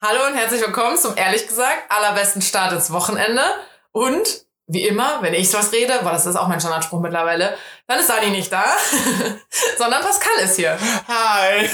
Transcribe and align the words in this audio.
Hallo 0.00 0.28
und 0.28 0.36
herzlich 0.36 0.60
willkommen 0.60 0.96
zum 0.96 1.16
ehrlich 1.16 1.48
gesagt 1.48 1.90
allerbesten 1.90 2.40
Start 2.40 2.72
ins 2.72 2.92
Wochenende. 2.92 3.42
Und 3.90 4.44
wie 4.68 4.86
immer, 4.86 5.22
wenn 5.22 5.34
ich 5.34 5.52
was 5.52 5.72
rede, 5.72 5.92
weil 6.02 6.12
das 6.12 6.24
ist 6.24 6.36
auch 6.36 6.46
mein 6.46 6.60
Standardspruch 6.60 7.00
mittlerweile, 7.00 7.58
dann 7.88 7.98
ist 7.98 8.08
Dani 8.08 8.30
nicht 8.30 8.52
da, 8.52 8.64
sondern 9.76 10.00
Pascal 10.00 10.38
ist 10.44 10.54
hier. 10.54 10.78
Hi. 11.08 11.64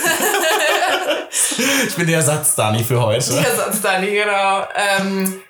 ich 1.86 1.94
bin 1.96 2.06
der 2.06 2.16
Ersatz 2.16 2.54
Dani 2.54 2.82
für 2.82 3.02
heute. 3.02 3.30
Der 3.30 3.46
Ersatz 3.46 3.82
Dani, 3.82 4.10
genau. 4.12 4.68
Ähm, 4.74 5.42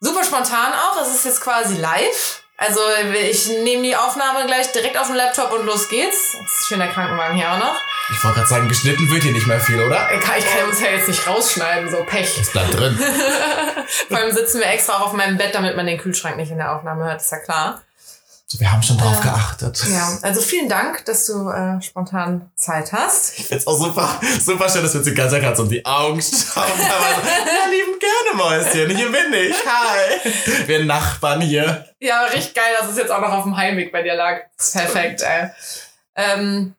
super 0.00 0.24
spontan 0.24 0.72
auch. 0.72 1.00
Es 1.00 1.14
ist 1.14 1.24
jetzt 1.26 1.40
quasi 1.40 1.76
live. 1.76 2.42
Also 2.60 2.80
ich 3.18 3.48
nehme 3.48 3.82
die 3.82 3.96
Aufnahme 3.96 4.44
gleich 4.44 4.70
direkt 4.70 4.98
auf 4.98 5.06
den 5.06 5.16
Laptop 5.16 5.50
und 5.50 5.64
los 5.64 5.88
geht's. 5.88 6.34
Jetzt 6.38 6.60
ist 6.60 6.68
schön 6.68 6.78
der 6.78 6.88
Krankenwagen 6.88 7.34
hier 7.34 7.50
auch 7.50 7.58
noch. 7.58 7.74
Ich 8.10 8.22
wollte 8.22 8.36
gerade 8.36 8.48
sagen, 8.48 8.68
geschnitten 8.68 9.10
wird 9.10 9.22
hier 9.22 9.32
nicht 9.32 9.46
mehr 9.46 9.60
viel, 9.60 9.80
oder? 9.82 10.10
Ich 10.12 10.20
kann, 10.20 10.38
ich 10.38 10.44
kann 10.44 10.68
uns 10.68 10.78
ja 10.78 10.88
jetzt 10.90 11.08
nicht 11.08 11.26
rausschneiden, 11.26 11.90
so 11.90 12.04
Pech. 12.04 12.36
Das 12.36 12.50
bleibt 12.50 12.78
drin. 12.78 12.98
Vor 14.08 14.18
allem 14.18 14.32
sitzen 14.32 14.60
wir 14.60 14.66
extra 14.66 14.98
auch 14.98 15.06
auf 15.06 15.12
meinem 15.14 15.38
Bett, 15.38 15.54
damit 15.54 15.74
man 15.74 15.86
den 15.86 15.96
Kühlschrank 15.96 16.36
nicht 16.36 16.50
in 16.50 16.58
der 16.58 16.76
Aufnahme 16.76 17.04
hört, 17.04 17.22
ist 17.22 17.32
ja 17.32 17.38
klar. 17.38 17.82
Wir 18.58 18.72
haben 18.72 18.82
schon 18.82 18.98
drauf 18.98 19.20
äh, 19.20 19.22
geachtet. 19.22 19.84
Ja, 19.90 20.18
also 20.22 20.40
vielen 20.40 20.68
Dank, 20.68 21.04
dass 21.04 21.26
du 21.26 21.48
äh, 21.50 21.80
spontan 21.80 22.50
Zeit 22.56 22.92
hast. 22.92 23.38
Ich 23.38 23.46
find's 23.46 23.66
auch 23.66 23.78
super, 23.78 24.20
super 24.40 24.68
schön, 24.68 24.82
dass 24.82 24.92
wir 24.92 25.00
uns 25.00 25.08
die 25.08 25.14
ganze 25.14 25.40
Zeit 25.40 25.56
so 25.56 25.62
um 25.62 25.68
die 25.68 25.84
Augen 25.84 26.20
schauen. 26.20 26.64
Ja, 26.80 27.70
lieben 27.70 27.98
gerne, 27.98 28.36
Mäuschen. 28.36 28.96
Hier 28.96 29.10
bin 29.10 29.32
ich. 29.32 29.56
Hi. 29.64 30.66
Wir 30.66 30.84
Nachbarn 30.84 31.40
hier. 31.40 31.86
Ja, 32.00 32.24
richtig 32.24 32.54
geil, 32.54 32.74
dass 32.78 32.90
es 32.90 32.96
jetzt 32.96 33.10
auch 33.10 33.20
noch 33.20 33.32
auf 33.32 33.44
dem 33.44 33.56
Heimweg 33.56 33.92
bei 33.92 34.02
dir 34.02 34.14
lag. 34.14 34.40
Perfekt, 34.72 35.22
ey. 35.22 35.50
Ähm, 36.16 36.74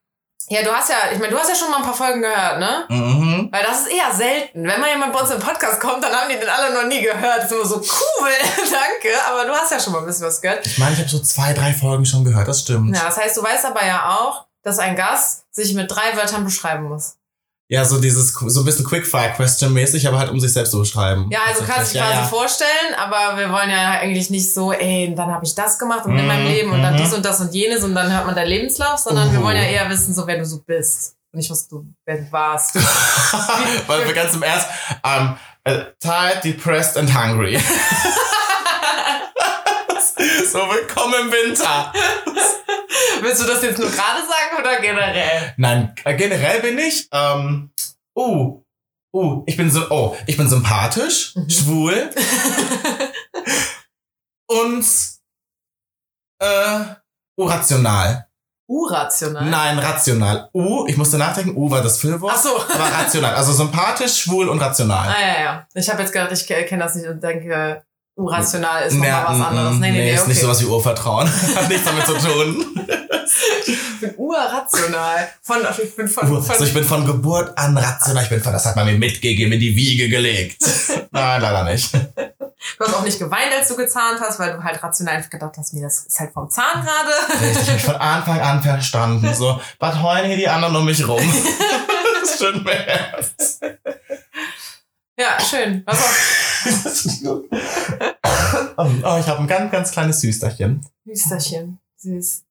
ja, 0.52 0.64
du 0.64 0.72
hast 0.72 0.90
ja, 0.90 0.98
ich 1.14 1.18
meine, 1.18 1.32
du 1.32 1.40
hast 1.40 1.48
ja 1.48 1.56
schon 1.56 1.72
mal 1.72 1.78
ein 1.78 1.84
paar 1.84 1.94
Folgen 1.94 2.22
gehört, 2.22 2.60
ne? 2.60 2.86
Mhm. 2.90 3.48
Weil 3.52 3.64
das 3.64 3.82
ist 3.82 3.88
eher 3.88 4.14
selten. 4.14 4.68
Wenn 4.68 4.82
mal 4.82 4.90
jemand 4.90 5.14
bei 5.14 5.22
uns 5.22 5.32
im 5.32 5.40
Podcast 5.40 5.80
kommt, 5.80 6.04
dann 6.04 6.12
haben 6.12 6.30
die 6.30 6.38
den 6.38 6.50
alle 6.50 6.74
noch 6.74 6.88
nie 6.90 7.02
gehört. 7.02 7.38
Das 7.38 7.46
ist 7.46 7.52
immer 7.54 7.66
so 7.66 7.76
cool, 7.78 8.30
danke. 8.58 9.16
Aber 9.30 9.46
du 9.46 9.54
hast 9.54 9.72
ja 9.72 9.80
schon 9.80 9.94
mal 9.94 10.00
ein 10.00 10.06
bisschen 10.06 10.28
was 10.28 10.42
gehört. 10.42 10.66
Ich 10.66 10.78
meine, 10.78 10.92
ich 10.92 11.00
habe 11.00 11.10
so 11.10 11.20
zwei, 11.20 11.54
drei 11.54 11.72
Folgen 11.72 12.06
schon 12.06 12.26
gehört, 12.26 12.50
das 12.50 12.62
stimmt. 12.62 12.94
Ja, 12.94 13.06
das 13.06 13.18
heißt, 13.18 13.38
du 13.38 13.44
weißt 13.44 13.66
aber 13.66 13.86
ja 13.86 14.18
auch, 14.20 14.46
dass 14.62 14.78
ein 14.78 14.98
Gast 14.98 15.46
sich 15.52 15.74
mit 15.74 15.90
drei 15.90 16.18
Wörtern 16.18 16.44
beschreiben 16.44 16.84
muss. 16.84 17.16
Ja, 17.72 17.86
so 17.86 18.02
dieses, 18.02 18.34
so 18.34 18.60
ein 18.60 18.66
bisschen 18.66 18.84
Quickfire-Question-mäßig, 18.84 20.06
aber 20.06 20.20
halt 20.20 20.30
um 20.30 20.42
sich 20.42 20.52
selbst 20.52 20.72
zu 20.72 20.80
beschreiben. 20.80 21.30
Ja, 21.32 21.40
also 21.48 21.64
kannst 21.64 21.94
du 21.94 22.00
dich 22.00 22.06
quasi 22.06 22.18
ja. 22.18 22.26
vorstellen, 22.26 22.94
aber 22.98 23.38
wir 23.38 23.50
wollen 23.50 23.70
ja 23.70 23.92
eigentlich 23.92 24.30
nicht 24.30 24.54
so, 24.54 24.74
ey, 24.74 25.14
dann 25.16 25.32
habe 25.32 25.46
ich 25.46 25.56
das 25.56 25.80
gemacht 25.80 26.06
und 26.06 26.14
mm, 26.14 26.20
in 26.20 26.28
meinem 26.28 26.44
mhm, 26.44 26.52
Leben 26.52 26.72
und 26.74 26.82
dann 26.82 26.96
mhm. 26.96 26.98
dies 26.98 27.14
und 27.14 27.24
das 27.24 27.40
und 27.40 27.54
jenes 27.54 27.86
und 27.86 27.96
dann 27.96 28.12
hört 28.12 28.26
man 28.26 28.36
deinen 28.36 28.50
Lebenslauf, 28.50 28.98
sondern 29.00 29.30
uh. 29.30 29.32
wir 29.32 29.42
wollen 29.42 29.56
ja 29.56 29.64
eher 29.64 29.90
wissen, 29.90 30.14
so 30.14 30.28
wer 30.28 30.38
du 30.38 30.46
so 30.46 30.62
bist. 30.64 31.16
Und 31.32 31.38
nicht, 31.38 31.50
was 31.50 31.66
du, 31.70 31.86
wer 32.06 32.18
du 32.18 32.30
warst. 32.30 32.76
Weil 33.88 34.06
wir 34.06 34.14
ganz 34.16 34.34
im 34.34 34.44
Ernst, 34.44 34.68
um, 35.04 35.38
uh, 35.66 35.80
tired, 36.02 36.44
depressed 36.44 36.98
and 36.98 37.10
hungry. 37.16 37.58
so, 40.52 40.60
willkommen 40.60 41.14
im 41.22 41.32
Winter. 41.32 41.94
Willst 43.22 43.42
du 43.42 43.48
das 43.48 43.64
jetzt 43.64 43.80
nur 43.80 43.90
gerade 43.90 44.22
sagen 44.22 44.60
oder 44.60 44.82
generell? 44.82 45.54
Nein, 45.58 45.96
äh, 46.04 46.16
generell 46.16 46.62
bin 46.62 46.78
ich. 46.78 47.08
Ähm, 47.12 47.72
uh, 48.16 48.62
uh, 49.14 49.44
ich 49.46 49.58
bin 49.58 49.70
so, 49.70 49.90
oh, 49.90 50.16
ich 50.28 50.38
bin 50.38 50.50
sympathisch, 50.50 51.36
mhm. 51.36 51.50
schwul 51.50 52.10
und 54.48 54.86
äh, 56.40 56.80
urational. 57.38 58.28
Urational? 58.68 59.50
Nein, 59.50 59.80
rational. 59.80 60.50
U, 60.54 60.86
ich 60.88 60.96
musste 60.96 61.18
nachdenken, 61.18 61.58
U 61.58 61.70
war 61.70 61.82
das 61.82 62.00
Füllwort. 62.00 62.34
Ach 62.34 62.42
so. 62.42 62.56
Aber 62.56 62.86
rational. 62.86 63.36
Also 63.36 63.52
sympathisch, 63.52 64.22
schwul 64.22 64.48
und 64.48 64.60
rational. 64.60 65.10
Ah, 65.10 65.20
ja, 65.20 65.42
ja. 65.42 65.68
Ich 65.74 65.90
habe 65.90 66.02
jetzt 66.02 66.14
gedacht, 66.14 66.32
ich 66.32 66.48
kenne 66.48 66.84
das 66.84 66.96
nicht 66.96 67.08
und 67.08 67.22
denke, 67.22 67.84
Urational 68.16 68.84
ist 68.84 68.94
nochmal 68.94 69.26
was 69.28 69.48
anderes. 69.48 69.78
Nee, 69.78 69.80
nee, 69.80 69.92
nee, 69.92 70.04
nee 70.04 70.14
ist 70.14 70.22
okay. 70.22 70.30
nicht 70.30 70.42
sowas 70.42 70.62
wie 70.62 70.66
Urvertrauen. 70.66 71.28
Hat 71.56 71.70
nichts 71.70 71.86
damit 71.86 72.06
zu 72.06 72.14
tun. 72.14 72.66
Ich 73.66 74.00
bin 74.00 74.14
urrational. 74.18 75.30
Von, 75.42 75.58
ich 75.84 75.96
bin 75.96 76.08
von, 76.08 76.28
von, 76.28 76.50
also 76.50 76.64
ich 76.64 76.74
bin 76.74 76.84
von 76.84 77.06
Geburt 77.06 77.58
an 77.58 77.78
rational. 77.78 78.24
Ich 78.24 78.30
bin 78.30 78.42
von, 78.42 78.54
das 78.54 78.66
hat 78.66 78.76
man 78.76 78.86
mir 78.86 78.98
mitgegeben, 78.98 79.54
in 79.54 79.60
die 79.60 79.76
Wiege 79.76 80.10
gelegt. 80.10 80.64
Nein, 81.12 81.42
leider 81.42 81.64
nicht. 81.66 81.94
Du 81.94 82.86
hast 82.86 82.94
auch 82.94 83.04
nicht 83.04 83.20
geweint, 83.20 83.52
als 83.58 83.68
du 83.68 83.76
gezahnt 83.76 84.20
hast, 84.22 84.40
weil 84.40 84.54
du 84.54 84.64
halt 84.64 84.82
rational 84.82 85.24
gedacht 85.30 85.56
hast, 85.58 85.74
nee, 85.74 85.82
das 85.82 86.06
ist 86.06 86.20
halt 86.20 86.32
vom 86.32 86.50
Zahn 86.50 86.86
gerade. 86.86 87.12
Richtig, 87.44 87.76
ich 87.76 87.84
von 87.84 87.96
Anfang 87.96 88.40
an 88.40 88.62
verstanden. 88.62 89.34
So, 89.34 89.60
was 89.80 90.02
heulen 90.02 90.28
hier 90.28 90.38
die 90.38 90.48
anderen 90.48 90.76
um 90.76 90.86
mich 90.86 91.08
rum? 91.08 91.22
das 92.22 92.32
ist 92.32 92.40
schön 92.40 92.64
wär's. 92.64 93.60
Ja, 95.18 95.40
schön. 95.40 95.84
Was 95.86 96.00
auch. 97.26 97.44
oh, 98.78 99.18
ich 99.20 99.28
habe 99.28 99.40
ein 99.40 99.48
ganz, 99.48 99.72
ganz 99.72 99.92
kleines 99.92 100.22
Süsterchen. 100.22 100.86
Süsterchen. 101.06 101.80
Süß. 101.98 102.44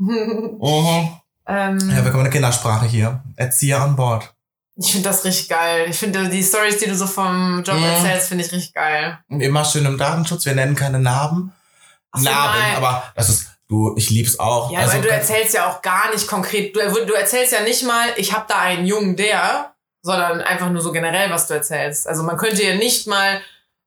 Uh 0.00 1.06
ähm, 1.50 1.78
ja, 1.78 2.04
wir 2.04 2.10
kommen 2.10 2.18
in 2.18 2.24
der 2.24 2.32
Kindersprache 2.32 2.86
hier. 2.86 3.22
Erzieher 3.36 3.80
an 3.80 3.96
Bord. 3.96 4.34
Ich 4.76 4.92
finde 4.92 5.08
das 5.08 5.24
richtig 5.24 5.48
geil. 5.48 5.86
Ich 5.88 5.96
finde 5.96 6.28
die 6.28 6.42
Stories, 6.42 6.76
die 6.76 6.86
du 6.86 6.94
so 6.94 7.06
vom 7.06 7.64
Job 7.64 7.78
mhm. 7.78 7.84
erzählst, 7.84 8.28
finde 8.28 8.44
ich 8.44 8.52
richtig 8.52 8.74
geil. 8.74 9.18
Und 9.28 9.40
immer 9.40 9.64
schön 9.64 9.86
im 9.86 9.96
Datenschutz. 9.96 10.44
Wir 10.44 10.54
nennen 10.54 10.74
keine 10.74 11.00
Narben. 11.00 11.52
So, 12.14 12.24
Narben, 12.24 12.60
nein. 12.60 12.76
aber 12.76 13.02
das 13.16 13.28
ist 13.30 13.48
du, 13.68 13.94
ich 13.96 14.10
lieb's 14.10 14.38
auch. 14.38 14.70
Ja, 14.70 14.80
also, 14.80 14.94
weil 14.94 15.02
du 15.02 15.08
erzählst 15.08 15.54
ja 15.54 15.68
auch 15.68 15.82
gar 15.82 16.10
nicht 16.12 16.26
konkret. 16.26 16.74
Du, 16.74 16.80
du 16.80 17.12
erzählst 17.14 17.52
ja 17.52 17.62
nicht 17.62 17.84
mal, 17.84 18.08
ich 18.16 18.32
habe 18.32 18.46
da 18.48 18.58
einen 18.58 18.86
Jungen, 18.86 19.16
der, 19.16 19.74
sondern 20.02 20.40
einfach 20.40 20.70
nur 20.70 20.82
so 20.82 20.92
generell, 20.92 21.30
was 21.30 21.46
du 21.46 21.54
erzählst. 21.54 22.06
Also 22.06 22.22
man 22.22 22.36
könnte 22.36 22.62
ja 22.62 22.74
nicht 22.74 23.06
mal, 23.06 23.40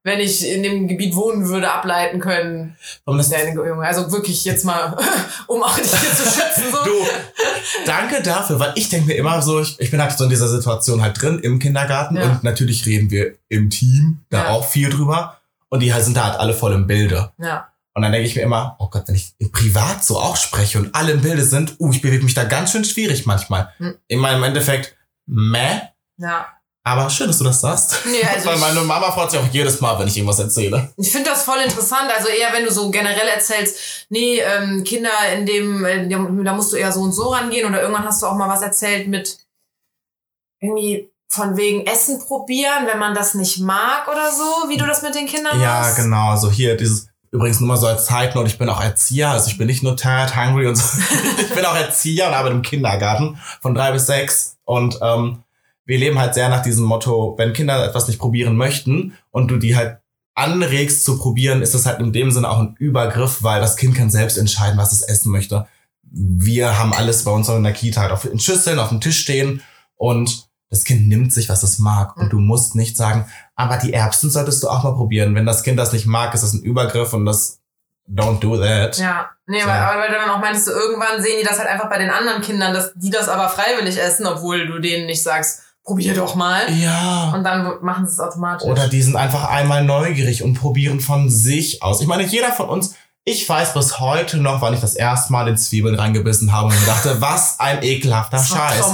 wenn 0.03 0.19
ich 0.19 0.47
in 0.47 0.63
dem 0.63 0.87
Gebiet 0.87 1.15
wohnen 1.15 1.47
würde, 1.47 1.71
ableiten 1.71 2.19
können. 2.19 2.75
Also 3.05 4.11
wirklich 4.11 4.43
jetzt 4.45 4.65
mal, 4.65 4.97
um 5.47 5.61
auch 5.61 5.77
dich 5.77 5.91
hier 5.91 6.09
zu 6.09 6.23
schützen. 6.23 6.71
So. 6.71 6.83
Du, 6.83 7.85
danke 7.85 8.21
dafür, 8.23 8.59
weil 8.59 8.73
ich 8.75 8.89
denke 8.89 9.07
mir 9.07 9.13
immer 9.15 9.41
so, 9.41 9.61
ich, 9.61 9.79
ich 9.79 9.91
bin 9.91 10.01
halt 10.01 10.11
so 10.17 10.23
in 10.23 10.29
dieser 10.29 10.47
Situation 10.47 11.01
halt 11.01 11.21
drin 11.21 11.39
im 11.39 11.59
Kindergarten 11.59 12.15
ja. 12.15 12.23
und 12.23 12.43
natürlich 12.43 12.85
reden 12.85 13.11
wir 13.11 13.35
im 13.49 13.69
Team 13.69 14.21
da 14.29 14.45
ja. 14.45 14.49
auch 14.49 14.67
viel 14.67 14.89
drüber 14.89 15.37
und 15.69 15.81
die 15.81 15.91
sind 15.91 16.17
da 16.17 16.25
halt 16.25 16.39
alle 16.39 16.53
voll 16.53 16.73
im 16.73 16.87
Bilde. 16.87 17.31
Ja. 17.37 17.67
Und 17.93 18.03
dann 18.03 18.11
denke 18.11 18.27
ich 18.27 18.35
mir 18.35 18.41
immer, 18.41 18.77
oh 18.79 18.89
Gott, 18.89 19.07
wenn 19.07 19.15
ich 19.15 19.35
privat 19.51 20.03
so 20.03 20.17
auch 20.17 20.37
spreche 20.37 20.79
und 20.79 20.95
alle 20.95 21.11
im 21.11 21.21
Bilde 21.21 21.43
sind, 21.43 21.75
uh, 21.79 21.91
ich 21.91 22.01
bewege 22.01 22.23
mich 22.23 22.33
da 22.33 22.45
ganz 22.45 22.71
schön 22.71 22.85
schwierig 22.85 23.25
manchmal. 23.25 23.73
Hm. 23.77 23.95
In 24.07 24.19
meinem 24.19 24.43
Endeffekt, 24.43 24.95
meh, 25.25 25.81
ja. 26.17 26.47
Aber 26.83 27.09
schön, 27.11 27.27
dass 27.27 27.37
du 27.37 27.43
das 27.43 27.61
sagst. 27.61 27.99
Ja, 28.05 28.29
also 28.33 28.49
Weil 28.49 28.57
meine 28.57 28.81
Mama 28.81 29.11
freut 29.11 29.29
sich 29.29 29.39
auch 29.39 29.47
jedes 29.51 29.79
Mal, 29.81 29.99
wenn 29.99 30.07
ich 30.07 30.17
irgendwas 30.17 30.39
erzähle. 30.39 30.91
Ich 30.97 31.11
finde 31.11 31.29
das 31.29 31.43
voll 31.43 31.59
interessant. 31.59 32.09
Also 32.15 32.27
eher, 32.29 32.51
wenn 32.53 32.65
du 32.65 32.71
so 32.71 32.89
generell 32.89 33.27
erzählst, 33.27 34.07
nee, 34.09 34.39
ähm, 34.39 34.83
Kinder 34.83 35.11
in 35.35 35.45
dem, 35.45 35.85
in 35.85 36.09
dem, 36.09 36.43
da 36.43 36.53
musst 36.53 36.73
du 36.73 36.77
eher 36.77 36.91
so 36.91 37.01
und 37.01 37.13
so 37.13 37.29
rangehen. 37.29 37.69
Oder 37.69 37.81
irgendwann 37.81 38.05
hast 38.05 38.21
du 38.21 38.25
auch 38.25 38.35
mal 38.35 38.49
was 38.49 38.63
erzählt 38.63 39.07
mit 39.07 39.37
irgendwie 40.59 41.11
von 41.29 41.55
wegen 41.55 41.85
Essen 41.85 42.19
probieren, 42.19 42.87
wenn 42.87 42.99
man 42.99 43.13
das 43.13 43.35
nicht 43.35 43.59
mag 43.59 44.07
oder 44.07 44.31
so, 44.31 44.69
wie 44.69 44.77
du 44.77 44.85
das 44.85 45.01
mit 45.01 45.15
den 45.15 45.27
Kindern 45.27 45.61
ja, 45.61 45.79
machst. 45.79 45.97
Ja, 45.97 46.03
genau. 46.03 46.35
So 46.35 46.51
hier 46.51 46.75
dieses, 46.75 47.07
übrigens 47.31 47.59
nur 47.59 47.69
mal 47.69 47.77
so 47.77 47.87
als 47.87 48.05
Zeitnot, 48.05 48.47
ich 48.47 48.57
bin 48.57 48.67
auch 48.69 48.81
Erzieher. 48.81 49.29
Also 49.29 49.49
ich 49.49 49.57
bin 49.57 49.67
nicht 49.67 49.83
nur 49.83 49.95
tired, 49.95 50.35
hungry 50.35 50.67
und 50.67 50.75
so. 50.75 50.97
ich 51.37 51.53
bin 51.53 51.63
auch 51.63 51.75
Erzieher 51.75 52.27
und 52.27 52.33
arbeite 52.33 52.55
im 52.55 52.63
Kindergarten 52.63 53.39
von 53.61 53.75
drei 53.75 53.91
bis 53.91 54.07
sechs. 54.07 54.57
Und 54.65 54.99
ähm, 55.01 55.43
wir 55.85 55.97
leben 55.97 56.19
halt 56.19 56.33
sehr 56.33 56.49
nach 56.49 56.61
diesem 56.61 56.85
Motto, 56.85 57.35
wenn 57.37 57.53
Kinder 57.53 57.83
etwas 57.85 58.07
nicht 58.07 58.19
probieren 58.19 58.55
möchten 58.55 59.17
und 59.31 59.49
du 59.49 59.57
die 59.57 59.75
halt 59.75 59.97
anregst 60.35 61.03
zu 61.03 61.17
probieren, 61.17 61.61
ist 61.61 61.73
das 61.73 61.85
halt 61.85 61.99
in 61.99 62.13
dem 62.13 62.31
Sinne 62.31 62.49
auch 62.49 62.59
ein 62.59 62.75
Übergriff, 62.79 63.43
weil 63.43 63.61
das 63.61 63.75
Kind 63.75 63.95
kann 63.95 64.09
selbst 64.09 64.37
entscheiden, 64.37 64.77
was 64.77 64.91
es 64.91 65.01
essen 65.01 65.31
möchte. 65.31 65.67
Wir 66.03 66.79
haben 66.79 66.93
alles 66.93 67.23
bei 67.23 67.31
uns 67.31 67.49
in 67.49 67.63
der 67.63 67.73
Kita 67.73 68.01
halt 68.01 68.11
auf 68.11 68.23
den 68.23 68.39
Schüsseln, 68.39 68.79
auf 68.79 68.89
dem 68.89 69.01
Tisch 69.01 69.19
stehen 69.19 69.61
und 69.95 70.49
das 70.69 70.85
Kind 70.85 71.07
nimmt 71.09 71.33
sich, 71.33 71.49
was 71.49 71.63
es 71.63 71.79
mag. 71.79 72.15
Und 72.15 72.31
du 72.31 72.39
musst 72.39 72.75
nicht 72.75 72.95
sagen, 72.95 73.25
aber 73.55 73.77
die 73.77 73.93
Erbsen 73.93 74.29
solltest 74.29 74.63
du 74.63 74.69
auch 74.69 74.83
mal 74.83 74.93
probieren. 74.95 75.35
Wenn 75.35 75.45
das 75.45 75.63
Kind 75.63 75.77
das 75.77 75.91
nicht 75.91 76.05
mag, 76.05 76.33
ist 76.33 76.43
das 76.43 76.53
ein 76.53 76.63
Übergriff 76.63 77.13
und 77.13 77.25
das 77.25 77.59
don't 78.09 78.39
do 78.39 78.57
that. 78.57 78.97
Ja, 78.97 79.29
nee, 79.47 79.61
so. 79.61 79.67
weil, 79.67 79.99
weil 79.99 80.09
du 80.09 80.15
dann 80.15 80.29
auch 80.29 80.39
meinst, 80.39 80.67
du, 80.67 80.71
irgendwann 80.71 81.21
sehen 81.21 81.37
die 81.39 81.45
das 81.45 81.59
halt 81.59 81.69
einfach 81.69 81.89
bei 81.89 81.97
den 81.97 82.09
anderen 82.09 82.41
Kindern, 82.41 82.73
dass 82.73 82.93
die 82.95 83.09
das 83.09 83.29
aber 83.29 83.49
freiwillig 83.49 83.99
essen, 83.99 84.25
obwohl 84.25 84.65
du 84.65 84.79
denen 84.79 85.05
nicht 85.05 85.21
sagst, 85.21 85.61
probier 85.83 86.13
doch 86.13 86.35
mal. 86.35 86.71
Ja. 86.73 87.31
Und 87.35 87.43
dann 87.43 87.73
machen 87.81 88.07
sie 88.07 88.13
es 88.13 88.19
automatisch. 88.19 88.67
Oder 88.67 88.87
die 88.87 89.01
sind 89.01 89.15
einfach 89.15 89.45
einmal 89.49 89.83
neugierig 89.83 90.43
und 90.43 90.53
probieren 90.53 90.99
von 90.99 91.29
sich 91.29 91.81
aus. 91.83 92.01
Ich 92.01 92.07
meine, 92.07 92.23
jeder 92.23 92.51
von 92.51 92.69
uns, 92.69 92.95
ich 93.23 93.47
weiß 93.47 93.73
bis 93.73 93.99
heute 93.99 94.37
noch, 94.37 94.61
wann 94.61 94.73
ich 94.73 94.79
das 94.79 94.95
erste 94.95 95.31
Mal 95.31 95.47
in 95.47 95.57
Zwiebeln 95.57 95.95
reingebissen 95.95 96.51
habe 96.51 96.69
und 96.69 96.87
dachte, 96.87 97.21
was 97.21 97.59
ein 97.59 97.83
ekelhafter 97.83 98.39
Scheiß. 98.43 98.93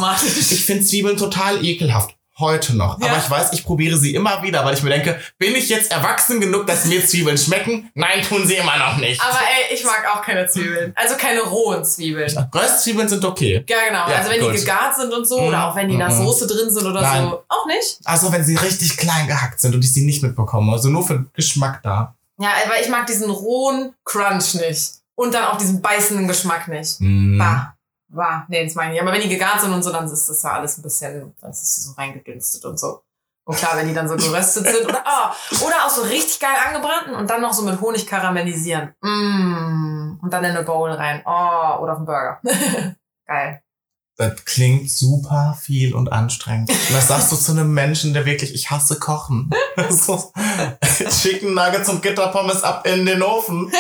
Ich 0.52 0.66
finde 0.66 0.84
Zwiebeln 0.84 1.18
total 1.18 1.64
ekelhaft. 1.64 2.17
Heute 2.40 2.76
noch. 2.78 3.00
Ja. 3.02 3.08
Aber 3.08 3.18
ich 3.18 3.30
weiß, 3.30 3.54
ich 3.54 3.64
probiere 3.66 3.98
sie 3.98 4.14
immer 4.14 4.44
wieder, 4.44 4.64
weil 4.64 4.74
ich 4.76 4.84
mir 4.84 4.90
denke, 4.92 5.20
bin 5.38 5.56
ich 5.56 5.70
jetzt 5.70 5.92
erwachsen 5.92 6.40
genug, 6.40 6.68
dass 6.68 6.86
mir 6.86 7.06
Zwiebeln 7.06 7.38
schmecken? 7.38 7.90
Nein, 7.96 8.22
tun 8.22 8.46
sie 8.46 8.56
immer 8.56 8.78
noch 8.78 8.98
nicht. 8.98 9.22
Aber 9.22 9.38
ey, 9.40 9.74
ich 9.76 9.84
mag 9.84 10.04
auch 10.14 10.22
keine 10.22 10.48
Zwiebeln. 10.48 10.94
Also 10.96 11.16
keine 11.16 11.42
rohen 11.42 11.84
Zwiebeln. 11.84 12.50
Röstzwiebeln 12.54 13.10
sind 13.10 13.26
okay. 13.26 13.66
Ja, 13.68 13.78
genau. 13.88 14.08
Ja, 14.10 14.18
also 14.18 14.30
wenn 14.32 14.42
gut. 14.42 14.54
die 14.54 14.58
gegart 14.60 14.96
sind 14.96 15.12
und 15.14 15.28
so, 15.28 15.42
Mhm. 15.42 15.48
oder 15.48 15.68
auch 15.70 15.76
wenn 15.76 15.88
die 15.88 15.94
in 15.96 16.00
der 16.00 16.10
Mhm. 16.10 16.26
Soße 16.26 16.48
drin 16.48 16.70
sind 16.72 16.86
oder 16.86 17.02
Nein. 17.02 17.24
so. 17.24 17.44
Auch 17.48 17.66
nicht? 17.66 17.98
Also 18.06 18.32
wenn 18.32 18.44
sie 18.44 18.56
richtig 18.56 18.98
klein 18.98 19.28
gehackt 19.28 19.60
sind 19.60 19.74
und 19.74 19.84
ich 19.84 19.92
sie 19.92 20.06
nicht 20.06 20.22
mitbekomme. 20.24 20.72
Also 20.74 20.90
nur 20.90 21.06
für 21.06 21.26
Geschmack 21.34 21.82
da. 21.84 22.16
Ja, 22.40 22.50
aber 22.66 22.80
ich 22.80 22.88
mag 22.90 23.08
diesen 23.08 23.30
rohen 23.32 23.94
Crunch 24.06 24.54
nicht. 24.56 24.92
Und 25.16 25.34
dann 25.34 25.46
auch 25.46 25.58
diesen 25.58 25.82
beißenden 25.82 26.28
Geschmack 26.28 26.68
nicht. 26.68 26.98
Mm. 27.02 27.40
Bah. 27.40 27.74
Bah. 28.10 28.46
Nee, 28.48 28.64
das 28.64 28.76
meine 28.76 28.96
ich. 28.96 29.02
Aber 29.02 29.12
wenn 29.12 29.22
die 29.22 29.30
gegart 29.30 29.62
sind 29.62 29.74
und 29.74 29.84
so, 29.84 29.92
dann 29.92 30.06
ist 30.06 30.30
das 30.30 30.44
ja 30.44 30.52
alles 30.52 30.78
ein 30.78 30.82
bisschen, 30.82 31.34
dann 31.42 31.52
ist 31.52 31.62
es 31.62 31.84
so 31.86 31.92
reingedünstet 31.94 32.64
und 32.66 32.80
so. 32.80 33.02
Und 33.46 33.58
klar, 33.58 33.78
wenn 33.78 33.88
die 33.88 33.94
dann 33.94 34.10
so 34.10 34.18
geröstet 34.18 34.68
sind 34.68 34.86
oder, 34.86 35.04
oh, 35.06 35.66
oder 35.66 35.86
auch 35.86 35.90
so 35.90 36.02
richtig 36.02 36.38
geil 36.40 36.58
angebrannten 36.68 37.16
und 37.16 37.30
dann 37.30 37.42
noch 37.42 37.54
so 37.54 37.64
mit 37.64 37.80
Honig 37.80 38.06
karamellisieren. 38.06 38.94
Mm. 39.02 40.20
Und 40.22 40.34
dann 40.34 40.44
in 40.44 40.52
eine 40.52 40.64
Bowl 40.64 40.92
rein. 40.92 41.22
Oh, 41.26 41.82
oder 41.82 41.94
auf 41.94 41.98
einen 41.98 42.06
Burger. 42.06 42.42
geil. 43.26 43.62
Das 44.18 44.44
klingt 44.46 44.90
super 44.90 45.56
viel 45.62 45.94
und 45.94 46.12
anstrengend. 46.12 46.72
Und 46.72 46.94
das 46.94 47.08
sagst 47.08 47.32
du 47.32 47.36
zu 47.36 47.52
einem 47.52 47.74
Menschen, 47.74 48.14
der 48.14 48.26
wirklich, 48.26 48.54
ich 48.54 48.70
hasse 48.72 49.00
Kochen. 49.00 49.52
so, 49.90 50.34
Chicken 51.10 51.54
Nuggets 51.54 51.88
und 51.88 52.02
Gitterpommes 52.02 52.64
ab 52.64 52.86
in 52.86 53.06
den 53.06 53.22
Ofen. 53.22 53.72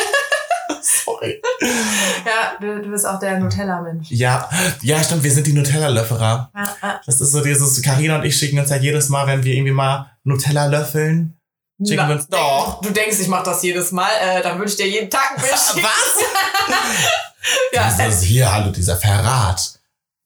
Sorry. 1.05 1.41
Ja, 1.61 2.57
du, 2.59 2.81
du 2.81 2.89
bist 2.91 3.05
auch 3.05 3.19
der 3.19 3.39
Nutella-Mensch. 3.39 4.09
Ja, 4.11 4.49
ja, 4.81 5.03
stimmt, 5.03 5.23
wir 5.23 5.31
sind 5.31 5.47
die 5.47 5.53
Nutella-Löfferer. 5.53 6.51
Ja, 6.55 6.75
ja. 6.81 7.01
Das 7.05 7.21
ist 7.21 7.31
so 7.31 7.41
dieses, 7.41 7.81
Carina 7.81 8.15
und 8.17 8.25
ich 8.25 8.35
schicken 8.37 8.59
uns 8.59 8.69
ja 8.69 8.75
jedes 8.77 9.09
Mal, 9.09 9.27
wenn 9.27 9.43
wir 9.43 9.53
irgendwie 9.53 9.73
mal 9.73 10.11
Nutella 10.23 10.65
löffeln. 10.67 11.33
Schicken 11.79 11.97
Na, 11.97 12.07
wir 12.09 12.15
uns 12.15 12.27
doch. 12.27 12.81
Du 12.81 12.89
denkst, 12.89 13.19
ich 13.19 13.27
mach 13.27 13.43
das 13.43 13.61
jedes 13.61 13.91
Mal, 13.91 14.09
äh, 14.21 14.41
dann 14.41 14.57
würde 14.57 14.69
ich 14.71 14.77
dir 14.77 14.87
jeden 14.87 15.09
Tag 15.09 15.31
ein. 15.37 15.43
Was? 15.43 15.75
Ja, 17.71 17.89
äh, 17.89 18.07
Dieses 18.07 18.23
hier, 18.23 18.51
hallo, 18.51 18.71
dieser 18.71 18.97
Verrat. 18.97 19.79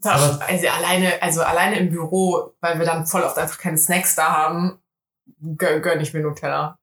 Doch, 0.03 0.11
Aber- 0.11 0.39
also 0.47 0.67
alleine, 0.69 1.21
also 1.21 1.43
alleine 1.43 1.77
im 1.77 1.89
Büro, 1.91 2.53
weil 2.61 2.79
wir 2.79 2.85
dann 2.85 3.05
voll 3.05 3.21
oft 3.21 3.37
einfach 3.37 3.59
keine 3.59 3.77
Snacks 3.77 4.15
da 4.15 4.29
haben, 4.31 4.79
gönn, 5.55 5.81
gönn 5.83 6.01
ich 6.01 6.13
mir 6.15 6.21
Nutella 6.21 6.79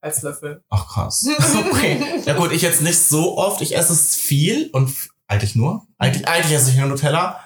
als 0.00 0.22
Löffel. 0.22 0.62
Ach 0.70 0.86
krass. 0.88 1.26
Okay. 1.70 2.02
Ja 2.24 2.34
gut, 2.34 2.52
ich 2.52 2.62
jetzt 2.62 2.82
nicht 2.82 2.98
so 2.98 3.36
oft. 3.38 3.60
Ich 3.60 3.76
esse 3.76 3.92
es 3.92 4.14
viel 4.16 4.68
und 4.72 4.92
eigentlich 5.28 5.54
nur. 5.54 5.86
Eigentlich, 5.98 6.26
eigentlich 6.28 6.56
esse 6.56 6.70
ich 6.70 6.76
nur 6.76 6.88
Nutella. 6.88 7.40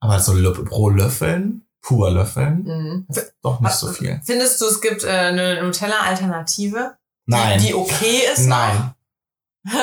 Aber 0.00 0.20
so 0.20 0.32
Lö- 0.32 0.64
pro 0.64 0.90
Löffeln, 0.90 1.66
pur 1.80 2.10
Löffeln, 2.10 2.62
Mhm. 2.64 3.06
doch 3.42 3.60
nicht 3.60 3.72
so 3.74 3.88
viel. 3.92 4.20
Findest 4.24 4.60
du, 4.60 4.66
es 4.66 4.80
gibt 4.80 5.02
äh, 5.04 5.08
eine 5.08 5.62
Nutella-Alternative? 5.62 6.96
Nein. 7.26 7.58
Die, 7.58 7.68
die 7.68 7.74
okay 7.74 8.20
ist? 8.32 8.46
Nein. 8.46 8.94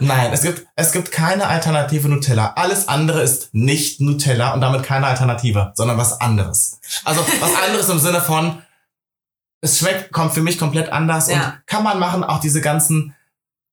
Nein, 0.00 0.32
es 0.32 0.42
gibt, 0.42 0.66
es 0.76 0.92
gibt 0.92 1.10
keine 1.10 1.48
Alternative 1.48 2.08
Nutella. 2.08 2.52
Alles 2.54 2.86
andere 2.86 3.22
ist 3.22 3.48
nicht 3.52 4.00
Nutella 4.00 4.54
und 4.54 4.60
damit 4.60 4.84
keine 4.84 5.06
Alternative, 5.06 5.72
sondern 5.74 5.98
was 5.98 6.20
anderes. 6.20 6.78
Also 7.04 7.22
was 7.40 7.54
anderes 7.66 7.88
im 7.88 7.98
Sinne 7.98 8.20
von, 8.20 8.62
es 9.66 9.78
schmeckt, 9.78 10.12
kommt 10.12 10.32
für 10.32 10.42
mich 10.42 10.58
komplett 10.58 10.90
anders 10.90 11.28
Ja. 11.30 11.34
und 11.36 11.52
kann 11.66 11.82
man 11.82 11.98
machen, 11.98 12.24
auch 12.24 12.40
diese 12.40 12.60
ganzen, 12.60 13.14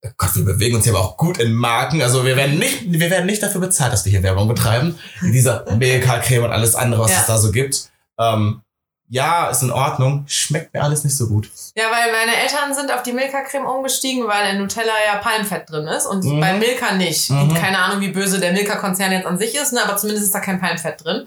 oh 0.06 0.10
Gott, 0.18 0.36
wir 0.36 0.46
bewegen 0.46 0.76
uns 0.76 0.84
hier 0.86 0.94
aber 0.94 1.04
auch 1.04 1.18
gut 1.18 1.38
in 1.38 1.54
Marken. 1.54 2.02
Also 2.02 2.26
wir 2.26 2.36
werden 2.36 2.60
nicht, 2.60 2.92
wir 2.92 3.10
werden 3.10 3.26
nicht 3.26 3.42
dafür 3.42 3.62
bezahlt, 3.62 3.94
dass 3.94 4.04
wir 4.06 4.12
hier 4.12 4.24
Werbung 4.24 4.48
betreiben. 4.48 5.00
Diese 5.22 5.66
Milka-Creme 5.78 6.44
und 6.46 6.52
alles 6.52 6.76
andere, 6.76 7.02
was 7.04 7.12
Ja. 7.12 7.20
es 7.22 7.26
da 7.28 7.38
so 7.38 7.52
gibt. 7.52 7.90
Ähm, 8.20 8.62
ja, 9.10 9.50
ist 9.50 9.62
in 9.62 9.70
Ordnung. 9.72 10.24
Schmeckt 10.28 10.74
mir 10.74 10.82
alles 10.82 11.04
nicht 11.04 11.16
so 11.16 11.28
gut. 11.28 11.50
Ja, 11.76 11.86
weil 11.92 12.12
meine 12.12 12.36
Eltern 12.36 12.74
sind 12.74 12.92
auf 12.92 13.04
die 13.04 13.14
Milka-Creme 13.14 13.66
umgestiegen, 13.66 14.28
weil 14.28 14.56
in 14.56 14.62
Nutella 14.62 14.94
ja 15.06 15.20
Palmfett 15.20 15.70
drin 15.70 15.86
ist 15.88 16.06
und 16.08 16.24
Mhm. 16.24 16.40
bei 16.40 16.54
Milka 16.54 16.94
nicht. 16.94 17.30
Mhm. 17.30 17.42
Und 17.50 17.54
keine 17.56 17.78
Ahnung, 17.80 18.02
wie 18.02 18.08
böse 18.10 18.40
der 18.40 18.54
Milka-Konzern 18.54 19.12
jetzt 19.12 19.28
an 19.28 19.38
sich 19.38 19.54
ist, 19.56 19.72
ne? 19.74 19.84
aber 19.84 19.98
zumindest 19.98 20.26
ist 20.26 20.34
da 20.34 20.40
kein 20.40 20.60
Palmfett 20.60 21.04
drin. 21.04 21.26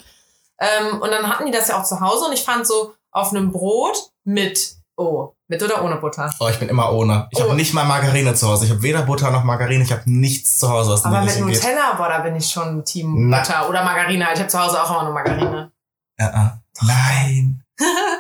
Ähm, 0.59 1.01
und 1.01 1.11
dann 1.11 1.29
hatten 1.29 1.47
die 1.47 1.53
das 1.53 1.69
ja 1.69 1.79
auch 1.81 1.85
zu 1.85 2.01
Hause 2.01 2.25
und 2.27 2.33
ich 2.33 2.43
fand 2.43 2.67
so 2.67 2.95
auf 3.17 3.31
einem 3.31 3.51
Brot 3.51 4.11
mit, 4.25 4.77
oh, 4.97 5.33
mit 5.49 5.63
oder 5.63 5.83
ohne 5.83 5.97
Butter. 5.97 6.31
Oh, 6.39 6.49
ich 6.49 6.59
bin 6.59 6.69
immer 6.69 6.93
ohne. 6.93 7.29
Ich 7.31 7.39
Oh. 7.41 7.45
habe 7.45 7.55
nicht 7.57 7.73
mal 7.73 7.85
Margarine 7.85 8.35
zu 8.35 8.47
Hause. 8.47 8.67
Ich 8.67 8.71
habe 8.71 8.83
weder 8.83 9.03
Butter 9.03 9.31
noch 9.31 9.43
Margarine. 9.45 9.83
Ich 9.85 9.93
habe 9.93 10.03
nichts 10.05 10.59
zu 10.59 10.69
Hause, 10.69 10.91
was 10.93 11.05
Aber 11.05 11.21
mit 11.21 11.31
Richtung 11.31 11.47
geht. 11.49 11.57
Nutella, 11.63 11.95
boah, 11.97 12.09
da 12.09 12.19
bin 12.21 12.37
ich 12.37 12.47
schon 12.51 12.85
Team 12.85 13.31
Na. 13.31 13.39
Butter 13.41 13.69
oder 13.69 13.83
Margarine. 13.85 14.27
Ich 14.35 14.39
habe 14.41 14.49
zu 14.49 14.59
Hause 14.59 14.83
auch 14.83 14.91
immer 14.91 15.05
nur 15.05 15.13
Margarine. 15.15 15.73
Ja, 16.19 16.27
ah. 16.35 16.59
Nein. 16.83 17.63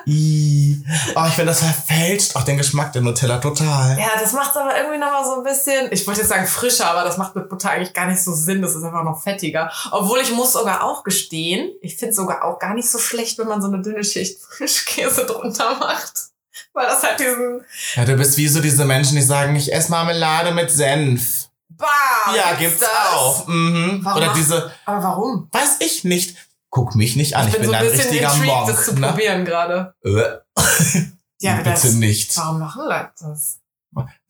I. 0.06 0.82
Oh, 1.14 1.24
ich 1.26 1.34
finde, 1.34 1.50
das 1.52 1.60
verfälscht 1.60 2.36
auch 2.36 2.42
den 2.42 2.58
Geschmack 2.58 2.92
der 2.92 3.02
Nutella 3.02 3.38
total. 3.38 3.98
Ja, 3.98 4.08
das 4.20 4.32
macht 4.32 4.54
aber 4.56 4.76
irgendwie 4.76 4.98
nochmal 4.98 5.24
so 5.24 5.36
ein 5.38 5.42
bisschen, 5.42 5.88
ich 5.90 6.06
wollte 6.06 6.20
jetzt 6.20 6.28
sagen 6.28 6.46
frischer, 6.46 6.90
aber 6.90 7.04
das 7.04 7.16
macht 7.16 7.34
mit 7.34 7.48
Butter 7.48 7.70
eigentlich 7.70 7.94
gar 7.94 8.06
nicht 8.06 8.22
so 8.22 8.32
Sinn. 8.34 8.60
Das 8.62 8.74
ist 8.74 8.82
einfach 8.84 9.02
noch 9.02 9.22
fettiger. 9.22 9.70
Obwohl 9.90 10.20
ich 10.20 10.30
muss 10.32 10.52
sogar 10.52 10.84
auch 10.84 11.04
gestehen, 11.04 11.70
ich 11.80 11.96
finde 11.96 12.14
sogar 12.14 12.44
auch 12.44 12.58
gar 12.58 12.74
nicht 12.74 12.90
so 12.90 12.98
schlecht, 12.98 13.38
wenn 13.38 13.48
man 13.48 13.62
so 13.62 13.68
eine 13.68 13.80
dünne 13.82 14.04
Schicht 14.04 14.40
Frischkäse 14.56 15.24
drunter 15.26 15.76
macht. 15.78 16.12
Weil 16.72 16.86
das 16.86 17.02
halt 17.02 17.18
diesen, 17.18 17.64
Ja, 17.96 18.04
du 18.04 18.16
bist 18.16 18.36
wie 18.36 18.48
so 18.48 18.60
diese 18.60 18.84
Menschen, 18.84 19.16
die 19.16 19.22
sagen, 19.22 19.56
ich 19.56 19.72
esse 19.72 19.90
Marmelade 19.90 20.52
mit 20.52 20.70
Senf. 20.70 21.48
bah, 21.70 21.86
ja, 22.34 22.54
gibt's 22.58 22.80
das? 22.80 22.88
auch. 23.14 23.46
Mhm. 23.46 24.00
Warum 24.02 24.22
Oder 24.22 24.32
diese, 24.34 24.70
Aber 24.84 25.02
warum? 25.02 25.48
weiß 25.52 25.76
ich 25.80 26.04
nicht. 26.04 26.36
Guck 26.76 26.94
mich 26.94 27.16
nicht 27.16 27.34
an, 27.34 27.48
ich, 27.48 27.54
ich 27.54 27.60
bin, 27.60 27.62
bin 27.62 27.70
so 27.70 27.76
ein 27.76 27.82
ein 27.86 27.90
bisschen 27.90 28.10
richtiger 28.10 28.34
intrigued, 28.34 28.68
das 28.68 28.84
zu 28.84 28.90
Monk. 28.92 29.00
Ne? 29.00 29.08
probieren 29.08 29.44
gerade. 29.46 29.94
Äh, 30.04 30.10
Ja, 31.40 31.56
bitte 31.56 31.70
das, 31.70 31.84
nicht. 31.94 32.36
warum 32.36 32.58
machen 32.58 32.82
Leute 32.84 33.12
das? 33.18 33.60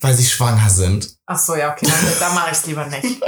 Weil 0.01 0.15
sie 0.15 0.25
schwanger 0.27 0.71
sind. 0.71 1.17
Ach 1.27 1.39
so, 1.39 1.57
ja, 1.57 1.73
okay, 1.73 1.87
dann, 1.87 2.19
dann 2.21 2.35
mache 2.37 2.51
ich 2.53 2.59
es 2.59 2.67
lieber 2.67 2.87
nicht. 2.87 3.03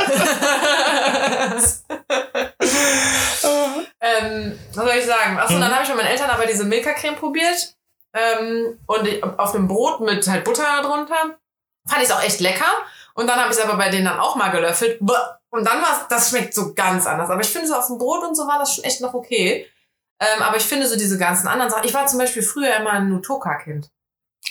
ähm, 4.00 4.58
was 4.74 4.84
soll 4.84 4.96
ich 4.98 5.06
sagen? 5.06 5.38
Achso, 5.38 5.54
Mhm. 5.56 5.60
dann 5.62 5.72
habe 5.72 5.82
ich 5.82 5.88
mit 5.88 5.96
meinen 5.98 6.06
Eltern 6.12 6.30
aber 6.30 6.46
diese 6.46 6.64
Milka-Creme 6.64 7.16
probiert. 7.16 7.74
Ähm, 8.14 8.78
und 8.86 9.06
ich, 9.06 9.22
auf 9.22 9.52
dem 9.52 9.66
Brot 9.68 10.00
mit 10.00 10.26
halt 10.28 10.44
Butter 10.44 10.82
drunter. 10.82 11.38
Fand 11.88 12.02
ich 12.02 12.08
es 12.08 12.14
auch 12.14 12.22
echt 12.22 12.40
lecker. 12.40 12.70
Und 13.18 13.26
dann 13.26 13.40
habe 13.40 13.50
ich 13.52 13.58
es 13.58 13.64
aber 13.64 13.76
bei 13.76 13.88
denen 13.88 14.04
dann 14.04 14.20
auch 14.20 14.36
mal 14.36 14.50
gelöffelt. 14.50 15.00
Und 15.00 15.64
dann 15.64 15.82
war 15.82 16.06
das 16.08 16.30
schmeckt 16.30 16.54
so 16.54 16.72
ganz 16.72 17.04
anders. 17.04 17.28
Aber 17.30 17.40
ich 17.40 17.48
finde 17.48 17.66
so 17.66 17.74
auf 17.74 17.88
dem 17.88 17.98
Brot 17.98 18.22
und 18.22 18.36
so 18.36 18.46
war 18.46 18.60
das 18.60 18.74
schon 18.76 18.84
echt 18.84 19.00
noch 19.00 19.12
okay. 19.12 19.66
Ähm, 20.20 20.42
aber 20.42 20.56
ich 20.56 20.62
finde 20.62 20.86
so 20.88 20.96
diese 20.96 21.18
ganzen 21.18 21.48
anderen 21.48 21.68
Sachen. 21.70 21.84
Ich 21.84 21.94
war 21.94 22.06
zum 22.06 22.20
Beispiel 22.20 22.42
früher 22.44 22.76
immer 22.76 22.90
ein 22.92 23.08
Nutoka-Kind. 23.08 23.90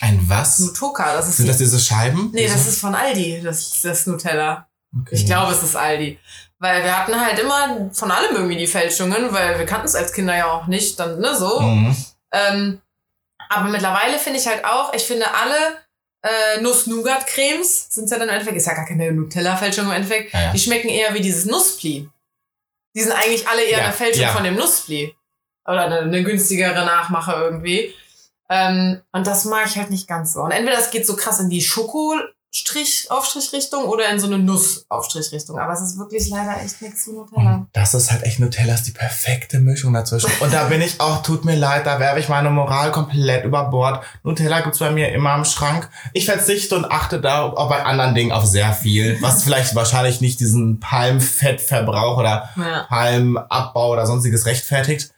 Ein 0.02 0.20
was? 0.28 0.60
Nutoka, 0.60 1.14
das 1.14 1.30
ist 1.30 1.38
Sind 1.38 1.48
das 1.48 1.58
diese 1.60 1.80
Scheiben? 1.80 2.30
Nee, 2.34 2.44
das 2.46 2.56
Diese- 2.58 2.70
ist 2.72 2.82
von 2.82 2.94
Aldi, 2.94 3.42
das, 3.42 3.82
das 3.82 4.06
Nutella. 4.06 4.68
Okay. 5.02 5.16
Ich 5.16 5.26
glaube, 5.26 5.54
es 5.54 5.64
ist 5.64 5.76
Aldi. 5.78 6.20
Weil 6.60 6.84
wir 6.84 6.98
hatten 6.98 7.20
halt 7.26 7.40
immer 7.40 7.90
von 7.94 8.12
allem 8.12 8.36
irgendwie 8.36 8.58
die 8.58 8.68
Fälschungen, 8.68 9.32
weil 9.32 9.58
wir 9.60 9.66
kannten 9.66 9.86
es 9.86 9.96
als 9.96 10.12
Kinder 10.12 10.36
ja 10.36 10.48
auch 10.52 10.68
nicht, 10.68 11.00
dann, 11.00 11.20
ne, 11.20 11.36
so. 11.36 11.62
Mhm. 11.62 11.96
Ähm, 12.34 12.82
aber 13.48 13.70
mittlerweile 13.70 14.18
finde 14.20 14.40
ich 14.40 14.48
halt 14.48 14.66
auch, 14.66 14.94
ich 14.94 15.04
finde 15.04 15.26
alle 15.34 15.56
äh, 16.24 16.62
Nuss-Nougat-Cremes 16.62 17.88
sind 17.90 18.10
ja 18.10 18.18
dann 18.18 18.28
im 18.28 18.34
Endeffekt, 18.34 18.58
ist 18.58 18.68
ja 18.68 18.74
gar 18.74 18.86
keine 18.86 19.12
Nutella-Fälschung 19.12 19.86
im 19.86 19.92
Endeffekt, 19.92 20.34
Ja, 20.34 20.42
ja. 20.46 20.52
die 20.52 20.60
schmecken 20.60 20.90
eher 20.90 21.14
wie 21.14 21.22
dieses 21.22 21.46
Nusspli. 21.46 22.10
Die 22.96 23.02
sind 23.02 23.12
eigentlich 23.12 23.48
alle 23.48 23.64
eher 23.64 23.78
Ja, 23.80 23.84
eine 23.86 23.94
Fälschung 23.94 24.28
von 24.30 24.44
dem 24.44 24.56
Nusspli. 24.56 25.16
Oder 25.66 25.86
eine, 25.86 26.00
eine 26.00 26.24
günstigere 26.24 26.86
Nachmache 26.86 27.34
irgendwie. 27.34 27.94
Ähm, 28.50 29.02
und 29.12 29.28
das 29.28 29.46
mag 29.46 29.68
ich 29.68 29.78
halt 29.78 29.90
nicht 29.90 30.08
ganz 30.08 30.34
so. 30.34 30.42
Und 30.42 30.52
entweder 30.52 30.80
es 30.80 30.90
geht 30.90 31.06
so 31.06 31.16
krass 31.16 31.40
in 31.40 31.50
die 31.50 31.62
Schoko-Aufstrichrichtung 32.52 33.86
oder 33.86 34.10
in 34.10 34.20
so 34.20 34.28
eine 34.28 34.40
Nuss-Aufstrichrichtung. 34.40 35.60
Aber 35.60 35.74
es 35.74 35.82
ist 35.82 35.98
wirklich 35.98 36.30
leider 36.30 36.62
echt 36.64 36.82
nichts 36.82 37.04
für 37.04 37.12
Nutella. 37.12 37.56
Und 37.56 37.68
das 37.74 37.94
ist 37.94 38.12
halt 38.12 38.24
echt 38.24 38.40
Nutella, 38.40 38.74
ist 38.74 38.84
die 38.88 38.92
perfekte 38.92 39.60
Mischung 39.60 39.94
dazwischen. 39.94 40.32
Und 40.40 40.54
da 40.54 40.66
bin 40.66 40.82
ich 40.82 41.00
auch, 41.00 41.22
tut 41.22 41.46
mir 41.46 41.56
leid, 41.56 41.86
da 41.86 42.00
werfe 42.00 42.20
ich 42.20 42.30
meine 42.30 42.50
Moral 42.50 42.92
komplett 42.92 43.46
über 43.46 43.66
Bord. 43.70 44.04
Nutella 44.24 44.62
gibt's 44.62 44.80
bei 44.80 44.92
mir 44.92 45.12
immer 45.12 45.36
im 45.36 45.46
Schrank. 45.46 45.90
Ich 46.14 46.26
verzichte 46.26 46.76
und 46.76 46.86
achte 46.86 47.20
da 47.22 47.44
auch 47.44 47.70
bei 47.70 47.84
anderen 47.84 48.16
Dingen 48.16 48.32
auf 48.32 48.46
sehr 48.46 48.74
viel, 48.74 49.22
was 49.22 49.44
vielleicht 49.44 49.76
wahrscheinlich 49.76 50.22
nicht 50.22 50.40
diesen 50.40 50.80
Palmfettverbrauch 50.80 52.18
oder 52.18 52.50
Ja. 52.56 52.84
Palmabbau 52.88 53.92
oder 53.92 54.06
sonstiges 54.08 54.46
rechtfertigt. 54.46 55.12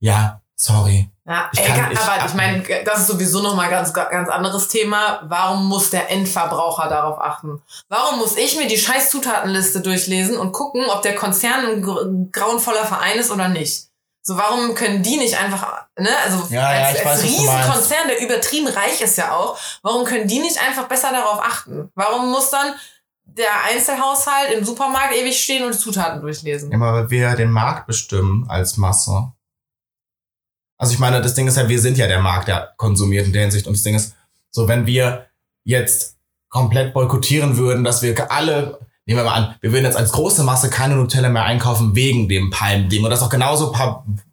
Ja, 0.00 0.42
sorry. 0.58 1.08
Ja, 1.26 1.50
Ich 1.52 1.62
kann- 1.62 1.92
ich- 1.92 1.98
aber 1.98 2.24
ich 2.26 2.34
meine, 2.34 2.62
das 2.84 3.00
ist 3.00 3.06
sowieso 3.08 3.42
nochmal 3.42 3.68
ganz, 3.68 3.92
ganz 3.92 4.28
anderes 4.30 4.68
Thema. 4.68 5.20
Warum 5.24 5.66
muss 5.66 5.90
der 5.90 6.10
Endverbraucher 6.10 6.88
darauf 6.88 7.20
achten? 7.20 7.60
Warum 7.88 8.18
muss 8.18 8.36
ich 8.36 8.56
mir 8.56 8.66
die 8.66 8.78
scheiß 8.78 9.10
Zutatenliste 9.10 9.80
durchlesen 9.82 10.38
und 10.38 10.52
gucken, 10.52 10.86
ob 10.88 11.02
der 11.02 11.14
Konzern 11.14 11.66
ein 11.66 11.82
gr- 11.82 12.06
grauenvoller 12.32 12.84
Verein 12.86 13.18
ist 13.18 13.30
oder 13.30 13.48
nicht? 13.48 13.84
So, 14.22 14.36
warum 14.38 14.74
können 14.74 15.02
die 15.02 15.16
nicht 15.18 15.38
einfach, 15.38 15.84
ne, 15.98 16.08
also 16.24 16.46
Ja, 16.50 16.72
ja, 16.72 16.86
als, 16.88 16.98
ich 16.98 17.06
als 17.06 17.22
weiß. 17.22 17.30
Riesenkonzern, 17.30 18.08
der 18.08 18.20
übertrieben 18.22 18.66
reich 18.68 19.00
ist 19.00 19.16
ja 19.16 19.32
auch, 19.32 19.58
warum 19.82 20.04
können 20.04 20.28
die 20.28 20.38
nicht 20.40 20.58
einfach 20.60 20.86
besser 20.88 21.12
darauf 21.12 21.40
achten? 21.42 21.90
Warum 21.94 22.30
muss 22.30 22.50
dann 22.50 22.74
der 23.24 23.64
Einzelhaushalt 23.70 24.50
im 24.52 24.64
Supermarkt 24.64 25.14
ewig 25.14 25.38
stehen 25.42 25.64
und 25.64 25.74
die 25.74 25.78
Zutaten 25.78 26.20
durchlesen? 26.20 26.72
Immer 26.72 26.92
weil 26.94 27.10
wir 27.10 27.36
den 27.36 27.50
Markt 27.50 27.86
bestimmen 27.86 28.46
als 28.50 28.76
Masse. 28.76 29.32
Also 30.78 30.92
ich 30.94 30.98
meine, 30.98 31.20
das 31.20 31.34
Ding 31.34 31.46
ist 31.48 31.56
ja, 31.56 31.68
wir 31.68 31.80
sind 31.80 31.98
ja 31.98 32.06
der 32.06 32.20
Markt, 32.20 32.48
der 32.48 32.72
konsumiert 32.76 33.26
in 33.26 33.32
der 33.32 33.42
Hinsicht. 33.42 33.66
Und 33.66 33.74
das 33.76 33.82
Ding 33.82 33.94
ist, 33.96 34.14
so 34.50 34.68
wenn 34.68 34.86
wir 34.86 35.26
jetzt 35.64 36.16
komplett 36.48 36.94
boykottieren 36.94 37.56
würden, 37.56 37.84
dass 37.84 38.00
wir 38.02 38.30
alle, 38.32 38.78
nehmen 39.04 39.20
wir 39.20 39.24
mal 39.24 39.34
an, 39.34 39.54
wir 39.60 39.72
würden 39.72 39.84
jetzt 39.84 39.96
als 39.96 40.12
große 40.12 40.42
Masse 40.44 40.70
keine 40.70 40.94
Nutella 40.94 41.28
mehr 41.28 41.44
einkaufen 41.44 41.94
wegen 41.94 42.28
dem 42.28 42.50
Palmding 42.50 43.04
und 43.04 43.10
das 43.10 43.22
auch 43.22 43.28
genauso 43.28 43.74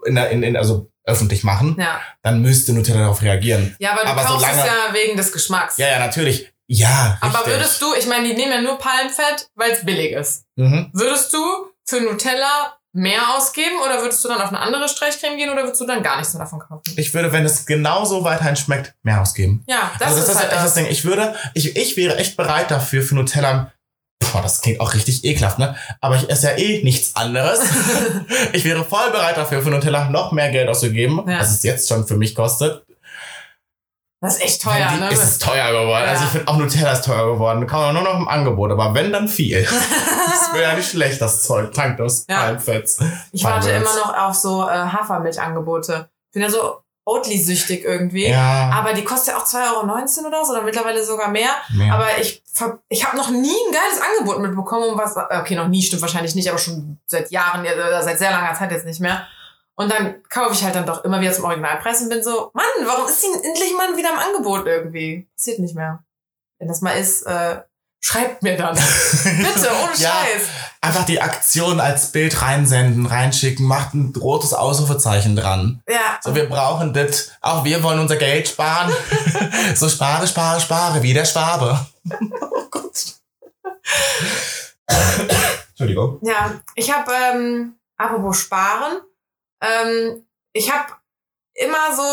in, 0.06 0.16
der- 0.16 0.30
in, 0.30 0.44
in, 0.44 0.56
also 0.56 0.90
öffentlich 1.04 1.44
machen, 1.44 1.76
Ja. 1.80 2.00
dann 2.24 2.42
müsste 2.42 2.74
Nutella 2.74 3.02
darauf 3.02 3.22
reagieren. 3.22 3.76
Ja, 3.80 3.92
aber 3.92 4.04
du 4.04 4.08
Aber 4.10 4.22
kaufst 4.24 4.40
solange- 4.46 4.60
es 4.62 4.66
ja 4.66 4.94
wegen 4.94 5.18
des 5.18 5.32
Geschmacks. 5.34 5.78
Ja, 5.78 5.88
ja, 5.88 6.00
natürlich. 6.00 6.52
Ja, 6.68 7.18
aber 7.22 7.40
richtig. 7.40 7.54
würdest 7.54 7.82
du, 7.82 7.86
ich 8.00 8.08
meine, 8.08 8.28
die 8.28 8.34
nehmen 8.34 8.52
ja 8.52 8.62
nur 8.62 8.78
Palmfett, 8.80 9.50
weil 9.56 9.72
es 9.72 9.86
billig 9.86 10.14
ist. 10.14 10.46
Mhm. 10.56 10.90
Würdest 10.94 11.32
du 11.34 11.38
für 11.86 12.02
Nutella 12.02 12.74
mehr 12.96 13.36
ausgeben 13.36 13.76
oder 13.86 14.02
würdest 14.02 14.24
du 14.24 14.30
dann 14.30 14.42
auf 14.42 14.48
eine 14.50 14.60
andere 14.60 14.88
Streichcreme 14.88 15.36
gehen 15.38 15.50
oder 15.50 15.64
würdest 15.64 15.82
du 15.82 15.86
dann 15.86 16.02
gar 16.02 16.18
nichts 16.18 16.34
mehr 16.34 16.44
davon 16.44 16.60
kaufen? 16.60 16.82
Ich 16.96 17.14
würde, 17.14 17.32
wenn 17.34 17.46
es 17.46 17.66
genauso 17.66 18.24
weiterhin 18.24 18.56
schmeckt, 18.56 18.96
mehr 19.04 19.22
ausgeben. 19.22 19.64
Ja, 19.68 19.92
das, 20.00 20.08
also 20.10 20.20
ist, 20.22 20.28
das 20.30 20.36
ist 20.36 20.42
halt 20.42 20.52
echt 20.54 20.62
das. 20.62 20.74
das 20.74 20.74
Ding. 20.76 20.86
Ich 20.90 21.04
würde, 21.04 21.36
ich, 21.54 21.76
ich 21.76 21.98
wäre 21.98 22.18
echt 22.18 22.38
bereit 22.38 22.72
dafür 22.72 23.02
für 23.02 23.14
Nutella. 23.16 23.72
Boah, 24.32 24.42
das 24.42 24.62
klingt 24.62 24.80
auch 24.80 24.94
richtig 24.94 25.26
ekelhaft, 25.26 25.60
ne? 25.60 25.76
Aber 26.00 26.16
ich 26.16 26.30
esse 26.30 26.48
ja 26.48 26.58
eh 26.58 26.84
nichts 26.84 27.16
anderes. 27.18 27.60
ich 28.54 28.64
wäre 28.64 28.84
voll 28.86 29.12
bereit 29.12 29.36
dafür, 29.38 29.62
für 29.62 29.70
Nutella 29.70 30.10
noch 30.10 30.32
mehr 30.32 30.50
Geld 30.52 30.70
auszugeben, 30.70 31.22
Ja. 31.28 31.40
als 31.40 31.52
es 31.52 31.64
jetzt 31.64 31.90
schon 31.90 32.08
für 32.08 32.16
mich 32.16 32.34
kostet. 32.34 32.86
Das 34.22 34.38
ist 34.38 34.44
echt 34.44 34.62
teuer, 34.62 34.88
die, 34.94 35.00
ne? 35.00 35.10
Es 35.12 35.24
ist 35.24 35.42
teuer 35.42 35.72
geworden. 35.72 36.04
Ja. 36.04 36.12
Also 36.12 36.24
ich 36.24 36.30
finde 36.32 36.48
auch 36.48 36.58
Nutella 36.58 36.94
ist 36.94 37.06
teuer 37.06 37.34
geworden. 37.34 37.68
Kann 37.68 37.80
man 37.80 37.94
nur 37.94 38.04
noch 38.04 38.20
im 38.20 38.28
Angebot, 38.28 38.72
aber 38.72 38.94
wenn, 38.94 39.12
dann 39.12 39.28
viel. 39.28 39.64
das 39.64 40.54
wäre 40.54 40.72
ja 40.72 40.74
nicht 40.76 40.90
schlecht, 40.90 41.22
das 41.22 41.44
Zeug. 41.44 41.74
Tankt 41.74 42.02
aus 42.02 42.26
Ja. 42.30 42.40
Palmfetts. 42.40 43.00
Ich 43.32 43.44
warte 43.44 43.70
immer 43.70 43.96
noch 43.96 44.18
auf 44.18 44.36
so 44.36 44.68
äh, 44.68 44.72
Hafermilchangebote. 44.72 46.10
Ich 46.30 46.34
bin 46.34 46.42
ja 46.42 46.50
so 46.50 46.82
Oatly-süchtig 47.08 47.84
irgendwie. 47.86 48.28
Ja. 48.30 48.72
Aber 48.74 48.94
die 48.94 49.04
kostet 49.04 49.36
ja 49.36 49.40
auch 49.40 49.46
2,19 49.46 50.18
Euro 50.18 50.28
oder 50.28 50.44
so, 50.44 50.54
oder 50.54 50.64
mittlerweile 50.64 51.06
sogar 51.06 51.30
mehr. 51.30 51.52
mehr. 51.70 51.94
Aber 51.94 52.08
ich, 52.20 52.42
ich 52.90 53.06
habe 53.06 53.16
noch 53.16 53.30
nie 53.30 53.54
ein 53.54 53.72
geiles 53.72 54.02
Angebot 54.02 54.42
mitbekommen, 54.42 54.90
um 54.90 54.98
was. 54.98 55.16
Okay, 55.16 55.56
noch 55.56 55.68
nie 55.68 55.84
stimmt 55.84 56.02
wahrscheinlich 56.02 56.34
nicht, 56.34 56.50
aber 56.50 56.58
schon 56.58 56.98
seit 57.06 57.30
Jahren, 57.30 57.64
äh, 57.64 57.74
oder 57.74 58.02
seit 58.02 58.18
sehr 58.18 58.32
langer 58.32 58.56
Zeit 58.56 58.72
jetzt 58.72 58.88
nicht 58.88 59.02
mehr. 59.02 59.28
Und 59.78 59.92
dann 59.92 60.24
kaufe 60.30 60.54
ich 60.54 60.64
halt 60.64 60.76
dann 60.76 60.86
doch 60.86 61.04
immer 61.04 61.20
wieder 61.20 61.34
zum 61.34 61.44
Originalpreis 61.46 62.02
und 62.02 62.10
bin 62.10 62.24
so, 62.24 62.50
Mann, 62.54 62.66
warum 62.86 63.08
ist 63.08 63.22
die 63.22 63.46
endlich 63.48 63.74
mal 63.78 63.96
wieder 63.98 64.12
im 64.12 64.20
Angebot 64.20 64.66
irgendwie? 64.66 65.28
Passiert 65.36 65.60
nicht 65.60 65.76
mehr. 65.76 66.04
Wenn 66.60 66.70
das 66.70 66.80
mal 66.82 66.92
ist, 66.92 67.24
äh, 67.24 67.62
schreibt 68.00 68.42
mir 68.42 68.56
dann. 68.56 68.76
Bitte, 69.24 69.70
ohne 69.84 69.94
Ja. 69.98 70.12
Scheiß. 70.12 70.48
Einfach 70.80 71.06
die 71.06 71.20
Aktion 71.20 71.80
als 71.82 72.12
Bild 72.12 72.42
reinsenden, 72.42 73.06
reinschicken, 73.06 73.66
macht 73.66 73.94
ein 73.96 74.14
rotes 74.16 74.54
Ausrufezeichen 74.54 75.36
dran. 75.36 75.82
Ja. 75.90 76.20
So, 76.24 76.36
wir 76.36 76.48
brauchen 76.48 76.94
das. 76.94 77.32
Auch 77.42 77.66
wir 77.66 77.84
wollen 77.84 78.00
unser 78.00 78.16
Geld 78.16 78.48
sparen. 78.48 78.94
so 79.76 79.90
spare, 79.90 80.26
spare, 80.28 80.62
spare, 80.62 81.02
wie 81.04 81.14
der 81.14 81.26
Schwabe. 81.26 81.86
oh 82.10 82.66
Gott. 82.72 83.16
Entschuldigung. 85.70 86.20
Ja, 86.22 86.62
ich 86.76 86.94
habe, 86.94 87.12
ähm, 87.12 87.76
apropos 87.98 88.38
Sparen, 88.40 89.02
ähm, 89.68 90.26
ich 90.54 90.72
habe 90.72 90.94
immer 91.54 91.96
so, 91.96 92.04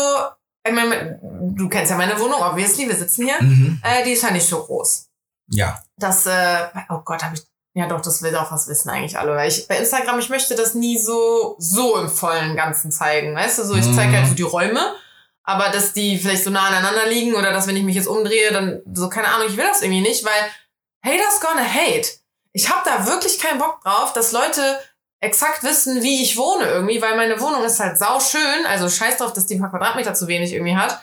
ich 0.65 0.73
meine, 0.73 1.19
du 1.21 1.67
kennst 1.69 1.91
ja 1.91 1.97
meine 1.97 2.19
Wohnung, 2.19 2.41
obviously, 2.41 2.87
wir 2.87 2.95
sitzen 2.95 3.25
hier, 3.25 3.41
Mhm. 3.41 3.81
äh, 3.83 4.03
die 4.03 4.11
ist 4.13 4.23
ja 4.23 4.31
nicht 4.31 4.47
so 4.47 4.63
groß. 4.63 5.07
Ja. 5.49 5.81
Das, 5.97 6.25
äh, 6.25 6.67
oh 6.89 6.99
Gott, 7.03 7.23
habe 7.23 7.35
ich, 7.35 7.41
ja 7.75 7.87
doch, 7.87 8.01
das 8.01 8.21
will 8.21 8.35
auch 8.35 8.51
was 8.51 8.67
wissen 8.67 8.89
eigentlich 8.89 9.17
alle, 9.17 9.35
weil 9.35 9.49
ich 9.49 9.67
bei 9.67 9.77
Instagram, 9.77 10.19
ich 10.19 10.29
möchte 10.29 10.55
das 10.55 10.73
nie 10.73 10.97
so, 10.97 11.55
so 11.59 11.97
im 11.97 12.09
vollen 12.09 12.55
Ganzen 12.55 12.91
zeigen, 12.91 13.35
weißt 13.35 13.59
du, 13.59 13.63
so, 13.63 13.75
ich 13.75 13.93
zeige 13.95 14.11
Mhm. 14.11 14.15
halt 14.17 14.27
so 14.29 14.33
die 14.35 14.43
Räume, 14.43 14.95
aber 15.43 15.69
dass 15.69 15.91
die 15.93 16.17
vielleicht 16.17 16.43
so 16.45 16.49
nah 16.49 16.67
aneinander 16.67 17.05
liegen 17.07 17.35
oder 17.35 17.51
dass 17.51 17.67
wenn 17.67 17.75
ich 17.75 17.83
mich 17.83 17.95
jetzt 17.95 18.07
umdrehe, 18.07 18.51
dann 18.53 18.81
so, 18.93 19.09
keine 19.09 19.27
Ahnung, 19.27 19.47
ich 19.49 19.57
will 19.57 19.65
das 19.67 19.81
irgendwie 19.81 20.01
nicht, 20.01 20.23
weil 20.23 20.31
haters 21.03 21.41
gonna 21.41 21.63
hate. 21.65 22.07
Ich 22.53 22.69
habe 22.69 22.81
da 22.85 23.05
wirklich 23.07 23.39
keinen 23.39 23.59
Bock 23.59 23.81
drauf, 23.81 24.13
dass 24.13 24.31
Leute 24.31 24.79
exakt 25.23 25.63
wissen, 25.63 26.03
wie 26.03 26.21
ich 26.21 26.37
wohne 26.37 26.65
irgendwie, 26.65 27.01
weil 27.01 27.15
meine 27.15 27.39
Wohnung 27.39 27.63
ist 27.63 27.79
halt 27.79 27.97
sauschön, 27.97 28.65
also 28.67 28.89
scheiß 28.89 29.17
drauf, 29.17 29.33
dass 29.33 29.45
die 29.45 29.55
ein 29.55 29.61
paar 29.61 29.69
Quadratmeter 29.69 30.13
zu 30.13 30.27
wenig 30.27 30.53
irgendwie 30.53 30.75
hat. 30.75 31.01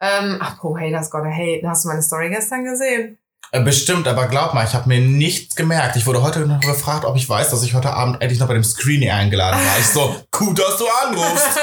Ähm, 0.00 0.38
ach, 0.40 0.62
oh, 0.64 0.76
haters 0.76 1.10
gonna 1.10 1.30
hate. 1.30 1.62
Hast 1.64 1.84
du 1.84 1.88
meine 1.88 2.02
Story 2.02 2.30
gestern 2.30 2.64
gesehen? 2.64 3.18
Äh, 3.52 3.60
Bestimmt, 3.60 4.08
aber 4.08 4.26
glaub 4.26 4.54
mal, 4.54 4.66
ich 4.66 4.74
habe 4.74 4.88
mir 4.88 5.00
nichts 5.00 5.54
gemerkt. 5.54 5.96
Ich 5.96 6.06
wurde 6.06 6.22
heute 6.22 6.40
noch 6.40 6.60
gefragt, 6.60 7.04
ob 7.04 7.16
ich 7.16 7.28
weiß, 7.28 7.50
dass 7.50 7.62
ich 7.62 7.74
heute 7.74 7.92
Abend 7.92 8.20
endlich 8.20 8.40
noch 8.40 8.48
bei 8.48 8.54
dem 8.54 8.64
Screening 8.64 9.10
eingeladen 9.10 9.60
war. 9.60 9.78
Ich 9.78 9.88
so, 9.88 10.16
gut, 10.30 10.58
dass 10.58 10.78
du 10.78 10.86
anrufst. 10.88 11.60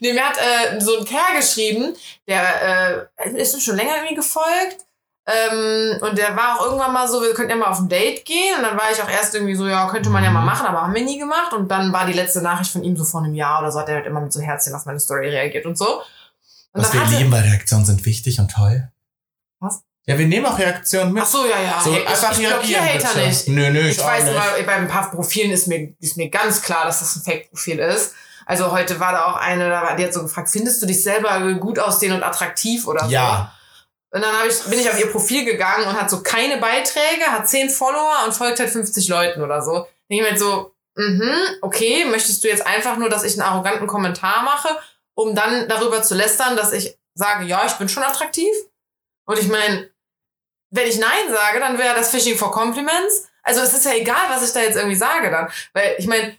nee, 0.00 0.12
mir 0.14 0.24
hat 0.24 0.38
äh, 0.38 0.80
so 0.80 0.98
ein 0.98 1.04
Kerl 1.04 1.36
geschrieben, 1.36 1.94
der 2.26 3.08
äh, 3.18 3.30
ist 3.40 3.62
schon 3.62 3.76
länger 3.76 3.96
irgendwie 3.96 4.16
gefolgt. 4.16 4.87
Ähm, 5.30 5.98
und 6.00 6.16
der 6.16 6.34
war 6.34 6.58
auch 6.58 6.64
irgendwann 6.64 6.92
mal 6.92 7.06
so, 7.06 7.20
wir 7.20 7.34
könnten 7.34 7.50
ja 7.50 7.56
mal 7.56 7.66
auf 7.66 7.80
ein 7.80 7.88
Date 7.88 8.24
gehen. 8.24 8.56
Und 8.56 8.62
dann 8.62 8.78
war 8.78 8.90
ich 8.90 9.02
auch 9.02 9.08
erst 9.10 9.34
irgendwie 9.34 9.54
so, 9.54 9.66
ja, 9.66 9.86
könnte 9.88 10.08
man 10.08 10.24
ja 10.24 10.30
mal 10.30 10.40
Mhm. 10.40 10.46
machen, 10.46 10.66
aber 10.66 10.80
haben 10.82 10.94
wir 10.94 11.04
nie 11.04 11.18
gemacht. 11.18 11.52
Und 11.52 11.70
dann 11.70 11.92
war 11.92 12.06
die 12.06 12.14
letzte 12.14 12.40
Nachricht 12.40 12.72
von 12.72 12.82
ihm 12.82 12.96
so 12.96 13.04
vor 13.04 13.22
einem 13.22 13.34
Jahr 13.34 13.60
oder 13.60 13.70
so, 13.70 13.78
hat 13.78 13.88
er 13.90 13.96
halt 13.96 14.06
immer 14.06 14.20
mit 14.22 14.32
so 14.32 14.40
Herzchen 14.40 14.74
auf 14.74 14.86
meine 14.86 14.98
Story 15.00 15.28
reagiert 15.28 15.66
und 15.66 15.76
so. 15.76 15.98
Und 16.72 16.82
Was 16.82 16.92
wir 16.94 17.04
hatte- 17.04 17.16
lieben, 17.16 17.30
weil 17.30 17.42
Reaktionen 17.42 17.84
sind 17.84 18.06
wichtig 18.06 18.38
und 18.40 18.50
toll. 18.50 18.88
Was? 19.60 19.82
Ja, 20.06 20.18
wir 20.18 20.26
nehmen 20.26 20.46
auch 20.46 20.58
Reaktionen 20.58 21.12
mit. 21.12 21.22
Ach 21.22 21.26
so, 21.28 21.44
ja, 21.44 21.60
ja. 21.62 21.78
So, 21.84 21.92
hey, 21.92 22.06
einfach 22.06 22.32
ich, 22.32 22.38
ich 22.40 22.48
reagieren, 22.48 22.82
Hater 22.86 23.08
bitte. 23.14 23.26
nicht. 23.26 23.48
Nö, 23.48 23.70
nö, 23.70 23.80
Ich, 23.80 23.98
ich, 23.98 24.04
weiß 24.04 24.24
nicht. 24.24 24.32
immer, 24.32 24.44
bei 24.64 24.72
ein 24.72 24.88
paar 24.88 25.10
Profilen 25.10 25.50
ist 25.50 25.66
mir, 25.66 25.92
ist 26.00 26.16
mir 26.16 26.30
ganz 26.30 26.62
klar, 26.62 26.86
dass 26.86 27.00
das 27.00 27.16
ein 27.16 27.22
Fake-Profil 27.22 27.78
ist. 27.80 28.14
Also 28.46 28.72
heute 28.72 28.98
war 28.98 29.12
da 29.12 29.26
auch 29.26 29.36
eine, 29.36 29.68
die 29.98 30.04
hat 30.04 30.14
so 30.14 30.22
gefragt, 30.22 30.48
findest 30.48 30.80
du 30.80 30.86
dich 30.86 31.02
selber 31.02 31.52
gut 31.54 31.78
aussehen 31.78 32.12
und 32.14 32.22
attraktiv 32.22 32.86
oder 32.86 33.04
so? 33.04 33.10
Ja. 33.10 33.52
Und 34.10 34.22
dann 34.22 34.34
ich, 34.48 34.62
bin 34.64 34.78
ich 34.78 34.88
auf 34.88 34.98
ihr 34.98 35.10
Profil 35.10 35.44
gegangen 35.44 35.86
und 35.86 36.00
hat 36.00 36.08
so 36.10 36.22
keine 36.22 36.56
Beiträge, 36.58 37.26
hat 37.26 37.48
10 37.48 37.68
Follower 37.68 38.24
und 38.24 38.32
folgt 38.32 38.58
halt 38.58 38.70
50 38.70 39.08
Leuten 39.08 39.42
oder 39.42 39.60
so. 39.60 39.86
Denke 40.08 40.08
ich 40.08 40.20
mir 40.22 40.30
halt 40.30 40.38
so, 40.38 40.74
mhm, 40.94 41.36
okay, 41.60 42.06
möchtest 42.06 42.42
du 42.42 42.48
jetzt 42.48 42.66
einfach 42.66 42.96
nur, 42.96 43.10
dass 43.10 43.24
ich 43.24 43.34
einen 43.34 43.42
arroganten 43.42 43.86
Kommentar 43.86 44.42
mache, 44.42 44.68
um 45.14 45.34
dann 45.34 45.68
darüber 45.68 46.02
zu 46.02 46.14
lästern, 46.14 46.56
dass 46.56 46.72
ich 46.72 46.96
sage, 47.14 47.44
ja, 47.44 47.66
ich 47.66 47.74
bin 47.74 47.88
schon 47.88 48.02
attraktiv? 48.02 48.52
Und 49.26 49.38
ich 49.38 49.48
meine, 49.48 49.90
wenn 50.70 50.88
ich 50.88 50.98
Nein 50.98 51.30
sage, 51.30 51.60
dann 51.60 51.78
wäre 51.78 51.94
das 51.94 52.10
Fishing 52.10 52.36
for 52.36 52.50
Compliments. 52.50 53.28
Also 53.42 53.60
es 53.60 53.74
ist 53.74 53.84
ja 53.84 53.94
egal, 53.94 54.28
was 54.28 54.46
ich 54.46 54.52
da 54.52 54.60
jetzt 54.60 54.76
irgendwie 54.76 54.96
sage 54.96 55.30
dann. 55.30 55.50
Weil 55.72 55.96
ich 55.98 56.06
meine, 56.06 56.36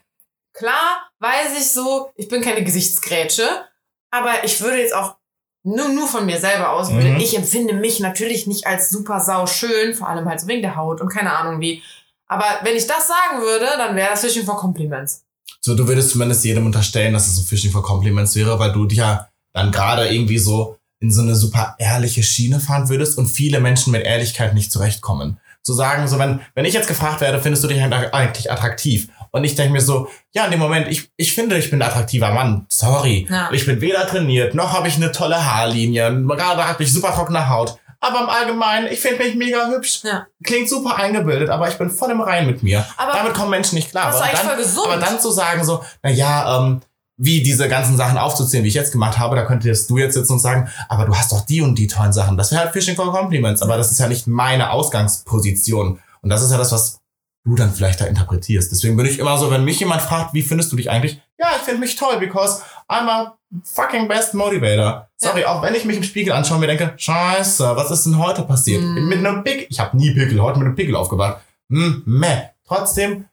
klar 0.53 1.11
weiß 1.19 1.57
ich 1.57 1.71
so, 1.71 2.11
ich 2.15 2.27
bin 2.27 2.41
keine 2.41 2.63
Gesichtsgrätsche, 2.63 3.67
aber 4.11 4.43
ich 4.43 4.59
würde 4.61 4.77
jetzt 4.77 4.93
auch 4.93 5.18
nur, 5.63 5.89
nur 5.89 6.07
von 6.07 6.25
mir 6.25 6.39
selber 6.39 6.71
aus, 6.71 6.89
Mhm. 6.89 7.17
ich 7.17 7.35
empfinde 7.35 7.73
mich 7.73 7.99
natürlich 7.99 8.47
nicht 8.47 8.65
als 8.65 8.89
super 8.89 9.19
sau 9.21 9.45
schön, 9.45 9.93
vor 9.93 10.07
allem 10.07 10.27
halt 10.27 10.39
so 10.39 10.47
wegen 10.47 10.61
der 10.61 10.75
Haut 10.75 11.01
und 11.01 11.09
keine 11.09 11.33
Ahnung 11.35 11.59
wie. 11.61 11.81
Aber 12.27 12.45
wenn 12.63 12.75
ich 12.75 12.87
das 12.87 13.07
sagen 13.07 13.41
würde, 13.41 13.65
dann 13.77 13.95
wäre 13.95 14.11
das 14.11 14.21
Fishing 14.21 14.45
for 14.45 14.57
Compliments. 14.57 15.23
So, 15.61 15.75
du 15.75 15.87
würdest 15.87 16.11
zumindest 16.11 16.45
jedem 16.45 16.65
unterstellen, 16.65 17.13
dass 17.13 17.27
es 17.27 17.35
so 17.35 17.41
Fishing 17.43 17.71
for 17.71 17.83
Compliments 17.83 18.35
wäre, 18.35 18.57
weil 18.59 18.71
du 18.71 18.85
dich 18.85 18.99
ja 18.99 19.27
dann 19.53 19.71
gerade 19.71 20.07
irgendwie 20.07 20.37
so 20.37 20.77
in 21.01 21.11
so 21.11 21.21
eine 21.21 21.35
super 21.35 21.75
ehrliche 21.79 22.23
Schiene 22.23 22.59
fahren 22.59 22.87
würdest 22.89 23.17
und 23.17 23.27
viele 23.27 23.59
Menschen 23.59 23.91
mit 23.91 24.03
Ehrlichkeit 24.03 24.53
nicht 24.53 24.71
zurechtkommen. 24.71 25.39
Zu 25.63 25.73
sagen, 25.73 26.07
so 26.07 26.17
wenn, 26.19 26.39
wenn 26.55 26.65
ich 26.65 26.73
jetzt 26.73 26.87
gefragt 26.87 27.19
werde, 27.21 27.41
findest 27.41 27.63
du 27.63 27.67
dich 27.67 27.81
eigentlich 27.81 28.51
attraktiv? 28.51 29.09
Und 29.31 29.43
ich 29.43 29.55
denke 29.55 29.73
mir 29.73 29.81
so, 29.81 30.09
ja, 30.33 30.45
in 30.45 30.51
dem 30.51 30.59
Moment, 30.59 30.87
ich, 30.87 31.09
ich 31.17 31.33
finde, 31.33 31.57
ich 31.57 31.69
bin 31.69 31.81
ein 31.81 31.87
attraktiver 31.87 32.31
Mann. 32.31 32.65
Sorry. 32.69 33.27
Ja. 33.29 33.49
Ich 33.51 33.65
bin 33.65 33.81
weder 33.81 34.07
trainiert, 34.07 34.55
noch 34.55 34.73
habe 34.73 34.87
ich 34.87 34.95
eine 34.95 35.11
tolle 35.11 35.43
Haarlinie. 35.43 36.23
Gerade 36.27 36.67
habe 36.67 36.83
ich 36.83 36.91
super 36.91 37.13
trockene 37.13 37.49
Haut. 37.49 37.77
Aber 38.01 38.21
im 38.21 38.29
Allgemeinen, 38.29 38.87
ich 38.87 38.99
finde 38.99 39.23
mich 39.23 39.35
mega 39.35 39.67
hübsch. 39.67 40.01
Ja. 40.03 40.25
Klingt 40.43 40.69
super 40.69 40.95
eingebildet, 40.95 41.49
aber 41.49 41.67
ich 41.67 41.77
bin 41.77 41.89
voll 41.89 42.11
im 42.11 42.21
Rein 42.21 42.47
mit 42.47 42.63
mir. 42.63 42.85
Aber 42.95 43.11
Damit 43.11 43.33
kommen 43.33 43.49
Menschen 43.49 43.75
nicht 43.75 43.91
klar. 43.91 44.07
Aber 44.07 44.19
dann, 44.19 44.85
aber 44.85 44.97
dann 44.97 45.19
zu 45.19 45.31
sagen 45.31 45.65
so, 45.65 45.83
na 46.01 46.09
ja, 46.09 46.59
ähm, 46.59 46.81
wie 47.17 47.43
diese 47.43 47.67
ganzen 47.67 47.97
Sachen 47.97 48.17
aufzuzählen, 48.17 48.63
wie 48.63 48.69
ich 48.69 48.73
jetzt 48.75 48.93
gemacht 48.93 49.19
habe, 49.19 49.35
da 49.35 49.43
könntest 49.43 49.89
du 49.89 49.97
jetzt 49.97 50.13
sitzen 50.13 50.33
und 50.33 50.39
sagen, 50.39 50.69
aber 50.87 51.05
du 51.05 51.13
hast 51.13 51.33
doch 51.33 51.41
die 51.41 51.61
und 51.61 51.75
die 51.75 51.87
tollen 51.87 52.13
Sachen. 52.13 52.37
Das 52.37 52.51
wäre 52.51 52.61
halt 52.61 52.71
Fishing 52.71 52.95
for 52.95 53.11
Compliments, 53.11 53.61
aber 53.61 53.75
das 53.75 53.91
ist 53.91 53.99
ja 53.99 54.07
nicht 54.07 54.25
meine 54.25 54.71
Ausgangsposition. 54.71 55.99
Und 56.21 56.29
das 56.29 56.41
ist 56.41 56.51
ja 56.51 56.57
das, 56.57 56.71
was 56.71 56.99
du 57.45 57.55
dann 57.55 57.73
vielleicht 57.73 58.01
da 58.01 58.05
interpretierst. 58.05 58.71
Deswegen 58.71 58.97
bin 58.97 59.05
ich 59.05 59.19
immer 59.19 59.37
so, 59.37 59.49
wenn 59.51 59.63
mich 59.63 59.79
jemand 59.79 60.01
fragt, 60.01 60.33
wie 60.33 60.41
findest 60.41 60.71
du 60.71 60.75
dich 60.75 60.89
eigentlich? 60.89 61.21
Ja, 61.37 61.47
ich 61.55 61.61
finde 61.63 61.79
mich 61.79 61.95
toll, 61.95 62.17
because 62.19 62.61
I'm 62.89 63.07
a 63.07 63.37
fucking 63.63 64.07
best 64.07 64.33
motivator. 64.33 65.07
Sorry, 65.17 65.45
auch 65.45 65.61
wenn 65.61 65.75
ich 65.75 65.85
mich 65.85 65.97
im 65.97 66.03
Spiegel 66.03 66.33
anschaue 66.33 66.55
und 66.55 66.61
mir 66.61 66.67
denke, 66.67 66.93
scheiße, 66.97 67.75
was 67.75 67.91
ist 67.91 68.05
denn 68.05 68.17
heute 68.17 68.43
passiert? 68.43 68.81
Mm. 68.81 69.07
Mit 69.07 69.19
einem 69.19 69.43
Pickel. 69.43 69.67
Ich 69.69 69.79
habe 69.79 69.95
nie 69.97 70.11
Pickel, 70.11 70.41
heute 70.41 70.59
mit 70.59 70.67
einem 70.67 70.75
Pickel 70.75 70.95
aufgewacht. 70.95 71.41
Hm, 71.69 72.03
meh. 72.05 72.49
Trotzdem, 72.67 73.25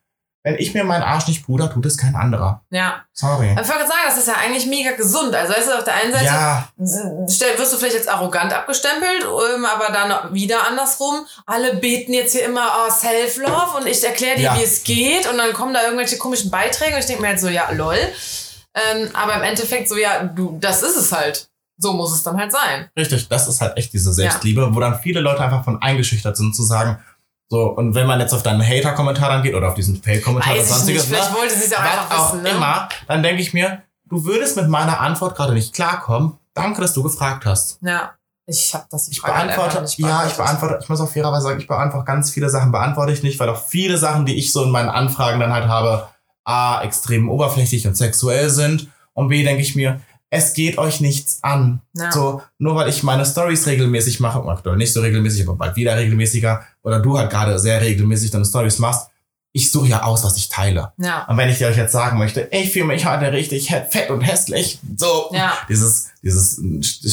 wenn 0.46 0.58
ich 0.58 0.74
mir 0.74 0.84
meinen 0.84 1.02
Arsch 1.02 1.26
nicht 1.26 1.44
puder, 1.44 1.68
tut 1.72 1.84
es 1.86 1.98
kein 1.98 2.14
anderer. 2.14 2.62
ja. 2.70 3.02
Sorry. 3.12 3.50
Aber 3.50 3.62
ich 3.62 3.66
wollte 3.68 3.78
gerade 3.84 3.88
sagen, 3.88 4.00
das 4.06 4.18
ist 4.18 4.28
ja 4.28 4.34
eigentlich 4.34 4.66
mega 4.66 4.92
gesund. 4.92 5.34
Also 5.34 5.54
weißt 5.54 5.68
du, 5.68 5.78
auf 5.78 5.84
der 5.84 5.94
einen 5.94 6.12
Seite 6.12 6.24
Ja, 6.26 6.68
wirst 6.76 7.72
du 7.72 7.76
vielleicht 7.78 7.96
jetzt 7.96 8.08
arrogant 8.08 8.52
abgestempelt, 8.52 9.24
ähm, 9.54 9.64
aber 9.64 9.92
dann 9.92 10.32
wieder 10.34 10.68
andersrum. 10.68 11.26
Alle 11.46 11.76
beten 11.76 12.12
jetzt 12.12 12.32
hier 12.32 12.44
immer 12.44 12.68
oh, 12.86 12.90
Self-Love 12.90 13.78
und 13.78 13.86
ich 13.88 14.04
erkläre 14.04 14.36
dir, 14.36 14.42
Ja. 14.42 14.56
wie 14.58 14.62
es 14.62 14.84
geht 14.84 15.28
und 15.28 15.36
dann 15.38 15.52
kommen 15.54 15.74
da 15.74 15.82
irgendwelche 15.82 16.18
komischen 16.18 16.50
Beiträge 16.50 16.92
und 16.94 17.00
ich 17.00 17.06
denke 17.06 17.22
mir 17.22 17.28
halt 17.28 17.40
so, 17.40 17.48
ja, 17.48 17.70
lol. 17.72 17.96
Ähm, 18.74 19.08
aber 19.14 19.34
im 19.36 19.42
Endeffekt 19.42 19.88
so, 19.88 19.96
ja, 19.96 20.22
du, 20.22 20.58
das 20.60 20.82
ist 20.82 20.96
es 20.96 21.10
halt. 21.10 21.48
So 21.78 21.92
muss 21.94 22.12
es 22.14 22.22
dann 22.22 22.38
halt 22.38 22.52
sein. 22.52 22.88
Richtig, 22.96 23.28
das 23.28 23.48
ist 23.48 23.60
halt 23.60 23.76
echt 23.78 23.92
diese 23.92 24.12
Selbstliebe, 24.12 24.74
wo 24.74 24.80
dann 24.80 25.00
viele 25.00 25.20
Leute 25.20 25.40
einfach 25.42 25.64
von 25.64 25.80
eingeschüchtert 25.82 26.36
sind, 26.36 26.54
zu 26.54 26.62
sagen, 26.62 26.98
so, 27.48 27.70
und 27.70 27.94
wenn 27.94 28.06
man 28.06 28.18
jetzt 28.18 28.32
auf 28.32 28.42
deinen 28.42 28.66
Hater-Kommentar 28.66 29.30
dann 29.30 29.42
geht 29.42 29.54
oder 29.54 29.68
auf 29.68 29.74
diesen 29.74 30.02
Fake-Kommentar 30.02 30.52
oder 30.52 30.62
ich 30.62 30.66
nicht, 30.66 30.74
sonstiges, 30.74 31.04
vielleicht 31.04 31.30
ne, 31.30 31.38
wollte 31.38 31.54
sie 31.54 31.64
es 31.64 31.74
auch 31.74 31.80
einfach 31.80 32.18
auch 32.18 32.32
wissen, 32.32 32.42
ne? 32.42 32.50
immer, 32.50 32.88
dann 33.06 33.22
denke 33.22 33.40
ich 33.40 33.54
mir, 33.54 33.82
du 34.06 34.24
würdest 34.24 34.56
mit 34.56 34.68
meiner 34.68 35.00
Antwort 35.00 35.36
gerade 35.36 35.52
nicht 35.52 35.72
klarkommen. 35.72 36.38
Danke, 36.54 36.80
dass 36.80 36.94
du 36.94 37.02
gefragt 37.02 37.46
hast. 37.46 37.78
Ja. 37.82 38.14
Ich 38.48 38.74
hab 38.74 38.88
das, 38.90 39.08
Ich 39.08 39.20
beantworte, 39.20 39.82
nicht 39.82 39.98
ja, 39.98 40.24
ich 40.24 40.34
beantwortet. 40.34 40.36
beantworte, 40.36 40.78
ich 40.82 40.88
muss 40.88 41.00
auch 41.00 41.10
fairerweise 41.10 41.42
sagen, 41.44 41.60
ich 41.60 41.66
beantworte 41.66 42.04
ganz 42.04 42.30
viele 42.30 42.48
Sachen 42.48 42.70
beantworte 42.70 43.12
ich 43.12 43.24
nicht, 43.24 43.40
weil 43.40 43.48
auch 43.48 43.60
viele 43.60 43.98
Sachen, 43.98 44.24
die 44.24 44.36
ich 44.36 44.52
so 44.52 44.62
in 44.62 44.70
meinen 44.70 44.88
Anfragen 44.88 45.40
dann 45.40 45.52
halt 45.52 45.66
habe, 45.66 46.08
A, 46.44 46.80
extrem 46.82 47.28
oberflächlich 47.28 47.88
und 47.88 47.96
sexuell 47.96 48.48
sind 48.50 48.88
und 49.14 49.28
B, 49.28 49.42
denke 49.42 49.62
ich 49.62 49.74
mir, 49.74 50.00
es 50.30 50.54
geht 50.54 50.78
euch 50.78 51.00
nichts 51.00 51.42
an. 51.42 51.80
Ja. 51.94 52.12
So, 52.12 52.42
nur 52.58 52.74
weil 52.76 52.88
ich 52.88 53.02
meine 53.02 53.24
Stories 53.24 53.66
regelmäßig 53.66 54.20
mache, 54.20 54.46
aktuell 54.48 54.76
nicht 54.76 54.92
so 54.92 55.00
regelmäßig, 55.00 55.46
aber 55.46 55.56
bald 55.56 55.76
wieder 55.76 55.96
regelmäßiger, 55.96 56.64
oder 56.86 57.00
du 57.00 57.18
halt 57.18 57.30
gerade 57.30 57.58
sehr 57.58 57.80
regelmäßig 57.80 58.30
deine 58.30 58.44
Stories 58.44 58.78
machst, 58.78 59.10
ich 59.52 59.72
suche 59.72 59.88
ja 59.88 60.02
aus, 60.02 60.22
was 60.22 60.36
ich 60.36 60.48
teile. 60.50 60.92
Ja. 60.98 61.24
Und 61.28 61.36
wenn 61.38 61.48
ich 61.48 61.58
dir 61.58 61.66
euch 61.68 61.76
jetzt 61.78 61.92
sagen 61.92 62.18
möchte, 62.18 62.46
ich 62.52 62.70
fühle 62.72 62.84
mich 62.86 63.06
heute 63.06 63.32
richtig 63.32 63.68
fett 63.88 64.10
und 64.10 64.20
hässlich, 64.20 64.78
so, 64.96 65.30
Ja. 65.32 65.54
dieses, 65.68 66.08
dieses 66.22 66.60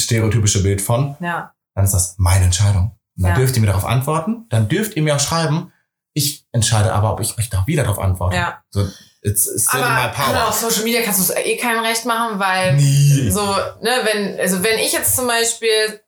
stereotypische 0.03 0.61
Bild 0.61 0.81
von, 0.81 1.15
Ja. 1.21 1.53
dann 1.75 1.85
ist 1.85 1.93
das 1.93 2.15
meine 2.17 2.45
Entscheidung. 2.45 2.91
Und 3.17 3.23
dann 3.23 3.31
Ja. 3.31 3.37
dürft 3.37 3.55
ihr 3.55 3.61
mir 3.61 3.67
darauf 3.67 3.85
antworten, 3.85 4.45
dann 4.49 4.67
dürft 4.67 4.95
ihr 4.95 5.03
mir 5.03 5.15
auch 5.15 5.19
schreiben, 5.19 5.71
ich 6.13 6.45
entscheide 6.51 6.93
aber, 6.93 7.13
ob 7.13 7.21
ich 7.21 7.37
euch 7.39 7.49
da 7.49 7.63
wieder 7.65 7.83
darauf 7.83 7.97
antworte. 7.99 8.35
Ja. 8.35 8.61
So, 8.71 8.81
it's, 9.21 9.47
it's 9.47 9.63
still 9.69 9.79
in 9.79 9.85
my 9.87 9.91
Aber 10.01 10.09
power. 10.13 10.47
auf 10.49 10.53
Social 10.59 10.83
Media 10.83 11.01
kannst 11.01 11.19
du 11.19 11.23
es 11.33 11.39
eh 11.39 11.57
keinem 11.57 11.83
recht 11.83 12.05
machen, 12.05 12.37
weil 12.39 12.75
Nie. 12.75 13.31
so, 13.31 13.41
ne, 13.81 14.01
wenn, 14.03 14.39
also 14.39 14.61
wenn 14.63 14.77
ich 14.79 14.91
jetzt 14.91 15.15
zum 15.15 15.27
Beispiel 15.27 16.01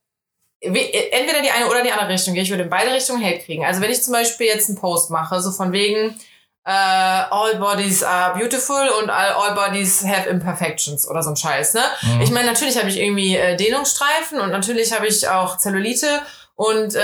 entweder 0.65 1.41
die 1.41 1.51
eine 1.51 1.67
oder 1.67 1.83
die 1.83 1.91
andere 1.91 2.09
Richtung 2.09 2.33
gehe, 2.33 2.43
ich 2.43 2.49
würde 2.49 2.63
in 2.63 2.69
beide 2.69 2.91
Richtungen 2.91 3.23
Hate 3.23 3.39
kriegen. 3.39 3.65
Also 3.65 3.81
wenn 3.81 3.91
ich 3.91 4.03
zum 4.03 4.13
Beispiel 4.13 4.47
jetzt 4.47 4.69
einen 4.69 4.77
Post 4.77 5.09
mache, 5.09 5.41
so 5.41 5.51
von 5.51 5.71
wegen 5.71 6.19
äh, 6.65 6.71
all 6.71 7.55
bodies 7.55 8.03
are 8.03 8.37
beautiful 8.37 8.89
und 9.01 9.09
all, 9.09 9.31
all 9.33 9.53
bodies 9.53 10.03
have 10.03 10.27
imperfections 10.27 11.07
oder 11.07 11.21
so 11.21 11.29
ein 11.29 11.35
Scheiß, 11.35 11.75
ne? 11.75 11.83
Mhm. 12.01 12.21
Ich 12.21 12.31
meine, 12.31 12.47
natürlich 12.47 12.77
habe 12.77 12.89
ich 12.89 12.99
irgendwie 12.99 13.35
äh, 13.35 13.55
Dehnungsstreifen 13.55 14.39
und 14.39 14.49
natürlich 14.49 14.91
habe 14.91 15.07
ich 15.07 15.27
auch 15.27 15.57
Zellulite 15.57 16.21
und 16.55 16.95
äh, 16.95 17.01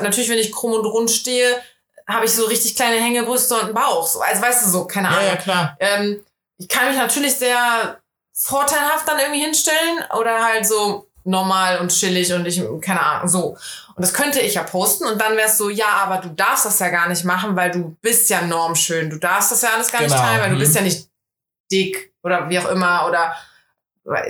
natürlich, 0.00 0.28
wenn 0.28 0.38
ich 0.38 0.52
krumm 0.52 0.72
und 0.74 0.86
rund 0.86 1.10
stehe, 1.10 1.60
habe 2.06 2.26
ich 2.26 2.32
so 2.32 2.44
richtig 2.46 2.76
kleine 2.76 2.96
Hängebrüste 2.96 3.54
und 3.54 3.64
einen 3.64 3.74
Bauch. 3.74 4.06
So, 4.06 4.20
also 4.20 4.42
weißt 4.42 4.66
du 4.66 4.70
so, 4.70 4.84
keine 4.86 5.08
ja, 5.08 5.14
Ahnung. 5.14 5.28
ja, 5.28 5.36
klar. 5.36 5.76
Ähm, 5.80 6.24
ich 6.58 6.68
kann 6.68 6.88
mich 6.88 6.96
natürlich 6.96 7.34
sehr 7.34 7.98
vorteilhaft 8.32 9.08
dann 9.08 9.18
irgendwie 9.18 9.40
hinstellen 9.40 10.04
oder 10.18 10.44
halt 10.44 10.66
so 10.66 11.09
normal 11.24 11.78
und 11.78 11.88
chillig 11.90 12.32
und 12.32 12.46
ich, 12.46 12.62
keine 12.80 13.00
Ahnung, 13.04 13.28
so. 13.28 13.56
Und 13.94 14.02
das 14.02 14.14
könnte 14.14 14.40
ich 14.40 14.54
ja 14.54 14.62
posten 14.62 15.04
und 15.06 15.20
dann 15.20 15.36
wär's 15.36 15.58
so, 15.58 15.68
ja, 15.68 15.88
aber 15.88 16.18
du 16.18 16.28
darfst 16.30 16.64
das 16.66 16.78
ja 16.78 16.88
gar 16.88 17.08
nicht 17.08 17.24
machen, 17.24 17.56
weil 17.56 17.70
du 17.70 17.96
bist 18.00 18.30
ja 18.30 18.42
normschön. 18.42 19.10
Du 19.10 19.18
darfst 19.18 19.52
das 19.52 19.62
ja 19.62 19.70
alles 19.74 19.92
gar 19.92 20.00
nicht 20.00 20.10
Genau. 20.12 20.22
teilen, 20.22 20.40
weil 20.40 20.48
du 20.50 20.56
Mhm. 20.56 20.60
bist 20.60 20.74
ja 20.74 20.80
nicht 20.82 21.08
dick 21.70 22.12
oder 22.22 22.48
wie 22.48 22.58
auch 22.58 22.68
immer 22.70 23.06
oder 23.06 23.34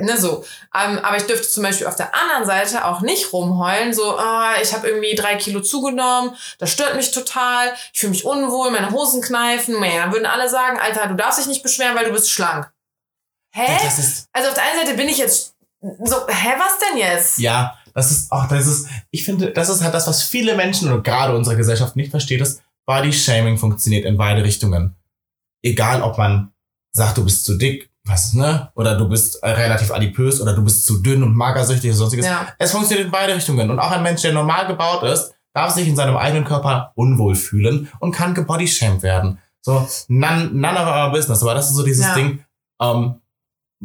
ne, 0.00 0.16
so. 0.18 0.44
Ähm, 0.74 0.98
aber 0.98 1.16
ich 1.16 1.22
dürfte 1.26 1.48
zum 1.48 1.62
Beispiel 1.62 1.86
auf 1.86 1.94
der 1.96 2.12
anderen 2.14 2.44
Seite 2.44 2.84
auch 2.84 3.00
nicht 3.00 3.32
rumheulen, 3.32 3.94
so, 3.94 4.18
ah, 4.18 4.54
ich 4.60 4.74
habe 4.74 4.88
irgendwie 4.88 5.14
drei 5.14 5.36
Kilo 5.36 5.60
zugenommen, 5.60 6.36
das 6.58 6.72
stört 6.72 6.96
mich 6.96 7.12
total, 7.12 7.72
ich 7.92 8.00
fühle 8.00 8.10
mich 8.10 8.24
unwohl, 8.24 8.70
meine 8.72 8.90
Hosen 8.90 9.22
kneifen. 9.22 9.78
Nee, 9.80 9.96
dann 9.96 10.12
würden 10.12 10.26
alle 10.26 10.48
sagen, 10.50 10.78
Alter, 10.78 11.06
du 11.06 11.14
darfst 11.14 11.38
dich 11.38 11.46
nicht 11.46 11.62
beschweren, 11.62 11.94
weil 11.96 12.04
du 12.06 12.12
bist 12.12 12.30
schlank. 12.30 12.70
Hä? 13.52 13.66
Also 14.32 14.48
auf 14.48 14.54
der 14.54 14.64
einen 14.64 14.80
Seite 14.84 14.96
bin 14.96 15.08
ich 15.08 15.18
jetzt 15.18 15.54
so, 15.80 16.16
hä, 16.28 16.48
was 16.58 16.78
denn 16.78 16.98
jetzt? 16.98 17.38
ja, 17.38 17.74
das 17.94 18.10
ist 18.10 18.30
auch, 18.30 18.46
das 18.48 18.66
ist, 18.66 18.88
ich 19.10 19.24
finde, 19.24 19.50
das 19.50 19.68
ist 19.68 19.82
halt 19.82 19.94
das, 19.94 20.06
was 20.06 20.22
viele 20.22 20.54
Menschen 20.56 20.92
und 20.92 21.02
gerade 21.02 21.34
unsere 21.34 21.56
Gesellschaft 21.56 21.96
nicht 21.96 22.10
versteht, 22.10 22.40
ist, 22.40 22.62
Body 22.86 23.12
Shaming 23.12 23.58
funktioniert 23.58 24.04
in 24.04 24.16
beide 24.16 24.42
Richtungen. 24.42 24.96
Egal, 25.62 26.02
ob 26.02 26.18
man 26.18 26.52
sagt, 26.92 27.18
du 27.18 27.24
bist 27.24 27.44
zu 27.44 27.56
dick, 27.56 27.90
was, 28.04 28.32
ne? 28.32 28.70
Oder 28.74 28.96
du 28.96 29.08
bist 29.08 29.42
äh, 29.42 29.50
relativ 29.50 29.90
adipös 29.92 30.40
oder 30.40 30.54
du 30.54 30.64
bist 30.64 30.86
zu 30.86 31.02
dünn 31.02 31.22
und 31.22 31.36
magersüchtig 31.36 31.90
oder 31.90 31.98
sonstiges. 31.98 32.26
Ja. 32.26 32.48
Es 32.58 32.72
funktioniert 32.72 33.06
in 33.06 33.12
beide 33.12 33.34
Richtungen. 33.34 33.70
Und 33.70 33.78
auch 33.78 33.90
ein 33.90 34.02
Mensch, 34.02 34.22
der 34.22 34.32
normal 34.32 34.66
gebaut 34.66 35.02
ist, 35.02 35.34
darf 35.52 35.72
sich 35.72 35.86
in 35.86 35.96
seinem 35.96 36.16
eigenen 36.16 36.44
Körper 36.44 36.92
unwohl 36.94 37.34
fühlen 37.34 37.88
und 38.00 38.12
kann 38.12 38.34
gebodyshamed 38.34 39.02
werden. 39.02 39.38
So, 39.60 39.86
none, 40.08 40.50
none 40.52 40.78
of 40.80 40.86
our 40.86 41.12
business. 41.12 41.42
Aber 41.42 41.54
das 41.54 41.68
ist 41.68 41.76
so 41.76 41.84
dieses 41.84 42.06
Ja. 42.06 42.14
Ding. 42.14 42.44
Ähm, 42.80 43.20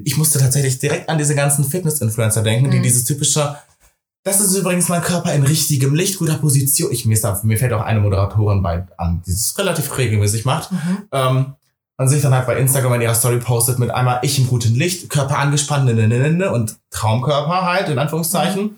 ich 0.03 0.17
musste 0.17 0.39
tatsächlich 0.39 0.79
direkt 0.79 1.09
an 1.09 1.17
diese 1.17 1.35
ganzen 1.35 1.63
Fitness-Influencer 1.65 2.41
denken, 2.43 2.69
die 2.71 2.77
Mhm. 2.79 2.83
dieses 2.83 3.05
typische, 3.05 3.55
das 4.23 4.41
ist 4.41 4.55
übrigens 4.55 4.89
mein 4.89 5.01
Körper 5.01 5.33
in 5.33 5.43
richtigem 5.43 5.93
Licht, 5.95 6.17
guter 6.17 6.35
Position. 6.35 6.91
Ich, 6.91 7.05
mir, 7.05 7.19
da, 7.21 7.39
mir 7.43 7.57
fällt 7.57 7.73
auch 7.73 7.83
eine 7.83 7.99
Moderatorin 8.01 8.61
bei 8.61 8.85
an, 8.97 9.21
die 9.25 9.31
es 9.31 9.57
relativ 9.57 9.97
regelmäßig 9.97 10.45
macht. 10.45 10.71
Mhm. 10.71 10.97
Ähm, 11.11 11.45
und 11.97 12.09
sich 12.09 12.21
dann 12.21 12.33
halt 12.33 12.45
bei 12.45 12.57
Instagram 12.57 12.95
in 12.95 13.01
ihrer 13.01 13.15
Story 13.15 13.37
postet 13.37 13.79
mit 13.79 13.89
einmal 13.89 14.19
ich 14.21 14.37
im 14.37 14.47
guten 14.47 14.75
Licht, 14.75 15.09
Körper 15.09 15.37
angespannt, 15.37 15.85
ne, 15.85 15.93
ne, 15.93 16.07
ne, 16.09 16.29
ne, 16.29 16.51
und 16.51 16.75
Traumkörper 16.91 17.61
halt, 17.65 17.87
in 17.87 17.97
Anführungszeichen. 17.99 18.77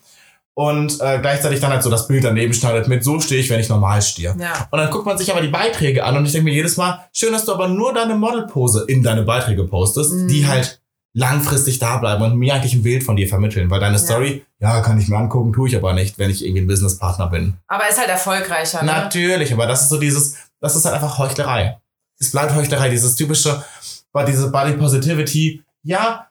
Und 0.53 0.99
äh, 1.01 1.19
gleichzeitig 1.19 1.59
dann 1.59 1.71
halt 1.71 1.83
so 1.83 1.89
das 1.89 2.07
Bild 2.07 2.23
daneben 2.23 2.53
schneidet 2.53 2.87
mit 2.87 3.03
so 3.03 3.19
stehe 3.19 3.39
ich, 3.41 3.49
wenn 3.49 3.59
ich 3.59 3.69
normal 3.69 4.01
stehe. 4.01 4.35
Ja. 4.39 4.67
Und 4.71 4.79
dann 4.79 4.89
guckt 4.91 5.05
man 5.05 5.17
sich 5.17 5.31
aber 5.31 5.41
die 5.41 5.47
Beiträge 5.49 6.03
an 6.03 6.17
und 6.17 6.25
ich 6.25 6.31
denke 6.31 6.45
mir 6.45 6.53
jedes 6.53 6.77
Mal, 6.77 6.99
schön, 7.13 7.31
dass 7.31 7.45
du 7.45 7.53
aber 7.53 7.67
nur 7.67 7.93
deine 7.93 8.15
Modelpose 8.15 8.85
in 8.87 9.01
deine 9.03 9.21
Beiträge 9.23 9.63
postest, 9.65 10.13
Mhm. 10.13 10.27
die 10.27 10.47
halt 10.47 10.81
langfristig 11.17 11.79
da 11.79 11.97
bleiben 11.97 12.21
und 12.21 12.35
mir 12.37 12.53
eigentlich 12.53 12.73
ein 12.75 12.83
Bild 12.83 13.03
von 13.03 13.15
dir 13.15 13.27
vermitteln. 13.27 13.71
Weil 13.71 13.79
deine 13.79 13.97
Ja. 13.97 14.03
Story, 14.03 14.45
ja, 14.59 14.81
kann 14.81 14.99
ich 14.99 15.07
mir 15.07 15.17
angucken, 15.17 15.51
tue 15.51 15.67
ich 15.67 15.75
aber 15.75 15.93
nicht, 15.93 16.19
wenn 16.19 16.29
ich 16.29 16.45
irgendwie 16.45 16.61
ein 16.61 16.67
Businesspartner 16.67 17.27
bin. 17.27 17.55
Aber 17.67 17.89
ist 17.89 17.97
halt 17.97 18.09
erfolgreicher, 18.09 18.81
ne? 18.83 18.85
Natürlich, 18.91 19.51
aber 19.51 19.65
das 19.65 19.81
ist 19.81 19.89
so 19.89 19.99
dieses, 19.99 20.35
das 20.61 20.75
ist 20.75 20.85
halt 20.85 20.93
einfach 20.93 21.17
Heuchlerei. 21.17 21.79
Es 22.19 22.29
bleibt 22.31 22.53
Heuchlerei, 22.53 22.89
dieses 22.89 23.15
typische, 23.15 23.63
war 24.11 24.25
diese 24.25 24.51
Body 24.51 24.73
Positivity. 24.73 25.63
Ja, 25.81 26.27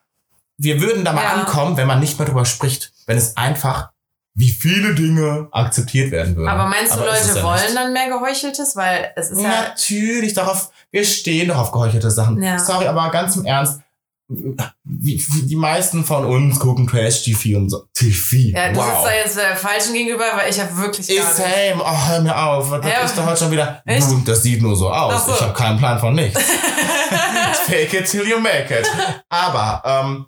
wir 0.57 0.79
würden 0.81 1.03
da 1.03 1.11
mal 1.11 1.23
Ja. 1.23 1.33
ankommen, 1.33 1.75
wenn 1.75 1.87
man 1.87 1.99
nicht 1.99 2.17
mehr 2.17 2.27
drüber 2.27 2.45
spricht, 2.45 2.93
wenn 3.07 3.17
es 3.17 3.35
einfach 3.35 3.89
wie 4.35 4.51
viele 4.51 4.93
Dinge 4.95 5.47
akzeptiert 5.51 6.11
werden 6.11 6.35
würden. 6.35 6.47
Aber 6.47 6.67
meinst 6.67 6.95
du, 6.95 6.99
es 6.99 7.25
Leute 7.27 7.39
ja 7.39 7.43
wollen 7.43 7.59
nicht. 7.61 7.75
dann 7.75 7.91
mehr 7.91 8.07
Geheucheltes? 8.07 8.75
Weil 8.75 9.11
es 9.15 9.31
ist 9.31 9.41
ja. 9.41 9.49
Natürlich, 9.49 10.33
darauf, 10.33 10.69
wir 10.91 11.03
stehen 11.03 11.47
doch 11.49 11.57
auf 11.57 11.71
geheuchelte 11.71 12.09
Sachen. 12.11 12.41
Ja. 12.41 12.57
Sorry, 12.59 12.85
aber 12.87 13.09
ganz 13.09 13.35
im 13.35 13.45
Ernst, 13.45 13.81
wie, 14.29 15.23
die 15.43 15.55
meisten 15.55 16.03
von 16.03 16.25
uns 16.25 16.59
gucken 16.59 16.85
Trash-TV 16.85 17.57
und 17.57 17.69
so. 17.69 17.85
TV. 17.93 18.57
Ja, 18.57 18.69
du 18.69 18.75
sitzt 18.75 18.87
wow. 18.87 19.05
da 19.05 19.13
jetzt 19.13 19.37
der 19.37 19.55
Falschen 19.55 19.93
gegenüber, 19.93 20.25
weil 20.35 20.49
ich 20.49 20.59
habe 20.59 20.75
wirklich 20.77 21.07
nicht. 21.07 21.23
same. 21.23 21.81
Oh, 21.81 22.07
hör 22.07 22.21
mir 22.21 22.37
auf. 22.37 22.69
Das 22.69 22.85
Ja. 22.85 22.99
ist 23.05 23.17
doch 23.17 23.25
heute 23.25 23.37
schon 23.37 23.51
wieder. 23.51 23.81
Echt? 23.85 24.05
Das 24.25 24.43
sieht 24.43 24.61
nur 24.61 24.75
so 24.75 24.89
aus. 24.89 25.25
So. 25.25 25.33
Ich 25.33 25.41
habe 25.41 25.53
keinen 25.53 25.77
Plan 25.77 25.97
von 25.99 26.13
nichts. 26.13 26.39
Fake 27.67 27.93
it 27.93 28.05
till 28.09 28.27
you 28.27 28.39
make 28.39 28.73
it. 28.77 28.85
Aber, 29.29 29.81
ähm, 29.85 30.25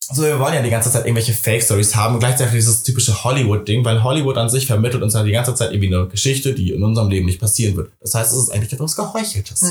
so, 0.00 0.22
wir 0.22 0.38
wollen 0.38 0.54
ja 0.54 0.62
die 0.62 0.70
ganze 0.70 0.90
Zeit 0.90 1.04
irgendwelche 1.04 1.32
Fake-Stories 1.32 1.96
haben 1.96 2.14
und 2.14 2.20
gleichzeitig 2.20 2.54
dieses 2.54 2.82
typische 2.82 3.24
Hollywood-Ding, 3.24 3.84
weil 3.84 4.02
Hollywood 4.02 4.36
an 4.36 4.50
sich 4.50 4.66
vermittelt 4.66 5.02
uns 5.02 5.14
ja 5.14 5.22
die 5.22 5.32
ganze 5.32 5.54
Zeit 5.54 5.72
irgendwie 5.72 5.94
eine 5.94 6.06
Geschichte, 6.08 6.54
die 6.54 6.72
in 6.72 6.82
unserem 6.82 7.08
Leben 7.08 7.26
nicht 7.26 7.40
passieren 7.40 7.76
wird. 7.76 7.92
Das 8.00 8.14
heißt, 8.14 8.32
es 8.32 8.38
ist 8.38 8.50
eigentlich 8.50 8.72
etwas 8.72 8.96
Geheucheltes. 8.96 9.62
Hm. 9.62 9.70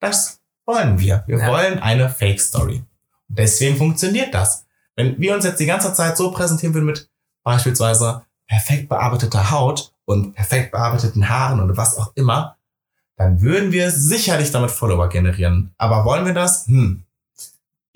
Das 0.00 0.38
wollen 0.66 0.98
wir. 0.98 1.24
Wir 1.26 1.38
Ja. 1.38 1.48
wollen 1.48 1.78
eine 1.78 2.08
Fake-Story. 2.08 2.82
Und 3.28 3.38
deswegen 3.38 3.76
funktioniert 3.76 4.34
das. 4.34 4.66
Wenn 4.96 5.18
wir 5.18 5.34
uns 5.34 5.44
jetzt 5.44 5.60
die 5.60 5.66
ganze 5.66 5.92
Zeit 5.92 6.16
so 6.16 6.30
präsentieren 6.30 6.74
würden 6.74 6.86
mit 6.86 7.08
beispielsweise 7.42 8.22
perfekt 8.46 8.88
bearbeiteter 8.88 9.50
Haut 9.50 9.92
und 10.04 10.34
perfekt 10.34 10.70
bearbeiteten 10.72 11.28
Haaren 11.28 11.60
und 11.60 11.76
was 11.76 11.98
auch 11.98 12.12
immer, 12.14 12.56
dann 13.16 13.40
würden 13.40 13.72
wir 13.72 13.90
sicherlich 13.90 14.50
damit 14.50 14.70
Follower 14.70 15.08
generieren. 15.08 15.72
Aber 15.78 16.04
wollen 16.04 16.26
wir 16.26 16.34
das? 16.34 16.66
Hm. 16.66 17.03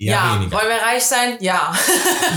Eher 0.01 0.13
ja, 0.13 0.35
weniger. 0.35 0.55
wollen 0.55 0.69
wir 0.69 0.81
reich 0.81 1.03
sein? 1.03 1.37
Ja. 1.41 1.73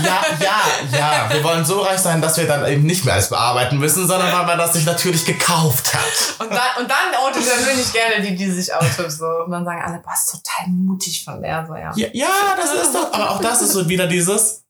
Ja, 0.03 0.21
ja, 0.41 0.97
ja. 0.97 1.33
Wir 1.33 1.41
wollen 1.45 1.63
so 1.63 1.79
reich 1.79 1.99
sein, 1.99 2.21
dass 2.21 2.35
wir 2.35 2.45
dann 2.45 2.67
eben 2.67 2.83
nicht 2.83 3.05
mehr 3.05 3.13
alles 3.13 3.29
bearbeiten 3.29 3.77
müssen, 3.77 4.05
sondern 4.05 4.33
weil 4.33 4.45
man 4.45 4.57
das 4.57 4.73
sich 4.73 4.85
natürlich 4.85 5.23
gekauft 5.23 5.93
hat. 5.93 6.39
Und 6.39 6.51
dann, 6.51 6.81
und 6.81 6.91
dann 6.91 7.15
outet 7.21 7.43
dann 7.47 7.79
ich 7.79 7.93
gerne 7.93 8.21
die, 8.21 8.35
die 8.35 8.51
sich 8.51 8.73
outet. 8.73 9.09
So. 9.09 9.25
Und 9.45 9.51
dann 9.51 9.63
sagen 9.63 9.81
alle, 9.81 9.99
boah, 9.99 10.11
ist 10.11 10.29
total 10.29 10.67
mutig 10.73 11.23
von 11.23 11.41
der. 11.41 11.65
So, 11.65 11.75
ja. 11.75 11.93
Ja, 11.95 12.09
ja, 12.11 12.55
das 12.57 12.73
ist 12.73 12.93
doch, 12.93 13.13
aber 13.13 13.31
auch 13.31 13.39
das 13.39 13.61
ist 13.61 13.71
so 13.71 13.87
wieder 13.87 14.07
dieses, 14.07 14.65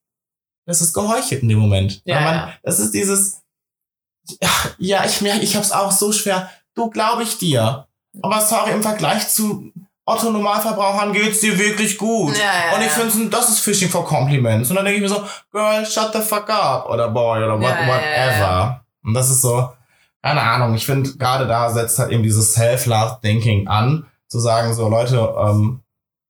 das 0.68 0.82
ist 0.82 0.94
geheuchelt 0.94 1.42
in 1.42 1.50
dem 1.50 1.58
Moment. 1.58 2.00
Ja, 2.06 2.22
man, 2.22 2.36
ja. 2.36 2.54
Das 2.62 2.80
ist 2.80 2.92
dieses, 2.92 3.42
ja, 4.40 4.50
ja 4.78 5.06
ich 5.06 5.20
merke, 5.22 5.42
ich 5.42 5.56
hab's 5.56 5.72
auch 5.72 5.92
so 5.92 6.12
schwer. 6.12 6.52
Du 6.76 6.92
glaube 6.92 7.24
ich 7.24 7.40
dir. 7.40 7.88
Aber 8.22 8.40
sorry, 8.42 8.72
im 8.72 8.84
Vergleich 8.84 9.30
zu 9.30 9.72
Otto 10.06 10.32
Normalverbrauchern 10.32 11.14
geht's 11.14 11.40
dir 11.40 11.58
wirklich 11.58 11.98
gut. 11.98 12.38
Ja, 12.38 12.44
ja, 12.44 12.76
und 12.76 12.82
ich 12.82 12.92
finde, 12.92 13.30
das 13.30 13.50
ist 13.50 13.60
Fishing 13.60 13.90
for 13.90 14.06
Compliments. 14.06 14.70
Und 14.70 14.76
dann 14.76 14.86
denke 14.86 14.98
ich 14.98 15.10
mir 15.10 15.16
so, 15.16 15.24
Girl, 15.52 15.86
shut 15.86 16.12
the 16.14 16.20
fuck 16.20 16.50
up. 16.50 16.90
Oder 16.90 17.10
Boy, 17.10 17.44
oder 17.44 17.60
what, 17.60 17.78
whatever. 17.88 18.84
Und 19.04 19.14
das 19.14 19.30
ist 19.30 19.42
so, 19.42 19.72
keine 20.22 20.42
Ahnung, 20.42 20.76
ich 20.76 20.86
finde, 20.86 21.14
gerade 21.18 21.48
da 21.48 21.70
setzt 21.70 22.00
halt 22.00 22.12
eben 22.12 22.24
dieses 22.24 22.54
Self-Love-Thinking 22.54 23.68
an, 23.68 24.06
zu 24.28 24.40
sagen, 24.40 24.74
so, 24.74 24.90
Leute, 24.90 25.34
ähm, 25.38 25.82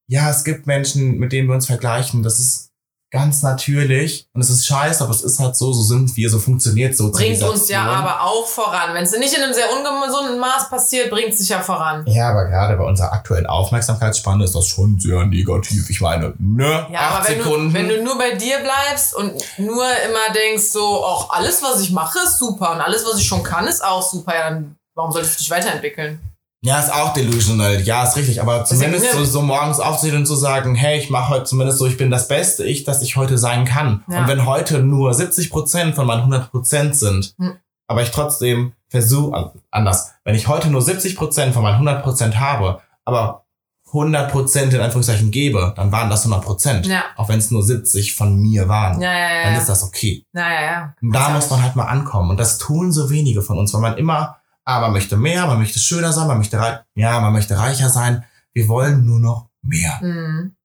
ja, 0.07 0.29
es 0.29 0.43
gibt 0.43 0.67
Menschen, 0.67 1.17
mit 1.17 1.31
denen 1.31 1.47
wir 1.47 1.55
uns 1.55 1.65
vergleichen. 1.65 2.21
Das 2.21 2.39
ist 2.39 2.72
ganz 3.13 3.43
natürlich 3.43 4.27
und 4.33 4.41
es 4.41 4.49
ist 4.49 4.65
scheiße, 4.65 5.03
aber 5.03 5.11
es 5.11 5.21
ist 5.21 5.39
halt 5.39 5.55
so, 5.55 5.71
so 5.71 5.83
sind 5.83 6.17
wir, 6.17 6.29
so 6.31 6.39
funktioniert 6.39 6.97
so. 6.97 7.11
Bringt 7.11 7.43
uns 7.43 7.69
ja 7.69 7.83
aber 7.83 8.23
auch 8.23 8.47
voran. 8.47 8.93
Wenn 8.93 9.03
es 9.03 9.15
nicht 9.17 9.37
in 9.37 9.43
einem 9.43 9.53
sehr 9.53 9.67
ungesunden 9.71 10.39
Maß 10.39 10.69
passiert, 10.69 11.11
bringt 11.11 11.29
es 11.29 11.37
sich 11.37 11.49
ja 11.49 11.61
voran. 11.61 12.03
Ja, 12.07 12.31
aber 12.31 12.45
gerade 12.45 12.75
bei 12.75 12.83
unserer 12.83 13.13
aktuellen 13.13 13.45
Aufmerksamkeitsspanne 13.45 14.43
ist 14.43 14.55
das 14.55 14.65
schon 14.65 14.99
sehr 14.99 15.23
negativ. 15.25 15.91
Ich 15.91 16.01
meine, 16.01 16.33
ne? 16.39 16.87
Ja, 16.91 16.99
aber 17.11 17.29
wenn 17.29 17.37
Sekunden. 17.37 17.67
du, 17.69 17.73
wenn 17.75 17.89
du 17.89 18.03
nur 18.03 18.17
bei 18.17 18.31
dir 18.31 18.57
bleibst 18.59 19.15
und 19.15 19.33
nur 19.59 19.85
immer 19.85 20.33
denkst, 20.33 20.71
so, 20.71 20.81
auch 20.81 21.29
alles, 21.29 21.61
was 21.61 21.81
ich 21.81 21.91
mache, 21.91 22.17
ist 22.23 22.39
super 22.39 22.71
und 22.71 22.81
alles, 22.81 23.05
was 23.05 23.19
ich 23.19 23.27
schon 23.27 23.43
kann, 23.43 23.67
ist 23.67 23.85
auch 23.85 24.01
super, 24.01 24.33
ja, 24.33 24.49
dann 24.49 24.75
warum 24.95 25.11
solltest 25.11 25.35
du 25.35 25.43
dich 25.43 25.51
weiterentwickeln? 25.51 26.19
Ja, 26.63 26.79
ist 26.79 26.93
auch 26.93 27.11
delusional. 27.11 27.81
Ja, 27.81 28.05
ist 28.05 28.15
richtig. 28.15 28.41
Aber 28.41 28.63
zumindest 28.63 29.11
so, 29.11 29.25
so 29.25 29.41
morgens 29.41 29.81
aufzustehen 29.81 30.15
und 30.15 30.25
zu 30.25 30.35
sagen, 30.35 30.75
hey, 30.75 30.97
ich 30.97 31.09
mache 31.09 31.29
heute 31.29 31.43
zumindest 31.43 31.77
so, 31.77 31.85
ich 31.85 31.97
bin 31.97 32.09
das 32.09 32.29
Beste 32.29 32.63
Ich, 32.63 32.85
das 32.85 33.01
ich 33.01 33.17
heute 33.17 33.37
sein 33.37 33.65
kann. 33.65 34.03
Ja. 34.09 34.21
Und 34.21 34.29
wenn 34.29 34.45
heute 34.45 34.79
nur 34.79 35.13
70 35.13 35.49
Prozent 35.49 35.93
von 35.93 36.07
meinen 36.07 36.19
100 36.19 36.51
Prozent 36.51 36.95
sind, 36.95 37.35
hm. 37.37 37.57
aber 37.87 38.01
ich 38.01 38.11
trotzdem 38.11 38.71
versuche, 38.87 39.51
anders, 39.71 40.13
wenn 40.23 40.35
ich 40.35 40.47
heute 40.47 40.69
nur 40.69 40.81
70 40.81 41.17
Prozent 41.17 41.53
von 41.53 41.63
meinen 41.63 41.73
100 41.73 42.01
Prozent 42.01 42.39
habe, 42.39 42.79
aber 43.03 43.43
100 43.87 44.31
Prozent 44.31 44.73
in 44.73 44.79
Anführungszeichen 44.79 45.31
gebe, 45.31 45.73
dann 45.75 45.91
waren 45.91 46.09
das 46.09 46.25
100 46.25 46.45
Prozent. 46.45 46.87
Ja. 46.87 47.03
Auch 47.17 47.27
wenn 47.27 47.39
es 47.39 47.51
nur 47.51 47.61
70 47.61 48.15
von 48.15 48.37
mir 48.37 48.69
waren. 48.69 49.01
Ja, 49.01 49.11
ja, 49.11 49.35
ja. 49.35 49.43
Dann 49.43 49.55
ist 49.55 49.67
das 49.67 49.83
okay. 49.83 50.25
Ja, 50.33 50.49
ja, 50.49 50.61
ja. 50.61 50.95
Und 51.01 51.11
da 51.11 51.29
muss 51.29 51.49
man 51.49 51.61
halt 51.61 51.75
mal 51.75 51.85
ankommen. 51.87 52.29
Und 52.29 52.39
das 52.39 52.57
tun 52.57 52.93
so 52.93 53.09
wenige 53.09 53.41
von 53.41 53.57
uns, 53.57 53.73
weil 53.73 53.81
man 53.81 53.97
immer 53.97 54.37
Ah, 54.65 54.79
man 54.79 54.93
möchte 54.93 55.17
mehr, 55.17 55.45
man 55.45 55.59
möchte 55.59 55.79
schöner 55.79 56.13
sein, 56.13 56.27
man 56.27 56.37
möchte 56.37 56.57
reich, 56.57 56.79
ja, 56.95 57.19
man 57.19 57.33
möchte 57.33 57.57
reicher 57.57 57.89
sein. 57.89 58.23
Wir 58.53 58.67
wollen 58.67 59.05
nur 59.05 59.19
noch 59.19 59.49
mehr. 59.61 59.99
Mhm. 60.01 60.55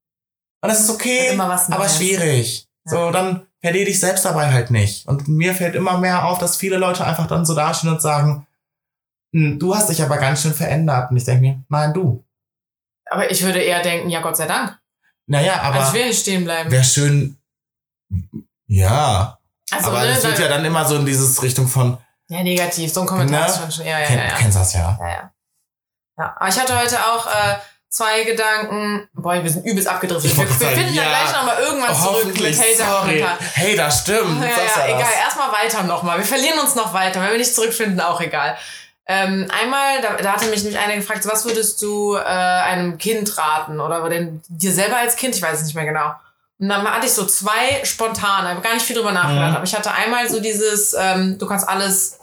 Und 0.61 0.69
das 0.69 0.81
ist 0.81 0.91
okay, 0.91 1.39
aber 1.39 1.89
schwierig. 1.89 2.69
Ja. 2.87 2.91
So, 2.91 3.11
dann 3.11 3.47
verlier 3.61 3.85
dich 3.85 4.01
selbst 4.01 4.25
dabei 4.25 4.53
halt 4.53 4.71
nicht. 4.71 5.07
Und 5.07 5.29
mir 5.29 5.55
fällt 5.55 5.75
immer 5.75 5.99
mehr 5.99 6.27
auf, 6.27 6.39
dass 6.39 6.57
viele 6.57 6.79
Leute 6.79 7.05
einfach 7.05 7.27
dann 7.27 7.45
so 7.45 7.55
dastehen 7.55 7.91
und 7.91 8.03
sagen, 8.03 8.47
hm, 9.33 9.59
du 9.59 9.75
hast 9.75 9.89
dich 9.89 10.03
aber 10.03 10.19
ganz 10.19 10.43
schön 10.43 10.55
verändert. 10.55 11.11
Und 11.11 11.17
ich 11.17 11.25
denke 11.25 11.41
mir, 11.41 11.63
nein, 11.69 11.93
du. 11.93 12.25
Aber 13.11 13.31
ich 13.31 13.43
würde 13.43 13.61
eher 13.61 13.83
denken, 13.83 14.11
ja, 14.11 14.21
Gott 14.21 14.37
sei 14.37 14.47
Dank. 14.47 14.79
Naja, 15.27 15.61
aber. 15.63 15.77
Also 15.77 15.89
ich 15.89 15.95
will 15.95 16.09
nicht 16.09 16.21
stehen 16.21 16.45
bleiben. 16.45 16.71
Wäre 16.71 16.85
schön. 16.85 17.37
Ja. 18.67 19.39
Also, 19.71 19.91
aber 19.91 20.05
es 20.05 20.23
ne, 20.23 20.31
wird 20.31 20.39
ja 20.39 20.49
dann 20.49 20.65
immer 20.65 20.85
so 20.87 20.97
in 20.97 21.07
dieses 21.07 21.43
Richtung 21.43 21.69
von, 21.69 21.99
ja, 22.29 22.43
negativ. 22.43 22.93
So 22.93 23.01
ein 23.01 23.07
Kommentar 23.07 23.49
ne? 23.49 23.67
ist 23.69 23.77
schon, 23.77 23.87
ja, 23.87 23.99
ja, 23.99 24.07
Ken, 24.07 24.19
ja, 24.19 24.25
ja. 24.25 24.35
Kennst 24.37 24.59
das 24.59 24.73
ja. 24.75 24.99
Ja, 25.01 25.09
ja. 25.09 25.31
ja. 26.19 26.37
Aber 26.39 26.49
ich 26.49 26.59
hatte 26.59 26.79
heute 26.79 26.97
auch 26.99 27.27
äh, 27.27 27.57
zwei 27.89 28.25
Gedanken. 28.25 29.09
Boah, 29.15 29.43
wir 29.43 29.51
sind 29.51 29.65
übelst 29.65 29.89
abgedriftet. 29.89 30.37
Wir, 30.37 30.49
wir 30.49 30.69
finden 30.69 30.95
ja, 30.95 31.05
gleich 31.05 31.33
nochmal 31.33 31.59
irgendwann 31.61 31.91
oh, 31.91 32.21
zurück 32.21 32.41
mit 32.41 32.59
Hater-Kommentar. 32.59 33.39
Hey, 33.55 33.77
das 33.77 34.01
stimmt. 34.01 34.43
Ja, 34.43 34.49
ja, 34.49 34.89
ja 34.89 34.97
egal. 34.97 35.13
Erstmal 35.25 35.53
weiter 35.53 35.83
nochmal. 35.85 36.19
Wir 36.19 36.27
verlieren 36.27 36.59
uns 36.59 36.75
noch 36.75 36.93
weiter. 36.93 37.23
Wenn 37.23 37.31
wir 37.31 37.39
nicht 37.39 37.55
zurückfinden, 37.55 38.01
auch 38.01 38.21
egal. 38.21 38.57
Ähm, 39.11 39.49
einmal, 39.59 40.03
da, 40.03 40.23
da 40.23 40.33
hatte 40.33 40.51
mich 40.51 40.63
nämlich 40.63 40.79
eine 40.79 40.97
gefragt, 40.97 41.25
was 41.25 41.47
würdest 41.47 41.81
du 41.81 42.15
äh, 42.15 42.21
einem 42.21 42.99
Kind 42.99 43.39
raten? 43.39 43.81
Oder 43.81 44.07
denn 44.11 44.43
dir 44.49 44.71
selber 44.71 44.99
als 44.99 45.17
Kind? 45.17 45.35
Ich 45.35 45.41
weiß 45.41 45.59
es 45.59 45.65
nicht 45.65 45.75
mehr 45.75 45.87
genau. 45.87 46.13
Und 46.61 46.69
dann 46.69 46.85
hatte 46.85 47.07
ich 47.07 47.13
so 47.13 47.25
zwei 47.25 47.85
spontan, 47.85 48.49
habe 48.49 48.61
gar 48.61 48.75
nicht 48.75 48.85
viel 48.85 48.97
drüber 48.97 49.13
nachgedacht. 49.13 49.51
Mhm. 49.51 49.57
Aber 49.57 49.65
ich 49.65 49.75
hatte 49.77 49.93
einmal 49.93 50.29
so 50.29 50.41
dieses, 50.41 50.95
ähm, 50.95 51.39
du 51.39 51.47
kannst 51.47 51.69
alles 51.69 52.19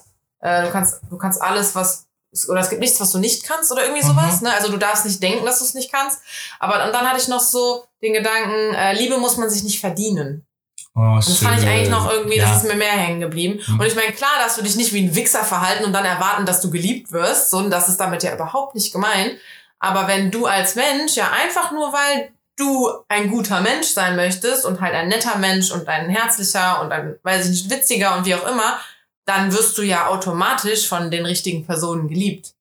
äh, 0.46 0.64
du 0.64 0.72
kannst, 0.72 1.02
du 1.10 1.18
kannst 1.18 1.42
alles, 1.42 1.76
was 1.76 2.06
oder 2.50 2.60
es 2.60 2.70
gibt 2.70 2.82
nichts, 2.82 3.00
was 3.00 3.14
du 3.14 3.18
nicht 3.18 3.46
kannst 3.46 3.72
oder 3.72 3.84
irgendwie 3.84 4.06
sowas. 4.06 4.42
Mhm. 4.42 4.48
Ne? 4.48 4.54
Also 4.54 4.70
du 4.70 4.78
darfst 4.78 5.06
nicht 5.06 5.24
denken, 5.24 5.46
dass 5.46 5.60
du 5.60 5.66
es 5.66 5.74
nicht 5.74 5.92
kannst. 5.92 6.20
Aber 6.60 6.86
und 6.86 6.94
dann 6.94 7.08
hatte 7.10 7.20
ich 7.20 7.30
noch 7.30 7.40
so 7.40 7.86
den 8.02 8.14
Gedanken, 8.14 8.74
äh, 8.76 8.94
Liebe 8.94 9.18
muss 9.18 9.38
man 9.38 9.50
sich 9.50 9.64
nicht 9.64 9.80
verdienen. 9.80 10.46
Oh, 10.94 11.16
das 11.16 11.38
fand 11.38 11.62
ich 11.62 11.68
eigentlich 11.68 11.90
noch 11.90 12.10
irgendwie, 12.10 12.38
ja. 12.38 12.48
das 12.48 12.58
ist 12.58 12.70
mir 12.70 12.76
mehr 12.76 12.92
hängen 12.92 13.22
geblieben. 13.22 13.62
Mhm. 13.66 13.80
Und 13.80 13.86
ich 13.86 13.96
meine, 13.96 14.12
klar, 14.12 14.32
dass 14.44 14.56
du 14.56 14.62
dich 14.62 14.76
nicht 14.76 14.94
wie 14.94 15.06
ein 15.06 15.16
Wichser 15.16 15.44
verhalten 15.44 15.86
und 15.86 15.94
dann 15.94 16.06
erwarten, 16.06 16.46
dass 16.46 16.62
du 16.62 16.70
geliebt 16.70 17.12
wirst. 17.12 17.50
So, 17.50 17.58
und 17.58 17.72
das 17.72 17.90
ist 17.90 18.00
damit 18.00 18.22
ja 18.24 18.34
überhaupt 18.34 18.76
nicht 18.76 18.92
gemeint. 18.92 19.38
Aber 19.80 20.08
wenn 20.08 20.30
du 20.30 20.46
als 20.46 20.76
Mensch 20.76 21.16
ja 21.16 21.32
einfach 21.32 21.72
nur, 21.72 21.92
weil 21.92 22.32
du 22.58 22.92
ein 23.08 23.30
guter 23.30 23.62
Mensch 23.62 23.88
sein 23.88 24.16
möchtest 24.16 24.66
und 24.66 24.82
halt 24.82 24.94
ein 24.94 25.08
netter 25.08 25.38
Mensch 25.38 25.72
und 25.72 25.88
ein 25.88 26.10
herzlicher 26.10 26.82
und 26.82 26.92
ein, 26.92 27.20
weiß 27.24 27.46
ich 27.46 27.52
nicht, 27.52 27.70
witziger 27.70 28.16
und 28.16 28.26
wie 28.26 28.36
auch 28.36 28.48
immer, 28.48 28.80
dann 29.26 29.52
wirst 29.54 29.78
du 29.78 29.82
ja 29.82 30.08
automatisch 30.08 30.88
von 30.88 31.12
den 31.12 31.26
richtigen 31.26 31.66
Personen 31.66 32.08
geliebt. 32.08 32.54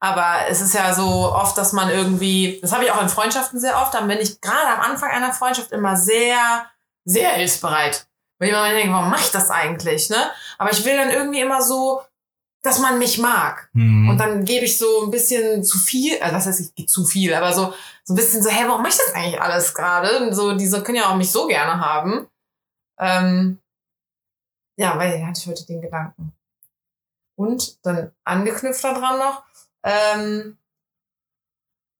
Aber 0.00 0.48
es 0.48 0.60
ist 0.60 0.74
ja 0.74 0.94
so 0.94 1.32
oft, 1.32 1.56
dass 1.56 1.72
man 1.72 1.88
irgendwie, 1.88 2.58
das 2.60 2.72
habe 2.72 2.84
ich 2.84 2.90
auch 2.90 3.00
in 3.00 3.08
Freundschaften 3.08 3.58
sehr 3.58 3.80
oft, 3.80 3.94
dann 3.94 4.08
bin 4.08 4.18
ich 4.18 4.40
gerade 4.40 4.68
am 4.68 4.80
Anfang 4.80 5.10
einer 5.10 5.32
Freundschaft 5.32 5.72
immer 5.72 5.96
sehr, 5.96 6.66
sehr 7.04 7.30
hilfsbereit. 7.30 8.06
Weil 8.38 8.48
ich 8.48 8.54
immer 8.54 8.68
denke, 8.68 8.92
warum 8.92 9.10
mache 9.10 9.22
ich 9.22 9.30
das 9.30 9.50
eigentlich, 9.50 10.10
ne? 10.10 10.30
Aber 10.58 10.72
ich 10.72 10.84
will 10.84 10.96
dann 10.96 11.10
irgendwie 11.10 11.40
immer 11.40 11.62
so, 11.62 12.02
dass 12.64 12.78
man 12.78 12.98
mich 12.98 13.18
mag. 13.18 13.68
Mhm. 13.74 14.08
Und 14.08 14.18
dann 14.18 14.44
gebe 14.44 14.64
ich 14.64 14.78
so 14.78 15.04
ein 15.04 15.10
bisschen 15.10 15.62
zu 15.62 15.78
viel, 15.78 16.18
also 16.20 16.34
das 16.34 16.46
heißt, 16.46 16.72
ich 16.74 16.88
zu 16.88 17.04
viel, 17.04 17.34
aber 17.34 17.52
so, 17.52 17.74
so 18.04 18.14
ein 18.14 18.16
bisschen 18.16 18.42
so, 18.42 18.48
hey, 18.48 18.66
warum 18.66 18.80
mache 18.80 18.92
ich 18.92 18.98
das 18.98 19.14
eigentlich 19.14 19.40
alles 19.40 19.74
gerade? 19.74 20.34
So, 20.34 20.56
diese 20.56 20.82
können 20.82 20.96
ja 20.96 21.10
auch 21.10 21.16
mich 21.16 21.30
so 21.30 21.46
gerne 21.46 21.78
haben. 21.78 22.26
Ähm, 22.98 23.60
ja, 24.78 24.98
weil 24.98 25.24
hatte 25.26 25.40
ich 25.40 25.46
heute 25.46 25.66
den 25.66 25.82
Gedanken. 25.82 26.32
Und 27.36 27.84
dann 27.84 28.12
angeknüpft 28.24 28.82
daran 28.82 29.18
noch, 29.18 29.44
ähm, 29.82 30.56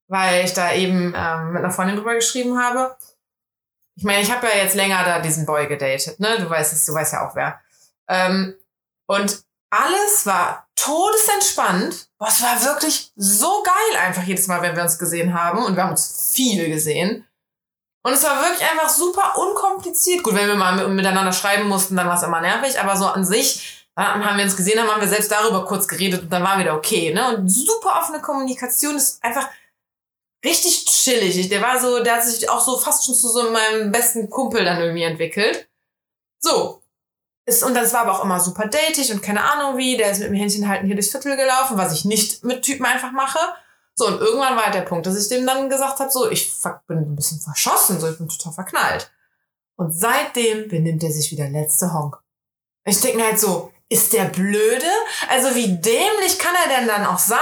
weil 0.08 0.46
ich 0.46 0.54
da 0.54 0.72
eben 0.72 1.12
ähm, 1.14 1.52
mit 1.52 1.62
einer 1.62 1.72
Freundin 1.72 1.96
drüber 1.96 2.14
geschrieben 2.14 2.58
habe. 2.58 2.96
Ich 3.96 4.04
meine, 4.04 4.22
ich 4.22 4.32
habe 4.32 4.46
ja 4.46 4.62
jetzt 4.62 4.76
länger 4.76 5.04
da 5.04 5.20
diesen 5.20 5.44
Boy 5.44 5.66
gedatet, 5.66 6.18
ne? 6.20 6.38
Du 6.38 6.48
weißt 6.48 6.72
es, 6.72 6.86
du 6.86 6.94
weißt 6.94 7.12
ja 7.12 7.28
auch 7.28 7.36
wer. 7.36 7.60
Ähm, 8.08 8.54
und 9.06 9.43
alles 9.80 10.26
war 10.26 10.68
todesentspannt. 10.76 12.08
Boah, 12.18 12.28
es 12.28 12.42
war 12.42 12.62
wirklich 12.64 13.12
so 13.16 13.62
geil 13.62 14.00
einfach 14.00 14.22
jedes 14.22 14.46
Mal, 14.46 14.62
wenn 14.62 14.76
wir 14.76 14.82
uns 14.82 14.98
gesehen 14.98 15.34
haben. 15.34 15.64
Und 15.64 15.76
wir 15.76 15.82
haben 15.82 15.90
uns 15.90 16.32
viel 16.32 16.68
gesehen. 16.68 17.26
Und 18.04 18.12
es 18.12 18.22
war 18.22 18.42
wirklich 18.42 18.68
einfach 18.68 18.88
super 18.88 19.38
unkompliziert. 19.38 20.22
Gut, 20.22 20.34
wenn 20.34 20.46
wir 20.46 20.56
mal 20.56 20.88
miteinander 20.88 21.32
schreiben 21.32 21.68
mussten, 21.68 21.96
dann 21.96 22.06
war 22.06 22.16
es 22.16 22.22
immer 22.22 22.40
nervig, 22.40 22.78
aber 22.78 22.96
so 22.96 23.06
an 23.06 23.24
sich 23.24 23.86
haben 23.96 24.36
wir 24.36 24.44
uns 24.44 24.56
gesehen, 24.56 24.76
dann 24.76 24.88
haben 24.88 25.00
wir 25.00 25.08
selbst 25.08 25.30
darüber 25.30 25.64
kurz 25.64 25.86
geredet 25.86 26.22
und 26.22 26.30
dann 26.30 26.42
war 26.42 26.58
wieder 26.58 26.74
okay. 26.74 27.14
Ne? 27.14 27.36
Und 27.36 27.48
super 27.48 28.00
offene 28.00 28.20
Kommunikation 28.20 28.96
ist 28.96 29.22
einfach 29.22 29.48
richtig 30.44 30.84
chillig. 30.84 31.48
Der 31.48 31.62
war 31.62 31.80
so, 31.80 32.02
der 32.02 32.16
hat 32.16 32.24
sich 32.24 32.48
auch 32.50 32.60
so 32.60 32.76
fast 32.76 33.06
schon 33.06 33.14
zu 33.14 33.28
so 33.28 33.50
meinem 33.50 33.92
besten 33.92 34.28
Kumpel 34.28 34.64
dann 34.64 34.80
irgendwie 34.80 35.04
entwickelt. 35.04 35.68
So. 36.40 36.83
Ist, 37.46 37.62
und 37.62 37.74
das 37.74 37.92
war 37.92 38.02
aber 38.02 38.12
auch 38.12 38.24
immer 38.24 38.40
super 38.40 38.66
datig 38.68 39.12
und 39.12 39.22
keine 39.22 39.42
Ahnung 39.44 39.76
wie. 39.76 39.96
Der 39.96 40.10
ist 40.10 40.20
mit 40.20 40.28
dem 40.28 40.34
Händchen 40.34 40.68
halten 40.68 40.86
hier 40.86 40.94
durchs 40.94 41.10
Viertel 41.10 41.36
gelaufen, 41.36 41.76
was 41.76 41.92
ich 41.92 42.04
nicht 42.04 42.42
mit 42.42 42.62
Typen 42.62 42.86
einfach 42.86 43.12
mache. 43.12 43.38
So, 43.94 44.06
und 44.06 44.20
irgendwann 44.20 44.56
war 44.56 44.64
halt 44.64 44.74
der 44.74 44.80
Punkt, 44.80 45.06
dass 45.06 45.16
ich 45.16 45.28
dem 45.28 45.46
dann 45.46 45.68
gesagt 45.68 46.00
habe, 46.00 46.10
so, 46.10 46.28
ich 46.30 46.52
bin 46.86 46.98
ein 46.98 47.16
bisschen 47.16 47.40
verschossen, 47.40 48.00
so, 48.00 48.08
ich 48.08 48.18
bin 48.18 48.28
total 48.28 48.52
verknallt. 48.52 49.12
Und 49.76 49.92
seitdem 49.92 50.68
benimmt 50.68 51.02
er 51.02 51.12
sich 51.12 51.30
wie 51.30 51.36
der 51.36 51.50
letzte 51.50 51.92
Honk. 51.92 52.16
Ich 52.84 53.00
denke 53.00 53.18
mir 53.18 53.26
halt 53.26 53.40
so, 53.40 53.72
ist 53.88 54.12
der 54.12 54.24
blöde? 54.24 54.90
Also 55.28 55.54
wie 55.54 55.78
dämlich 55.78 56.38
kann 56.38 56.54
er 56.64 56.78
denn 56.78 56.88
dann 56.88 57.06
auch 57.06 57.18
sein, 57.18 57.38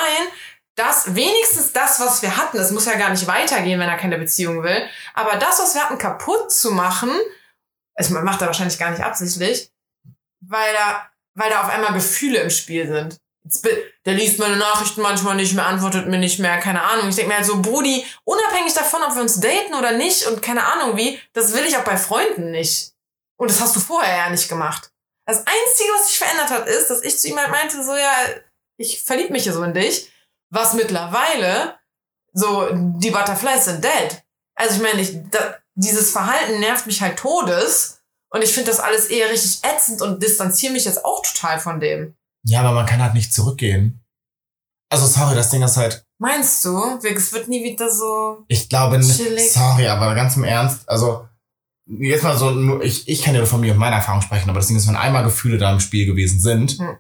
dass 0.74 1.14
wenigstens 1.14 1.72
das, 1.72 2.00
was 2.00 2.22
wir 2.22 2.36
hatten, 2.36 2.56
das 2.56 2.70
muss 2.70 2.86
ja 2.86 2.96
gar 2.96 3.10
nicht 3.10 3.26
weitergehen, 3.26 3.78
wenn 3.78 3.88
er 3.88 3.96
keine 3.96 4.18
Beziehung 4.18 4.62
will, 4.62 4.86
aber 5.14 5.36
das, 5.36 5.58
was 5.58 5.74
wir 5.74 5.84
hatten, 5.84 5.98
kaputt 5.98 6.50
zu 6.50 6.70
machen, 6.70 7.10
es 7.94 8.10
macht 8.10 8.40
er 8.40 8.46
wahrscheinlich 8.46 8.78
gar 8.78 8.90
nicht 8.90 9.02
absichtlich, 9.02 9.71
weil 10.46 10.72
da, 10.74 11.08
weil 11.34 11.50
da 11.50 11.62
auf 11.62 11.70
einmal 11.70 11.94
Gefühle 11.94 12.38
im 12.38 12.50
Spiel 12.50 12.86
sind 12.86 13.18
der 13.44 14.14
liest 14.14 14.38
meine 14.38 14.56
Nachrichten 14.56 15.00
manchmal 15.00 15.34
nicht 15.34 15.54
mehr, 15.54 15.66
antwortet 15.66 16.06
mir 16.06 16.18
nicht 16.18 16.38
mehr, 16.38 16.58
keine 16.58 16.82
Ahnung. 16.82 17.08
Ich 17.08 17.16
denke 17.16 17.30
mir 17.30 17.38
halt 17.38 17.46
so, 17.46 17.60
Brudi, 17.60 18.04
unabhängig 18.24 18.72
davon, 18.74 19.02
ob 19.02 19.14
wir 19.14 19.22
uns 19.22 19.40
daten 19.40 19.74
oder 19.74 19.92
nicht 19.92 20.26
und 20.26 20.42
keine 20.42 20.64
Ahnung 20.64 20.96
wie, 20.96 21.18
das 21.32 21.52
will 21.52 21.64
ich 21.64 21.76
auch 21.76 21.84
bei 21.84 21.96
Freunden 21.96 22.52
nicht. 22.52 22.92
Und 23.36 23.50
das 23.50 23.60
hast 23.60 23.74
du 23.74 23.80
vorher 23.80 24.16
ja 24.16 24.30
nicht 24.30 24.48
gemacht. 24.48 24.92
Das 25.26 25.38
Einzige, 25.38 25.90
was 25.94 26.08
sich 26.08 26.18
verändert 26.18 26.50
hat, 26.50 26.68
ist, 26.68 26.88
dass 26.88 27.02
ich 27.02 27.18
zu 27.18 27.28
ihm 27.28 27.38
halt 27.38 27.50
meinte, 27.50 27.82
so 27.84 27.96
ja, 27.96 28.12
ich 28.76 29.02
verlieb 29.02 29.30
mich 29.30 29.44
hier 29.44 29.52
so 29.52 29.62
in 29.62 29.74
dich, 29.74 30.10
was 30.50 30.74
mittlerweile 30.74 31.78
so, 32.32 32.68
die 32.72 33.10
Butterflies 33.10 33.64
sind 33.64 33.84
dead. 33.84 34.22
Also 34.54 34.76
ich 34.76 34.82
meine, 34.82 35.00
ich, 35.00 35.16
da, 35.30 35.58
dieses 35.74 36.10
Verhalten 36.12 36.60
nervt 36.60 36.86
mich 36.86 37.02
halt 37.02 37.18
todes 37.18 38.01
und 38.32 38.42
ich 38.42 38.52
finde 38.52 38.70
das 38.70 38.80
alles 38.80 39.06
eher 39.06 39.30
richtig 39.30 39.60
ätzend 39.62 40.00
und 40.00 40.22
distanziere 40.22 40.72
mich 40.72 40.84
jetzt 40.84 41.04
auch 41.04 41.22
total 41.22 41.60
von 41.60 41.80
dem. 41.80 42.14
Ja, 42.44 42.60
aber 42.60 42.72
man 42.72 42.86
kann 42.86 43.02
halt 43.02 43.14
nicht 43.14 43.32
zurückgehen. 43.32 44.00
Also 44.90 45.06
sorry, 45.06 45.34
das 45.34 45.50
Ding 45.50 45.62
ist 45.62 45.76
halt. 45.76 46.04
Meinst 46.18 46.64
du? 46.64 46.98
Es 47.02 47.32
wird 47.32 47.48
nie 47.48 47.62
wieder 47.64 47.90
so. 47.90 48.44
Ich 48.48 48.68
glaube 48.68 48.98
nicht. 48.98 49.52
Sorry, 49.52 49.86
aber 49.86 50.14
ganz 50.14 50.36
im 50.36 50.44
Ernst, 50.44 50.88
also 50.88 51.26
jetzt 51.86 52.22
mal 52.22 52.36
so, 52.36 52.80
ich, 52.80 53.08
ich 53.08 53.22
kann 53.22 53.34
ja 53.34 53.44
von 53.44 53.60
mir 53.60 53.72
und 53.72 53.78
meiner 53.78 53.96
Erfahrung 53.96 54.22
sprechen, 54.22 54.48
aber 54.48 54.60
das 54.60 54.68
Ding 54.68 54.76
ist, 54.76 54.88
wenn 54.88 54.96
einmal 54.96 55.24
Gefühle 55.24 55.58
da 55.58 55.72
im 55.72 55.80
Spiel 55.80 56.06
gewesen 56.06 56.40
sind, 56.40 56.78
hm. 56.78 56.96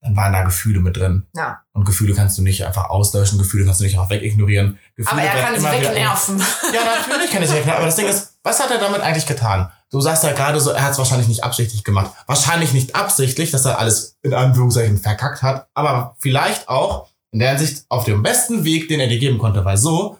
dann 0.00 0.16
waren 0.16 0.32
da 0.32 0.42
Gefühle 0.42 0.80
mit 0.80 0.96
drin. 0.96 1.26
Ja. 1.34 1.62
Und 1.72 1.84
Gefühle 1.84 2.14
kannst 2.14 2.38
du 2.38 2.42
nicht 2.42 2.64
einfach 2.64 2.88
auslöschen, 2.88 3.38
Gefühle 3.38 3.64
kannst 3.64 3.80
du 3.80 3.84
nicht 3.84 3.98
einfach 3.98 4.10
wegignorieren. 4.10 4.78
Gefühle 4.96 5.22
Aber 5.22 5.28
er 5.28 5.42
kann 5.42 5.60
sie 5.60 5.66
wegnerven. 5.66 6.38
Ja, 6.72 6.84
natürlich 7.00 7.30
kann 7.30 7.42
ich 7.42 7.50
wegnerven. 7.50 7.76
Aber 7.76 7.86
das 7.86 7.96
Ding 7.96 8.06
ist, 8.06 8.38
was 8.42 8.60
hat 8.60 8.70
er 8.70 8.78
damit 8.78 9.00
eigentlich 9.00 9.26
getan? 9.26 9.70
Du 9.94 10.00
sagst 10.00 10.24
ja 10.24 10.32
gerade 10.32 10.58
so, 10.60 10.70
er 10.70 10.82
hat 10.82 10.90
es 10.90 10.98
wahrscheinlich 10.98 11.28
nicht 11.28 11.44
absichtlich 11.44 11.84
gemacht. 11.84 12.10
Wahrscheinlich 12.26 12.72
nicht 12.72 12.96
absichtlich, 12.96 13.52
dass 13.52 13.64
er 13.64 13.78
alles 13.78 14.16
in 14.22 14.34
Anführungszeichen 14.34 14.98
verkackt 14.98 15.40
hat, 15.40 15.68
aber 15.72 16.16
vielleicht 16.18 16.68
auch 16.68 17.06
in 17.30 17.38
der 17.38 17.50
Hinsicht 17.50 17.84
auf 17.88 18.02
dem 18.04 18.20
besten 18.20 18.64
Weg, 18.64 18.88
den 18.88 18.98
er 18.98 19.06
dir 19.06 19.20
geben 19.20 19.38
konnte, 19.38 19.64
weil 19.64 19.76
so 19.76 20.18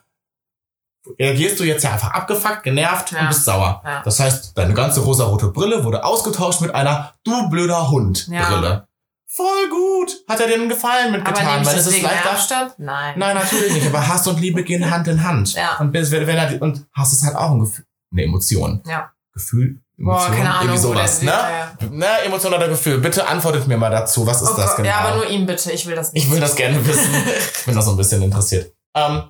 reagierst 1.18 1.58
du 1.58 1.64
jetzt 1.64 1.82
ja 1.82 1.92
einfach 1.92 2.12
abgefuckt, 2.12 2.62
genervt 2.62 3.10
Ja. 3.10 3.22
und 3.22 3.28
bist 3.30 3.44
sauer. 3.44 3.82
Ja. 3.84 4.02
Das 4.04 4.20
heißt, 4.20 4.56
deine 4.56 4.74
ganze 4.74 5.00
rosarote 5.00 5.48
Brille 5.48 5.82
wurde 5.82 6.04
ausgetauscht 6.04 6.60
mit 6.60 6.72
einer 6.72 7.12
du 7.24 7.48
blöder 7.50 7.90
Hund 7.90 8.28
Ja. 8.28 8.48
Brille. 8.48 8.86
Voll 9.26 9.68
gut. 9.70 10.12
Hat 10.28 10.38
er 10.38 10.46
dir 10.46 10.54
einen 10.54 10.68
Gefallen 10.68 11.08
Aber 11.08 11.16
mitgetan, 11.16 11.62
ich 11.62 11.66
weil 11.66 11.78
es 11.78 11.86
ist. 11.88 12.04
Abstand? 12.04 12.74
Nein. 12.78 13.14
Nein, 13.18 13.34
natürlich 13.34 13.72
nicht. 13.72 13.88
Aber 13.88 14.06
Hass 14.06 14.28
und 14.28 14.38
Liebe 14.40 14.62
gehen 14.62 14.88
Hand 14.88 15.08
in 15.08 15.24
Hand. 15.24 15.54
Ja. 15.54 15.78
Und, 15.80 15.92
wenn 15.92 16.36
er, 16.36 16.62
und 16.62 16.86
Hass 16.94 17.12
ist 17.12 17.24
halt 17.24 17.34
auch 17.34 17.50
ein 17.50 17.58
Gefühl. 17.58 17.84
Eine 18.12 18.22
Emotion. 18.22 18.80
Ja. 18.86 19.10
Gefühl. 19.34 19.80
Boah, 19.96 20.14
Emotion, 20.14 20.36
keine 20.36 20.50
Ahnung. 20.50 20.62
Irgendwie 20.62 20.82
sowas, 20.82 21.22
ne? 21.22 21.30
Ja, 21.30 21.50
ja. 21.50 21.88
Ne, 21.90 22.06
Emotion 22.24 22.54
oder 22.54 22.68
Gefühl. 22.68 22.98
Bitte 22.98 23.26
antwortet 23.26 23.66
mir 23.66 23.76
mal 23.76 23.90
dazu. 23.90 24.26
Was 24.26 24.42
ist 24.42 24.52
Oh 24.52 24.56
das 24.56 24.68
Gott, 24.68 24.76
genau? 24.78 24.88
Ja, 24.88 24.98
aber 25.00 25.16
nur 25.16 25.28
ihm 25.28 25.44
bitte. 25.44 25.72
Ich 25.72 25.86
will 25.86 25.94
das 25.94 26.12
nicht. 26.12 26.24
ich 26.24 26.30
will 26.30 26.40
das 26.40 26.54
gerne 26.54 26.84
wissen. 26.86 27.12
ich 27.58 27.64
bin 27.64 27.74
da 27.74 27.82
so 27.82 27.90
ein 27.90 27.96
bisschen 27.96 28.22
interessiert. 28.22 28.72
Ähm, 28.94 29.24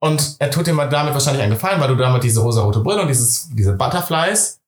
und 0.00 0.36
er 0.40 0.50
tut 0.50 0.66
dir 0.66 0.72
mal 0.72 0.88
damit 0.88 1.14
wahrscheinlich 1.14 1.42
einen 1.42 1.54
Gefallen, 1.54 1.80
weil 1.80 1.88
du 1.88 1.96
damit 1.96 2.24
diese 2.24 2.40
rosarote 2.40 2.80
Brille 2.80 3.02
und 3.02 3.08
dieses, 3.08 3.48
diese 3.50 3.74
Butterflies 3.74 4.60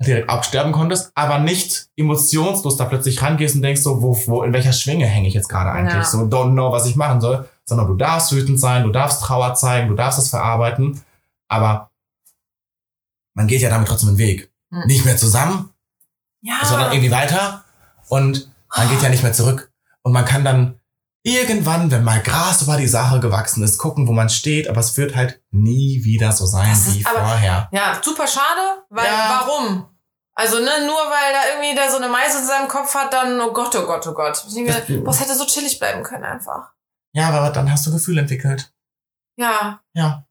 direkt 0.00 0.30
absterben 0.30 0.72
konntest, 0.72 1.10
aber 1.14 1.38
nicht 1.40 1.88
emotionslos 1.96 2.76
da 2.76 2.84
plötzlich 2.84 3.20
rangehst 3.20 3.56
und 3.56 3.62
denkst 3.62 3.82
so, 3.82 4.00
wo, 4.00 4.16
wo, 4.26 4.42
in 4.44 4.52
welcher 4.52 4.72
Schwinge 4.72 5.06
hänge 5.06 5.28
ich 5.28 5.34
jetzt 5.34 5.48
gerade 5.48 5.72
eigentlich? 5.72 5.94
Ja. 5.94 6.04
So, 6.04 6.18
don't 6.18 6.52
know, 6.52 6.70
was 6.70 6.86
ich 6.86 6.94
machen 6.94 7.20
soll, 7.20 7.48
sondern 7.64 7.88
du 7.88 7.94
darfst 7.94 8.32
wütend 8.32 8.60
sein, 8.60 8.84
du 8.84 8.90
darfst 8.90 9.22
Trauer 9.22 9.54
zeigen, 9.54 9.88
du 9.88 9.94
darfst 9.94 10.20
es 10.20 10.30
verarbeiten, 10.30 11.00
aber 11.48 11.87
man 13.38 13.46
geht 13.46 13.62
ja 13.62 13.70
damit 13.70 13.88
trotzdem 13.88 14.10
den 14.10 14.18
Weg. 14.18 14.52
Hm. 14.70 14.82
Nicht 14.86 15.04
mehr 15.04 15.16
zusammen, 15.16 15.72
ja. 16.42 16.58
sondern 16.64 16.92
irgendwie 16.92 17.10
weiter 17.10 17.64
und 18.08 18.50
man 18.76 18.88
geht 18.90 19.00
ja 19.02 19.08
nicht 19.08 19.22
mehr 19.22 19.32
zurück. 19.32 19.72
Und 20.02 20.12
man 20.12 20.24
kann 20.24 20.44
dann 20.44 20.80
irgendwann, 21.22 21.90
wenn 21.90 22.04
mal 22.04 22.20
Gras 22.22 22.62
über 22.62 22.76
die 22.76 22.86
Sache 22.88 23.20
gewachsen 23.20 23.62
ist, 23.62 23.78
gucken, 23.78 24.06
wo 24.08 24.12
man 24.12 24.28
steht, 24.28 24.68
aber 24.68 24.80
es 24.80 24.96
wird 24.96 25.14
halt 25.16 25.40
nie 25.50 26.02
wieder 26.04 26.32
so 26.32 26.46
sein 26.46 26.68
Das 26.70 26.94
wie 26.94 27.06
aber- 27.06 27.18
vorher. 27.20 27.68
Ja, 27.72 28.00
super 28.02 28.26
schade, 28.26 28.84
weil 28.90 29.06
Ja. 29.06 29.40
warum? 29.46 29.86
Also, 30.34 30.58
ne, 30.58 30.70
nur 30.86 30.94
weil 30.96 31.32
da 31.32 31.40
irgendwie 31.52 31.74
der 31.74 31.90
so 31.90 31.96
eine 31.96 32.08
Meise 32.08 32.38
in 32.38 32.46
seinem 32.46 32.68
Kopf 32.68 32.94
hat, 32.94 33.12
dann, 33.12 33.40
oh 33.40 33.52
Gott, 33.52 33.74
oh 33.76 33.86
Gott, 33.86 34.06
oh 34.06 34.12
Gott. 34.14 34.44
Ich 34.48 34.54
denke, 34.54 34.72
Das- 34.72 34.86
boah, 35.04 35.10
es 35.10 35.20
hätte 35.20 35.34
so 35.36 35.44
chillig 35.46 35.78
bleiben 35.78 36.02
können 36.02 36.24
einfach. 36.24 36.72
Ja, 37.12 37.28
aber 37.30 37.50
dann 37.50 37.70
hast 37.70 37.86
du 37.86 37.92
Gefühle 37.92 38.20
entwickelt. 38.20 38.72
Ja, 39.36 39.80
Ja. 39.94 40.24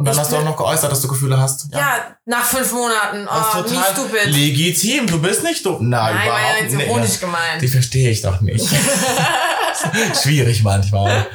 Und 0.00 0.06
dann 0.06 0.14
Ich 0.14 0.20
hast 0.20 0.32
du 0.32 0.36
auch 0.36 0.44
noch 0.44 0.56
geäußert, 0.56 0.90
dass 0.90 1.02
du 1.02 1.08
Gefühle 1.08 1.38
hast. 1.38 1.68
ja, 1.74 2.16
nach 2.24 2.42
fünf 2.44 2.72
Monaten. 2.72 3.26
Das 3.26 3.54
Oh, 3.54 3.58
ist 3.60 3.70
wie 3.70 3.74
total 3.76 3.92
stupid. 3.92 4.26
legitim. 4.34 5.06
Du 5.06 5.20
bist 5.20 5.42
nicht 5.44 5.66
dumm. 5.66 5.90
Nein, 5.90 6.14
Nein, 6.14 6.28
war 6.28 6.38
ja 6.40 6.46
überhaupt 6.46 6.62
jetzt 6.62 6.74
nicht. 6.74 6.86
ironisch 6.86 7.20
gemeint. 7.20 7.60
Die 7.60 7.68
verstehe 7.68 8.10
ich 8.10 8.22
doch 8.22 8.40
nicht. 8.40 8.66
Schwierig 10.22 10.62
manchmal. 10.62 11.26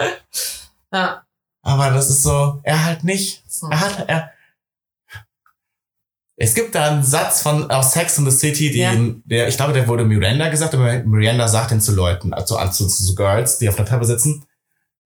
ja. 0.92 1.22
Aber 1.62 1.92
das 1.92 2.10
ist 2.10 2.24
so, 2.24 2.60
er 2.64 2.84
halt 2.86 3.04
nicht. 3.04 3.44
Er 3.70 3.80
hat, 3.80 4.06
er. 4.10 4.32
Es 6.38 6.54
gibt 6.54 6.76
da 6.76 6.88
einen 6.92 7.04
Satz 7.04 7.42
von 7.44 7.70
aus 7.72 7.94
Sex 7.94 8.18
in 8.18 8.30
the 8.30 8.36
City, 8.36 8.72
die, 8.72 8.80
Ja. 8.80 8.94
der, 9.26 9.48
ich 9.48 9.56
glaube, 9.58 9.74
der 9.74 9.88
wurde 9.88 10.04
Miranda 10.06 10.50
gesagt, 10.50 10.74
aber 10.74 11.00
Miranda 11.04 11.48
sagt 11.48 11.72
den 11.72 11.82
zu 11.82 11.94
Leuten, 11.94 12.34
also 12.34 12.58
an- 12.58 12.74
zu, 12.74 12.88
zu 12.88 13.14
Girls, 13.16 13.58
die 13.60 13.70
auf 13.70 13.76
der 13.76 13.86
Treppe 13.86 14.06
sitzen. 14.06 14.44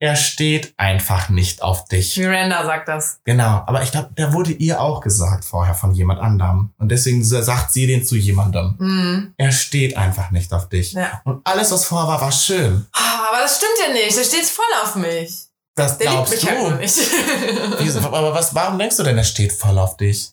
Er 0.02 0.16
steht 0.16 0.74
einfach 0.78 1.28
nicht 1.28 1.62
auf 1.62 1.84
dich. 1.86 2.16
Miranda 2.16 2.64
sagt 2.66 2.88
das. 2.88 3.20
Genau, 3.26 3.64
aber 3.68 3.84
ich 3.84 3.92
glaube, 3.92 4.12
der 4.18 4.32
wurde 4.32 4.54
ihr 4.54 4.80
auch 4.80 5.02
gesagt 5.02 5.44
vorher 5.44 5.74
von 5.76 5.92
jemand 5.92 6.22
anderem. 6.22 6.74
Und 6.78 6.90
deswegen 6.90 7.22
sagt 7.24 7.74
sie 7.74 7.86
den 7.86 8.06
zu 8.06 8.16
jemandem. 8.16 8.76
Mhm. 8.80 9.34
Er 9.36 9.52
steht 9.52 9.98
einfach 9.98 10.32
nicht 10.32 10.54
auf 10.54 10.70
dich. 10.70 10.94
Ja. 10.94 11.22
Und 11.26 11.46
alles, 11.46 11.72
was 11.72 11.84
vorher 11.84 12.08
war, 12.08 12.22
war 12.22 12.32
schön. 12.32 12.88
Ah, 12.94 13.28
Aber 13.30 13.40
das 13.42 13.58
stimmt 13.58 13.74
ja 13.88 13.94
nicht. 13.94 14.18
Der 14.18 14.24
steht 14.24 14.46
voll 14.46 14.66
auf 14.82 14.96
mich. 14.96 15.48
Das 15.76 15.98
Der 15.98 16.12
glaubst 16.12 16.32
mich 16.34 16.42
du. 16.42 16.48
halt 16.50 16.80
nicht. 16.80 16.96
Wieso? 17.80 18.00
Aber 18.00 18.34
was, 18.34 18.56
warum 18.56 18.80
denkst 18.80 18.96
du 18.98 19.04
denn, 19.04 19.18
er 19.18 19.24
steht 19.26 19.52
voll 19.52 19.78
auf 19.78 19.98
dich? 19.98 20.32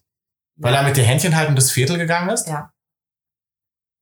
Weil 0.59 0.74
er 0.74 0.85
mit 0.85 0.96
dir 0.96 1.05
Händchen 1.05 1.35
halten 1.35 1.57
das 1.57 1.72
Viertel 1.72 1.98
gegangen 1.98 2.29
ist? 2.31 2.46
Ja. 2.46 2.70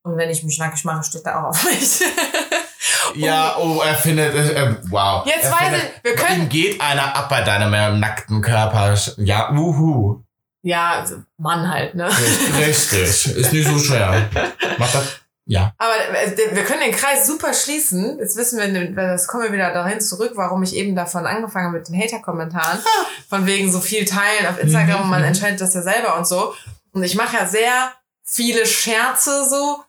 Und 0.07 0.19
wenn 0.19 0.29
ich 0.29 0.45
mich 0.45 0.59
nackig 0.59 0.85
mache, 0.85 1.05
steht 1.05 1.25
er 1.25 1.41
auch 1.43 1.49
auf 1.49 1.65
mich. 1.65 2.01
Ja, 3.15 3.57
oh, 3.59 3.81
er 3.85 3.95
findet, 3.95 4.35
äh, 4.35 4.75
wow. 4.91 5.25
Jetzt 5.27 5.45
er 5.45 5.51
weiß 5.53 5.59
findet, 5.61 5.83
ich, 5.99 6.05
wir 6.05 6.15
können- 6.15 6.43
Ihm 6.43 6.49
geht 6.49 6.81
einer 6.81 7.15
ab 7.17 7.29
bei 7.29 7.43
deinem 7.43 7.73
äh, 7.75 7.93
nackten 7.99 8.41
Körper. 8.43 8.97
Ja, 9.19 9.51
wuhu. 9.55 10.23
ja, 10.63 10.91
also 11.01 11.17
Mann 11.39 11.71
halt, 11.71 11.95
ne? 11.95 12.09
Richtig. 12.59 13.27
Ist 13.37 13.53
nicht 13.53 13.69
so 13.69 13.79
schwer. 13.79 14.29
Mach 14.79 14.91
das, 14.93 15.05
ja. 15.47 15.73
Aber 15.79 15.93
äh, 16.23 16.37
wir 16.57 16.65
können 16.65 16.81
den 16.81 16.93
Kreis 16.97 17.27
super 17.27 17.53
schließen. 17.53 18.19
Jetzt 18.19 18.37
wissen 18.37 18.59
wir, 18.59 18.93
das 18.95 19.27
kommen 19.29 19.45
wir 19.45 19.53
wieder 19.53 19.73
dahin 19.75 20.01
zurück, 20.01 20.33
warum 20.37 20.63
ich 20.63 20.75
eben 20.75 20.97
davon 20.97 21.27
angefangen 21.27 21.67
habe 21.67 21.79
mit 21.79 21.89
den 21.89 22.01
Hater-Kommentaren. 22.01 22.79
Von 23.29 23.47
wegen 23.47 23.71
so 23.71 23.81
viel 23.81 24.05
teilen 24.07 24.47
auf 24.49 24.59
Instagram 24.59 25.03
und 25.03 25.11
man 25.11 25.21
Mhm. 25.21 25.29
entscheidet 25.29 25.61
das 25.61 25.75
ja 25.75 25.83
selber 25.83 26.17
und 26.17 26.27
so. 26.27 26.55
Und 26.93 27.03
ich 27.03 27.15
mache 27.15 27.37
ja 27.37 27.47
sehr 27.47 27.93
viele 28.27 28.65
Scherze 28.65 29.45
so. 29.49 29.84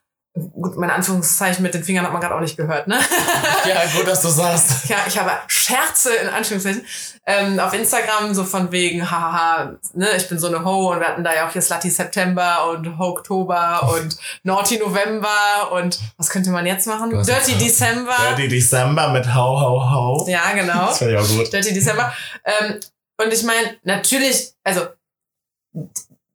Gut, 0.51 0.75
meine 0.75 0.91
Anführungszeichen 0.93 1.63
mit 1.63 1.73
den 1.73 1.83
Fingern 1.85 2.03
hat 2.03 2.11
man 2.11 2.21
gerade 2.21 2.35
auch 2.35 2.41
nicht 2.41 2.57
gehört, 2.57 2.87
ne? 2.87 2.99
Ja, 3.65 3.83
gut, 3.95 4.05
dass 4.05 4.21
du 4.21 4.27
sagst. 4.27 4.89
ja, 4.89 4.97
ich 5.07 5.17
habe 5.17 5.31
Scherze 5.47 6.13
in 6.13 6.27
Anführungszeichen 6.27 6.85
ähm, 7.25 7.57
auf 7.57 7.73
Instagram 7.73 8.33
so 8.33 8.43
von 8.43 8.69
wegen, 8.73 9.09
hahaha, 9.09 9.75
ne, 9.93 10.09
ich 10.17 10.27
bin 10.27 10.37
so 10.37 10.47
eine 10.47 10.65
Ho 10.65 10.91
und 10.91 10.99
wir 10.99 11.07
hatten 11.07 11.23
da 11.23 11.33
ja 11.33 11.47
auch 11.47 11.51
hier 11.51 11.61
Slutty 11.61 11.89
September 11.89 12.69
und 12.69 12.97
Ho 12.99 13.11
Oktober 13.11 13.89
und 13.95 14.17
Naughty 14.43 14.77
November 14.77 15.71
und 15.71 15.99
was 16.17 16.29
könnte 16.29 16.49
man 16.49 16.65
jetzt 16.65 16.85
machen? 16.85 17.11
Dirty 17.11 17.51
jetzt- 17.53 17.61
December. 17.61 18.15
Dirty 18.35 18.49
December 18.49 19.09
mit 19.13 19.33
Hau, 19.33 19.57
Hau, 19.59 19.89
Hau. 19.89 20.27
Ja, 20.27 20.51
genau. 20.53 20.87
Das 20.87 21.01
auch 21.01 21.37
gut. 21.37 21.53
Dirty 21.53 21.73
December. 21.73 22.13
Ähm, 22.43 22.79
und 23.23 23.31
ich 23.33 23.43
meine, 23.43 23.77
natürlich, 23.83 24.51
also 24.65 24.81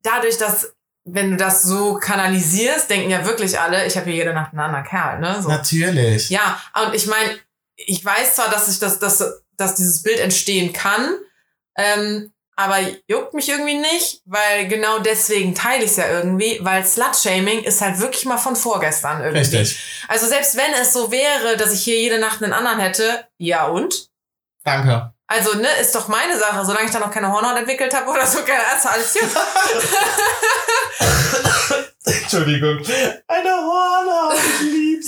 dadurch, 0.02 0.38
dass 0.38 0.72
wenn 1.04 1.30
du 1.32 1.36
das 1.36 1.62
so 1.62 1.94
kanalisierst, 1.94 2.90
denken 2.90 3.10
ja 3.10 3.24
wirklich 3.24 3.58
alle, 3.58 3.86
ich 3.86 3.96
habe 3.96 4.06
hier 4.06 4.16
jede 4.16 4.34
Nacht 4.34 4.52
einen 4.52 4.60
anderen 4.60 4.84
Kerl, 4.84 5.20
ne? 5.20 5.40
So. 5.42 5.48
Natürlich. 5.48 6.30
Ja, 6.30 6.60
und 6.84 6.94
ich 6.94 7.06
meine, 7.06 7.38
ich 7.76 8.04
weiß 8.04 8.36
zwar, 8.36 8.50
dass 8.50 8.68
ich 8.68 8.78
das, 8.78 8.98
dass, 8.98 9.42
dass 9.56 9.74
dieses 9.74 10.02
Bild 10.02 10.20
entstehen 10.20 10.72
kann, 10.72 11.16
ähm, 11.76 12.32
aber 12.56 12.78
juckt 13.08 13.32
mich 13.32 13.48
irgendwie 13.48 13.78
nicht, 13.78 14.20
weil 14.26 14.68
genau 14.68 14.98
deswegen 14.98 15.54
teile 15.54 15.84
ich 15.84 15.92
es 15.92 15.96
ja 15.96 16.08
irgendwie, 16.10 16.58
weil 16.60 16.84
Slut-Shaming 16.84 17.62
ist 17.62 17.80
halt 17.80 17.98
wirklich 18.00 18.26
mal 18.26 18.36
von 18.36 18.54
vorgestern 18.54 19.22
irgendwie. 19.22 19.38
Richtig. 19.38 19.80
Also 20.08 20.26
selbst 20.26 20.56
wenn 20.56 20.74
es 20.74 20.92
so 20.92 21.10
wäre, 21.10 21.56
dass 21.56 21.72
ich 21.72 21.82
hier 21.82 21.98
jede 21.98 22.18
Nacht 22.18 22.42
einen 22.42 22.52
anderen 22.52 22.78
hätte, 22.78 23.26
ja 23.38 23.66
und? 23.66 24.10
Danke. 24.62 25.14
Also, 25.30 25.56
ne, 25.56 25.68
ist 25.80 25.94
doch 25.94 26.08
meine 26.08 26.36
Sache, 26.36 26.66
solange 26.66 26.86
ich 26.86 26.90
da 26.90 26.98
noch 26.98 27.12
keine 27.12 27.30
Hornhaut 27.30 27.56
entwickelt 27.56 27.94
habe 27.94 28.10
oder 28.10 28.26
so, 28.26 28.40
keine 28.40 28.58
Ahnung, 28.66 28.84
alles 28.84 29.14
gut. 29.14 29.30
Entschuldigung. 32.22 32.78
Eine 33.28 33.50
Hornhaut, 33.50 34.34
ich 34.34 34.72
lieb's. 34.72 35.06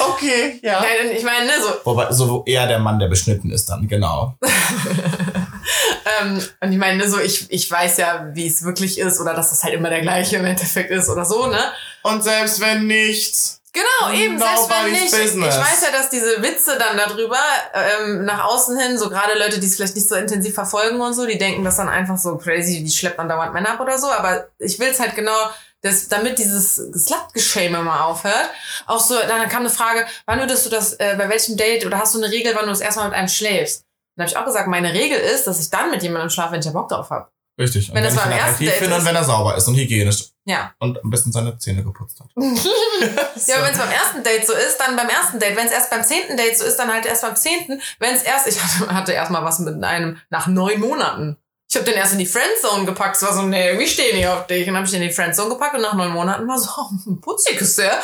Okay, 0.00 0.58
ja. 0.62 0.80
Nein, 0.80 1.14
ich 1.14 1.22
meine, 1.22 1.44
ne, 1.44 1.52
so, 1.60 1.68
Wobei, 1.84 2.10
so 2.12 2.44
eher 2.46 2.66
der 2.66 2.78
Mann, 2.78 2.98
der 2.98 3.08
beschnitten 3.08 3.50
ist 3.50 3.68
dann, 3.68 3.86
genau. 3.86 4.38
ähm, 6.22 6.42
und 6.60 6.72
ich 6.72 6.78
meine, 6.78 6.96
ne, 6.96 7.06
so, 7.06 7.20
ich, 7.20 7.50
ich 7.50 7.70
weiß 7.70 7.98
ja, 7.98 8.30
wie 8.32 8.46
es 8.46 8.64
wirklich 8.64 8.98
ist 8.98 9.20
oder 9.20 9.34
dass 9.34 9.50
das 9.50 9.62
halt 9.62 9.74
immer 9.74 9.90
der 9.90 10.00
gleiche 10.00 10.36
im 10.36 10.46
Endeffekt 10.46 10.90
ist 10.90 11.10
oder 11.10 11.26
so, 11.26 11.46
ne? 11.46 11.60
Und 12.02 12.24
selbst 12.24 12.58
wenn 12.60 12.86
nicht, 12.86 13.36
Genau, 13.76 14.12
eben, 14.14 14.38
selbst 14.38 14.70
wenn 14.70 14.90
nicht. 14.90 15.10
business. 15.10 15.54
Ich 15.54 15.60
weiß 15.60 15.82
ja, 15.82 15.90
dass 15.90 16.08
diese 16.08 16.42
Witze 16.42 16.78
dann 16.78 16.96
darüber 16.96 17.38
ähm, 17.74 18.24
nach 18.24 18.44
außen 18.44 18.78
hin, 18.78 18.96
so 18.96 19.10
gerade 19.10 19.38
Leute, 19.38 19.60
die 19.60 19.66
es 19.66 19.76
vielleicht 19.76 19.96
nicht 19.96 20.08
so 20.08 20.14
intensiv 20.14 20.54
verfolgen 20.54 20.98
und 20.98 21.12
so, 21.12 21.26
die 21.26 21.36
denken 21.36 21.62
das 21.62 21.76
dann 21.76 21.90
einfach 21.90 22.16
so 22.16 22.38
crazy, 22.38 22.82
die 22.82 22.90
schleppt 22.90 23.18
man 23.18 23.28
dauernd 23.28 23.52
Männer 23.52 23.72
ab 23.72 23.80
oder 23.80 23.98
so, 23.98 24.10
aber 24.10 24.46
ich 24.58 24.78
will 24.78 24.88
es 24.88 24.98
halt 24.98 25.14
genau, 25.14 25.36
dass, 25.82 26.08
damit 26.08 26.38
dieses 26.38 26.76
Slut-Geschäme 26.76 27.82
mal 27.82 28.04
aufhört. 28.04 28.50
Auch 28.86 29.00
so, 29.00 29.14
dann 29.14 29.46
kam 29.50 29.60
eine 29.60 29.70
Frage, 29.70 30.06
wann 30.24 30.40
würdest 30.40 30.64
du 30.64 30.70
das, 30.70 30.94
äh, 30.94 31.14
bei 31.18 31.28
welchem 31.28 31.58
Date 31.58 31.84
oder 31.84 31.98
hast 31.98 32.14
du 32.14 32.18
eine 32.18 32.32
Regel, 32.32 32.54
wann 32.54 32.64
du 32.64 32.70
das 32.70 32.80
erstmal 32.80 33.08
mit 33.08 33.14
einem 33.14 33.28
schläfst? 33.28 33.84
Dann 34.16 34.24
habe 34.24 34.32
ich 34.32 34.38
auch 34.38 34.46
gesagt, 34.46 34.68
meine 34.68 34.94
Regel 34.94 35.18
ist, 35.18 35.46
dass 35.46 35.60
ich 35.60 35.68
dann 35.68 35.90
mit 35.90 36.02
jemandem 36.02 36.30
schlafe, 36.30 36.52
wenn 36.52 36.60
ich 36.60 36.66
ja 36.66 36.72
Bock 36.72 36.88
drauf 36.88 37.10
habe. 37.10 37.28
Richtig. 37.58 37.92
Wenn 37.94 38.04
das 38.04 38.14
ich 38.14 38.20
beim 38.20 38.32
ersten 38.32 38.64
Date 38.64 38.74
finde 38.74 38.96
und 38.96 39.04
wenn 39.06 39.16
er 39.16 39.24
sauber 39.24 39.56
ist 39.56 39.66
und 39.66 39.76
hygienisch 39.76 40.26
Ja. 40.44 40.74
und 40.78 41.02
am 41.02 41.08
besten 41.10 41.32
seine 41.32 41.56
Zähne 41.58 41.82
geputzt 41.82 42.20
hat. 42.20 42.28
Ja, 42.36 43.56
aber 43.56 43.66
wenn 43.66 43.72
es 43.72 43.78
beim 43.78 43.90
ersten 43.90 44.22
Date 44.22 44.46
so 44.46 44.52
ist, 44.52 44.78
dann 44.78 44.96
beim 44.96 45.08
ersten 45.08 45.38
Date. 45.38 45.56
Wenn 45.56 45.66
es 45.66 45.72
erst 45.72 45.90
beim 45.90 46.02
zehnten 46.04 46.36
Date 46.36 46.58
so 46.58 46.64
ist, 46.64 46.76
dann 46.76 46.92
halt 46.92 47.06
erst 47.06 47.22
beim 47.22 47.36
zehnten. 47.36 47.80
Wenn 47.98 48.14
es 48.14 48.22
erst, 48.22 48.46
ich 48.46 48.62
hatte, 48.62 48.94
hatte 48.94 49.12
erst 49.12 49.30
mal 49.30 49.44
was 49.44 49.58
mit 49.60 49.82
einem 49.82 50.18
nach 50.30 50.46
neun 50.46 50.80
Monaten. 50.80 51.36
Ich 51.68 51.74
habe 51.76 51.84
den 51.84 51.94
erst 51.94 52.12
in 52.12 52.18
die 52.20 52.26
Friendzone 52.26 52.84
gepackt. 52.84 53.16
Es 53.16 53.22
war 53.22 53.32
so, 53.34 53.42
nee, 53.42 53.78
wir 53.78 53.86
stehen 53.88 54.16
nicht 54.16 54.26
auf 54.28 54.46
dich. 54.46 54.60
Und 54.60 54.66
dann 54.68 54.76
habe 54.76 54.86
ich 54.86 54.92
den 54.92 55.02
in 55.02 55.08
die 55.08 55.14
Friendzone 55.14 55.50
gepackt 55.50 55.74
und 55.74 55.82
nach 55.82 55.94
neun 55.94 56.12
Monaten 56.12 56.46
war 56.46 56.58
so, 56.58 56.70
oh, 56.76 57.14
putzig 57.20 57.60
ist 57.60 57.78
der. 57.78 58.00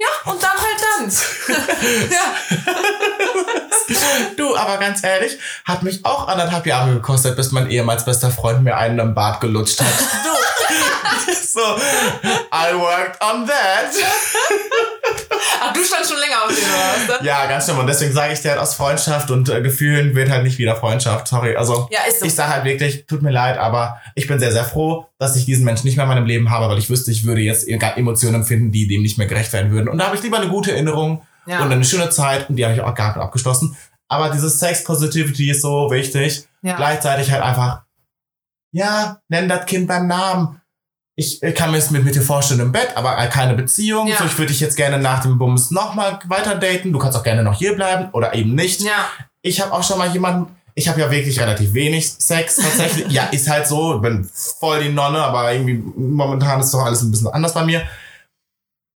Ja, 0.00 0.32
und 0.32 0.42
dann 0.42 0.50
halt 0.52 0.80
Tanz. 0.98 1.24
ja. 2.10 2.34
Du, 4.36 4.56
aber 4.56 4.78
ganz 4.78 5.04
ehrlich, 5.04 5.38
hat 5.64 5.82
mich 5.82 6.04
auch 6.04 6.26
anderthalb 6.28 6.64
Jahre 6.66 6.94
gekostet, 6.94 7.36
bis 7.36 7.52
mein 7.52 7.68
ehemals 7.70 8.04
bester 8.04 8.30
Freund 8.30 8.62
mir 8.64 8.76
einen 8.76 8.98
im 8.98 9.14
Bart 9.14 9.40
gelutscht 9.40 9.80
hat. 9.80 9.86
Du. 9.88 11.32
so, 11.32 11.60
I 11.60 12.72
worked 12.74 13.20
on 13.22 13.46
that. 13.46 13.90
Ach, 15.60 15.72
du 15.72 15.84
standst 15.84 16.10
schon 16.10 16.20
länger 16.20 16.44
auf 16.44 16.48
dem, 16.48 16.56
oder 16.64 17.18
was? 17.18 17.26
Ja, 17.26 17.46
ganz 17.46 17.64
schlimm. 17.64 17.78
Und 17.78 17.86
deswegen 17.86 18.12
sage 18.12 18.32
ich 18.32 18.40
dir 18.40 18.50
halt 18.52 18.60
aus 18.60 18.74
Freundschaft 18.74 19.30
und 19.30 19.48
äh, 19.48 19.60
Gefühlen 19.60 20.14
wird 20.14 20.30
halt 20.30 20.44
nicht 20.44 20.58
wieder 20.58 20.76
Freundschaft. 20.76 21.28
Sorry. 21.28 21.56
Also, 21.56 21.88
Ja, 21.90 22.00
so. 22.18 22.24
ich 22.24 22.34
sage 22.34 22.52
halt 22.54 22.64
wirklich, 22.64 23.06
tut 23.06 23.20
mir 23.22 23.32
leid, 23.32 23.58
aber 23.58 24.00
ich 24.14 24.26
bin 24.26 24.38
sehr, 24.38 24.52
sehr 24.52 24.64
froh, 24.64 25.09
dass 25.20 25.36
ich 25.36 25.44
diesen 25.44 25.66
Menschen 25.66 25.86
nicht 25.86 25.96
mehr 25.96 26.04
in 26.04 26.08
meinem 26.08 26.24
Leben 26.24 26.50
habe, 26.50 26.66
weil 26.68 26.78
ich 26.78 26.88
wüsste, 26.88 27.10
ich 27.10 27.26
würde 27.26 27.42
jetzt 27.42 27.68
Emotionen 27.68 28.36
empfinden, 28.36 28.72
die 28.72 28.88
dem 28.88 29.02
nicht 29.02 29.18
mehr 29.18 29.26
gerecht 29.26 29.52
werden 29.52 29.70
würden. 29.70 29.88
Und 29.90 29.98
da 29.98 30.06
habe 30.06 30.16
ich 30.16 30.22
lieber 30.22 30.38
eine 30.38 30.48
gute 30.48 30.72
Erinnerung 30.72 31.22
Ja. 31.46 31.62
und 31.62 31.70
eine 31.70 31.84
schöne 31.84 32.08
Zeit 32.08 32.48
und 32.48 32.56
die 32.56 32.64
habe 32.64 32.74
ich 32.74 32.80
auch 32.80 32.94
gar 32.94 33.08
nicht 33.08 33.18
abgeschlossen. 33.22 33.76
Aber 34.08 34.30
dieses 34.30 34.58
Sex 34.58 34.82
Positivity 34.82 35.50
ist 35.50 35.60
so 35.60 35.90
wichtig. 35.90 36.48
Ja. 36.62 36.74
Gleichzeitig 36.76 37.30
halt 37.30 37.42
einfach, 37.42 37.82
ja, 38.72 39.18
nenn 39.28 39.46
das 39.48 39.66
Kind 39.66 39.86
beim 39.88 40.06
Namen. 40.06 40.60
Ich 41.16 41.38
kann 41.54 41.70
mir 41.70 41.76
es 41.76 41.90
mit, 41.90 42.02
mit 42.02 42.14
dir 42.14 42.22
vorstellen 42.22 42.60
im 42.60 42.72
Bett, 42.72 42.96
aber 42.96 43.14
keine 43.26 43.52
Beziehung. 43.54 44.06
Ja. 44.06 44.16
So, 44.16 44.24
ich 44.24 44.38
würde 44.38 44.52
dich 44.52 44.60
jetzt 44.60 44.76
gerne 44.76 44.98
nach 44.98 45.20
dem 45.20 45.36
Bums 45.36 45.70
nochmal 45.70 46.18
weiter 46.28 46.54
daten. 46.54 46.94
Du 46.94 46.98
kannst 46.98 47.18
auch 47.18 47.22
gerne 47.22 47.42
noch 47.42 47.58
hier 47.58 47.74
bleiben 47.76 48.08
oder 48.12 48.34
eben 48.34 48.54
nicht. 48.54 48.80
Ja. 48.80 49.06
Ich 49.42 49.60
habe 49.60 49.72
auch 49.72 49.82
schon 49.82 49.98
mal 49.98 50.10
jemanden, 50.10 50.56
ich 50.80 50.88
habe 50.88 51.00
ja 51.00 51.10
wirklich 51.10 51.38
relativ 51.38 51.74
wenig 51.74 52.10
Sex 52.10 52.56
tatsächlich. 52.56 53.06
ja, 53.12 53.24
ist 53.24 53.50
halt 53.50 53.66
so, 53.66 53.98
bin 53.98 54.28
voll 54.32 54.82
die 54.82 54.88
Nonne, 54.88 55.18
aber 55.18 55.52
irgendwie 55.52 55.74
momentan 55.74 56.60
ist 56.60 56.72
doch 56.72 56.84
alles 56.84 57.02
ein 57.02 57.10
bisschen 57.10 57.28
anders 57.28 57.52
bei 57.52 57.64
mir. 57.64 57.82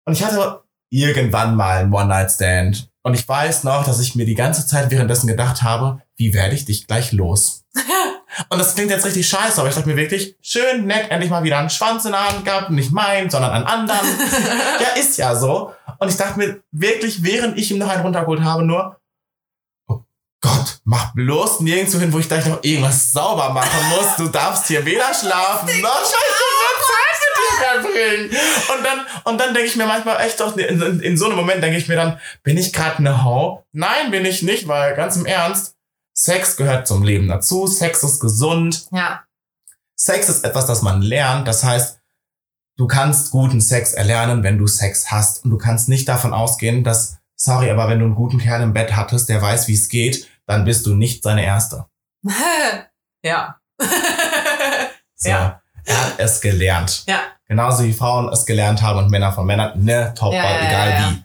Und 0.07 0.15
ich 0.15 0.25
hatte 0.25 0.63
irgendwann 0.91 1.57
mal 1.57 1.79
einen 1.79 1.93
One-Night-Stand. 1.93 2.89
Und 3.03 3.13
ich 3.13 3.29
weiß 3.29 3.65
noch, 3.65 3.85
dass 3.85 4.01
ich 4.01 4.15
mir 4.15 4.25
die 4.25 4.35
ganze 4.35 4.67
Zeit 4.67 4.91
währenddessen 4.91 5.27
gedacht 5.27 5.63
habe, 5.63 6.01
wie 6.17 6.33
werde 6.33 6.55
ich 6.55 6.65
dich 6.65 6.87
gleich 6.87 7.13
los? 7.13 7.65
Und 8.49 8.59
das 8.59 8.75
klingt 8.75 8.91
jetzt 8.91 9.05
richtig 9.05 9.29
scheiße, 9.29 9.61
aber 9.61 9.69
ich 9.69 9.75
dachte 9.75 9.89
mir 9.89 9.97
wirklich, 9.97 10.37
schön, 10.41 10.87
nett, 10.87 11.11
endlich 11.11 11.31
mal 11.31 11.45
wieder 11.45 11.59
einen 11.59 11.71
Schwanz 11.71 12.05
in 12.05 12.13
der 12.13 12.29
Hand 12.29 12.45
gehabt, 12.45 12.71
nicht 12.71 12.91
meinen, 12.93 13.31
sondern 13.31 13.53
einen 13.53 13.67
anderen. 13.67 14.09
ja, 14.81 15.01
ist 15.01 15.19
ja 15.19 15.37
so. 15.37 15.73
Und 15.99 16.09
ich 16.09 16.17
dachte 16.17 16.39
mir 16.39 16.61
wirklich, 16.73 17.23
während 17.23 17.59
ich 17.59 17.71
ihm 17.71 17.79
noch 17.79 17.89
einen 17.89 18.03
runtergeholt 18.03 18.43
habe, 18.43 18.65
nur, 18.65 18.97
Gott, 20.45 20.81
mach 20.85 21.15
bloß 21.15 21.61
nirgendwo 21.61 21.99
hin, 21.99 22.13
wo 22.13 22.19
ich 22.19 22.29
gleich 22.29 22.45
noch 22.45 22.63
irgendwas 22.63 23.13
sauber 23.13 23.49
machen 23.49 23.89
muss. 23.89 24.17
Du 24.19 24.29
darfst 24.29 24.67
hier 24.67 24.85
weder 24.85 25.15
schlafen, 25.15 25.81
noch 25.81 26.03
Zeit 26.03 26.21
mit 27.25 27.41
dir 27.41 27.65
verbringen. 27.65 28.31
Und 28.77 28.85
dann, 28.85 29.07
und 29.25 29.41
dann 29.41 29.55
denke 29.55 29.71
ich 29.71 29.77
mir 29.77 29.87
manchmal 29.87 30.21
echt 30.21 30.39
doch, 30.41 30.55
in, 30.55 30.83
in, 30.83 31.01
in 31.01 31.17
so 31.17 31.25
einem 31.25 31.37
Moment 31.37 31.63
denke 31.63 31.79
ich 31.79 31.89
mir 31.89 31.97
dann, 31.97 32.21
bin 32.43 32.59
ich 32.59 32.75
gerade 32.75 32.99
eine 32.99 33.25
Hau? 33.25 33.65
Nein, 33.73 34.11
bin 34.11 34.27
ich 34.27 34.43
nicht, 34.43 34.69
weil 34.69 34.95
ganz 34.95 35.17
im 35.17 35.25
Ernst, 35.25 35.77
Sex 36.13 36.59
gehört 36.59 36.87
zum 36.87 37.03
Leben 37.03 37.27
dazu. 37.27 37.67
Sex 37.67 38.03
ist 38.03 38.21
gesund. 38.21 38.87
Ja. 38.93 39.25
Sex 39.97 40.29
ist 40.29 40.45
etwas, 40.45 40.67
das 40.67 40.83
man 40.83 41.01
lernt. 41.01 41.49
Das 41.49 41.65
heißt, 41.65 42.01
du 42.77 42.87
kannst 42.87 43.31
guten 43.31 43.63
Sex 43.63 43.95
erlernen, 43.95 44.43
wenn 44.43 44.59
du 44.59 44.67
Sex 44.67 45.11
hast. 45.11 45.43
Und 45.43 45.53
du 45.53 45.57
kannst 45.57 45.89
nicht 45.89 46.07
davon 46.07 46.35
ausgehen, 46.35 46.85
dass, 46.85 47.17
sorry, 47.35 47.71
aber 47.71 47.89
wenn 47.89 48.01
du 48.01 48.05
einen 48.05 48.15
guten 48.15 48.37
Kerl 48.37 48.61
im 48.61 48.75
Bett 48.75 48.95
hattest, 48.95 49.31
der 49.31 49.41
weiß, 49.41 49.69
wie 49.69 49.75
es 49.75 49.89
geht, 49.89 50.29
dann 50.47 50.65
bist 50.65 50.87
du 50.87 50.95
nicht 50.95 51.23
seine 51.23 51.45
Erste. 51.45 51.87
ja. 53.23 53.59
So. 55.17 55.31
Ja. 55.31 55.63
Er 55.85 56.05
hat 56.05 56.15
es 56.19 56.41
gelernt. 56.41 57.05
ja. 57.07 57.21
Genauso 57.47 57.85
wie 57.85 57.93
Frauen 57.93 58.29
es 58.33 58.45
gelernt 58.45 58.83
haben 58.83 58.99
und 58.99 59.11
Männer 59.11 59.33
von 59.33 59.47
Männern. 59.47 59.85
Ne, 59.85 60.13
top, 60.17 60.33
Ja, 60.33 60.43
ja, 60.43 60.67
egal 60.67 60.91
ja. 60.91 61.11
wie. 61.11 61.25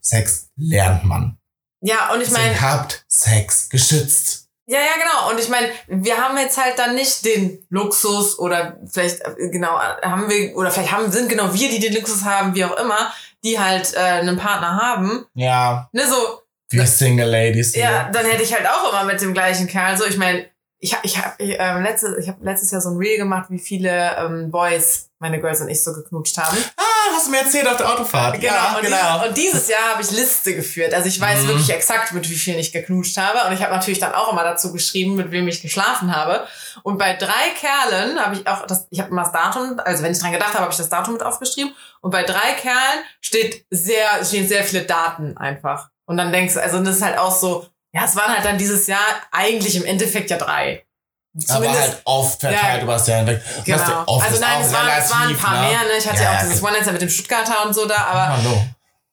Sex 0.00 0.50
lernt 0.56 1.04
man. 1.04 1.38
Ja, 1.80 2.12
und 2.12 2.20
ich 2.20 2.30
meine, 2.30 2.50
Deswegen 2.50 2.62
habt 2.62 3.04
Sex 3.08 3.68
geschützt. 3.70 4.48
Ja, 4.66 4.78
ja, 4.78 4.92
genau. 4.94 5.30
Und 5.30 5.38
ich 5.40 5.48
meine, 5.48 5.68
wir 5.88 6.16
haben 6.18 6.36
jetzt 6.38 6.62
halt 6.62 6.78
dann 6.78 6.94
nicht 6.94 7.24
den 7.24 7.64
Luxus 7.70 8.38
oder 8.38 8.78
vielleicht, 8.90 9.20
äh, 9.20 9.48
genau, 9.50 9.78
haben 9.78 10.28
wir, 10.28 10.56
oder 10.56 10.70
vielleicht 10.70 10.92
haben, 10.92 11.10
sind 11.12 11.28
genau 11.28 11.52
wir, 11.52 11.68
die 11.70 11.80
den 11.80 11.94
Luxus 11.94 12.24
haben, 12.24 12.54
wie 12.54 12.64
auch 12.64 12.76
immer, 12.76 13.12
die 13.44 13.58
halt 13.58 13.94
äh, 13.94 13.98
einen 13.98 14.36
Partner 14.36 14.76
haben. 14.80 15.26
Ja, 15.34 15.88
Ne, 15.92 16.06
so, 16.06 16.42
wir 16.70 16.86
Single 16.86 17.28
Ladies. 17.28 17.74
ja, 17.76 18.10
dann 18.12 18.26
hätte 18.26 18.42
ich 18.42 18.52
halt 18.54 18.66
auch 18.66 18.90
immer 18.92 19.04
mit 19.04 19.20
dem 19.20 19.34
gleichen 19.34 19.66
Kerl. 19.66 19.96
So, 19.96 20.04
ich 20.06 20.16
meine, 20.16 20.46
ich 20.78 20.92
habe 20.94 21.06
ich 21.06 21.16
hab, 21.18 21.40
ich, 21.40 21.56
ähm, 21.58 21.82
letztes, 21.82 22.18
ich 22.18 22.28
hab 22.28 22.42
letztes 22.42 22.70
Jahr 22.70 22.80
so 22.80 22.90
ein 22.90 22.96
Reel 22.98 23.16
gemacht, 23.16 23.46
wie 23.48 23.58
viele 23.58 24.16
ähm, 24.18 24.50
Boys 24.50 25.08
meine 25.18 25.40
Girls 25.40 25.60
und 25.62 25.68
ich 25.70 25.82
so 25.82 25.94
geknutscht 25.94 26.36
haben. 26.36 26.58
Ah, 26.76 26.82
hast 27.14 27.26
du 27.26 27.30
mir 27.30 27.38
erzählt 27.38 27.66
auf 27.66 27.78
der 27.78 27.90
Autofahrt. 27.90 28.38
Genau, 28.38 28.52
Ja, 28.52 28.76
und, 28.76 28.82
genau. 28.84 28.96
Dieses, 29.18 29.28
und 29.28 29.36
dieses 29.38 29.68
Jahr 29.68 29.92
habe 29.92 30.02
ich 30.02 30.10
Liste 30.10 30.54
geführt. 30.54 30.92
Also 30.92 31.08
ich 31.08 31.18
weiß 31.18 31.42
Mhm. 31.44 31.48
wirklich 31.48 31.70
exakt, 31.70 32.12
mit 32.12 32.28
wie 32.28 32.34
vielen 32.34 32.58
ich 32.58 32.70
geknutscht 32.72 33.16
habe. 33.16 33.48
Und 33.48 33.54
ich 33.54 33.62
habe 33.62 33.72
natürlich 33.72 33.98
dann 34.00 34.12
auch 34.12 34.30
immer 34.32 34.44
dazu 34.44 34.72
geschrieben, 34.72 35.14
mit 35.14 35.30
wem 35.30 35.48
ich 35.48 35.62
geschlafen 35.62 36.14
habe. 36.14 36.46
Und 36.82 36.98
bei 36.98 37.14
drei 37.14 37.30
Kerlen 37.58 38.18
habe 38.22 38.34
ich 38.34 38.46
auch 38.46 38.66
das, 38.66 38.86
ich 38.90 38.98
habe 39.00 39.10
immer 39.10 39.22
das 39.22 39.32
Datum, 39.32 39.80
also 39.82 40.02
wenn 40.02 40.12
ich 40.12 40.18
dran 40.18 40.32
gedacht 40.32 40.50
habe, 40.52 40.64
habe 40.64 40.72
ich 40.72 40.76
das 40.78 40.90
Datum 40.90 41.14
mit 41.14 41.22
aufgeschrieben. 41.22 41.74
Und 42.02 42.10
bei 42.10 42.24
drei 42.24 42.52
Kerlen 42.60 43.04
steht 43.22 43.64
sehr, 43.70 44.22
stehen 44.22 44.46
sehr 44.46 44.64
viele 44.64 44.82
Daten 44.82 45.38
einfach. 45.38 45.88
Und 46.06 46.16
dann 46.16 46.32
denkst 46.32 46.54
du, 46.54 46.62
also 46.62 46.80
das 46.82 46.96
ist 46.96 47.02
halt 47.02 47.18
auch 47.18 47.34
so, 47.34 47.66
ja, 47.92 48.04
es 48.04 48.14
waren 48.16 48.32
halt 48.34 48.44
dann 48.44 48.58
dieses 48.58 48.86
Jahr 48.86 48.98
eigentlich 49.32 49.76
im 49.76 49.84
Endeffekt 49.84 50.30
ja 50.30 50.36
drei. 50.36 50.84
aber 51.48 51.70
halt 51.70 52.00
oft 52.04 52.40
verteilt 52.40 52.76
Ja. 52.78 52.82
über 52.82 52.92
das 52.94 53.06
Jahr 53.06 53.18
hinweg. 53.18 53.42
Genau. 53.64 54.04
Also 54.06 54.40
nein, 54.40 54.60
es 54.62 54.72
waren, 54.72 54.88
es 54.98 55.10
waren 55.10 55.28
ein 55.28 55.36
paar 55.36 55.54
ne? 55.62 55.68
mehr. 55.68 55.78
Ne? 55.80 55.98
Ich 55.98 56.06
hatte 56.08 56.22
ja, 56.22 56.32
Ja, 56.32 56.36
auch 56.38 56.42
dieses 56.42 56.62
okay. 56.62 56.72
One-Night 56.74 56.92
mit 56.92 57.02
dem 57.02 57.08
Stuttgarter 57.10 57.66
und 57.66 57.74
so 57.74 57.86
da, 57.86 57.96
aber 57.96 58.28
Hallo. 58.36 58.62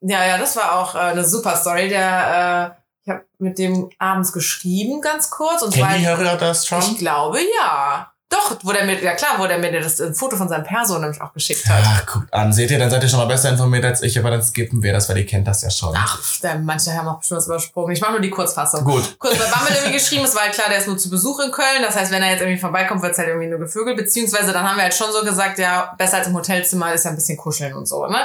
ja, 0.02 0.26
ja, 0.26 0.38
das 0.38 0.56
war 0.56 0.80
auch 0.80 0.96
äh, 0.96 1.00
eine 1.00 1.24
super 1.24 1.56
Story. 1.56 1.90
Der, 1.90 2.76
äh, 2.78 2.82
ich 3.04 3.10
habe 3.10 3.26
mit 3.40 3.58
dem 3.58 3.90
abends 3.98 4.32
geschrieben, 4.34 5.02
ganz 5.02 5.30
kurz. 5.32 5.62
Und 5.64 5.74
Kennen 5.74 5.98
die 5.98 6.06
Hörer 6.08 6.36
das 6.38 6.64
ich 6.64 6.70
schon? 6.70 6.98
glaube, 6.98 7.40
ja. 7.60 8.11
Doch, 8.32 8.58
wo 8.64 8.72
der 8.72 8.86
mir, 8.86 8.98
ja 9.04 9.14
klar, 9.14 9.32
wo 9.40 9.46
der 9.46 9.58
mir 9.58 9.78
das 9.82 10.00
ein 10.00 10.16
Foto 10.16 10.38
von 10.38 10.48
seinem 10.48 10.64
Perso 10.64 10.98
nämlich 10.98 11.22
auch 11.22 11.34
geschickt 11.34 11.68
hat. 11.68 11.84
Ach, 11.86 12.06
guckt 12.06 12.34
an. 12.34 12.54
Seht 12.54 12.72
ihr, 12.72 12.80
dann 12.80 12.90
seid 12.90 13.04
ihr 13.04 13.10
schon 13.10 13.20
mal 13.20 13.26
besser 13.26 13.50
informiert 13.50 13.84
als 13.84 14.02
ich, 14.02 14.18
aber 14.18 14.32
dann 14.32 14.42
skippen 14.42 14.82
wir 14.82 14.94
das, 14.94 15.10
weil 15.10 15.18
ihr 15.18 15.26
kennt 15.26 15.46
das 15.48 15.62
ja 15.64 15.70
schon. 15.70 15.94
Ach, 15.98 16.18
der, 16.42 16.58
manche 16.60 16.94
haben 16.94 17.10
auch 17.10 17.20
bestimmt 17.20 17.40
was 17.40 17.48
übersprungen. 17.48 17.92
Ich 17.92 18.00
mache 18.00 18.14
nur 18.14 18.22
die 18.22 18.30
Kurzfassung. 18.30 18.86
Gut. 18.86 19.20
Kurz 19.20 19.38
bei 19.38 19.46
Bammel 19.46 19.74
irgendwie 19.76 19.98
geschrieben, 19.98 20.24
es 20.24 20.34
war 20.34 20.44
halt 20.44 20.54
klar, 20.54 20.70
der 20.70 20.78
ist 20.78 20.88
nur 20.88 20.98
zu 20.98 21.10
Besuch 21.10 21.42
in 21.42 21.52
Köln. 21.52 21.82
Das 21.82 21.98
heißt, 21.98 22.10
wenn 22.10 22.24
er 22.24 22.32
jetzt 22.32 22.42
irgendwie 22.42 22.60
vorbeikommt, 22.60 23.02
wird's 23.02 23.18
halt 23.18 23.28
irgendwie 23.28 23.48
nur 23.48 23.60
gevögelt. 23.60 23.98
Beziehungsweise 23.98 24.54
dann 24.54 24.68
haben 24.68 24.78
wir 24.78 24.84
halt 24.84 24.96
schon 24.96 25.12
so 25.12 25.26
gesagt, 25.26 25.60
ja, 25.60 25.94
besser 25.98 26.18
als 26.18 26.28
im 26.28 26.34
Hotelzimmer 26.34 26.94
ist 26.94 27.04
ja 27.04 27.12
ein 27.12 27.18
bisschen 27.18 27.38
kuscheln 27.38 27.74
und 27.74 27.86
so, 27.86 28.08
ne? 28.08 28.18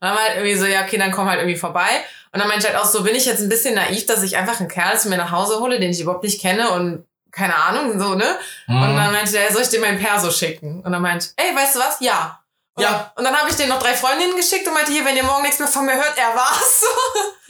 Und 0.00 0.06
dann 0.06 0.10
haben 0.10 0.18
wir 0.18 0.22
halt 0.22 0.36
irgendwie 0.36 0.56
so, 0.56 0.66
ja, 0.66 0.82
okay, 0.82 0.98
dann 0.98 1.10
komm 1.10 1.28
halt 1.28 1.40
irgendwie 1.40 1.58
vorbei. 1.58 1.88
Und 2.32 2.38
dann 2.38 2.46
meinte 2.46 2.68
ich 2.68 2.72
halt 2.72 2.80
auch 2.80 2.88
so, 2.88 3.02
bin 3.02 3.16
ich 3.16 3.26
jetzt 3.26 3.42
ein 3.42 3.48
bisschen 3.48 3.74
naiv, 3.74 4.06
dass 4.06 4.22
ich 4.22 4.36
einfach 4.36 4.60
einen 4.60 4.68
Kerl 4.68 4.96
zu 4.96 5.08
mir 5.08 5.16
nach 5.16 5.32
Hause 5.32 5.58
hole, 5.58 5.80
den 5.80 5.90
ich 5.90 6.00
überhaupt 6.00 6.22
nicht 6.22 6.40
kenne 6.40 6.70
und 6.70 7.04
keine 7.30 7.54
Ahnung, 7.54 7.98
so, 7.98 8.14
ne? 8.14 8.38
Mhm. 8.66 8.82
Und 8.82 8.96
dann 8.96 9.12
meinte 9.12 9.32
der, 9.32 9.52
soll 9.52 9.62
ich 9.62 9.68
dir 9.68 9.80
meinen 9.80 9.98
Perso 9.98 10.30
schicken? 10.30 10.82
Und 10.82 10.92
dann 10.92 11.02
meinte 11.02 11.28
ey, 11.36 11.54
weißt 11.54 11.76
du 11.76 11.78
was? 11.80 12.00
Ja. 12.00 12.42
Und, 12.74 12.82
Ja. 12.82 13.12
Und 13.16 13.24
dann 13.24 13.36
habe 13.36 13.50
ich 13.50 13.56
denen 13.56 13.70
noch 13.70 13.80
drei 13.80 13.94
Freundinnen 13.94 14.36
geschickt 14.36 14.66
und 14.66 14.74
meinte, 14.74 14.92
hier, 14.92 15.04
wenn 15.04 15.16
ihr 15.16 15.24
morgen 15.24 15.42
nichts 15.42 15.58
mehr 15.58 15.68
von 15.68 15.84
mir 15.84 15.94
hört, 15.94 16.14
er 16.16 16.34
war's. 16.34 16.84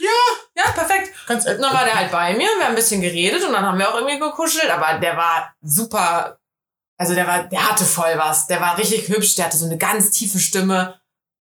Ja. 0.01 0.63
Ja, 0.63 0.71
perfekt. 0.71 1.13
Ganz 1.27 1.45
Und 1.45 1.59
dann 1.61 1.73
war 1.73 1.83
der 1.83 1.93
halt 1.93 2.09
bei 2.09 2.33
mir, 2.33 2.47
wir 2.47 2.63
haben 2.63 2.69
ein 2.69 2.75
bisschen 2.75 3.01
geredet 3.01 3.43
und 3.43 3.51
dann 3.51 3.65
haben 3.65 3.77
wir 3.77 3.89
auch 3.89 3.95
irgendwie 3.95 4.17
gekuschelt, 4.17 4.69
aber 4.71 4.97
der 4.97 5.17
war 5.17 5.53
super, 5.61 6.39
also 6.97 7.13
der 7.15 7.27
war, 7.27 7.43
der 7.43 7.69
hatte 7.69 7.83
voll 7.83 8.17
was. 8.17 8.47
Der 8.47 8.61
war 8.61 8.77
richtig 8.77 9.09
hübsch, 9.09 9.35
der 9.35 9.45
hatte 9.45 9.57
so 9.57 9.65
eine 9.65 9.77
ganz 9.77 10.11
tiefe 10.11 10.39
Stimme. 10.39 10.99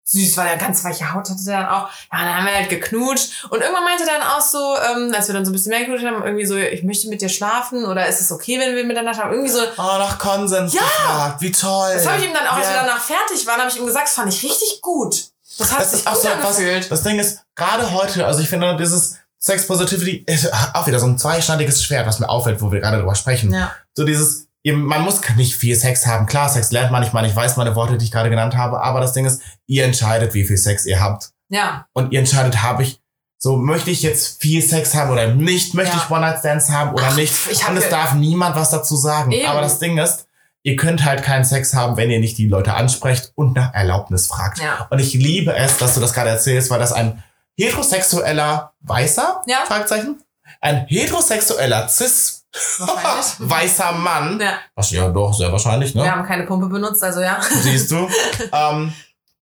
Süß, 0.10 0.38
weil 0.38 0.48
der 0.48 0.58
ganz 0.58 0.86
weiche 0.86 1.14
Haut 1.14 1.30
hatte 1.30 1.44
dann 1.46 1.66
auch. 1.66 1.90
Ja, 2.14 2.20
dann 2.24 2.38
haben 2.38 2.46
wir 2.46 2.56
halt 2.56 2.70
geknutscht. 2.70 3.44
Und 3.50 3.60
irgendwann 3.60 3.84
meinte 3.84 4.04
er 4.04 4.18
dann 4.20 4.28
auch 4.28 4.40
so, 4.40 4.58
ähm, 4.90 5.14
als 5.14 5.28
wir 5.28 5.34
dann 5.36 5.44
so 5.44 5.50
ein 5.52 5.54
bisschen 5.54 5.70
mehr 5.72 5.80
geknutscht 5.82 6.06
haben, 6.06 6.24
irgendwie 6.24 6.46
so, 6.46 6.56
ich 6.56 6.82
möchte 6.84 7.10
mit 7.10 7.22
dir 7.22 7.28
schlafen 7.28 7.84
oder 7.86 8.08
ist 8.08 8.22
es 8.22 8.32
okay, 8.32 8.58
wenn 8.58 8.74
wir 8.74 8.86
miteinander 8.86 9.14
schlafen? 9.14 9.34
Irgendwie 9.34 9.52
so, 9.52 9.60
Oh, 9.78 9.82
nach 9.82 10.18
Konsens 10.18 10.74
Ja. 10.74 10.80
gefragt. 10.82 11.42
Wie 11.42 11.52
toll. 11.52 11.92
das 11.94 12.08
habe 12.08 12.20
ich 12.20 12.26
ihm 12.26 12.34
dann 12.34 12.48
auch, 12.48 12.54
als 12.58 12.70
wir 12.70 12.76
danach 12.76 13.02
fertig 13.02 13.46
waren, 13.46 13.60
habe 13.60 13.70
ich 13.70 13.76
ihm 13.78 13.86
gesagt, 13.86 14.08
das 14.08 14.14
fand 14.14 14.34
ich 14.34 14.42
richtig 14.44 14.80
gut. 14.82 15.26
Das 15.60 15.72
hat 15.74 15.82
Das 15.82 15.92
sich 15.92 16.08
auch 16.08 16.16
so 16.16 16.30
angefühlt. 16.30 16.90
das 16.90 17.04
Ding 17.04 17.20
ist, 17.20 17.40
gerade 17.56 17.92
heute, 17.92 18.26
also 18.26 18.40
ich 18.40 18.48
finde, 18.48 18.78
dieses 18.78 19.18
Sex 19.40 19.68
Positivity 19.68 20.24
ist 20.26 20.50
auch 20.74 20.88
wieder 20.88 21.00
so 21.00 21.06
ein 21.08 21.18
zweischneidiges 21.18 21.84
Schwert, 21.84 22.08
was 22.08 22.20
mir 22.20 22.30
auffällt, 22.30 22.62
wo 22.62 22.72
wir 22.72 22.80
gerade 22.80 22.98
drüber 23.00 23.16
sprechen. 23.16 23.54
Ja. 23.54 23.72
So 23.94 24.06
dieses, 24.06 24.47
eben, 24.68 24.84
man 24.84 25.02
muss 25.02 25.22
nicht 25.36 25.56
viel 25.56 25.76
Sex 25.76 26.06
haben. 26.06 26.26
Klar, 26.26 26.50
Sex 26.50 26.72
lernt 26.72 26.92
man, 26.92 27.02
ich 27.04 27.14
meine, 27.14 27.28
ich 27.28 27.36
weiß 27.36 27.58
meine 27.58 27.76
Worte, 27.76 27.98
die 27.98 28.06
ich 28.06 28.12
gerade 28.12 28.30
genannt 28.30 28.56
habe, 28.56 28.82
aber 28.82 29.00
das 29.00 29.14
Ding 29.14 29.26
ist, 29.26 29.42
ihr 29.66 29.86
entscheidet, 29.86 30.34
wie 30.34 30.44
viel 30.46 30.58
Sex 30.58 30.86
ihr 30.86 31.00
habt. 31.00 31.30
Ja. 31.50 31.88
Und 31.94 32.12
ihr 32.12 32.20
entscheidet, 32.20 32.62
habe 32.62 32.84
ich, 32.84 33.00
so, 33.40 33.56
möchte 33.56 33.92
ich 33.92 34.02
jetzt 34.04 34.42
viel 34.42 34.62
Sex 34.62 34.94
haben 34.96 35.12
oder 35.12 35.28
nicht? 35.28 35.74
Möchte 35.74 35.96
Ja. 35.96 36.04
ich 36.04 36.10
One-Night-Stands 36.12 36.70
haben 36.72 36.94
oder 36.94 37.08
Ach, 37.10 37.16
nicht? 37.16 37.34
Und 37.70 37.78
es 37.78 37.90
darf 37.90 38.14
niemand 38.16 38.56
was 38.56 38.70
dazu 38.72 38.96
sagen. 38.96 39.32
Eben. 39.32 39.48
Aber 39.48 39.62
das 39.62 39.80
Ding 39.80 39.98
ist, 40.00 40.26
ihr 40.64 40.76
könnt 40.76 41.06
halt 41.06 41.24
keinen 41.24 41.46
Sex 41.46 41.74
haben, 41.74 41.96
wenn 41.98 42.10
ihr 42.10 42.20
nicht 42.20 42.38
die 42.38 42.48
Leute 42.48 42.74
ansprecht 42.74 43.32
und 43.36 43.56
nach 43.56 43.74
Erlaubnis 43.74 44.28
fragt. 44.28 44.60
Ja. 44.60 44.88
Und 44.90 45.00
ich 45.00 45.14
liebe 45.14 45.56
es, 45.56 45.78
dass 45.78 45.94
du 45.94 46.02
das 46.02 46.14
gerade 46.14 46.30
erzählst, 46.32 46.70
weil 46.72 46.80
das 46.80 46.92
ein 46.92 47.24
heterosexueller 47.58 48.74
Weißer, 48.82 49.44
Ja. 49.46 49.60
Fragezeichen, 49.68 50.22
ein 50.62 50.86
heterosexueller 50.88 51.88
cis. 51.88 52.37
weißer 53.40 53.92
Mann, 53.94 54.40
Ja. 54.40 54.54
was 54.76 54.92
ja 54.92 55.10
doch 55.10 55.34
sehr 55.34 55.52
wahrscheinlich, 55.52 55.94
ne? 55.96 56.04
Wir 56.04 56.12
haben 56.16 56.26
keine 56.26 56.44
Pumpe 56.44 56.68
benutzt, 56.68 57.04
also 57.04 57.22
ja. 57.22 57.40
Siehst 57.62 57.92
du? 57.92 58.08
ähm, 58.52 58.94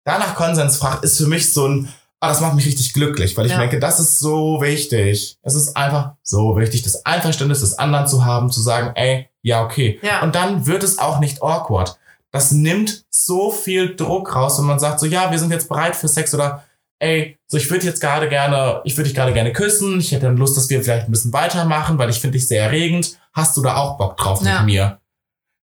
danach 0.03 0.35
Konsens 0.35 0.77
fragt, 0.77 1.03
ist 1.03 1.17
für 1.17 1.27
mich 1.27 1.51
so 1.53 1.67
ein, 1.67 1.93
Aber 2.19 2.31
das 2.31 2.39
macht 2.41 2.55
mich 2.55 2.65
richtig 2.65 2.93
glücklich, 2.93 3.35
weil 3.35 3.45
ich 3.47 3.51
Ja. 3.51 3.59
denke, 3.59 3.79
das 3.79 3.99
ist 3.99 4.19
so 4.19 4.61
wichtig. 4.61 5.37
Es 5.41 5.55
ist 5.55 5.75
einfach 5.75 6.11
so 6.23 6.55
wichtig, 6.57 6.81
das 6.83 7.05
Einverständnis 7.05 7.59
des 7.59 7.77
anderen 7.77 8.07
zu 8.07 8.23
haben, 8.23 8.49
zu 8.49 8.61
sagen, 8.61 8.91
ey, 8.95 9.29
ja, 9.41 9.61
okay. 9.63 9.99
Ja. 10.01 10.21
Und 10.21 10.33
dann 10.35 10.65
wird 10.65 10.83
es 10.83 10.99
auch 10.99 11.19
nicht 11.19 11.43
awkward. 11.43 11.97
Das 12.31 12.51
nimmt 12.51 13.03
so 13.09 13.51
viel 13.51 13.95
Druck 13.97 14.33
raus, 14.35 14.57
wenn 14.57 14.65
man 14.65 14.79
sagt, 14.79 15.01
so, 15.01 15.05
ja, 15.05 15.31
wir 15.31 15.37
sind 15.37 15.51
jetzt 15.51 15.67
bereit 15.67 15.95
für 15.97 16.07
Sex 16.07 16.33
oder, 16.33 16.63
ey, 17.03 17.37
so, 17.47 17.57
ich 17.57 17.69
würde 17.69 17.85
jetzt 17.85 17.99
gerade 18.01 18.29
gerne, 18.29 18.81
ich 18.85 18.95
würde 18.97 19.09
dich 19.09 19.15
gerade 19.15 19.33
gerne 19.33 19.53
küssen. 19.53 19.99
Ich 19.99 20.11
hätte 20.11 20.25
dann 20.25 20.37
Lust, 20.37 20.57
dass 20.57 20.69
wir 20.69 20.81
vielleicht 20.83 21.07
ein 21.07 21.11
bisschen 21.11 21.33
weitermachen, 21.33 21.97
weil 21.97 22.09
ich 22.09 22.19
finde 22.19 22.37
dich 22.37 22.47
sehr 22.47 22.63
erregend. 22.63 23.17
Hast 23.33 23.55
du 23.57 23.61
da 23.61 23.75
auch 23.75 23.97
Bock 23.97 24.17
drauf 24.17 24.41
Ja. 24.43 24.59
mit 24.59 24.67
mir? 24.73 24.99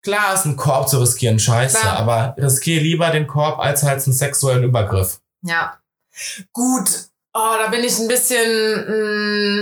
Klar 0.03 0.35
ist 0.35 0.45
ein 0.45 0.57
Korb 0.57 0.89
zu 0.89 0.99
riskieren 1.01 1.39
scheiße, 1.39 1.79
Klar. 1.81 1.99
aber 1.99 2.35
riskiere 2.39 2.83
lieber 2.83 3.11
den 3.11 3.27
Korb 3.27 3.59
als 3.59 3.83
halt 3.83 4.05
einen 4.05 4.13
sexuellen 4.15 4.65
Übergriff. 4.65 5.21
Ja. 5.43 5.79
Gut. 6.53 6.89
Oh, 7.35 7.55
da 7.59 7.69
bin 7.69 7.85
ich 7.85 7.99
ein 7.99 8.09
bisschen. 8.09 8.49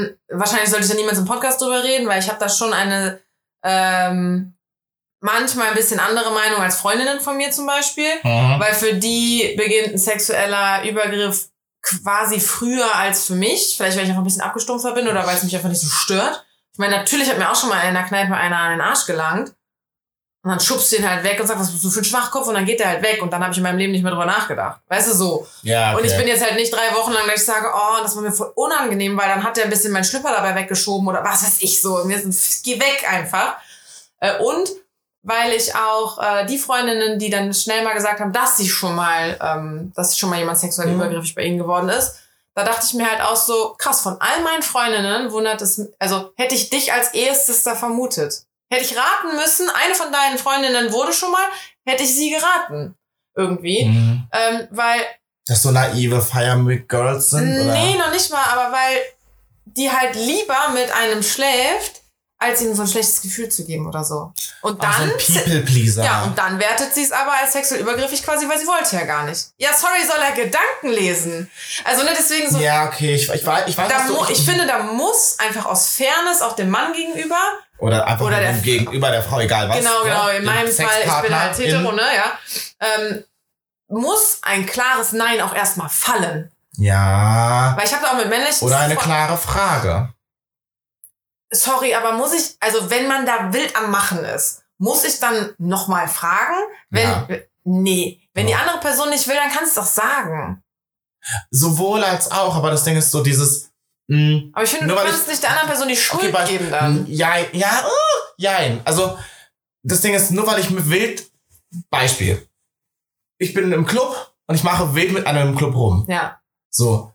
Mh, 0.01 0.09
wahrscheinlich 0.39 0.71
sollte 0.71 0.85
ich 0.87 0.91
da 0.91 0.97
niemals 0.97 1.19
im 1.19 1.25
Podcast 1.25 1.61
drüber 1.61 1.83
reden, 1.83 2.07
weil 2.09 2.21
ich 2.21 2.29
habe 2.29 2.39
da 2.39 2.49
schon 2.49 2.73
eine 2.73 3.21
ähm, 3.65 4.55
manchmal 5.21 5.69
ein 5.69 5.75
bisschen 5.75 5.99
andere 6.01 6.31
Meinung 6.33 6.61
als 6.61 6.77
Freundinnen 6.77 7.21
von 7.21 7.37
mir 7.37 7.51
zum 7.51 7.67
Beispiel. 7.67 8.09
Mhm. 8.23 8.61
Weil 8.61 8.75
für 8.75 8.95
die 8.95 9.55
beginnt 9.57 9.95
ein 9.95 9.99
sexueller 9.99 10.85
Übergriff 10.89 11.49
quasi 12.03 12.41
früher 12.41 12.95
als 12.95 13.25
für 13.25 13.35
mich. 13.35 13.75
Vielleicht, 13.77 13.97
weil 13.97 14.05
ich 14.05 14.11
einfach 14.11 14.23
ein 14.23 14.27
bisschen 14.27 14.43
abgestumpfer 14.43 14.93
bin 14.93 15.09
oder 15.09 15.27
weil 15.27 15.37
es 15.37 15.43
mich 15.43 15.55
einfach 15.55 15.69
nicht 15.69 15.81
so 15.81 15.89
stört. 15.89 16.45
Ich 16.73 16.79
meine, 16.79 16.97
natürlich 16.97 17.31
hat 17.31 17.39
mir 17.39 17.51
auch 17.51 17.57
schon 17.57 17.71
mal 17.71 17.81
in 17.89 17.95
der 17.95 18.05
Kneipe 18.05 18.35
einer 18.35 18.59
an 18.59 18.73
den 18.73 18.81
Arsch 18.81 19.07
gelangt. 19.07 19.55
Und 20.43 20.51
dann 20.51 20.61
schubst 20.61 20.93
du 20.93 20.97
ihn 20.97 21.11
halt 21.11 21.25
weg 21.25 21.41
und 21.41 21.47
sagst, 21.49 21.61
was 21.61 21.73
bist 21.73 21.85
du 21.85 21.91
für 21.91 22.01
ein 22.01 22.05
Schwachkopf? 22.05 22.47
Und 22.47 22.55
dann 22.55 22.67
geht 22.67 22.81
er 22.81 22.89
halt 22.89 23.03
weg. 23.03 23.21
Und 23.21 23.33
dann 23.33 23.43
habe 23.43 23.51
ich 23.51 23.57
in 23.57 23.65
meinem 23.65 23.79
Leben 23.79 23.93
nicht 23.93 24.03
mehr 24.03 24.13
drüber 24.13 24.27
nachgedacht. 24.27 24.81
Weißt 24.87 25.11
du, 25.11 25.15
so. 25.15 25.47
Ja, 25.63 25.93
okay. 25.93 26.01
Und 26.01 26.07
ich 26.07 26.17
bin 26.17 26.29
jetzt 26.29 26.45
halt 26.45 26.55
nicht 26.55 26.73
drei 26.73 26.95
Wochen 26.95 27.13
lang, 27.13 27.27
dass 27.27 27.41
ich 27.41 27.47
sage, 27.47 27.67
oh, 27.75 28.03
das 28.03 28.15
war 28.15 28.23
mir 28.23 28.31
voll 28.31 28.53
unangenehm, 28.55 29.17
weil 29.17 29.29
dann 29.29 29.43
hat 29.43 29.59
er 29.59 29.65
ein 29.65 29.71
bisschen 29.71 29.93
meinen 29.93 30.05
Schlüpper 30.05 30.31
dabei 30.31 30.55
weggeschoben 30.55 31.09
oder 31.09 31.25
was 31.25 31.43
weiß 31.43 31.57
ich 31.61 31.81
so. 31.81 31.97
Und 31.97 32.07
mir 32.07 32.17
ist, 32.17 32.63
geh 32.65 32.79
weg 32.79 33.05
einfach. 33.11 33.57
Äh, 34.21 34.39
Und 34.39 34.71
weil 35.27 35.53
ich 35.53 35.75
auch 35.75 36.19
äh, 36.23 36.47
die 36.47 36.57
Freundinnen, 36.57 37.19
die 37.19 37.31
dann 37.31 37.53
schnell 37.53 37.83
mal 37.83 37.95
gesagt 37.95 38.21
haben, 38.21 38.33
dass 38.33 38.57
sie 38.57 38.69
schon 38.69 38.95
mal, 38.95 39.37
ähm, 39.43 39.93
dass 39.97 40.17
schon 40.17 40.31
mal 40.31 40.39
jemand 40.39 40.59
sexuell 40.59 40.89
Mhm. 40.89 40.95
übergriffig 40.95 41.35
bei 41.35 41.43
ihnen 41.43 41.59
geworden 41.59 41.89
ist, 41.89 42.15
da 42.55 42.63
dachte 42.65 42.87
ich 42.87 42.95
mir 42.95 43.11
halt 43.11 43.21
auch 43.21 43.37
so, 43.37 43.75
krass, 43.77 44.01
von 44.03 44.17
all 44.21 44.41
meinen 44.43 44.63
Freundinnen 44.63 45.33
wundert 45.33 45.61
es, 45.63 45.89
also 45.99 46.31
hätte 46.37 46.55
ich 46.55 46.71
dich 46.71 46.93
als 46.93 47.09
erstes 47.13 47.65
da 47.65 47.75
vermutet. 47.75 48.45
Hätte 48.71 48.85
ich 48.85 48.97
raten 48.97 49.37
müssen, 49.37 49.69
eine 49.69 49.95
von 49.95 50.13
deinen 50.13 50.39
Freundinnen 50.39 50.93
wurde 50.93 51.13
schon 51.13 51.33
mal, 51.33 51.45
hätte 51.85 52.05
ich 52.05 52.15
sie 52.15 52.31
geraten. 52.31 52.95
Irgendwie. 53.35 53.85
Mhm. 53.87 54.29
Ähm, 54.33 54.69
weil 54.71 55.01
Dass 55.47 55.63
so 55.63 55.71
naive 55.73 56.23
Fire 56.23 56.65
with 56.65 56.87
Girls 56.89 57.31
sind? 57.31 57.53
Oder? 57.61 57.73
Nee, 57.75 57.97
noch 57.99 58.11
nicht 58.13 58.31
mal, 58.31 58.45
aber 58.45 58.73
weil 58.73 59.01
die 59.65 59.91
halt 59.91 60.15
lieber 60.15 60.69
mit 60.73 60.91
einem 60.93 61.23
schläft, 61.23 62.01
als 62.39 62.61
ihnen 62.61 62.75
so 62.77 62.83
ein 62.83 62.89
schlechtes 62.89 63.23
Gefühl 63.23 63.49
zu 63.49 63.65
geben 63.65 63.87
oder 63.87 64.05
so. 64.05 64.33
Und 64.61 64.79
Ach, 64.85 64.99
so 64.99 65.05
dann. 65.07 65.11
ein 65.11 65.17
People-Pleaser. 65.17 66.05
ja, 66.05 66.23
und 66.25 66.37
dann 66.37 66.59
wertet 66.59 66.95
sie 66.95 67.03
es 67.03 67.11
aber 67.13 67.33
als 67.43 67.53
sexuell 67.55 67.81
übergriffig 67.81 68.23
quasi, 68.23 68.47
weil 68.49 68.59
sie 68.59 68.67
wollte 68.67 68.95
ja 68.95 69.05
gar 69.05 69.25
nicht. 69.25 69.47
Ja, 69.57 69.71
sorry, 69.75 70.05
soll 70.07 70.21
er 70.23 70.33
Gedanken 70.33 70.89
lesen. 70.89 71.51
Also, 71.85 72.03
ne, 72.05 72.11
deswegen 72.17 72.51
so. 72.51 72.59
Ja, 72.59 72.87
okay, 72.89 73.15
ich, 73.15 73.29
ich 73.31 73.47
weiß, 73.47 73.65
ich 73.69 73.79
weiß 73.79 73.89
Da 73.89 73.99
was 74.01 74.07
du, 74.09 74.13
mu 74.15 74.25
ich 74.29 74.45
finde, 74.45 74.67
da 74.67 74.83
muss 74.83 75.39
einfach 75.39 75.65
aus 75.65 75.89
Fairness 75.97 76.43
auch 76.43 76.55
dem 76.55 76.69
Mann 76.69 76.93
gegenüber, 76.93 77.39
Oder 77.79 78.07
einfach 78.07 78.27
oder 78.27 78.39
der- 78.39 78.53
dem 78.53 78.63
gegenüber 78.63 79.11
der 79.11 79.23
Frau, 79.23 79.41
egal 79.41 79.69
was. 79.71 79.79
genau, 79.79 80.03
genau, 80.03 80.25
ne? 80.27 80.31
in 80.33 80.37
Dem 80.37 80.45
meinem 80.45 80.73
Fall, 80.73 80.87
ich 81.05 81.23
bin 81.23 81.41
halt 81.41 81.59
hetero, 81.59 81.93
ne, 81.93 82.03
ja, 82.15 82.39
ähm, 82.81 83.25
muss 83.89 84.41
ein 84.43 84.67
klares 84.67 85.13
Nein 85.13 85.41
auch 85.41 85.55
erstmal 85.55 85.89
fallen. 85.89 86.51
Ja. 86.77 87.73
Weil 87.79 87.87
ich 87.87 87.93
habe 87.95 88.03
da 88.05 88.11
auch 88.13 88.17
mit 88.19 88.29
männlichen 88.29 88.67
Oder 88.67 88.79
eine 88.81 88.97
klare 88.97 89.39
Frage. 89.39 90.13
Sorry, 91.57 91.95
aber 91.95 92.13
muss 92.13 92.33
ich, 92.35 92.57
also 92.61 92.91
wenn 92.91 93.09
man 93.09 93.27
da 93.27 93.53
wild 93.53 93.75
am 93.77 93.91
Machen 93.91 94.25
ist, 94.25 94.63
muss 94.79 95.05
ich 95.05 95.19
dann 95.21 95.55
nochmal 95.59 96.07
fragen? 96.09 96.55
Wenn, 96.91 97.09
Ja. 97.09 97.29
nee, 97.65 98.21
wenn 98.35 98.47
die 98.47 98.53
Ja. 98.53 98.59
andere 98.61 98.81
Person 98.81 99.11
nicht 99.11 99.27
will, 99.27 99.37
dann 99.37 99.51
kannst 99.51 99.77
du 99.77 99.81
doch 99.81 99.87
sagen. 99.87 100.63
Sowohl 101.51 102.05
als 102.05 102.31
auch, 102.31 102.55
aber 102.57 102.71
das 102.71 102.85
Ding 102.85 102.97
ist 102.97 103.11
so 103.11 103.23
dieses. 103.23 103.71
Mh, 104.09 104.51
Aber 104.53 104.63
ich 104.65 104.71
finde, 104.71 104.87
du 104.87 104.95
kannst 104.95 105.27
nicht 105.27 105.43
der 105.43 105.51
anderen 105.51 105.69
Person 105.69 105.89
die 105.89 105.97
Schuld 105.97 106.33
okay, 106.33 106.47
geben 106.59 106.71
dann. 106.71 107.03
mh, 107.03 107.07
Ja, 107.09 107.37
ja, 107.53 107.85
uh, 107.85 108.33
jein. 108.37 108.81
Also, 108.85 109.19
das 109.83 110.01
Ding 110.03 110.15
ist, 110.15 110.31
nur 110.31 110.47
weil 110.47 110.61
ich 110.61 110.71
mit 110.71 110.89
wild. 110.89 111.29
Beispiel. 111.91 112.49
Ich 113.39 113.53
bin 113.53 113.73
im 113.73 113.85
Club 113.85 114.35
und 114.47 114.55
ich 114.55 114.63
mache 114.63 114.95
wild 114.95 115.13
mit 115.13 115.27
einem 115.27 115.49
im 115.51 115.57
Club 115.57 115.75
rum. 115.75 116.07
Ja, 116.09 116.41
So. 116.71 117.13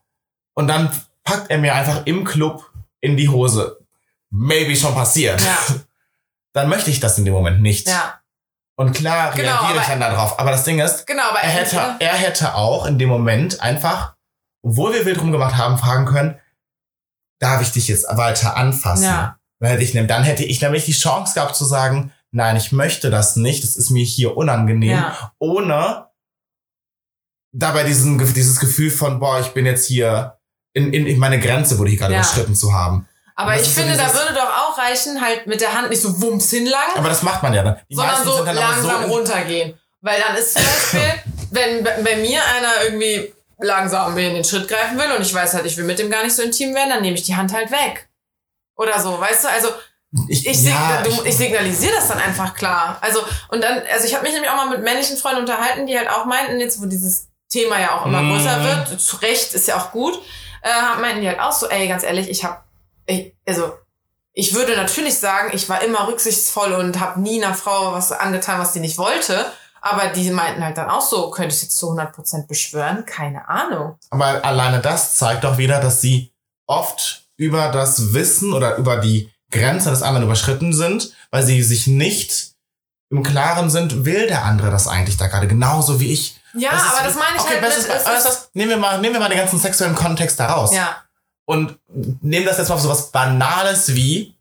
Und 0.54 0.68
dann 0.68 0.92
packt 1.24 1.50
er 1.50 1.58
mir 1.58 1.74
einfach 1.74 2.06
im 2.06 2.26
Club 2.26 2.70
in 3.00 3.16
die 3.16 3.30
Hose. 3.30 3.81
Maybe 4.32 4.76
schon 4.76 4.94
passiert. 4.96 5.42
ja, 5.42 5.58
Dann 6.54 6.68
möchte 6.70 6.90
ich 6.90 7.00
das 7.00 7.18
in 7.18 7.26
dem 7.26 7.34
Moment 7.34 7.62
nicht. 7.62 7.88
ja. 7.88 8.18
Und 8.78 8.94
klar 8.94 9.32
Genau, 9.34 9.60
reagiere 9.62 9.82
ich 9.82 9.88
dann 9.88 10.00
darauf. 10.00 10.40
Aber 10.40 10.50
das 10.52 10.64
Ding 10.64 10.80
ist, 10.80 11.06
Genau, 11.06 11.30
er 11.40 11.50
hätte, 11.50 11.76
entweder- 11.78 11.98
er 12.00 12.14
hätte 12.16 12.56
auch 12.56 12.86
in 12.88 12.98
dem 12.98 13.10
Moment 13.10 13.62
einfach, 13.62 14.16
obwohl 14.64 14.94
wir 14.94 15.06
wild 15.06 15.20
rumgemacht 15.22 15.56
haben, 15.56 15.78
fragen 15.78 16.06
können, 16.06 16.40
darf 17.40 17.62
ich 17.62 17.72
dich 17.72 17.88
jetzt 17.90 18.06
weiter 18.18 18.56
anfassen? 18.58 19.04
Ja. 19.04 19.38
Dann 19.60 19.70
hätte 19.70 19.84
ich, 19.84 19.92
dann 19.94 20.24
hätte 20.24 20.44
ich 20.46 20.62
nämlich 20.62 20.86
die 20.86 20.94
Chance 20.94 21.36
gehabt 21.36 21.56
zu 21.56 21.66
sagen, 21.66 22.12
nein, 22.32 22.56
ich 22.56 22.72
möchte 22.72 23.12
das 23.12 23.36
nicht, 23.36 23.64
das 23.64 23.76
ist 23.76 23.92
mir 23.92 24.04
hier 24.04 24.36
unangenehm, 24.36 24.92
Ja. 24.98 25.32
ohne 25.38 26.08
dabei 27.54 27.84
diesen, 27.84 28.18
dieses 28.34 28.60
Gefühl 28.60 28.90
von, 28.90 29.20
boah, 29.20 29.40
ich 29.42 29.50
bin 29.50 29.66
jetzt 29.66 29.86
hier, 29.86 30.40
in, 30.74 30.94
in, 30.94 31.06
in 31.06 31.20
meine 31.20 31.40
Grenze 31.40 31.78
wurde 31.78 31.90
hier 31.90 32.00
gerade 32.00 32.14
Ja. 32.14 32.20
überschritten 32.22 32.56
zu 32.56 32.74
haben. 32.74 33.08
Aber 33.42 33.56
ich 33.56 33.62
ist 33.62 33.76
so 33.76 33.82
finde, 33.82 33.98
da 33.98 34.14
würde 34.14 34.34
doch 34.34 34.50
auch 34.50 34.78
reichen, 34.78 35.22
halt 35.22 35.48
mit 35.48 35.62
der 35.62 35.74
Hand 35.74 35.90
nicht 35.90 36.02
so 36.02 36.22
wumms 36.22 36.50
hinlangen, 36.50 36.96
Aber 36.98 37.10
das 37.10 37.22
macht 37.24 37.44
man 37.44 37.54
ja 37.54 37.64
dann. 37.64 37.80
Die 37.90 37.96
sondern 37.96 38.24
so 38.24 38.44
langsam 38.44 39.04
in- 39.04 39.10
runtergehen. 39.10 39.80
Weil 40.02 40.20
dann 40.20 40.36
ist 40.36 40.54
zum 40.56 40.64
Beispiel, 40.66 41.14
wenn 41.52 41.84
bei 41.84 42.16
mir 42.18 42.42
einer 42.56 42.84
irgendwie 42.86 43.34
langsam 43.60 44.16
mir 44.16 44.28
in 44.30 44.34
den 44.36 44.44
Schritt 44.44 44.68
greifen 44.68 44.98
will 44.98 45.12
und 45.16 45.22
ich 45.22 45.34
weiß 45.34 45.54
halt, 45.54 45.66
ich 45.66 45.78
will 45.78 45.84
mit 45.86 46.00
dem 46.00 46.10
gar 46.10 46.24
nicht 46.24 46.36
so 46.36 46.42
intim 46.42 46.74
werden, 46.74 46.90
dann 46.90 47.02
nehme 47.02 47.16
ich 47.16 47.24
die 47.24 47.36
Hand 47.36 47.54
halt 47.54 47.70
weg. 47.72 48.10
Oder 48.76 49.00
so, 49.00 49.20
weißt 49.20 49.44
du? 49.44 49.50
Also 49.50 49.68
Ich, 50.28 50.46
ich, 50.48 50.64
ja, 50.64 50.72
signa- 50.72 51.04
du, 51.04 51.24
ich 51.24 51.38
signalisiere 51.38 51.94
das 51.96 52.08
dann 52.08 52.18
einfach 52.20 52.56
klar. 52.56 52.98
Also, 53.02 53.22
und 53.50 53.64
dann, 53.64 53.82
also 53.94 54.06
ich 54.06 54.14
habe 54.14 54.24
mich 54.24 54.34
nämlich 54.34 54.50
auch 54.50 54.56
mal 54.56 54.70
mit 54.70 54.82
männlichen 54.82 55.16
Freunden 55.18 55.42
unterhalten, 55.42 55.86
die 55.86 55.98
halt 55.98 56.10
auch 56.10 56.26
meinten, 56.26 56.60
jetzt 56.60 56.82
wo 56.82 56.86
dieses 56.88 57.28
Thema 57.50 57.80
ja 57.80 57.96
auch 57.98 58.06
immer 58.06 58.22
Mm. 58.22 58.32
größer 58.34 58.64
wird, 58.64 59.00
zu 59.02 59.18
Recht 59.18 59.54
ist 59.54 59.68
ja 59.68 59.78
auch 59.78 59.92
gut, 59.92 60.20
äh, 60.64 61.00
meinten 61.00 61.22
die 61.22 61.28
halt 61.28 61.40
auch 61.40 61.52
so, 61.52 61.70
ey, 61.70 61.88
ganz 61.88 62.04
ehrlich, 62.04 62.30
ich 62.30 62.44
habe, 62.44 62.58
also 63.48 63.74
ich 64.34 64.54
würde 64.54 64.76
natürlich 64.76 65.18
sagen, 65.18 65.52
ich 65.54 65.68
war 65.70 65.82
immer 65.84 66.08
rücksichtsvoll 66.08 66.74
und 66.74 67.00
habe 67.00 67.20
nie 67.20 67.44
einer 67.44 67.54
Frau 67.54 67.92
was 67.92 68.12
angetan, 68.12 68.60
was 68.60 68.72
die 68.74 68.80
nicht 68.80 68.98
wollte. 68.98 69.46
Aber 69.82 70.08
die 70.10 70.30
meinten 70.30 70.64
halt 70.64 70.78
dann 70.78 70.90
auch 70.90 71.02
so, 71.02 71.32
könnte 71.32 71.56
ich 71.56 71.64
jetzt 71.64 71.76
zu 71.78 71.90
100% 71.92 72.48
beschwören? 72.48 73.06
Keine 73.06 73.50
Ahnung. 73.50 73.98
Aber 74.12 74.46
alleine 74.46 74.80
das 74.80 75.16
zeigt 75.18 75.44
doch 75.44 75.58
wieder, 75.58 75.80
dass 75.80 76.02
sie 76.02 76.34
oft 76.68 77.24
über 77.36 77.70
das 77.70 78.14
Wissen 78.14 78.54
oder 78.54 78.76
über 78.78 78.98
die 78.98 79.32
Grenze 79.50 79.90
des 79.90 80.04
anderen 80.04 80.26
überschritten 80.28 80.72
sind, 80.74 81.14
weil 81.32 81.44
sie 81.44 81.62
sich 81.64 81.88
nicht 81.88 82.52
im 83.10 83.24
Klaren 83.24 83.70
sind, 83.70 84.06
will 84.06 84.28
der 84.28 84.46
andere 84.46 84.70
das 84.72 84.88
eigentlich 84.88 85.18
da 85.18 85.28
gerade 85.28 85.48
genauso 85.48 86.00
wie 86.00 86.14
ich. 86.14 86.40
Ja, 86.54 86.72
Das 86.72 86.82
aber 86.84 87.08
das 87.08 87.16
meine 87.16 87.36
ich 87.36 87.42
okay, 87.42 87.52
halt 87.54 87.62
bestes, 87.62 87.88
mit, 87.88 87.96
ist- 87.98 88.50
nehmen 88.54 88.70
wir 88.70 88.78
mal, 88.78 89.02
nehmen 89.02 89.16
wir 89.16 89.20
mal 89.20 89.30
den 89.30 89.38
ganzen 89.40 89.60
sexuellen 89.60 89.96
Kontext 89.96 90.40
da 90.40 90.54
raus. 90.54 90.72
Ja, 90.74 90.96
Und 91.46 91.78
nehmen 92.22 92.46
das 92.46 92.58
jetzt 92.58 92.70
mal 92.70 92.76
auf 92.76 92.82
so 92.82 92.90
was 92.90 93.12
Banales 93.12 93.94
wie, 93.94 94.36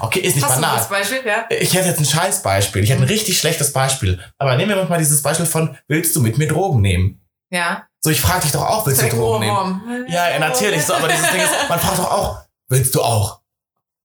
okay, 0.00 0.20
ist 0.20 0.36
nicht 0.36 0.44
hast 0.44 0.58
du 0.58 0.60
banal. 0.60 0.76
das 0.76 0.88
Beispiel? 0.88 1.22
Ja. 1.24 1.44
Ich 1.50 1.74
hätte 1.74 1.88
jetzt 1.88 1.98
ein 1.98 2.04
Scheißbeispiel. 2.04 2.84
Ich 2.84 2.90
hätte 2.90 3.02
ein 3.02 3.08
richtig 3.08 3.38
schlechtes 3.38 3.72
Beispiel. 3.72 4.20
Aber 4.38 4.56
nehmen 4.56 4.76
wir 4.76 4.84
mal 4.84 4.98
dieses 4.98 5.22
Beispiel 5.22 5.46
von, 5.46 5.76
willst 5.88 6.14
du 6.14 6.20
mit 6.20 6.38
mir 6.38 6.48
Drogen 6.48 6.80
nehmen? 6.80 7.20
Ja. 7.50 7.86
So, 8.00 8.10
ich 8.10 8.20
frage 8.20 8.42
dich 8.42 8.52
doch 8.52 8.62
auch, 8.68 8.86
willst 8.86 9.02
du 9.02 9.08
Drogen 9.08 9.40
nehmen? 9.40 10.06
Ja, 10.08 10.28
ja, 10.30 10.38
natürlich. 10.38 10.84
So, 10.84 10.94
aber 10.94 11.08
dieses 11.08 11.30
Ding 11.30 11.40
ist, 11.40 11.50
man 11.68 11.80
fragt 11.80 11.98
doch 11.98 12.10
auch, 12.10 12.40
willst 12.68 12.94
du 12.94 13.02
auch? 13.02 13.40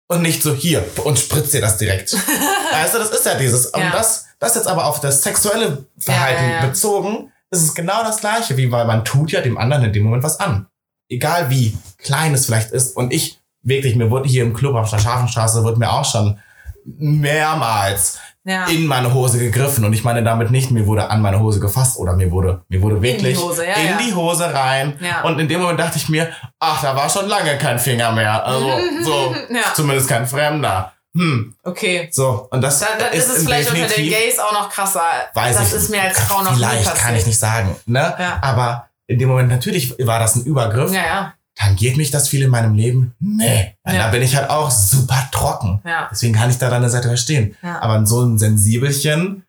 Und 0.08 0.24
nicht 0.24 0.44
so 0.44 0.54
hier 0.54 0.86
und 1.06 1.20
spritzt 1.20 1.54
dir 1.54 1.62
das 1.62 1.78
direkt. 1.78 2.14
weißt 2.72 2.94
du, 2.96 3.00
das 3.00 3.12
ist 3.12 3.26
ja 3.26 3.36
dieses. 3.36 3.68
Und 3.68 3.82
Ja. 3.82 3.92
das, 3.92 4.26
das 4.40 4.56
jetzt 4.56 4.68
aber 4.68 4.86
auf 4.86 5.00
das 5.00 5.22
sexuelle 5.22 5.86
Verhalten 5.98 6.50
ja. 6.50 6.66
bezogen, 6.66 7.32
ist 7.50 7.62
es 7.62 7.74
genau 7.74 8.04
das 8.04 8.20
gleiche, 8.20 8.58
wie 8.58 8.72
weil 8.72 8.86
man 8.86 9.06
tut 9.06 9.32
ja 9.32 9.42
dem 9.42 9.58
anderen 9.58 9.86
in 9.86 9.94
dem 9.94 10.04
Moment 10.04 10.24
was 10.24 10.40
an. 10.40 10.68
Egal 11.12 11.50
wie 11.50 11.78
klein 12.00 12.34
es 12.34 12.46
vielleicht 12.48 12.72
ist. 12.72 12.96
Und 12.98 13.14
ich, 13.14 13.40
wirklich, 13.62 13.96
mir 13.96 14.10
wurde 14.10 14.28
hier 14.30 14.44
im 14.44 14.54
Club 14.54 14.76
auf 14.76 14.90
der 14.90 14.98
Scharfenstraße, 15.00 15.64
wurde 15.64 15.78
mir 15.78 15.92
auch 15.92 16.06
schon 16.06 16.40
mehrmals 16.86 18.18
Ja. 18.44 18.66
in 18.66 18.88
meine 18.88 19.14
Hose 19.14 19.38
gegriffen. 19.38 19.86
Und 19.86 19.94
ich 19.94 20.04
meine 20.04 20.24
damit 20.24 20.50
nicht, 20.50 20.72
mir 20.72 20.88
wurde 20.88 21.10
an 21.12 21.22
meine 21.22 21.40
Hose 21.40 21.60
gefasst 21.60 21.98
oder 21.98 22.14
mir 22.16 22.32
wurde, 22.32 22.62
mir 22.70 22.82
wurde 22.82 23.00
wirklich 23.02 23.38
Hose, 23.38 23.66
ja, 23.68 23.74
in 23.76 23.86
ja. 23.88 23.98
die 23.98 24.14
Hose 24.16 24.52
rein. 24.52 24.98
Und 25.24 25.38
in 25.40 25.48
dem 25.48 25.62
Moment 25.62 25.80
dachte 25.80 25.98
ich 25.98 26.10
mir, 26.10 26.32
ach, 26.60 26.82
da 26.82 26.96
war 26.96 27.08
schon 27.10 27.28
lange 27.28 27.58
kein 27.60 27.78
Finger 27.78 28.12
mehr. 28.14 28.44
Also, 28.44 28.68
so, 29.04 29.36
zumindest 29.76 30.08
kein 30.10 30.26
Fremder. 30.26 30.94
Hm, 31.14 31.54
Okay. 31.64 32.08
so. 32.12 32.48
Und 32.52 32.62
das 32.62 32.80
Dann, 32.80 32.98
dann 32.98 33.12
ist 33.14 33.28
es 33.30 33.40
im 33.40 33.46
vielleicht 33.48 33.70
unter 33.70 33.86
den 33.86 34.10
Gays 34.10 34.40
auch 34.40 34.54
noch 34.54 34.70
krasser. 34.70 35.02
Weiß 35.34 35.58
das 35.58 35.68
ich, 35.68 35.74
ist 35.76 35.90
mir 35.90 36.02
als 36.02 36.20
Frau 36.22 36.42
noch 36.42 36.54
Vielleicht 36.54 36.96
kann 36.96 37.16
ich 37.16 37.26
nicht 37.28 37.38
sagen, 37.38 37.76
ne? 37.86 38.16
Ja. 38.18 38.40
Aber 38.42 38.88
in 39.12 39.20
dem 39.20 39.30
Moment 39.30 39.50
natürlich 39.50 39.96
war 40.00 40.20
das 40.20 40.36
ein 40.36 40.44
Übergriff. 40.46 40.92
Ja, 40.94 41.06
ja. 41.06 41.34
Tangiert 41.56 41.98
mich 41.98 42.12
das 42.12 42.30
viel 42.30 42.42
in 42.44 42.50
meinem 42.50 42.74
Leben? 42.76 43.14
Nee. 43.20 43.76
Ja. 43.86 43.94
Da 43.94 44.08
bin 44.10 44.22
ich 44.22 44.36
halt 44.36 44.50
auch 44.50 44.72
super 44.72 45.28
trocken. 45.32 45.82
Ja. 45.86 46.08
Deswegen 46.12 46.34
kann 46.34 46.50
ich 46.50 46.58
da 46.58 46.70
deine 46.70 46.90
Seite 46.90 47.10
verstehen. 47.10 47.56
Ja. 47.62 47.80
Aber 47.82 48.06
so 48.06 48.22
ein 48.22 48.40
Sensibelchen, 48.40 49.44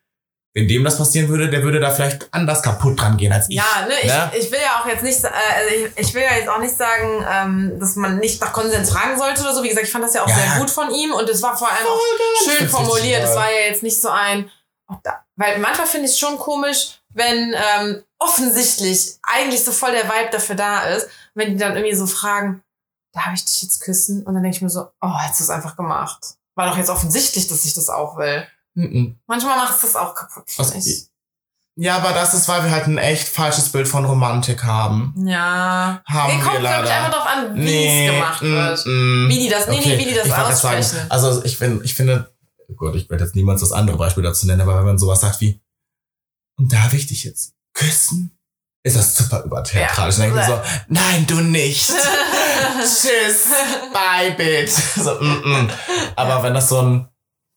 wenn 0.53 0.67
dem 0.67 0.83
das 0.83 0.97
passieren 0.97 1.29
würde, 1.29 1.49
der 1.49 1.63
würde 1.63 1.79
da 1.79 1.89
vielleicht 1.89 2.27
anders 2.31 2.61
kaputt 2.61 2.99
dran 3.01 3.17
gehen 3.17 3.31
als 3.33 3.49
ich. 3.49 3.55
Ja, 3.55 3.63
ne, 3.87 3.93
ich, 4.01 4.07
Ne? 4.07 4.31
ich 4.37 4.51
will 4.51 4.59
ja 4.61 4.81
auch 4.81 4.85
jetzt 4.87 5.01
nicht, 5.03 5.23
äh, 5.23 5.27
also 5.27 5.73
ich, 5.95 6.07
ich 6.07 6.13
will 6.13 6.21
ja 6.21 6.35
jetzt 6.37 6.49
auch 6.49 6.59
nicht 6.59 6.75
sagen, 6.75 7.25
ähm, 7.27 7.79
dass 7.79 7.95
man 7.95 8.19
nicht 8.19 8.39
nach 8.41 8.53
Konsens 8.53 8.91
fragen 8.91 9.17
sollte 9.17 9.41
oder 9.41 9.53
so. 9.55 9.63
Wie 9.63 9.69
gesagt, 9.69 9.87
ich 9.87 9.91
fand 9.91 10.03
das 10.03 10.13
ja 10.13 10.23
auch 10.23 10.27
Ja. 10.29 10.35
sehr 10.35 10.59
gut 10.59 10.69
von 10.69 10.91
ihm 10.93 11.13
und 11.13 11.27
es 11.29 11.41
war 11.41 11.57
vor 11.57 11.69
allem 11.69 11.87
auch 11.87 12.51
schön 12.51 12.67
formuliert. 12.69 13.23
Es 13.23 13.35
war 13.35 13.49
ja 13.49 13.69
jetzt 13.69 13.81
nicht 13.81 13.99
so 13.99 14.09
ein, 14.09 14.51
da, 15.03 15.23
weil 15.37 15.57
manchmal 15.57 15.87
finde 15.87 16.05
ich 16.05 16.11
es 16.11 16.19
schon 16.19 16.37
komisch, 16.37 16.99
wenn 17.13 17.53
ähm, 17.53 18.03
offensichtlich 18.19 19.17
eigentlich 19.23 19.63
so 19.63 19.71
voll 19.71 19.91
der 19.91 20.05
Vibe 20.05 20.31
dafür 20.31 20.55
da 20.55 20.81
ist, 20.83 21.07
wenn 21.33 21.51
die 21.51 21.57
dann 21.57 21.75
irgendwie 21.75 21.95
so 21.95 22.07
fragen, 22.07 22.63
darf 23.13 23.33
ich 23.33 23.45
dich 23.45 23.61
jetzt 23.61 23.81
küssen? 23.81 24.23
Und 24.23 24.33
dann 24.33 24.43
denke 24.43 24.57
ich 24.57 24.61
mir 24.61 24.69
so, 24.69 24.87
oh, 25.01 25.19
hättest 25.19 25.41
du 25.41 25.43
es 25.45 25.49
einfach 25.49 25.75
gemacht. 25.75 26.35
War 26.55 26.69
doch 26.69 26.77
jetzt 26.77 26.89
offensichtlich, 26.89 27.47
dass 27.47 27.65
ich 27.65 27.73
das 27.73 27.89
auch 27.89 28.17
will. 28.17 28.45
Mhm. 28.75 29.17
Manchmal 29.27 29.57
macht 29.57 29.75
es 29.75 29.81
das 29.81 29.95
auch 29.95 30.15
kaputt. 30.15 30.45
Ich. 30.75 31.07
Ja, 31.75 31.97
aber 31.97 32.11
das 32.11 32.35
ist, 32.35 32.47
weil 32.47 32.63
wir 32.63 32.71
halt 32.71 32.85
ein 32.85 32.99
echt 32.99 33.27
falsches 33.27 33.69
Bild 33.71 33.87
von 33.87 34.05
Romantik 34.05 34.63
haben. 34.63 35.13
Ja. 35.25 36.03
Haben 36.05 36.31
Nee, 36.31 36.37
wir 36.37 36.43
kommt, 36.43 36.59
glaube 36.59 36.83
ich, 36.83 36.89
leider. 36.89 36.95
einfach 36.95 37.11
drauf 37.17 37.27
an, 37.27 37.55
wie 37.55 37.85
es 37.85 38.13
gemacht 38.13 38.41
mm, 38.43 38.45
wird. 38.45 38.85
mm. 38.85 39.29
Wie 39.29 39.39
die 39.39 39.49
das, 39.49 39.67
nee, 39.67 39.79
nee, 39.83 39.97
wie 39.97 40.05
die 40.05 40.13
das 40.13 40.27
ich 40.27 40.33
aussprechen. 40.33 40.83
Sagen, 40.83 41.11
also 41.11 41.43
ich, 41.43 41.57
bin, 41.57 41.81
ich 41.83 41.95
finde, 41.95 42.31
Gott, 42.75 42.95
ich 42.95 43.09
werde 43.09 43.23
jetzt 43.23 43.35
niemals 43.35 43.61
das 43.61 43.71
andere 43.71 43.97
Beispiel 43.97 44.23
dazu 44.23 44.45
nennen, 44.45 44.61
aber 44.61 44.77
wenn 44.77 44.85
man 44.85 44.97
sowas 44.99 45.21
sagt 45.21 45.41
wie, 45.41 45.62
und 46.57 46.71
darf 46.73 46.93
ich 46.93 47.07
dich 47.07 47.23
jetzt 47.23 47.53
küssen? 47.73 48.37
Ist 48.85 48.97
das 48.97 49.15
super 49.15 49.43
übertheatralisch. 49.43 50.17
Ja. 50.17 50.25
Dann 50.25 50.35
denke 50.35 50.41
ich 50.41 50.49
mir 50.49 50.55
so, 50.55 50.61
nein, 50.89 51.25
du 51.25 51.35
nicht. 51.41 51.87
Tschüss, 52.79 53.45
bye, 53.93 54.31
bitch. 54.35 54.71
So, 54.71 55.15
mm, 55.21 55.41
mm. 55.45 55.69
Aber 56.17 56.43
wenn 56.43 56.53
das 56.53 56.67
so 56.67 56.81
ein 56.81 57.07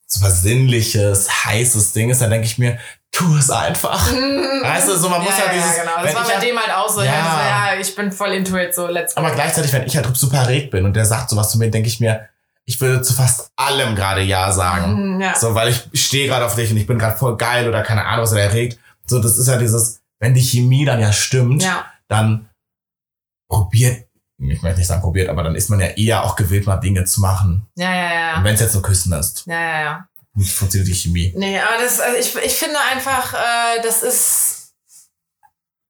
super 0.07 0.31
sinnliches, 0.31 1.29
heißes 1.47 1.93
Ding 1.93 2.11
ist, 2.11 2.21
dann 2.23 2.31
denke 2.31 2.47
ich 2.47 2.59
mir, 2.59 2.79
tu 3.11 3.37
es 3.37 3.51
einfach. 3.51 4.09
Weißt 4.63 4.89
du, 4.89 4.97
so 4.97 5.09
man 5.09 5.23
muss 5.23 5.37
ja, 5.37 5.47
ja, 5.47 5.53
dieses, 5.53 5.77
ja, 5.77 5.83
genau. 5.83 6.03
Das 6.05 6.15
war 6.15 6.23
ich 6.23 6.29
bei 6.29 6.35
ja- 6.35 6.41
dem 6.41 6.59
halt 6.59 6.75
auch 6.77 6.89
so. 6.89 7.01
Ja. 7.03 7.13
Ja. 7.13 7.75
Ja, 7.75 7.81
ich 7.81 7.95
bin 7.97 8.13
voll 8.13 8.33
into 8.33 8.57
it, 8.57 8.75
so 8.75 8.87
let's 8.87 9.15
go. 9.15 9.21
aber 9.21 9.33
gleichzeitig, 9.35 9.73
wenn 9.73 9.85
ich 9.85 9.97
halt 9.97 10.17
super 10.17 10.39
erregt 10.39 10.71
bin 10.71 10.85
und 10.85 10.95
der 10.95 11.07
sagt 11.07 11.31
sowas 11.31 11.51
zu 11.51 11.59
mir, 11.59 11.71
denke 11.71 11.89
ich 11.89 11.99
mir, 11.99 12.29
ich 12.67 12.81
würde 12.81 13.03
zu 13.03 13.15
fast 13.15 13.51
allem 13.57 13.95
gerade 13.97 14.23
Ja 14.23 14.53
sagen. 14.53 15.15
Mhm, 15.15 15.21
ja. 15.21 15.35
So, 15.37 15.55
weil 15.55 15.69
ich 15.93 16.05
stehe 16.05 16.29
gerade 16.29 16.45
auf 16.45 16.55
dich 16.55 16.71
und 16.71 16.77
ich 16.77 16.87
bin 16.87 16.99
gerade 16.99 17.17
voll 17.17 17.37
geil 17.37 17.69
oder 17.69 17.83
keine 17.83 18.05
Ahnung, 18.05 18.25
was 18.25 18.33
er 18.33 18.45
erregt. 18.45 18.79
So, 19.07 19.21
das 19.21 19.39
ist 19.39 19.47
ja 19.47 19.57
dieses, 19.59 20.01
wenn 20.21 20.35
die 20.35 20.43
Chemie 20.43 20.85
dann 20.85 21.01
ja 21.01 21.13
stimmt, 21.13 21.63
ja. 21.63 21.87
dann 22.09 22.49
probiert, 23.49 24.09
ich 24.39 24.63
möchte 24.63 24.79
nicht 24.79 24.87
sagen 24.87 25.03
probiert, 25.03 25.29
aber 25.29 25.43
dann 25.43 25.55
ist 25.55 25.71
man 25.71 25.81
ja 25.81 25.87
eher 25.89 26.25
auch 26.25 26.37
gewillt, 26.37 26.67
mal 26.67 26.77
Dinge 26.77 27.05
zu 27.05 27.21
machen. 27.21 27.67
Ja, 27.77 27.95
ja, 27.95 28.15
ja. 28.15 28.37
Und 28.39 28.45
wenn 28.45 28.55
es 28.55 28.61
jetzt 28.61 28.75
nur 28.75 28.83
Küssen 28.83 29.13
ist, 29.13 29.47
Ja, 29.47 29.61
ja, 29.61 29.81
ja. 29.83 30.09
nicht 30.35 30.53
funktioniert 30.53 30.89
die 30.89 30.95
Chemie. 30.95 31.33
Nee, 31.37 31.59
aber 31.59 31.83
das, 31.83 32.01
also 32.01 32.19
ich, 32.19 32.35
ich 32.45 32.55
finde 32.55 32.79
einfach, 32.93 33.35
äh, 33.35 33.83
das 33.83 34.03
ist, 34.03 34.75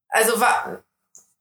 also 0.08 0.40
wa 0.40 0.78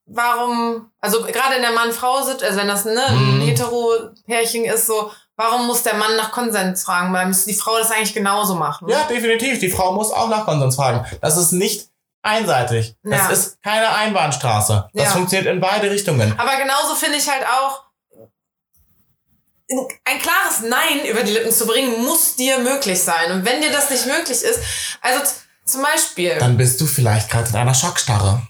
warum, 0.05 0.91
also 1.01 1.23
gerade 1.23 1.55
in 1.55 1.61
der 1.61 1.71
Mann-Frau-Situation, 1.71 2.47
also 2.47 2.59
wenn 2.59 2.67
das 2.67 2.85
ne, 2.85 3.05
ein 3.07 3.37
Mhm. 3.37 3.41
Hetero-Pärchen 3.41 4.65
ist, 4.65 4.85
so, 4.87 5.11
warum 5.35 5.67
muss 5.67 5.83
der 5.83 5.95
Mann 5.95 6.15
nach 6.15 6.31
Konsens 6.31 6.83
fragen? 6.83 7.13
Weil 7.13 7.25
müsste 7.27 7.49
die 7.49 7.55
Frau 7.57 7.77
das 7.77 7.91
eigentlich 7.91 8.13
genauso 8.13 8.55
machen. 8.55 8.87
Ja, 8.89 9.03
definitiv. 9.03 9.59
Die 9.59 9.69
Frau 9.71 9.93
muss 9.93 10.11
auch 10.11 10.29
nach 10.29 10.45
Konsens 10.45 10.75
fragen. 10.75 11.05
Das 11.21 11.37
ist 11.37 11.51
nicht 11.51 11.89
einseitig. 12.21 12.95
Das 13.03 13.19
Ja. 13.21 13.29
ist 13.29 13.61
keine 13.63 13.89
Einbahnstraße. 13.93 14.89
Das 14.93 15.03
Ja. 15.05 15.11
funktioniert 15.11 15.47
in 15.53 15.59
beide 15.61 15.89
Richtungen. 15.91 16.33
Aber 16.39 16.55
genauso 16.57 16.95
finde 16.95 17.17
ich 17.17 17.29
halt 17.29 17.45
auch, 17.45 17.83
ein 20.05 20.19
klares 20.19 20.61
Nein 20.61 21.05
über 21.09 21.23
die 21.23 21.31
Lippen 21.31 21.51
zu 21.51 21.65
bringen, 21.65 22.03
muss 22.03 22.35
dir 22.35 22.59
möglich 22.59 23.01
sein. 23.01 23.31
Und 23.31 23.45
wenn 23.45 23.61
dir 23.61 23.71
das 23.71 23.89
nicht 23.89 24.05
möglich 24.05 24.43
ist, 24.43 24.59
also 25.01 25.21
zum 25.65 25.81
Beispiel, 25.81 26.37
Dann 26.37 26.55
bist 26.57 26.79
du 26.79 26.85
vielleicht 26.85 27.31
gerade 27.31 27.49
in 27.49 27.55
einer 27.55 27.73
Schockstarre. 27.73 28.43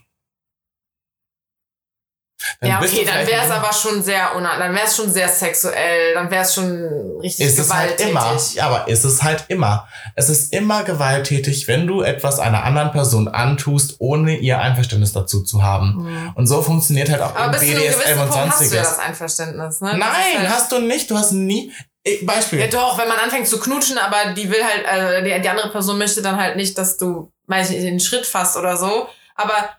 Dann 2.60 2.70
ja, 2.70 2.80
okay, 2.82 3.06
dann 3.06 3.28
wäre 3.28 3.46
es 3.46 3.52
aber 3.52 3.74
schon 3.74 4.04
sehr 4.04 4.30
dann 4.34 4.74
wäre 4.74 4.86
es 4.86 4.96
schon 4.96 5.12
sehr 5.12 5.28
sexuell, 5.28 6.14
dann 6.14 6.30
wäre 6.30 6.44
es 6.44 6.54
schon 6.54 7.20
richtig 7.22 7.48
ist 7.48 7.60
es 7.60 7.74
halt 7.74 7.98
gewalttätig. 7.98 8.12
immer. 8.12 8.40
Ja, 8.54 8.68
aber 8.68 8.88
ist 8.88 9.04
es 9.04 9.24
halt 9.24 9.46
immer. 9.48 9.88
Es 10.16 10.30
ist 10.30 10.54
immer 10.54 10.84
gewalttätig, 10.84 11.68
wenn 11.68 11.88
du 11.88 12.02
etwas 12.02 12.40
einer 12.40 12.64
anderen 12.64 12.92
Person 12.92 13.28
antust, 13.28 13.96
ohne 14.00 14.38
ihr 14.38 14.60
Einverständnis 14.60 15.14
dazu 15.14 15.44
zu 15.44 15.64
haben. 15.64 16.04
Mhm. 16.04 16.32
Und 16.36 16.48
so 16.48 16.62
funktioniert 16.62 17.10
halt 17.10 17.22
auch 17.22 17.36
Aber 17.36 17.60
im 17.60 17.60
BDSM 17.60 18.20
und 18.20 18.30
Punkt 18.30 18.36
hast 18.36 18.36
du 18.36 18.36
ja 18.36 18.50
sonstiges. 18.50 18.90
das 18.90 19.00
Einverständnis, 19.00 19.82
ne? 19.82 19.98
Nein, 19.98 20.40
halt, 20.40 20.50
hast 20.50 20.72
du 20.72 20.80
nicht. 20.80 21.10
Du 21.12 21.18
hast 21.18 21.32
nie. 21.32 21.72
Ich, 22.04 22.26
Beispiel. 22.26 22.60
Ja 22.60 22.68
doch, 22.68 22.98
wenn 23.00 23.08
man 23.08 23.18
anfängt 23.18 23.48
zu 23.48 23.60
knutschen, 23.60 23.98
aber 23.98 24.34
die 24.34 24.50
will 24.50 24.64
halt, 24.64 24.86
äh, 24.86 25.24
die, 25.24 25.42
die 25.42 25.50
andere 25.50 25.72
Person 25.72 25.98
möchte 25.98 26.22
dann 26.22 26.38
halt 26.38 26.56
nicht, 26.56 26.78
dass 26.78 26.98
du, 26.98 27.32
weiß 27.48 27.72
ich 27.72 27.78
den 27.78 28.00
Schritt 28.00 28.28
fasst 28.28 28.58
oder 28.58 28.78
so. 28.78 29.08
Aber 29.36 29.70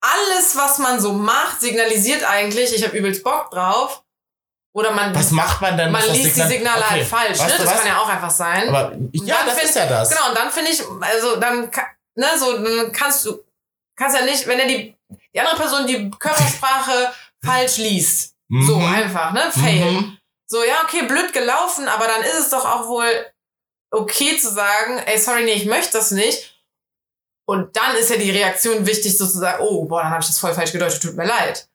alles, 0.00 0.56
was 0.56 0.78
man 0.78 1.00
so 1.00 1.12
macht, 1.12 1.60
signalisiert 1.60 2.22
eigentlich, 2.24 2.72
ich 2.74 2.84
habe 2.84 2.96
übelst 2.96 3.24
Bock 3.24 3.50
drauf. 3.50 4.02
Oder 4.74 4.92
man, 4.92 5.12
was 5.14 5.30
macht 5.32 5.60
man 5.60 5.76
denn? 5.76 5.90
man 5.90 6.02
liest 6.12 6.34
Signal- 6.34 6.48
die 6.48 6.54
Signale 6.54 6.80
Okay, 6.84 6.90
halt 6.90 7.06
falsch. 7.06 7.38
weißt 7.40 7.48
Ne? 7.58 7.64
Das 7.64 7.66
was? 7.66 7.78
kann 7.78 7.86
ja 7.88 7.98
auch 7.98 8.08
einfach 8.08 8.30
sein. 8.30 8.68
Aber 8.68 8.92
ja, 9.12 9.36
das 9.44 9.54
find- 9.54 9.64
ist 9.70 9.74
ja 9.76 9.86
das. 9.86 10.10
Genau, 10.10 10.28
und 10.28 10.36
dann 10.36 10.50
finde 10.52 10.70
ich, 10.70 10.82
also 11.00 11.36
dann, 11.36 11.70
ne, 12.14 12.26
so, 12.38 12.52
dann 12.62 12.92
kannst 12.92 13.26
du, 13.26 13.42
kannst 13.96 14.16
ja 14.16 14.24
nicht, 14.24 14.46
wenn 14.46 14.58
er 14.60 14.66
die, 14.68 14.94
die 15.34 15.40
andere 15.40 15.56
Person 15.56 15.86
die 15.86 16.10
Körpersprache 16.10 17.12
falsch 17.44 17.78
liest. 17.78 18.34
So 18.66 18.76
Mhm. 18.76 18.94
einfach, 18.94 19.32
ne? 19.32 19.50
Fail. 19.52 19.90
Mhm. 19.90 20.18
So, 20.46 20.62
ja, 20.62 20.82
okay, 20.84 21.02
blöd 21.02 21.32
gelaufen, 21.32 21.88
aber 21.88 22.06
dann 22.06 22.22
ist 22.22 22.38
es 22.38 22.50
doch 22.50 22.64
auch 22.64 22.86
wohl 22.88 23.26
okay 23.90 24.36
zu 24.38 24.50
sagen, 24.50 24.98
ey, 24.98 25.18
sorry, 25.18 25.44
nee, 25.44 25.52
ich 25.54 25.66
möchte 25.66 25.92
das 25.92 26.10
nicht. 26.12 26.57
Und 27.48 27.74
dann 27.76 27.96
ist 27.98 28.10
ja 28.10 28.16
die 28.18 28.30
Reaktion 28.30 28.86
wichtig, 28.86 29.16
sozusagen, 29.16 29.62
oh, 29.62 29.86
boah, 29.86 30.02
dann 30.02 30.10
habe 30.10 30.20
ich 30.20 30.26
das 30.28 30.38
voll 30.38 30.52
falsch 30.52 30.70
gedeutet, 30.72 31.00
tut 31.02 31.16
mir 31.16 31.24
leid. 31.26 31.66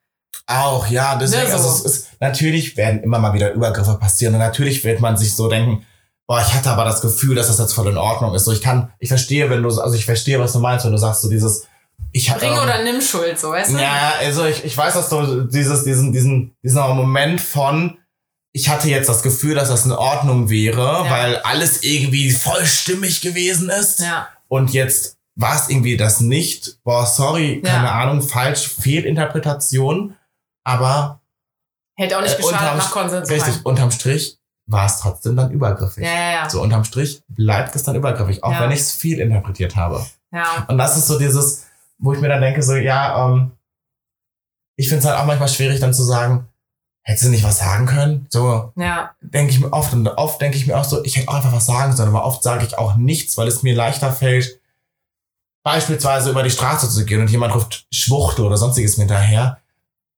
Auch, 0.45 0.85
ja, 0.87 1.15
deswegen, 1.15 1.43
Ne, 1.43 1.49
so. 1.49 1.55
also 1.57 1.69
es 1.69 1.81
ist, 1.81 2.07
natürlich 2.19 2.77
werden 2.77 3.01
immer 3.01 3.17
mal 3.17 3.33
wieder 3.33 3.53
Übergriffe 3.53 3.95
passieren 3.99 4.35
und 4.35 4.39
natürlich 4.39 4.83
wird 4.83 4.99
man 4.99 5.17
sich 5.17 5.35
so 5.35 5.47
denken, 5.49 5.83
boah, 6.27 6.41
ich 6.41 6.53
hatte 6.53 6.69
aber 6.69 6.83
das 6.85 7.01
Gefühl, 7.01 7.33
dass 7.35 7.47
das 7.47 7.57
jetzt 7.57 7.73
voll 7.73 7.87
in 7.87 7.97
Ordnung 7.97 8.35
ist. 8.35 8.45
So, 8.45 8.51
ich 8.51 8.61
kann, 8.61 8.93
ich 8.99 9.09
verstehe, 9.09 9.49
wenn 9.49 9.63
du, 9.63 9.69
also 9.69 9.95
ich 9.95 10.05
verstehe, 10.05 10.39
was 10.39 10.53
du 10.53 10.59
meinst, 10.59 10.85
wenn 10.85 10.91
du 10.91 10.97
sagst, 10.99 11.21
so 11.23 11.29
dieses, 11.29 11.65
ich 12.11 12.29
hab, 12.29 12.37
Bring 12.37 12.51
ähm, 12.51 12.59
oder 12.59 12.83
nimm 12.83 13.01
Schuld, 13.01 13.39
so, 13.39 13.49
weißt 13.49 13.73
du? 13.73 13.77
Ja, 13.79 14.13
also 14.19 14.45
ich, 14.45 14.63
ich 14.65 14.77
weiß, 14.77 14.93
dass 14.93 15.09
du 15.09 15.41
dieses, 15.45 15.83
diesen, 15.85 16.13
diesen, 16.13 16.55
diesen 16.61 16.81
Moment 16.81 17.41
von, 17.41 17.97
ich 18.51 18.69
hatte 18.69 18.89
jetzt 18.89 19.09
das 19.09 19.23
Gefühl, 19.23 19.55
dass 19.55 19.69
das 19.69 19.85
in 19.85 19.91
Ordnung 19.91 20.51
wäre, 20.51 21.03
Ja. 21.05 21.09
weil 21.09 21.37
alles 21.37 21.81
irgendwie 21.81 22.29
voll 22.29 22.63
stimmig 22.67 23.21
gewesen 23.21 23.69
ist. 23.69 24.01
Ja. 24.01 24.27
Und 24.49 24.71
jetzt 24.71 25.17
war 25.35 25.55
es 25.55 25.69
irgendwie 25.69 25.97
das 25.97 26.19
nicht. 26.21 26.83
Boah, 26.83 27.05
sorry, 27.05 27.61
Ja. 27.63 27.71
keine 27.73 27.91
Ahnung, 27.91 28.21
falsch, 28.21 28.67
Fehlinterpretation. 28.67 30.15
Aber 30.63 31.19
Hätte 31.95 32.17
auch 32.17 32.21
nicht 32.21 32.33
Äh, 32.39 32.41
geschadet, 32.41 32.77
nach 32.77 32.91
Konsens 32.91 33.29
richtig, 33.29 33.53
fragen. 33.55 33.65
unterm 33.65 33.91
Strich 33.91 34.37
war 34.65 34.85
es 34.87 34.99
trotzdem 34.99 35.35
dann 35.35 35.51
übergriffig. 35.51 36.03
Ja, 36.03 36.11
ja, 36.11 36.31
ja. 36.31 36.49
So 36.49 36.61
unterm 36.61 36.83
Strich 36.85 37.21
bleibt 37.27 37.75
es 37.75 37.83
dann 37.83 37.95
übergriffig, 37.95 38.43
auch 38.43 38.51
Ja. 38.51 38.61
wenn 38.61 38.71
ich 38.71 38.79
es 38.79 38.91
viel 38.93 39.19
interpretiert 39.19 39.75
habe. 39.75 40.05
ja. 40.31 40.65
Und 40.67 40.77
das 40.79 40.97
ist 40.97 41.05
so 41.07 41.19
dieses, 41.19 41.65
wo 41.99 42.13
ich 42.13 42.19
mir 42.19 42.29
dann 42.29 42.41
denke, 42.41 42.63
so, 42.63 42.73
ja, 42.75 43.27
ähm, 43.29 43.51
ich 44.75 44.89
finde 44.89 45.01
es 45.03 45.05
halt 45.05 45.19
auch 45.19 45.25
manchmal 45.25 45.49
schwierig, 45.49 45.79
dann 45.79 45.93
zu 45.93 46.03
sagen, 46.03 46.47
hättest 47.03 47.25
du 47.25 47.29
nicht 47.29 47.43
was 47.43 47.59
sagen 47.59 47.85
können? 47.85 48.25
So 48.29 48.71
Ja. 48.75 49.13
denke 49.21 49.51
ich 49.51 49.59
mir 49.59 49.71
oft 49.71 49.93
und 49.93 50.07
oft 50.07 50.41
denke 50.41 50.57
ich 50.57 50.65
mir 50.65 50.77
auch 50.79 50.83
so, 50.85 51.03
ich 51.03 51.15
hätte 51.17 51.27
auch 51.29 51.35
einfach 51.35 51.53
was 51.53 51.67
sagen 51.67 51.95
sollen, 51.95 52.09
aber 52.09 52.25
oft 52.25 52.41
sage 52.41 52.65
ich 52.65 52.77
auch 52.77 52.95
nichts, 52.95 53.37
weil 53.37 53.47
es 53.47 53.61
mir 53.61 53.75
leichter 53.75 54.11
fällt, 54.11 54.59
beispielsweise 55.63 56.29
über 56.29 56.43
die 56.43 56.51
Straße 56.51 56.89
zu 56.89 57.05
gehen 57.05 57.21
und 57.21 57.29
jemand 57.29 57.55
ruft 57.55 57.85
Schwuchtel 57.91 58.45
oder 58.45 58.57
sonstiges 58.57 58.97
mir 58.97 59.03
hinterher. 59.03 59.59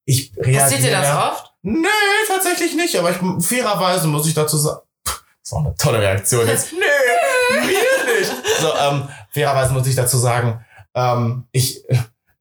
Ich 0.06 0.32
reagiere. 0.38 0.64
Passiert 0.64 0.84
dir 0.84 0.92
das 0.92 1.16
oft? 1.16 1.52
Nee, 1.62 1.88
tatsächlich 2.28 2.76
nicht, 2.76 2.96
aber 2.98 3.12
ich, 3.12 3.18
fairerweise 3.46 4.08
muss 4.08 4.28
ich 4.28 4.34
dazu 4.34 4.58
sagen, 4.58 4.80
Pff, 5.08 5.24
das 5.44 5.52
war 5.52 5.60
eine 5.60 5.76
tolle 5.76 6.00
Reaktion 6.00 6.48
jetzt. 6.48 6.72
nee, 6.74 7.60
mir 7.60 8.20
nicht. 8.20 8.32
So, 8.60 8.68
ähm, 8.76 9.08
fairerweise 9.32 9.74
muss 9.74 9.88
ich 9.88 9.96
dazu 9.96 10.18
sagen, 10.18 10.64
ähm, 10.94 11.46
ich 11.52 11.84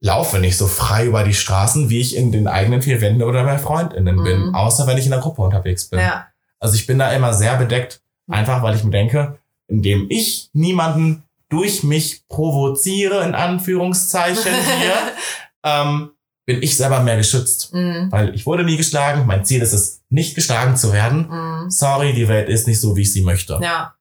laufe 0.00 0.38
nicht 0.38 0.58
so 0.58 0.66
frei 0.66 1.06
über 1.06 1.24
die 1.24 1.32
Straßen, 1.34 1.88
wie 1.88 2.00
ich 2.00 2.14
in 2.16 2.30
den 2.32 2.46
eigenen 2.46 2.82
vier 2.82 3.00
Wänden 3.00 3.22
oder 3.22 3.44
bei 3.44 3.58
FreundInnen 3.58 4.22
bin, 4.22 4.48
Mhm. 4.48 4.54
außer 4.54 4.86
wenn 4.86 4.98
ich 4.98 5.06
in 5.06 5.10
der 5.12 5.20
Gruppe 5.20 5.40
unterwegs 5.42 5.86
bin. 5.86 6.00
Ja. 6.00 6.26
Also 6.60 6.74
ich 6.76 6.86
bin 6.86 6.98
da 6.98 7.10
immer 7.12 7.32
sehr 7.32 7.56
bedeckt, 7.56 8.00
einfach 8.30 8.62
weil 8.62 8.76
ich 8.76 8.84
mir 8.84 8.90
denke, 8.90 9.38
indem 9.66 10.06
ich 10.10 10.50
niemanden 10.52 11.23
durch 11.50 11.82
mich 11.82 12.26
provoziere, 12.28 13.24
in 13.24 13.34
Anführungszeichen 13.34 14.52
hier, 14.54 14.96
ähm, 15.64 16.10
bin 16.46 16.62
ich 16.62 16.76
selber 16.76 17.00
mehr 17.00 17.16
geschützt. 17.16 17.72
Mhm. 17.72 18.08
Weil 18.10 18.34
ich 18.34 18.46
wurde 18.46 18.64
nie 18.64 18.76
geschlagen. 18.76 19.26
Mein 19.26 19.44
Ziel 19.44 19.62
ist 19.62 19.72
es, 19.72 20.02
nicht 20.08 20.34
geschlagen 20.34 20.76
zu 20.76 20.92
werden. 20.92 21.28
Mhm. 21.28 21.70
Sorry, 21.70 22.12
die 22.12 22.28
Welt 22.28 22.48
ist 22.48 22.66
nicht 22.66 22.80
so, 22.80 22.96
wie 22.96 23.02
ich 23.02 23.12
sie 23.12 23.22
möchte. 23.22 23.58
Ja. 23.62 23.94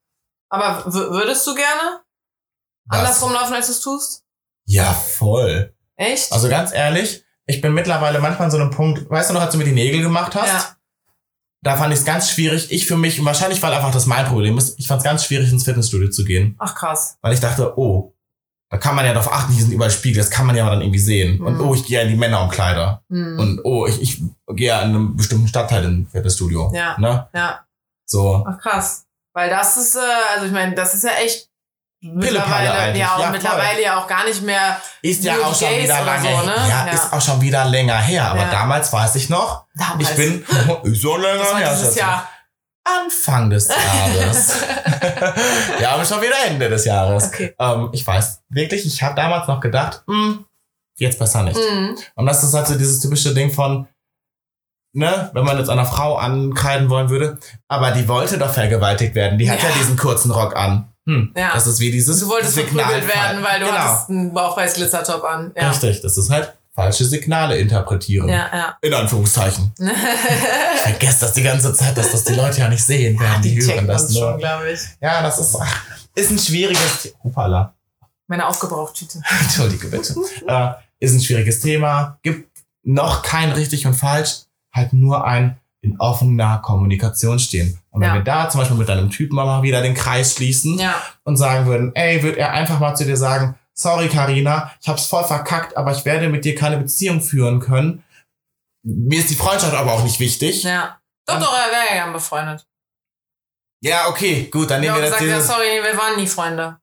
Aber 0.49 0.83
würdest 0.85 1.47
du 1.47 1.55
gerne 1.55 2.01
Was? 2.85 2.99
andersrum 2.99 3.33
laufen, 3.33 3.53
als 3.53 3.67
du 3.67 3.71
es 3.71 3.81
tust? 3.81 4.23
Ja, 4.65 4.93
voll. 4.93 5.73
Echt? 5.95 6.31
Also 6.31 6.49
ganz 6.49 6.73
ehrlich, 6.73 7.23
ich 7.45 7.61
bin 7.61 7.73
mittlerweile 7.73 8.19
manchmal 8.19 8.45
an 8.45 8.51
so 8.51 8.57
einem 8.57 8.71
Punkt, 8.71 9.09
weißt 9.09 9.29
du 9.29 9.33
noch, 9.33 9.41
als 9.41 9.51
du 9.51 9.57
mir 9.57 9.65
die 9.65 9.71
Nägel 9.71 10.01
gemacht 10.01 10.35
hast? 10.35 10.47
Ja. 10.69 10.75
Da 11.63 11.77
fand 11.77 11.93
ich 11.93 11.99
es 11.99 12.05
ganz 12.05 12.29
schwierig. 12.29 12.71
Ich 12.71 12.85
für 12.85 12.97
mich, 12.97 13.19
und 13.19 13.25
wahrscheinlich 13.25 13.63
weil 13.63 13.73
einfach 13.73 13.91
das 13.91 14.05
mein 14.05 14.25
Problem 14.25 14.57
ist, 14.57 14.77
ich 14.77 14.87
fand 14.87 14.99
es 14.99 15.05
ganz 15.05 15.23
schwierig, 15.25 15.49
ins 15.51 15.63
Fitnessstudio 15.63 16.09
zu 16.09 16.25
gehen. 16.25 16.55
Ach 16.59 16.75
krass. 16.75 17.17
Weil 17.21 17.33
ich 17.33 17.39
dachte, 17.39 17.77
oh, 17.79 18.13
da 18.69 18.77
kann 18.77 18.95
man 18.95 19.05
ja 19.05 19.13
darauf 19.13 19.31
achten, 19.31 19.53
hier 19.53 19.63
sind 19.63 19.71
überall 19.71 19.91
Spiegel, 19.91 20.17
das 20.17 20.29
kann 20.29 20.45
man 20.45 20.55
ja 20.55 20.69
dann 20.69 20.81
irgendwie 20.81 20.99
sehen. 20.99 21.41
Und 21.41 21.55
Mhm. 21.55 21.61
oh, 21.61 21.73
ich 21.73 21.85
gehe 21.85 21.97
ja 21.99 22.03
in 22.03 22.09
die 22.09 22.17
Männerumkleider. 22.17 23.03
Hm. 23.09 23.39
Und 23.39 23.61
oh, 23.63 23.85
ich, 23.85 24.01
ich 24.01 24.23
gehe 24.55 24.67
ja 24.69 24.81
in 24.81 24.89
einem 24.89 25.15
bestimmten 25.15 25.47
Stadtteil 25.47 25.85
in 25.85 26.07
Fitnessstudio. 26.07 26.71
Ja. 26.75 26.97
Ne? 26.99 27.27
ja. 27.33 27.65
So. 28.05 28.43
Ach 28.45 28.57
krass. 28.59 29.05
Weil 29.33 29.49
das 29.49 29.77
ist, 29.77 29.95
äh, 29.95 29.99
also 30.33 30.47
ich 30.47 30.51
meine, 30.51 30.75
das 30.75 30.93
ist 30.95 31.03
ja 31.03 31.11
echt 31.23 31.49
mittlerweile, 32.03 32.71
eigentlich. 32.73 32.99
ja, 33.01 33.15
und 33.15 33.21
Ja, 33.21 33.29
mittlerweile 33.29 33.81
ja 33.83 33.97
auch 33.99 34.07
gar 34.07 34.25
nicht 34.25 34.41
mehr 34.41 34.77
Ist 35.01 35.23
ja 35.23 35.35
auch 35.37 35.55
schon 35.57 35.69
Gays 35.69 35.83
wieder 35.85 36.01
lange 36.03 36.29
so, 36.29 36.41
ne? 36.45 36.53
Ja, 36.69 36.85
Ja. 36.87 36.91
ist 36.93 37.13
auch 37.13 37.21
schon 37.21 37.41
wieder 37.41 37.65
länger 37.65 37.97
her. 37.97 38.25
Aber 38.31 38.41
Ja. 38.41 38.51
damals 38.51 38.91
weiß 38.91 39.15
ich 39.15 39.29
noch, 39.29 39.65
damals. 39.75 40.09
ich 40.11 40.15
bin 40.15 40.45
so 40.93 41.17
länger 41.17 41.57
her. 41.57 41.69
dieses 41.71 41.85
Schatz. 41.87 41.95
Jahr. 41.95 42.29
Anfang 42.85 43.49
des 43.49 43.69
Jahres. 44.17 44.55
ja, 45.79 45.91
aber 45.91 46.03
schon 46.03 46.21
wieder 46.21 46.35
Ende 46.47 46.69
des 46.69 46.83
Jahres. 46.85 47.27
Okay. 47.27 47.55
Ähm, 47.57 47.89
ich 47.93 48.05
weiß 48.05 48.41
wirklich, 48.49 48.85
ich 48.85 49.01
habe 49.01 49.15
damals 49.15 49.47
noch 49.47 49.61
gedacht, 49.61 50.03
hm, 50.05 50.45
jetzt 50.97 51.17
besser 51.17 51.43
nicht. 51.43 51.57
Mhm. 51.57 51.97
Und 52.15 52.25
das 52.25 52.43
ist 52.43 52.53
halt 52.53 52.67
so 52.67 52.75
dieses 52.75 52.99
typische 52.99 53.33
Ding 53.33 53.51
von, 53.53 53.87
ne, 54.93 55.29
wenn 55.33 55.45
man 55.45 55.57
jetzt 55.57 55.69
einer 55.69 55.85
Frau 55.85 56.17
ankreiden 56.17 56.89
wollen 56.89 57.09
würde, 57.09 57.39
aber 57.69 57.91
die 57.91 58.07
wollte 58.09 58.37
doch 58.37 58.53
vergewaltigt 58.53 59.15
werden. 59.15 59.37
Die 59.37 59.49
hat 59.49 59.63
ja, 59.63 59.69
Ja. 59.69 59.75
diesen 59.75 59.95
kurzen 59.97 60.31
Rock 60.31 60.55
an. 60.57 60.92
Hm, 61.05 61.33
Ja. 61.35 61.51
Das 61.53 61.67
ist 61.67 61.79
wie 61.79 61.91
dieses 61.91 62.19
Du 62.19 62.29
wolltest 62.29 62.53
Signal. 62.55 62.85
verprügelt 62.85 63.15
werden, 63.15 63.43
weil 63.43 63.59
du 63.59 63.65
genau. 63.65 63.77
hattest 63.77 64.09
einen 64.09 64.33
Bauchweiß-Glitzertop 64.33 65.23
an. 65.23 65.51
Ja. 65.55 65.69
Richtig, 65.69 66.01
das 66.01 66.17
ist 66.17 66.29
halt 66.29 66.53
falsche 66.75 67.05
Signale 67.05 67.57
interpretieren. 67.57 68.27
Ja, 68.29 68.49
ja. 68.53 68.77
In 68.81 68.93
Anführungszeichen. 68.93 69.73
Ich 70.75 70.81
vergesse 70.81 71.21
das 71.21 71.33
die 71.33 71.43
ganze 71.43 71.73
Zeit, 71.73 71.97
dass 71.97 72.11
das 72.11 72.23
die 72.25 72.33
Leute 72.33 72.59
ja 72.59 72.67
nicht 72.67 72.83
sehen 72.83 73.17
werden. 73.19 73.41
die, 73.41 73.55
hören 73.55 73.67
checken 73.69 73.87
das 73.87 74.09
nur. 74.09 74.31
schon. 74.33 74.41
Ja, 75.01 75.21
das 75.21 75.39
ist, 75.39 75.57
ist 76.15 76.31
ein 76.31 76.39
schwieriges 76.39 77.01
Thema. 77.03 77.15
Hupala. 77.23 77.73
Meine 78.27 78.47
Aufgebrauchtüte. 78.47 79.21
Entschuldige 79.41 79.87
bitte. 79.87 80.15
äh, 80.47 80.71
ist 80.99 81.13
ein 81.13 81.21
schwieriges 81.21 81.59
Thema. 81.61 82.17
Gibt 82.23 82.49
noch 82.83 83.21
kein 83.23 83.51
richtig 83.51 83.85
und 83.85 83.93
falsch. 83.93 84.41
Halt 84.73 84.91
nur 84.93 85.23
ein 85.25 85.57
in 85.83 85.99
offener 85.99 86.59
Kommunikation 86.63 87.37
stehen. 87.39 87.77
Und 87.91 88.01
wenn 88.01 88.07
Ja. 88.09 88.13
wir 88.15 88.21
da 88.23 88.49
zum 88.49 88.59
Beispiel 88.61 88.77
mit 88.77 88.87
deinem 88.89 89.09
Typen 89.09 89.35
mal 89.35 89.61
wieder 89.61 89.81
den 89.81 89.93
Kreis 89.93 90.33
schließen 90.33 90.79
Ja. 90.79 90.95
und 91.23 91.35
sagen 91.37 91.65
würden, 91.65 91.91
ey, 91.93 92.23
wird 92.23 92.37
er 92.37 92.51
einfach 92.53 92.79
mal 92.79 92.95
zu 92.95 93.05
dir 93.05 93.17
sagen, 93.17 93.55
sorry 93.73 94.07
Karina, 94.07 94.71
ich 94.81 94.87
hab's 94.87 95.05
voll 95.05 95.23
verkackt, 95.25 95.75
aber 95.75 95.91
ich 95.91 96.05
werde 96.05 96.29
mit 96.29 96.45
dir 96.45 96.55
keine 96.55 96.77
Beziehung 96.77 97.21
führen 97.21 97.59
können. 97.59 98.03
Mir 98.85 99.19
ist 99.19 99.29
die 99.29 99.35
Freundschaft 99.35 99.73
aber 99.75 99.91
auch 99.93 100.03
nicht 100.03 100.19
wichtig. 100.19 100.63
Ja. 100.63 100.99
Doch, 101.25 101.39
doch, 101.39 101.53
er 101.53 101.71
wäre 101.71 101.85
ja 101.89 102.03
gern 102.03 102.13
befreundet. 102.13 102.65
Ja, 103.81 104.07
okay, 104.07 104.47
gut, 104.49 104.71
dann 104.71 104.81
Ich 104.81 104.87
nehmen 104.89 104.93
habe 104.95 105.03
wir 105.03 105.09
das 105.09 105.19
gesagt, 105.19 105.39
ja, 105.49 105.55
sorry, 105.55 105.83
wir 105.83 105.97
waren 105.97 106.15
nie 106.17 106.27
Freunde. 106.27 106.77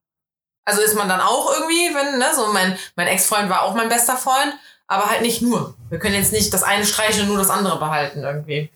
Also 0.66 0.82
ist 0.82 0.94
man 0.94 1.08
dann 1.08 1.20
auch 1.20 1.50
irgendwie, 1.58 1.94
wenn, 1.94 2.18
ne, 2.18 2.26
so 2.34 2.52
mein, 2.52 2.76
mein 2.96 3.06
Ex-Freund 3.06 3.48
war 3.48 3.62
auch 3.62 3.74
mein 3.74 3.88
bester 3.88 4.16
Freund, 4.16 4.52
aber 4.86 5.08
halt 5.08 5.22
nicht 5.22 5.40
nur. 5.40 5.74
Wir 5.88 5.98
können 5.98 6.14
jetzt 6.14 6.32
nicht 6.32 6.52
das 6.52 6.62
eine 6.62 6.84
streichen 6.84 7.22
und 7.22 7.28
nur 7.28 7.38
das 7.38 7.48
andere 7.50 7.78
behalten 7.78 8.22
irgendwie. 8.22 8.70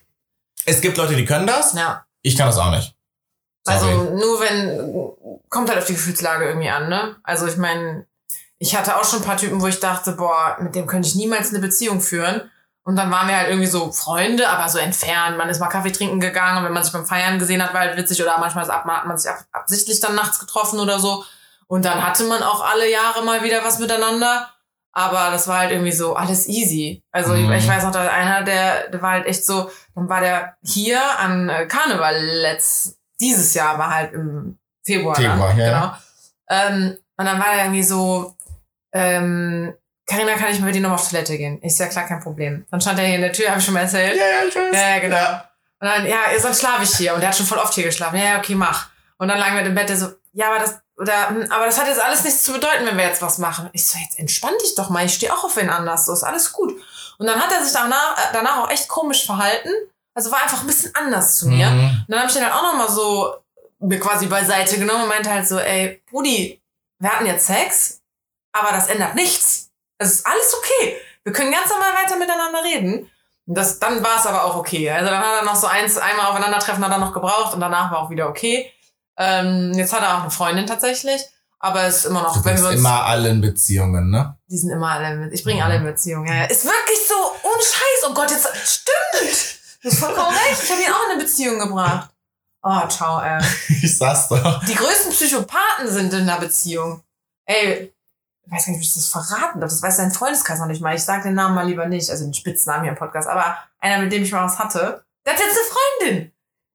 Es 0.65 0.81
gibt 0.81 0.97
Leute, 0.97 1.15
die 1.17 1.25
können 1.25 1.47
das. 1.47 1.75
Ja. 1.75 2.05
Ich 2.23 2.37
kann 2.37 2.47
das 2.47 2.59
auch 2.59 2.71
nicht. 2.71 2.95
Sorry. 3.65 3.79
Also 3.79 4.03
nur 4.15 4.41
wenn, 4.41 5.41
kommt 5.49 5.69
halt 5.69 5.79
auf 5.79 5.87
die 5.87 5.95
Gefühlslage 5.95 6.47
irgendwie 6.47 6.69
an, 6.69 6.89
ne? 6.89 7.17
Also 7.23 7.47
ich 7.47 7.57
meine, 7.57 8.07
ich 8.59 8.77
hatte 8.77 8.97
auch 8.97 9.05
schon 9.05 9.21
ein 9.21 9.25
paar 9.25 9.37
Typen, 9.37 9.61
wo 9.61 9.67
ich 9.67 9.81
dachte, 9.81 10.13
boah, 10.13 10.57
mit 10.61 10.75
dem 10.75 10.87
könnte 10.87 11.09
ich 11.09 11.15
niemals 11.15 11.51
eine 11.51 11.59
Beziehung 11.59 12.01
führen. 12.01 12.51
Und 12.87 12.97
dann 12.97 13.11
waren 13.11 13.29
wir 13.29 13.37
halt 13.37 13.49
irgendwie 13.49 13.67
so 13.67 13.91
Freunde, 13.93 14.49
aber 14.49 14.69
so 14.69 14.79
entfernt. 14.79 15.39
Man 15.39 15.49
ist 15.49 15.59
mal 15.59 15.69
Kaffee 15.69 15.91
trinken 15.91 16.21
gegangen 16.21 16.59
und 16.59 16.65
wenn 16.65 16.73
man 16.73 16.85
sich 16.85 16.93
beim 16.93 17.07
Feiern 17.07 17.39
gesehen 17.39 17.63
hat, 17.63 17.73
war 17.73 17.81
halt 17.81 17.97
witzig. 17.97 18.23
Oder 18.23 18.37
manchmal 18.39 18.69
hat 18.69 18.85
man 18.85 19.17
sich 19.17 19.31
ab, 19.31 19.39
absichtlich 19.53 20.01
dann 20.01 20.15
nachts 20.15 20.39
getroffen 20.39 20.79
oder 20.79 21.01
so. 21.01 21.25
Und 21.67 21.87
dann 21.87 22.07
hatte 22.07 22.25
man 22.25 22.43
auch 22.43 22.63
alle 22.63 22.91
Jahre 22.91 23.25
mal 23.25 23.43
wieder 23.43 23.65
was 23.65 23.79
miteinander. 23.79 24.51
Aber 24.97 25.31
das 25.33 25.49
war 25.49 25.59
halt 25.59 25.73
irgendwie 25.73 25.91
so 25.93 26.15
alles 26.15 26.47
easy. 26.49 27.03
Also 27.11 27.33
Mhm. 27.35 27.53
ich, 27.53 27.65
ich 27.65 27.69
weiß 27.69 27.83
noch, 27.83 27.91
da 27.91 28.09
einer, 28.09 28.45
der, 28.45 28.89
der 28.91 29.03
war 29.03 29.11
halt 29.13 29.27
echt 29.27 29.45
so, 29.45 29.69
dann 29.97 30.09
war 30.09 30.21
der 30.21 30.57
hier 30.63 31.01
an 31.19 31.49
äh, 31.49 31.67
Karneval 31.67 32.17
letzt, 32.21 32.97
dieses 33.21 33.55
Jahr 33.55 33.77
war 33.79 33.93
halt 33.95 34.13
im 34.13 34.59
Februar. 34.87 35.17
Februar, 35.17 35.49
dann, 35.49 35.59
ja, 35.59 35.67
genau. 35.67 35.87
ja. 35.87 35.99
Ähm, 36.49 36.97
und 37.17 37.25
dann 37.25 37.39
war 37.41 37.53
er 37.55 37.65
irgendwie 37.65 37.83
so, 37.83 38.37
ähm, 38.93 39.75
Carina, 40.07 40.35
kann 40.35 40.51
ich 40.53 40.61
mit 40.61 40.75
dir 40.75 40.81
noch 40.83 40.93
auf 40.93 41.09
Toilette 41.09 41.39
gehen? 41.39 41.59
Ich 41.63 41.77
sag, 41.77 41.91
klar, 41.91 42.07
kein 42.07 42.21
Problem. 42.21 42.67
Dann 42.71 42.81
stand 42.81 42.99
er 42.99 43.07
hier 43.07 43.15
in 43.17 43.23
der 43.23 43.33
Tür, 43.33 43.49
habe 43.49 43.59
ich 43.59 43.65
schon 43.65 43.75
mal 43.75 43.81
erzählt. 43.81 44.17
Ja, 44.17 44.23
ja, 44.27 44.49
ich 44.49 44.55
weiß. 44.55 44.75
Ja, 44.75 44.89
ja, 44.97 44.99
genau. 45.01 45.41
Und 45.81 45.89
dann, 45.89 46.07
ja, 46.07 46.19
sonst 46.39 46.61
schlafe 46.61 46.83
ich 46.85 46.95
hier. 46.95 47.15
Und 47.15 47.23
er 47.23 47.29
hat 47.29 47.37
schon 47.37 47.47
voll 47.47 47.59
oft 47.59 47.75
hier 47.75 47.85
geschlafen. 47.85 48.17
Ja, 48.19 48.25
ja, 48.25 48.39
okay, 48.39 48.55
mach. 48.55 48.91
Und 49.19 49.29
dann 49.29 49.39
lagen 49.39 49.57
wir 49.57 49.65
im 49.65 49.75
Bett, 49.75 49.89
der 49.89 49.97
so, 49.97 50.09
ja, 50.33 50.49
aber 50.51 50.59
das, 50.59 50.81
oder, 50.97 51.29
hm, 51.29 51.51
aber 51.51 51.67
das 51.67 51.79
hat 51.79 51.89
jetzt 51.89 52.01
alles 52.01 52.25
nichts 52.25 52.43
zu 52.43 52.53
bedeuten, 52.53 52.87
wenn 52.87 52.97
wir 52.97 53.05
jetzt 53.05 53.23
was 53.23 53.39
machen. 53.39 53.69
Ich 53.73 53.87
so, 53.87 53.99
jetzt 53.99 54.19
entspann 54.19 54.55
dich 54.63 54.75
doch 54.75 54.91
mal, 54.91 55.05
ich 55.05 55.15
stehe 55.15 55.35
auch 55.35 55.45
auf 55.45 55.57
wen 55.57 55.71
anders, 55.71 56.07
so 56.07 56.13
ist 56.13 56.23
alles 56.23 56.53
gut. 56.53 56.75
Und 57.19 57.27
dann 57.27 57.41
hat 57.41 57.53
er 57.53 57.65
sich 57.65 57.73
danach, 57.73 58.17
äh, 58.19 58.33
danach 58.33 58.59
auch 58.59 58.71
echt 58.71 58.89
komisch 58.89 59.27
verhalten. 59.27 59.71
Also 60.15 60.31
war 60.31 60.43
einfach 60.43 60.61
ein 60.61 60.67
bisschen 60.67 60.95
anders 60.95 61.39
zu 61.39 61.49
mir. 61.49 61.69
Mhm. 61.71 61.85
Und 61.85 62.07
dann 62.09 62.21
habe 62.21 62.29
ich 62.29 62.35
den 62.35 62.45
halt 62.45 62.55
auch 62.55 62.63
nochmal 62.63 62.91
so 62.91 63.35
mir 63.81 64.01
quasi 64.01 64.27
beiseite 64.27 64.79
genommen 64.79 65.03
und 65.03 65.09
meinte 65.09 65.31
halt 65.31 65.47
so, 65.47 65.59
ey, 65.59 66.03
Brudi, 66.11 66.61
wir 67.01 67.11
hatten 67.11 67.27
jetzt 67.27 67.47
Sex, 67.47 68.01
aber 68.53 68.71
das 68.71 68.89
ändert 68.89 69.15
nichts. 69.15 69.71
Es 69.99 70.15
ist 70.15 70.27
alles 70.27 70.55
okay. 70.59 70.97
Wir 71.25 71.33
können 71.33 71.53
ganz 71.53 71.69
normal 71.71 71.93
weiter 72.03 72.17
miteinander 72.17 72.63
reden. 72.63 73.11
Und 73.47 73.55
das, 73.55 73.79
dann 73.79 74.03
war 74.03 74.19
es 74.19 74.27
aber 74.27 74.45
auch 74.45 74.57
okay. 74.57 74.91
Also 74.91 75.11
dann 75.11 75.21
hat 75.21 75.41
er 75.41 75.45
noch 75.45 75.57
so 75.57 75.67
eins, 75.67 75.99
einmal 75.99 76.27
aufeinandertreffen 76.27 76.85
hat 76.85 76.93
er 76.93 76.99
noch 76.99 77.13
gebraucht 77.13 77.55
und 77.55 77.61
danach 77.61 77.91
war 77.91 77.99
auch 77.99 78.11
wieder 78.11 78.29
okay. 78.29 78.73
Ähm, 79.17 79.73
jetzt 79.75 79.93
hat 79.93 80.03
er 80.03 80.17
auch 80.19 80.23
eine 80.23 80.31
Freundin 80.31 80.67
tatsächlich, 80.67 81.21
aber 81.59 81.83
es 81.85 81.99
ist 81.99 82.05
immer 82.07 82.23
noch, 82.23 82.37
Du 82.37 82.45
wenn 82.45 82.53
bist 82.55 82.65
wir 82.65 82.71
uns, 82.71 82.79
immer 82.81 83.05
alle 83.05 83.29
in 83.29 83.41
Beziehungen, 83.41 84.11
ne? 84.11 84.37
die 84.51 84.59
sind 84.59 84.71
immer 84.71 84.91
alle, 84.91 85.17
mit, 85.17 85.33
ich 85.33 85.43
bringe 85.45 85.61
Mhm. 85.61 85.65
alle 85.67 85.77
in 85.77 85.85
Beziehung. 85.85 86.27
Ja, 86.27 86.35
ja. 86.35 86.45
Ist 86.45 86.65
wirklich 86.65 86.99
so, 87.09 87.15
ohne 87.15 87.63
Scheiß. 87.63 88.11
Oh 88.11 88.15
Gott, 88.15 88.31
jetzt, 88.31 88.49
stimmt. 88.67 89.59
Du 89.83 89.91
hast 89.91 89.99
vollkommen 89.99 90.29
recht. 90.49 90.63
Ich 90.63 90.71
habe 90.71 90.81
ihn 90.83 90.89
auch 90.93 91.07
in 91.07 91.13
eine 91.15 91.23
Beziehung 91.23 91.59
gebracht. 91.59 92.11
Oh, 92.63 92.89
ciao, 92.89 93.21
ey. 93.21 93.41
Ich 93.83 93.99
sag's 93.99 94.29
doch. 94.29 94.65
Die 94.65 94.75
größten 94.75 95.13
Psychopathen 95.13 95.89
sind 95.89 96.13
in 96.15 96.23
einer 96.29 96.39
Beziehung. 96.41 97.03
Ey, 97.47 97.93
ich 98.47 98.53
weiß 98.53 98.67
gar 98.67 98.73
nicht, 98.73 98.81
wie 98.81 98.87
ich 98.87 98.95
das 98.95 99.07
verraten 99.09 99.61
darf. 99.61 99.71
Das 99.71 99.83
weiß 99.83 99.97
dein 99.99 100.11
Freundeskreis 100.13 100.59
noch 100.59 100.67
nicht 100.67 100.81
mal. 100.83 100.95
Ich 100.95 101.05
sag 101.05 101.23
den 101.23 101.35
Namen 101.35 101.55
mal 101.55 101.67
lieber 101.67 101.87
nicht, 101.87 102.11
also 102.11 102.25
den 102.25 102.35
Spitznamen 102.35 102.83
hier 102.83 102.93
im 102.93 102.99
Podcast. 102.99 103.29
Aber 103.29 103.57
einer, 103.81 104.03
mit 104.03 104.13
dem 104.13 104.23
ich 104.23 104.33
mal 104.33 104.45
was 104.47 104.59
hatte, 104.59 105.05
der 105.27 105.33
hat 105.35 105.41
jetzt 105.41 105.57
eine 105.59 106.09
Freundin. 106.11 106.33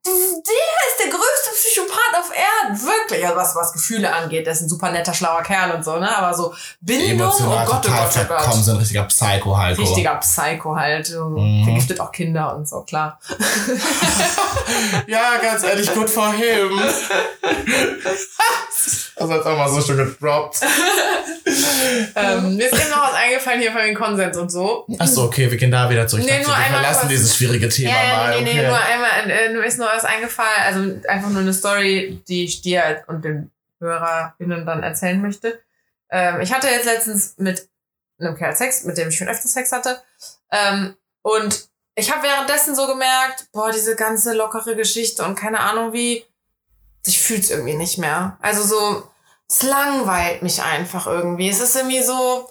Der 0.09 0.79
ist 0.87 0.99
der 1.03 1.09
größte 1.09 1.51
Psychopath 1.55 2.19
auf 2.19 2.31
Erden. 2.35 2.81
Wirklich. 2.81 3.23
Also 3.25 3.35
was, 3.35 3.55
was 3.55 3.73
Gefühle 3.73 4.13
angeht. 4.13 4.45
Der 4.45 4.53
ist 4.53 4.61
ein 4.61 4.69
super 4.69 4.91
netter, 4.91 5.13
schlauer 5.13 5.43
Kerl 5.43 5.71
und 5.71 5.83
so, 5.83 5.97
ne? 5.97 6.15
Aber 6.15 6.35
so 6.35 6.53
Bindung, 6.81 7.11
Emotional 7.11 7.65
oh 7.65 7.71
Gott, 7.71 7.81
oh 7.85 7.87
total 7.87 8.25
Gott, 8.25 8.37
oh 8.45 8.45
Gott. 8.45 8.63
so 8.63 8.71
ein 8.71 8.77
richtiger 8.77 9.03
Psycho 9.03 9.57
halt. 9.57 9.77
Richtiger 9.77 10.15
Psycho 10.15 10.75
halt. 10.75 11.09
Mhm. 11.09 11.63
Vergiftet 11.63 11.99
auch 11.99 12.11
Kinder 12.11 12.55
und 12.55 12.67
so, 12.67 12.81
klar. 12.81 13.19
Ja, 15.07 15.37
ganz 15.41 15.63
ehrlich, 15.63 15.91
good 15.93 16.09
for 16.09 16.31
him. 16.33 16.79
Das 19.15 19.29
hat 19.29 19.45
auch 19.45 19.57
mal 19.57 19.69
so 19.69 19.81
schön 19.81 19.97
gedroppt. 19.97 20.61
ähm, 22.15 22.55
mir 22.55 22.67
ist 22.67 22.79
eben 22.79 22.89
noch 22.89 23.09
was 23.09 23.13
eingefallen 23.15 23.59
hier 23.59 23.71
von 23.71 23.81
den 23.81 23.95
Konsens 23.95 24.37
und 24.37 24.49
so. 24.51 24.85
Achso, 24.97 25.25
okay, 25.25 25.49
wir 25.49 25.57
gehen 25.57 25.71
da 25.71 25.89
wieder 25.89 26.07
zurück. 26.07 26.23
Nee, 26.25 26.31
dachte, 26.31 26.47
nur 26.47 26.57
wir 26.57 26.63
einmal 26.63 26.83
verlassen 26.83 27.09
dieses 27.09 27.35
schwierige 27.35 27.67
Thema 27.67 27.91
ja, 27.91 28.15
mal. 28.15 28.41
nee, 28.41 28.53
nee, 28.53 28.59
okay. 28.59 28.67
nur 28.67 28.77
einmal, 28.77 29.29
äh, 29.29 29.53
nur 29.53 29.65
ist 29.65 29.77
nur 29.77 29.91
was 29.99 30.05
eingefallen, 30.05 30.61
also 30.61 31.07
einfach 31.09 31.29
nur 31.29 31.41
eine 31.41 31.53
Story, 31.53 32.23
die 32.27 32.45
ich 32.45 32.61
dir 32.61 33.03
und 33.07 33.23
den 33.23 33.51
HörerInnen 33.79 34.65
dann 34.65 34.83
erzählen 34.83 35.21
möchte. 35.21 35.59
Ähm, 36.09 36.41
ich 36.41 36.53
hatte 36.53 36.67
jetzt 36.67 36.85
letztens 36.85 37.35
mit 37.37 37.69
einem 38.19 38.35
Kerl 38.35 38.55
Sex, 38.55 38.83
mit 38.83 38.97
dem 38.97 39.09
ich 39.09 39.17
schon 39.17 39.29
öfter 39.29 39.47
Sex 39.47 39.71
hatte. 39.71 40.01
Ähm, 40.51 40.95
und 41.21 41.69
ich 41.95 42.11
habe 42.11 42.23
währenddessen 42.23 42.75
so 42.75 42.87
gemerkt, 42.87 43.47
boah, 43.51 43.71
diese 43.71 43.95
ganze 43.95 44.33
lockere 44.33 44.75
Geschichte 44.75 45.23
und 45.23 45.35
keine 45.35 45.59
Ahnung 45.59 45.93
wie, 45.93 46.25
ich 47.05 47.19
fühl's 47.19 47.49
irgendwie 47.49 47.75
nicht 47.75 47.97
mehr. 47.97 48.37
Also 48.41 48.63
so, 48.63 49.09
es 49.49 49.63
langweilt 49.63 50.41
mich 50.41 50.61
einfach 50.61 51.07
irgendwie. 51.07 51.49
Es 51.49 51.59
ist 51.59 51.75
irgendwie 51.75 52.03
so, 52.03 52.49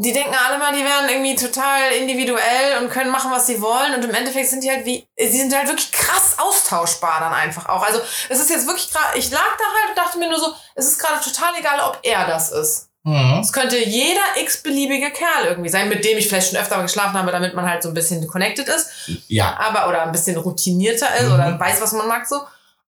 die 0.00 0.12
denken 0.12 0.34
alle 0.46 0.58
mal, 0.58 0.72
die 0.72 0.84
wären 0.84 1.08
irgendwie 1.08 1.34
total 1.34 1.90
individuell 1.92 2.78
und 2.80 2.88
können 2.90 3.10
machen, 3.10 3.30
was 3.32 3.46
sie 3.46 3.60
wollen. 3.60 3.94
Und 3.94 4.04
im 4.04 4.14
Endeffekt 4.14 4.48
sind 4.48 4.62
die 4.62 4.70
halt 4.70 4.84
wie, 4.84 5.06
sie 5.16 5.38
sind 5.38 5.54
halt 5.56 5.66
wirklich 5.68 5.90
krass 5.90 6.36
austauschbar 6.38 7.20
dann 7.20 7.32
einfach 7.32 7.68
auch. 7.68 7.82
Also 7.82 8.00
es 8.28 8.38
ist 8.38 8.50
jetzt 8.50 8.66
wirklich 8.66 8.90
gerade, 8.92 9.18
ich 9.18 9.30
lag 9.30 9.56
da 9.58 9.64
halt 9.64 9.88
und 9.90 9.98
dachte 9.98 10.18
mir 10.18 10.28
nur 10.28 10.38
so, 10.38 10.52
es 10.74 10.86
ist 10.86 10.98
gerade 10.98 11.20
total 11.24 11.52
egal, 11.58 11.80
ob 11.80 11.98
er 12.02 12.26
das 12.26 12.50
ist. 12.52 12.88
Mhm. 13.02 13.40
Es 13.40 13.52
könnte 13.52 13.78
jeder 13.78 14.20
x-beliebige 14.40 15.10
Kerl 15.10 15.46
irgendwie 15.46 15.68
sein, 15.70 15.88
mit 15.88 16.04
dem 16.04 16.18
ich 16.18 16.28
vielleicht 16.28 16.50
schon 16.50 16.58
öfter 16.60 16.76
mal 16.76 16.82
geschlafen 16.82 17.14
habe, 17.18 17.30
damit 17.32 17.54
man 17.54 17.68
halt 17.68 17.82
so 17.82 17.88
ein 17.88 17.94
bisschen 17.94 18.26
connected 18.26 18.68
ist 18.68 18.90
Ja. 19.28 19.56
aber 19.58 19.88
oder 19.88 20.02
ein 20.02 20.12
bisschen 20.12 20.36
routinierter 20.36 21.14
ist 21.16 21.26
Mhm. 21.28 21.32
oder 21.34 21.58
weiß, 21.60 21.80
was 21.80 21.92
man 21.92 22.06
mag 22.08 22.26
so. 22.28 22.40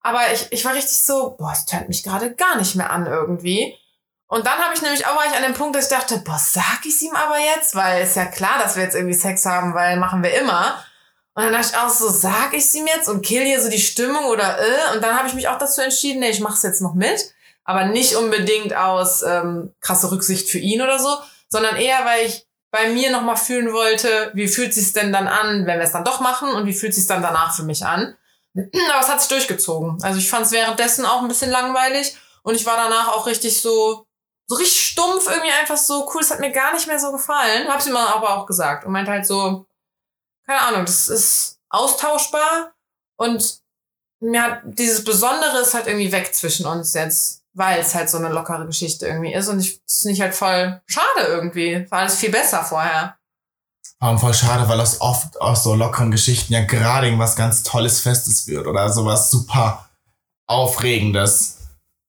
Aber 0.03 0.21
ich, 0.33 0.47
ich 0.51 0.65
war 0.65 0.75
richtig 0.75 1.01
so, 1.01 1.37
boah, 1.39 1.53
es 1.53 1.65
tönt 1.67 1.89
mich 1.89 2.03
gerade 2.03 2.35
gar 2.35 2.57
nicht 2.57 2.75
mehr 2.77 2.91
an 2.91 3.07
irgendwie. 3.07 3.77
Und 4.31 4.47
dann 4.47 4.61
habe 4.61 4.73
ich 4.73 4.81
nämlich 4.81 5.05
auch 5.07 5.17
war 5.17 5.27
ich 5.27 5.37
an 5.37 5.43
dem 5.43 5.55
Punkt, 5.55 5.75
dass 5.75 5.91
ich 5.91 5.91
dachte, 5.91 6.19
boah, 6.19 6.39
sag 6.39 6.87
ich 6.87 7.03
ihm 7.03 7.17
aber 7.17 7.39
jetzt, 7.41 7.75
weil 7.75 8.05
ist 8.05 8.15
ja 8.15 8.27
klar, 8.27 8.61
dass 8.63 8.77
wir 8.77 8.85
jetzt 8.85 8.95
irgendwie 8.95 9.15
Sex 9.15 9.45
haben, 9.45 9.75
weil 9.75 9.97
machen 9.97 10.23
wir 10.23 10.33
immer. 10.41 10.85
Und 11.35 11.43
dann 11.43 11.53
dachte 11.53 11.71
ich 11.73 11.77
auch 11.77 11.89
so, 11.89 12.09
sag 12.09 12.55
ich 12.55 12.73
ihm 12.75 12.87
jetzt 12.87 13.09
und 13.09 13.23
kill 13.27 13.45
hier 13.45 13.61
so 13.61 13.69
die 13.69 13.81
Stimmung 13.81 14.27
oder 14.27 14.61
äh. 14.61 14.95
Und 14.95 15.03
dann 15.03 15.19
habe 15.19 15.27
ich 15.27 15.35
mich 15.35 15.49
auch 15.49 15.59
dazu 15.59 15.81
entschieden, 15.81 16.21
nee, 16.21 16.31
ich 16.31 16.39
mach's 16.39 16.63
jetzt 16.63 16.81
noch 16.81 16.95
mit. 16.95 17.35
Aber 17.65 17.87
nicht 17.87 18.15
unbedingt 18.15 18.73
aus 18.75 19.23
ähm, 19.23 19.75
krasse 19.81 20.13
Rücksicht 20.13 20.49
für 20.49 20.59
ihn 20.59 20.81
oder 20.81 21.01
so, 21.01 21.09
sondern 21.49 21.75
eher, 21.75 22.05
weil 22.05 22.27
ich 22.27 22.47
bei 22.71 22.91
mir 22.91 23.11
nochmal 23.11 23.37
fühlen 23.37 23.73
wollte, 23.73 24.31
wie 24.35 24.47
fühlt 24.47 24.73
sich's 24.73 24.93
denn 24.93 25.13
dann 25.13 25.27
an, 25.27 25.67
wenn 25.67 25.79
wir 25.79 25.87
es 25.87 25.93
dann 25.93 26.05
doch 26.05 26.21
machen 26.21 26.51
und 26.51 26.67
wie 26.67 26.73
fühlt 26.73 26.95
sich's 26.95 27.09
dann 27.09 27.23
danach 27.23 27.57
für 27.57 27.65
mich 27.65 27.85
an. 27.85 28.15
Aber 28.55 29.01
es 29.01 29.09
hat 29.09 29.21
sich 29.21 29.29
durchgezogen. 29.29 29.99
Also 30.03 30.21
ich 30.21 30.31
fand 30.31 30.47
es 30.47 30.53
währenddessen 30.53 31.05
auch 31.05 31.21
ein 31.21 31.29
bisschen 31.29 31.51
langweilig 31.51 32.17
und 32.45 32.55
ich 32.55 32.65
war 32.65 32.77
danach 32.77 33.09
auch 33.09 33.27
richtig 33.27 33.61
so, 33.61 34.07
so 34.51 34.57
richtig 34.57 34.81
stumpf, 34.85 35.29
irgendwie 35.29 35.53
einfach 35.53 35.77
so 35.77 36.11
cool. 36.13 36.23
Es 36.23 36.31
hat 36.33 36.41
mir 36.41 36.51
gar 36.51 36.75
nicht 36.75 36.89
mehr 36.89 36.99
so 36.99 37.13
gefallen. 37.13 37.69
Hab's 37.69 37.87
ihm 37.87 37.97
aber 37.97 38.37
auch 38.37 38.47
gesagt 38.47 38.85
und 38.85 38.91
meinte 38.91 39.13
halt 39.13 39.25
so, 39.25 39.65
keine 40.45 40.61
Ahnung, 40.61 40.85
das 40.85 41.07
ist 41.07 41.61
austauschbar 41.69 42.73
und 43.17 43.61
mir 44.19 44.43
hat 44.43 44.63
dieses 44.65 45.05
Besondere 45.05 45.61
ist 45.61 45.73
halt 45.73 45.87
irgendwie 45.87 46.11
weg 46.11 46.35
zwischen 46.35 46.67
uns 46.67 46.95
jetzt, 46.95 47.45
weil 47.53 47.79
es 47.79 47.95
halt 47.95 48.11
so 48.11 48.19
eine 48.19 48.29
lockere 48.29 48.67
Geschichte 48.67 49.07
irgendwie 49.07 49.33
ist 49.33 49.47
und 49.47 49.61
ich 49.61 49.81
es 49.87 50.05
nicht 50.05 50.21
halt 50.21 50.35
voll 50.35 50.83
schade 50.87 51.27
irgendwie. 51.29 51.87
War 51.89 52.01
alles 52.01 52.17
viel 52.17 52.31
besser 52.31 52.65
vorher. 52.65 53.17
Warum 54.01 54.19
voll 54.19 54.35
schade, 54.35 54.69
weil 54.69 54.79
das 54.79 55.01
oft 55.01 55.41
aus 55.41 55.63
so 55.63 55.77
lockeren 55.77 56.11
Geschichten 56.11 56.53
ja 56.53 56.65
gerade 56.65 57.07
irgendwas 57.07 57.37
ganz 57.37 57.63
Tolles 57.63 58.01
Festes 58.01 58.49
wird 58.49 58.67
oder 58.67 58.93
sowas 58.93 59.31
super 59.31 59.89
Aufregendes. 60.49 61.60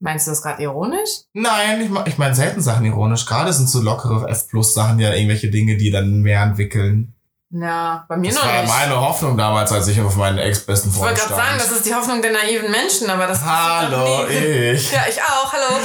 Meinst 0.04 0.26
du 0.26 0.32
das 0.32 0.42
gerade 0.42 0.62
ironisch? 0.64 1.10
Nein, 1.34 1.80
ich, 1.82 1.90
mein- 1.90 2.08
ich 2.08 2.18
meine 2.18 2.34
selten 2.36 2.60
Sachen 2.62 2.86
ironisch. 2.86 3.26
Gerade 3.28 3.54
sind 3.54 3.70
so 3.70 3.82
lockere 3.82 4.28
F-Plus-Sachen 4.30 5.00
ja 5.00 5.14
irgendwelche 5.14 5.50
Dinge, 5.52 5.78
die 5.78 5.92
dann 5.92 6.22
mehr 6.22 6.42
entwickeln. 6.42 7.14
Ja, 7.54 8.06
bei 8.08 8.16
mir 8.18 8.30
Das 8.32 8.40
noch 8.40 8.46
war 8.48 8.56
ja 8.56 8.62
nicht. 8.62 8.74
meine 8.74 9.00
Hoffnung 9.00 9.38
damals, 9.38 9.72
als 9.74 9.88
ich 9.90 10.00
auf 10.02 10.16
meinen 10.16 10.38
ex-besten 10.38 10.90
ich 10.90 10.96
Freund 10.96 11.10
wollte 11.10 11.22
gerade 11.34 11.36
sagen, 11.36 11.58
das 11.58 11.72
ist 11.72 11.86
die 11.86 11.94
Hoffnung 11.94 12.22
der 12.22 12.32
naiven 12.32 12.72
Menschen, 12.72 13.10
aber 13.10 13.28
das 13.28 13.44
Hallo, 13.46 14.26
ich. 14.28 14.90
Ja, 14.92 15.02
ich 15.10 15.22
auch, 15.22 15.52
hallo. 15.54 15.76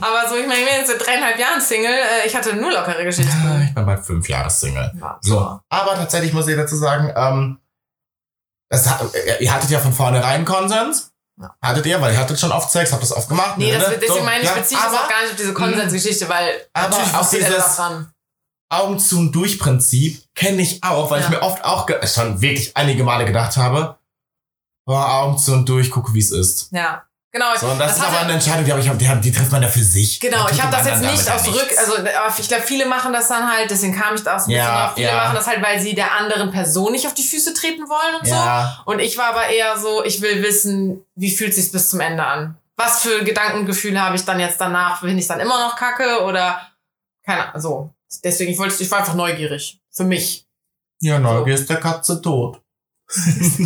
aber 0.00 0.28
so, 0.28 0.36
ich 0.36 0.46
meine, 0.46 0.60
ich 0.60 0.66
bin 0.66 0.74
jetzt 0.78 0.90
seit 0.90 1.04
dreieinhalb 1.04 1.38
Jahren 1.38 1.60
Single. 1.60 1.90
Äh, 1.92 2.26
Ich 2.26 2.36
hatte 2.36 2.54
nur 2.54 2.70
lockere 2.72 3.04
Geschichten. 3.04 3.64
Ich 3.68 3.74
bin 3.74 3.84
bald 3.84 4.04
fünf 4.06 4.28
Jahre 4.28 4.48
Single. 4.48 4.92
Ja, 5.00 5.18
So, 5.20 5.58
aber 5.68 5.94
tatsächlich 5.96 6.32
muss 6.32 6.46
ich 6.48 6.56
dazu 6.56 6.76
sagen, 6.76 7.12
ähm, 7.16 7.58
das, 8.70 8.86
äh, 8.86 9.42
ihr 9.44 9.52
hattet 9.52 9.70
ja 9.70 9.78
von 9.80 9.92
vornherein 9.92 10.44
Konsens. 10.44 11.12
Ja. 11.38 11.54
Hattet 11.60 11.84
ihr, 11.86 12.00
weil 12.00 12.12
ihr 12.14 12.18
hattet 12.18 12.40
schon 12.40 12.50
oft 12.52 12.70
Sex, 12.70 12.92
habt 12.92 13.02
das 13.02 13.12
oft 13.12 13.28
gemacht. 13.28 13.58
Nee, 13.58 13.70
ne, 13.72 13.78
das, 13.78 13.90
deswegen 13.90 14.14
So, 14.14 14.22
meine 14.22 14.42
ich, 14.42 14.48
ja, 14.48 14.54
beziehe 14.54 14.80
das 14.80 14.88
aber 14.88 15.04
auch 15.04 15.08
gar 15.08 15.20
nicht 15.22 15.32
auf 15.32 15.36
diese 15.36 15.52
Konsensgeschichte, 15.52 16.28
weil 16.28 16.66
Aber 16.72 16.88
natürlich 16.88 17.14
auch 17.14 17.30
dieses- 17.30 17.76
dran. 17.76 18.10
Augen 18.68 18.98
zu 18.98 19.18
und 19.18 19.32
durch 19.32 19.58
Prinzip 19.60 20.24
kenne 20.34 20.60
ich 20.62 20.82
auch, 20.82 21.10
weil 21.10 21.20
Ja. 21.20 21.26
ich 21.26 21.30
mir 21.30 21.42
oft 21.42 21.64
auch 21.64 21.88
schon 22.04 22.40
wirklich 22.40 22.76
einige 22.76 23.04
Male 23.04 23.24
gedacht 23.24 23.56
habe, 23.56 23.96
boah, 24.86 25.08
Augen 25.08 25.38
zu 25.38 25.52
und 25.52 25.68
durch, 25.68 25.90
gucke, 25.90 26.12
wie 26.14 26.18
es 26.20 26.32
ist. 26.32 26.72
Ja, 26.72 27.04
genau. 27.36 27.56
So, 27.56 27.66
und 27.68 27.78
das, 27.78 27.96
ist 27.96 28.02
aber 28.02 28.20
eine 28.20 28.32
Entscheidung, 28.32 28.64
die, 28.64 28.72
hab 28.72 28.78
ich, 28.78 28.90
die, 28.90 29.20
die 29.20 29.32
trifft 29.32 29.52
man 29.52 29.62
ja 29.62 29.68
für 29.68 29.82
sich. 29.82 30.18
Genau, 30.20 30.44
Da 30.44 30.50
ich 30.50 30.62
habe 30.62 30.74
dem 30.74 30.84
das 30.84 30.86
jetzt 30.86 31.02
nicht 31.02 31.28
damit 31.28 31.40
aus 31.40 31.54
Rück, 31.54 31.78
also 31.78 31.96
aber 31.96 32.34
ich 32.38 32.48
glaube, 32.48 32.62
viele 32.64 32.86
machen 32.86 33.12
das 33.12 33.28
dann 33.28 33.50
halt, 33.50 33.70
deswegen 33.70 33.94
kam 33.94 34.14
ich 34.14 34.22
da 34.22 34.38
so 34.38 34.46
ein 34.46 34.54
bisschen 34.54 34.56
Ja. 34.56 34.92
Viele 34.94 35.08
ja. 35.08 35.16
machen 35.16 35.34
das 35.34 35.46
halt, 35.46 35.62
weil 35.62 35.80
sie 35.80 35.94
der 35.94 36.12
anderen 36.12 36.50
Person 36.50 36.92
nicht 36.92 37.06
auf 37.06 37.14
die 37.14 37.22
Füße 37.22 37.54
treten 37.54 37.88
wollen 37.88 38.20
und 38.20 38.26
Ja, 38.26 38.82
so. 38.84 38.92
Und 38.92 39.00
ich 39.00 39.16
war 39.18 39.30
aber 39.30 39.48
eher 39.48 39.78
so, 39.78 40.04
ich 40.04 40.20
will 40.22 40.42
wissen, 40.42 41.04
wie 41.14 41.30
fühlt 41.30 41.54
sich's 41.54 41.70
bis 41.70 41.90
zum 41.90 42.00
Ende 42.00 42.24
an? 42.24 42.56
Was 42.76 43.00
für 43.00 43.24
Gedankengefühle 43.24 44.00
habe 44.00 44.16
ich 44.16 44.24
dann 44.24 44.38
jetzt 44.40 44.60
danach? 44.60 45.00
Bin 45.00 45.16
ich 45.16 45.26
dann 45.26 45.40
immer 45.40 45.58
noch 45.58 45.76
kacke 45.76 46.22
oder 46.24 46.60
keine 47.24 47.48
Ahnung, 47.48 47.60
so. 47.60 47.90
Deswegen, 48.22 48.52
ich 48.52 48.58
wollte, 48.58 48.82
ich 48.82 48.90
war 48.90 48.98
einfach 48.98 49.14
neugierig. 49.14 49.80
Für 49.90 50.04
mich. 50.04 50.46
ja, 51.00 51.18
Neugier 51.18 51.54
ist 51.54 51.68
der 51.68 51.80
Katze 51.80 52.20
tot. 52.22 52.60
So 53.08 53.62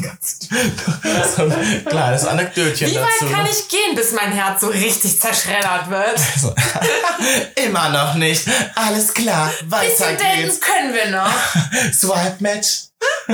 ein 1.43 1.84
kleines 1.86 2.26
Anekdötchen 2.26 2.91
Wie 2.91 2.95
dazu. 2.95 3.24
weit 3.24 3.32
kann 3.32 3.47
ich 3.47 3.68
gehen, 3.68 3.95
bis 3.97 4.12
mein 4.12 4.32
Herz 4.32 4.61
so 4.61 4.66
richtig 4.68 5.18
zerschreddert 5.18 5.88
wird? 5.88 6.18
So. 6.38 6.55
Immer 7.66 7.88
noch 7.88 8.16
nicht. 8.16 8.47
Alles 8.74 9.14
klar, 9.14 9.51
weiter 9.66 9.86
Bisschen 9.88 10.18
daten 10.18 10.43
geht's. 10.43 10.61
können 10.61 10.93
wir 10.95 11.11
noch. 11.11 11.32
Swipe 11.93 12.36
Match. 12.41 12.80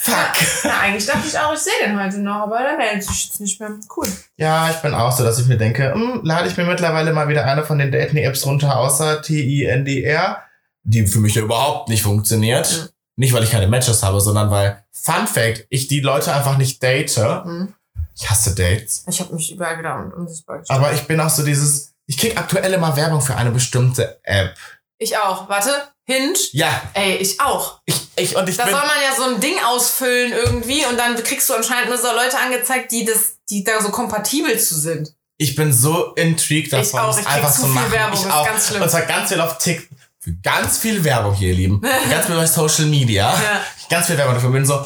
Fuck. 0.00 0.34
Na, 0.64 0.78
eigentlich 0.80 1.06
dachte 1.06 1.26
ich 1.26 1.36
auch, 1.36 1.52
ich 1.52 1.58
sehe 1.58 1.72
den 1.84 2.00
heute 2.00 2.18
noch, 2.18 2.42
aber 2.42 2.60
der 2.60 2.76
meldet 2.76 3.02
sich 3.02 3.24
jetzt 3.24 3.40
nicht 3.40 3.58
mehr. 3.58 3.70
Cool. 3.96 4.06
Ja, 4.36 4.70
ich 4.70 4.76
bin 4.76 4.94
auch 4.94 5.10
so, 5.10 5.24
dass 5.24 5.40
ich 5.40 5.46
mir 5.46 5.58
denke, 5.58 5.92
hm, 5.92 6.20
lade 6.22 6.48
ich 6.48 6.56
mir 6.56 6.62
mittlerweile 6.64 7.12
mal 7.12 7.26
wieder 7.26 7.44
eine 7.44 7.64
von 7.64 7.78
den 7.78 7.90
Dating-Apps 7.90 8.46
runter, 8.46 8.78
außer 8.78 9.20
T-I-N-D-R, 9.22 10.44
die 10.84 11.08
für 11.08 11.18
mich 11.18 11.34
ja 11.34 11.42
überhaupt 11.42 11.88
nicht 11.88 12.04
funktioniert. 12.04 12.70
Mhm. 12.70 12.88
Nicht, 13.20 13.32
weil 13.34 13.44
ich 13.44 13.50
keine 13.50 13.66
Matches 13.68 14.02
habe, 14.02 14.20
sondern 14.20 14.50
weil, 14.50 14.82
Fun 14.92 15.26
Fact, 15.26 15.66
ich 15.68 15.88
die 15.88 16.00
Leute 16.00 16.32
einfach 16.32 16.56
nicht 16.56 16.82
date. 16.82 17.14
Hm. 17.16 17.74
Ich 18.18 18.28
hasse 18.30 18.54
Dates. 18.54 19.04
Ich 19.08 19.20
habe 19.20 19.34
mich 19.34 19.52
überall 19.52 19.78
wieder 19.78 19.94
un- 19.96 20.12
unsichtbar 20.12 20.58
gestellt. 20.58 20.78
Aber 20.80 20.92
ich 20.92 21.02
bin 21.02 21.20
auch 21.20 21.30
so 21.30 21.42
dieses, 21.44 21.92
ich 22.06 22.18
krieg 22.18 22.36
aktuell 22.38 22.72
immer 22.72 22.96
Werbung 22.96 23.20
für 23.20 23.36
eine 23.36 23.50
bestimmte 23.50 24.18
App. 24.24 24.54
Ich 24.98 25.16
auch. 25.16 25.48
Warte. 25.48 25.70
Hinge. 26.04 26.32
Ja, 26.52 26.82
Ey, 26.94 27.16
ich 27.16 27.40
auch. 27.40 27.80
ich, 27.86 28.08
ich 28.16 28.36
und 28.36 28.48
ich 28.48 28.56
Da 28.56 28.64
soll 28.64 28.72
man 28.72 29.00
ja 29.08 29.14
so 29.16 29.34
ein 29.34 29.40
Ding 29.40 29.54
ausfüllen 29.66 30.32
irgendwie 30.32 30.84
und 30.86 30.96
dann 30.98 31.14
kriegst 31.22 31.48
du 31.48 31.54
anscheinend 31.54 31.88
nur 31.90 31.98
so 31.98 32.08
Leute 32.08 32.38
angezeigt, 32.38 32.90
die 32.90 33.04
das, 33.04 33.36
die 33.48 33.62
da 33.64 33.80
so 33.82 33.90
kompatibel 33.90 34.58
zu 34.58 34.74
sind. 34.78 35.14
ich 35.38 35.54
bin 35.54 35.72
so 35.72 36.12
intrigued 36.14 36.64
Ich 36.66 36.70
davon, 36.90 37.00
auch, 37.00 37.14
es 37.14 37.20
ich 37.20 37.26
einfach 37.26 37.52
zu 37.52 37.62
viel 37.62 37.70
machen. 37.70 37.92
Werbung, 37.92 38.18
ich 38.18 38.32
auch. 38.32 38.50
Und 38.80 38.90
zwar 38.90 39.02
ganz 39.02 39.28
viel 39.28 39.40
auf 39.40 39.58
TikTok. 39.58 39.88
Für 40.22 40.34
ganz 40.42 40.78
viel 40.78 41.02
Werbung 41.02 41.34
hier, 41.34 41.48
ihr 41.48 41.54
Lieben. 41.54 41.80
Ganz 42.10 42.26
viel 42.26 42.36
bei 42.36 42.46
Social 42.46 42.84
Media. 42.86 43.30
Ja. 43.32 43.60
Ganz 43.88 44.06
viel 44.06 44.18
Werbung 44.18 44.34
dafür. 44.34 44.50
Bin 44.50 44.66
so, 44.66 44.84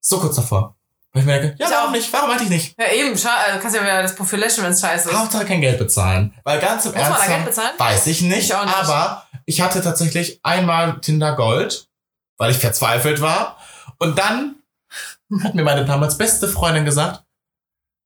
so 0.00 0.20
kurz 0.20 0.36
davor. 0.36 0.76
Weil 1.12 1.22
ich 1.22 1.26
mir 1.26 1.40
denke, 1.40 1.56
ja, 1.58 1.66
Ich 1.66 1.72
warum 1.72 1.88
auch. 1.88 1.92
nicht? 1.92 2.12
Warum 2.12 2.30
eigentlich 2.30 2.48
nicht? 2.50 2.74
Ja, 2.78 2.92
eben. 2.92 3.18
Scha 3.18 3.30
äh, 3.48 3.54
du 3.54 3.58
kannst 3.60 3.74
ja 3.76 3.82
wieder 3.82 4.02
das 4.02 4.14
Profil 4.14 4.38
löschen, 4.38 4.62
wenn 4.62 4.70
es 4.72 4.80
scheiße 4.80 5.08
ist. 5.10 5.16
Hauptsache 5.16 5.44
kein 5.44 5.60
Geld 5.60 5.78
bezahlen. 5.78 6.32
Weil 6.44 6.60
ganz 6.60 6.84
im 6.84 6.92
Muss 6.92 7.00
man 7.00 7.10
da 7.10 7.16
Ernst, 7.16 7.28
Geld 7.28 7.44
bezahlen? 7.46 7.74
weiß 7.78 8.06
ich 8.06 8.20
nicht, 8.22 8.38
Ich 8.44 8.54
auch 8.54 8.64
nicht. 8.64 8.76
aber 8.76 9.26
ich 9.44 9.60
hatte 9.60 9.82
tatsächlich 9.82 10.38
einmal 10.44 11.00
Tinder 11.00 11.34
Gold, 11.34 11.88
weil 12.38 12.52
ich 12.52 12.58
verzweifelt 12.58 13.20
war. 13.20 13.58
Und 13.98 14.16
dann 14.18 14.56
hat 15.42 15.54
mir 15.56 15.64
meine 15.64 15.84
damals 15.84 16.16
beste 16.16 16.46
Freundin 16.46 16.84
gesagt, 16.84 17.24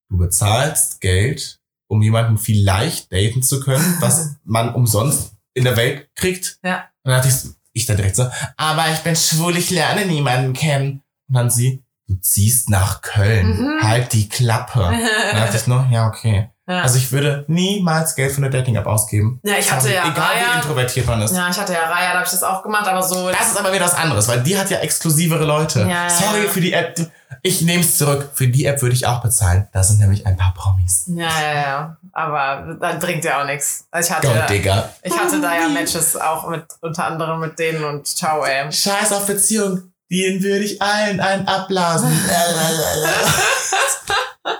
du 0.08 0.16
bezahlst 0.16 1.02
Geld, 1.02 1.60
um 1.88 2.00
jemanden 2.00 2.38
vielleicht 2.38 3.12
daten 3.12 3.42
zu 3.42 3.60
können, 3.60 3.98
was 4.00 4.36
man 4.44 4.74
umsonst 4.74 5.32
in 5.54 5.64
der 5.64 5.76
Welt 5.76 6.08
kriegt. 6.14 6.58
Ja. 6.62 6.84
Und 7.02 7.10
dann 7.10 7.16
hatte 7.16 7.28
ich, 7.28 7.34
ich 7.72 7.86
da 7.86 7.94
direkt 7.94 8.16
so, 8.16 8.28
aber 8.56 8.86
ich 8.92 8.98
bin 9.00 9.16
schwul, 9.16 9.56
ich 9.56 9.70
lerne 9.70 10.04
niemanden 10.06 10.52
kennen. 10.52 11.02
Und 11.28 11.34
dann 11.34 11.50
sie, 11.50 11.82
du 12.08 12.16
ziehst 12.16 12.68
nach 12.70 13.02
Köln, 13.02 13.56
Mhm. 13.58 13.82
halt 13.82 14.12
die 14.12 14.28
Klappe. 14.28 14.80
Und 14.84 14.92
dann 15.32 15.36
dachte 15.36 15.56
ich 15.56 15.66
nur, 15.66 15.86
ja, 15.90 16.06
okay. 16.08 16.50
Ja. 16.68 16.82
Also 16.82 16.98
ich 16.98 17.10
würde 17.10 17.44
niemals 17.48 18.14
Geld 18.14 18.30
für 18.30 18.38
eine 18.38 18.50
Dating-App 18.50 18.86
ausgeben. 18.86 19.40
Ja, 19.42 19.54
ich 19.58 19.70
hatte 19.72 19.82
Sorry, 19.82 19.94
ja 19.96 20.02
Egal 20.02 20.14
wie 20.14 20.44
Raya. 20.44 20.54
introvertiert 20.60 21.06
man 21.06 21.20
ist. 21.22 21.34
ja, 21.34 21.48
ich 21.50 21.58
hatte 21.58 21.72
ja 21.72 21.80
Raya, 21.88 22.10
da 22.10 22.14
habe 22.18 22.24
ich 22.24 22.30
das 22.30 22.44
auch 22.44 22.62
gemacht, 22.62 22.86
aber 22.86 23.02
so. 23.02 23.28
Das 23.28 23.48
ist 23.50 23.56
aber 23.58 23.72
wieder 23.72 23.84
was 23.86 23.94
anderes, 23.94 24.28
weil 24.28 24.40
die 24.44 24.56
hat 24.56 24.70
ja 24.70 24.78
exklusivere 24.78 25.44
Leute. 25.44 25.80
Ja, 25.80 25.88
ja, 26.04 26.10
Sorry 26.10 26.44
ja. 26.44 26.48
für 26.50 26.60
die 26.60 26.72
App. 26.72 26.96
Ich 27.42 27.62
nehme 27.62 27.80
es 27.80 27.96
zurück. 27.96 28.30
Für 28.34 28.48
die 28.48 28.66
App 28.66 28.82
würde 28.82 28.94
ich 28.94 29.06
auch 29.06 29.22
bezahlen. 29.22 29.68
Da 29.72 29.82
sind 29.82 29.98
nämlich 29.98 30.26
ein 30.26 30.36
paar 30.36 30.54
Promis. 30.54 31.04
ja, 31.06 31.28
ja, 31.40 31.54
ja. 31.54 31.96
Aber 32.12 32.76
das 32.80 32.98
bringt 32.98 33.24
ja 33.24 33.40
auch 33.40 33.46
nichts. 33.46 33.86
Ich 33.98 34.10
hatte, 34.10 34.46
Digga. 34.48 34.90
ich 35.02 35.16
hatte 35.16 35.40
da 35.40 35.54
ja 35.54 35.68
Matches 35.68 36.16
auch 36.16 36.48
mit, 36.48 36.64
unter 36.80 37.06
anderem 37.06 37.40
mit 37.40 37.58
denen 37.58 37.84
und 37.84 38.06
ciao, 38.06 38.44
ey. 38.44 38.70
Scheiß 38.70 39.12
auf 39.12 39.26
Beziehung. 39.26 39.92
Den 40.10 40.42
würde 40.42 40.64
ich 40.64 40.82
allen 40.82 41.20
einen 41.20 41.46
abblasen. 41.46 42.10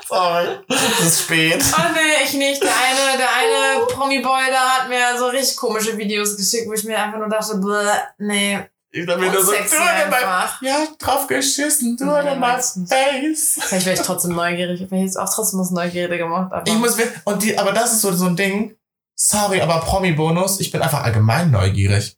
Sorry. 0.09 0.47
Es 0.69 1.01
ist 1.01 1.23
spät. 1.23 1.65
Oh 1.77 1.83
nee, 1.93 2.25
ich 2.25 2.35
nicht. 2.35 2.63
Der 2.63 2.71
eine, 2.71 3.19
der 3.19 3.29
eine 3.29 3.87
Promi-Boy 3.87 4.51
da 4.51 4.71
hat 4.79 4.89
mir 4.89 5.19
so 5.19 5.27
richtig 5.27 5.57
komische 5.57 5.97
Videos 5.97 6.37
geschickt, 6.37 6.69
wo 6.69 6.73
ich 6.75 6.85
mir 6.85 6.99
einfach 6.99 7.19
nur 7.19 7.29
dachte, 7.29 7.57
bleh, 7.57 7.97
nee, 8.19 8.61
Ich 8.93 9.07
hab 9.07 9.21
mir 9.21 9.31
nur 9.31 9.45
so, 9.45 9.53
du 9.53 9.57
einfach. 9.57 10.61
ja, 10.63 10.87
drauf 10.99 11.29
geschissen, 11.29 11.97
du 11.97 12.07
weiß 12.07 12.77
nicht. 12.77 12.93
Face. 12.93 13.59
Vielleicht 13.61 13.87
wäre 13.87 13.97
ich 13.97 14.03
trotzdem 14.03 14.35
neugierig. 14.35 14.79
Vielleicht 14.79 14.93
hätte 14.93 15.11
ich 15.11 15.17
auch 15.17 15.33
trotzdem 15.33 15.61
was 15.61 15.71
Neugierde 15.71 16.19
gemacht. 16.19 16.53
Aber 16.53 16.67
Ich 16.67 16.77
muss, 16.77 16.97
und 17.25 17.43
die, 17.43 17.57
aber 17.57 17.73
das 17.73 17.93
ist 17.93 18.01
so, 18.01 18.13
so 18.13 18.27
ein 18.27 18.37
Ding. 18.37 18.77
Sorry, 19.15 19.61
aber 19.61 19.81
Promi-Bonus, 19.81 20.61
ich 20.61 20.73
bin 20.73 20.83
einfach 20.83 21.05
allgemein 21.05 21.51
neugierig. 21.51 22.17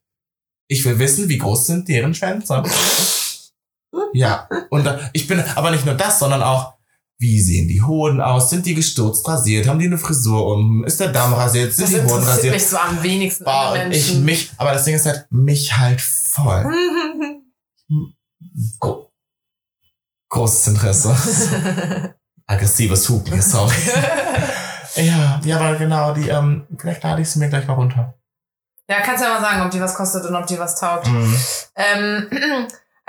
Ich 0.68 0.84
will 0.84 0.98
wissen, 0.98 1.28
wie 1.28 1.36
groß 1.36 1.66
sind 1.66 1.88
deren 1.88 2.14
Schwänze. 2.14 2.62
ja, 4.14 4.48
und 4.70 4.88
ich 5.12 5.26
bin, 5.26 5.40
aber 5.54 5.72
nicht 5.72 5.84
nur 5.84 5.94
das, 5.94 6.20
sondern 6.20 6.42
auch, 6.42 6.74
wie 7.22 7.40
sehen 7.40 7.68
die 7.68 7.80
Hoden 7.80 8.20
aus? 8.20 8.50
Sind 8.50 8.66
die 8.66 8.74
gestürzt 8.74 9.26
rasiert? 9.26 9.68
Haben 9.68 9.78
die 9.78 9.86
eine 9.86 9.96
Frisur 9.96 10.44
um? 10.44 10.84
Ist 10.84 11.00
der 11.00 11.08
Damm 11.08 11.32
rasiert? 11.32 11.72
Sind 11.72 11.84
das 11.84 11.90
die 11.90 11.96
Hoden 12.02 12.18
interessiert 12.18 12.36
rasiert? 12.36 12.54
mich 12.54 12.66
so 12.66 12.76
am 12.76 13.02
wenigsten. 13.02 13.44
Boah, 13.44 13.72
und 13.72 13.92
ich 13.92 14.18
mich, 14.18 14.50
aber 14.58 14.72
das 14.72 14.84
Ding 14.84 14.96
ist 14.96 15.06
halt, 15.06 15.26
mich 15.30 15.78
halt 15.78 16.00
voll. 16.00 16.66
Gro 18.80 19.08
großes 20.28 20.66
Interesse. 20.68 21.14
Aggressives 22.46 23.08
Hupen, 23.08 23.40
sorry. 23.40 23.74
Ja, 24.94 25.40
ja, 25.42 25.58
aber 25.58 25.76
genau, 25.76 26.12
die, 26.12 26.28
ähm, 26.28 26.66
vielleicht 26.76 27.02
lade 27.02 27.22
ich 27.22 27.30
sie 27.30 27.38
mir 27.38 27.48
gleich 27.48 27.66
mal 27.66 27.72
runter. 27.72 28.12
Ja, 28.86 29.00
kannst 29.00 29.22
du 29.22 29.26
ja 29.26 29.32
mal 29.32 29.40
sagen, 29.40 29.62
ob 29.62 29.70
die 29.70 29.80
was 29.80 29.94
kostet 29.94 30.26
und 30.26 30.36
ob 30.36 30.46
die 30.46 30.58
was 30.58 30.78
taugt. 30.78 31.06
Mhm. 31.06 31.34
Ähm, 31.76 32.28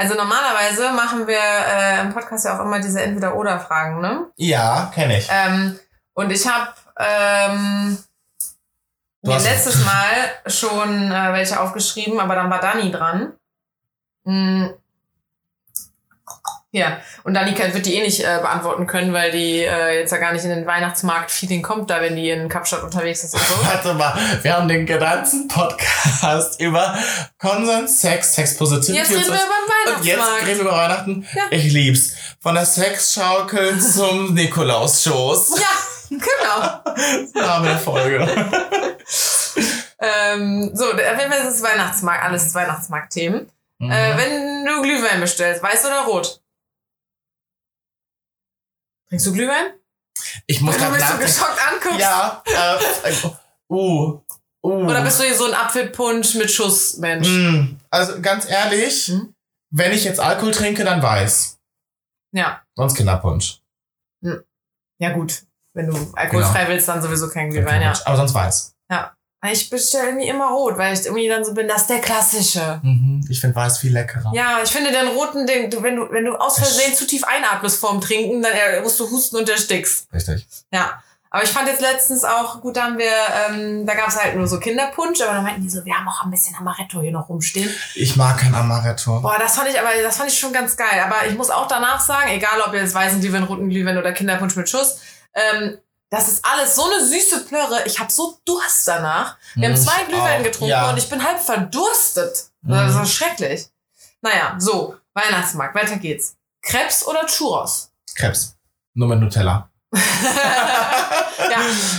also 0.04 0.16
normalerweise 0.16 0.91
machen 0.91 1.28
wir 1.28 1.39
äh, 1.39 2.01
im 2.01 2.14
Podcast 2.14 2.43
ja 2.43 2.58
auch 2.58 2.66
immer 2.66 2.82
diese 2.82 3.01
Entweder-Oder-Fragen, 3.01 4.01
ne? 4.01 4.26
Ja, 4.36 4.91
kenne 4.93 5.18
ich. 5.18 5.30
Ähm, 5.32 5.80
und 6.14 6.30
ich 6.30 6.45
habe 6.45 6.74
ähm, 6.97 7.97
mir 9.22 9.39
letztes 9.39 9.86
Mal 9.86 10.12
schon 10.47 11.10
äh, 11.10 11.34
welche 11.34 11.62
aufgeschrieben, 11.62 12.20
aber 12.20 12.36
dann 12.36 12.49
war 12.49 12.60
Dani 12.60 12.91
dran. 12.91 13.32
Mm. 14.26 14.66
Ja, 16.76 16.97
und 17.24 17.36
Dani 17.36 17.53
kann- 17.53 17.71
wird 17.76 17.86
die 17.86 17.93
eh 17.93 18.01
nicht 18.01 18.21
äh, 18.21 18.39
beantworten 18.41 18.88
können, 18.88 19.13
weil 19.13 19.30
die 19.32 19.59
äh, 19.59 19.99
jetzt 19.99 20.09
ja 20.11 20.17
gar 20.17 20.34
nicht 20.34 20.43
in 20.43 20.49
den 20.49 20.65
Weihnachtsmarkt-Feeling 20.65 21.61
kommt, 21.61 21.91
da 21.91 22.01
wenn 22.01 22.15
die 22.15 22.32
in 22.32 22.49
Kapstadt 22.49 22.82
unterwegs 22.82 23.24
ist 23.24 23.36
und 23.36 23.41
so. 23.41 23.53
Warte 23.67 23.93
mal, 23.93 24.17
wir 24.41 24.57
haben 24.57 24.67
den 24.67 24.88
ganzen 24.88 25.47
Podcast 25.47 26.59
über 26.59 26.97
Konsens, 27.39 28.01
Sex, 28.01 28.34
Sex 28.34 28.57
Positivity 28.57 28.97
Jetzt 28.97 29.11
reden 29.11 29.21
wir 29.21 29.36
über 29.36 29.38
den 29.86 29.95
Und 29.97 30.05
jetzt 30.05 30.28
reden 30.47 30.57
wir 30.57 30.61
über 30.65 30.71
Weihnachten. 30.76 31.28
Ja. 31.36 31.43
Ich 31.51 31.71
lieb's. 31.71 32.15
Von 32.41 32.55
der 32.55 32.65
Sexschaukel 32.65 33.80
zum 33.93 34.34
Nikolausschoß. 34.34 35.59
Ja, 35.59 35.67
genau. 36.09 37.39
Name 37.47 37.67
der 37.67 37.78
Folge. 37.78 38.28
ähm, 39.99 40.71
so, 40.74 40.86
auf 40.86 40.97
jeden 40.97 41.32
Fall 41.32 41.41
ist 41.47 41.55
es 41.57 41.61
Weihnachtsmarkt, 41.61 42.24
alles 42.24 42.53
Weihnachtsmarkt-Themen. 42.55 43.47
Mhm. 43.78 43.91
Äh, 43.91 44.17
wenn 44.17 44.65
du 44.65 44.82
Glühwein 44.82 45.21
bestellst, 45.21 45.61
weiß 45.61 45.86
oder 45.86 46.01
rot? 46.05 46.39
Trinkst 49.14 49.28
du 49.28 49.34
Glühwein? 49.34 49.74
ich 50.47 50.59
muss 50.61 50.74
Wenn 50.74 50.91
du 50.91 50.97
grad 50.97 51.20
mich 51.20 51.32
so 51.32 51.41
nachdenken. 51.43 51.59
geschockt 51.59 51.68
anguckst. 51.72 51.99
Ja, 51.99 52.43
äh, 52.47 53.26
uh, 53.70 54.20
uh. 54.64 54.86
Oder 54.88 55.03
bist 55.03 55.20
du 55.20 55.24
hier 55.24 55.36
so 55.36 55.45
ein 55.45 55.53
Apfelpunsch 55.53 56.34
mit 56.34 56.49
Schuss, 56.49 56.97
Mensch? 56.97 57.28
Mm, 57.28 57.76
Also 57.91 58.20
ganz 58.22 58.49
ehrlich, 58.49 59.09
Mhm. 59.09 59.36
wenn 59.70 59.91
ich 59.91 60.03
jetzt 60.03 60.20
Alkohol 60.20 60.51
trinke, 60.51 60.84
dann 60.84 61.03
weiß. 61.03 61.59
Ja. 62.32 62.64
Sonst 62.76 62.95
Kinderpunsch. 62.95 63.59
Ja, 64.99 65.11
gut. 65.14 65.43
Wenn 65.76 65.88
du 65.91 66.11
alkoholfrei 66.14 66.68
willst, 66.70 66.88
dann 66.88 67.01
sowieso 67.03 67.30
kein 67.30 67.51
Glühwein, 67.51 67.82
ja. 67.84 67.93
Aber 68.05 68.18
sonst 68.18 68.34
weiß. 68.34 68.76
Ich 69.51 69.69
bestelle 69.69 70.07
irgendwie 70.07 70.27
immer 70.27 70.51
rot, 70.51 70.77
weil 70.77 70.93
ich 70.93 71.05
irgendwie 71.05 71.27
dann 71.27 71.43
so 71.43 71.53
bin, 71.53 71.67
das 71.67 71.81
ist 71.81 71.89
der 71.89 71.99
klassische. 71.99 72.79
Mhm. 72.81 73.25
Ich 73.29 73.41
finde 73.41 73.55
weiß 73.55 73.77
viel 73.77 73.91
leckerer. 73.91 74.31
Ja, 74.33 74.59
ich 74.63 74.69
finde 74.69 74.91
den 74.91 75.07
roten, 75.09 75.45
den, 75.45 75.69
du, 75.69 75.83
wenn 75.83 75.97
du, 75.97 76.09
wenn 76.11 76.23
du 76.23 76.35
aus 76.35 76.57
Versehen 76.57 76.93
zu 76.93 77.05
tief 77.05 77.23
einatmest 77.25 77.79
vorm 77.79 77.99
Trinken, 77.99 78.41
dann 78.41 78.53
äh, 78.53 78.81
musst 78.81 78.99
du 78.99 79.09
husten 79.09 79.35
und 79.35 79.49
erstickst. 79.49 80.07
Richtig. 80.13 80.47
Ja. 80.71 81.03
Aber 81.29 81.43
ich 81.43 81.49
fand 81.49 81.67
jetzt 81.67 81.81
letztens 81.81 82.23
auch, 82.23 82.61
gut, 82.61 82.77
da 82.77 82.83
haben 82.83 82.99
wir, 82.99 83.11
ähm, 83.49 83.87
da 83.87 83.95
gab 83.95 84.07
es 84.07 84.23
halt 84.23 84.35
nur 84.35 84.45
so 84.45 84.59
Kinderpunsch, 84.59 85.19
aber 85.19 85.33
dann 85.33 85.43
meinten 85.43 85.63
die 85.63 85.69
so, 85.69 85.83
wir 85.83 85.95
haben 85.95 86.07
auch 86.07 86.23
ein 86.23 86.29
bisschen 86.29 86.55
Amaretto 86.55 87.01
hier 87.01 87.11
noch 87.11 87.27
rumstehen. 87.27 87.73
Ich 87.95 88.15
mag 88.15 88.37
kein 88.37 88.53
Amaretto. 88.53 89.19
Boah, 89.19 89.37
das 89.39 89.55
fand 89.55 89.67
ich 89.67 89.79
aber, 89.79 89.89
das 90.03 90.15
fand 90.15 90.29
ich 90.29 90.37
schon 90.37 90.53
ganz 90.53 90.77
geil. 90.77 91.01
Aber 91.03 91.25
ich 91.27 91.35
muss 91.35 91.49
auch 91.49 91.67
danach 91.67 91.99
sagen, 91.99 92.29
egal 92.29 92.61
ob 92.61 92.75
jetzt 92.75 92.93
weißen 92.93 93.19
Glühwein, 93.19 93.43
roten 93.45 93.67
Glühwein 93.67 93.97
oder 93.97 94.11
Kinderpunsch 94.11 94.55
mit 94.55 94.69
Schuss, 94.69 94.99
ähm, 95.33 95.79
das 96.14 96.28
ist 96.28 96.45
alles 96.45 96.76
so 96.76 96.86
eine 96.86 97.03
süße 97.05 97.45
Plörre. 97.45 97.84
Ich 97.86 97.99
habe 97.99 98.11
so 98.11 98.38
Durst 98.45 98.88
danach. 98.88 99.36
Wir 99.55 99.68
haben 99.68 99.74
Mhm, 99.74 99.84
zwei 99.84 100.03
Glühwein 100.03 100.43
getrunken 100.43 100.70
Ja. 100.70 100.89
und 100.91 100.97
ich 100.97 101.09
bin 101.09 101.24
halb 101.24 101.39
verdurstet. 101.41 102.45
Mhm. 102.61 102.72
Das 102.72 102.95
ist 102.95 103.14
schrecklich. 103.16 103.68
Naja, 104.22 104.55
so, 104.59 104.95
Weihnachtsmarkt, 105.14 105.76
weiter 105.76 105.97
geht's. 105.97 106.36
Krebs 106.61 107.05
oder 107.05 107.26
Churros? 107.26 107.91
Krebs. 108.16 108.55
Nur 108.93 109.07
mit 109.09 109.20
Nutella. 109.20 109.70
ja, 109.93 109.99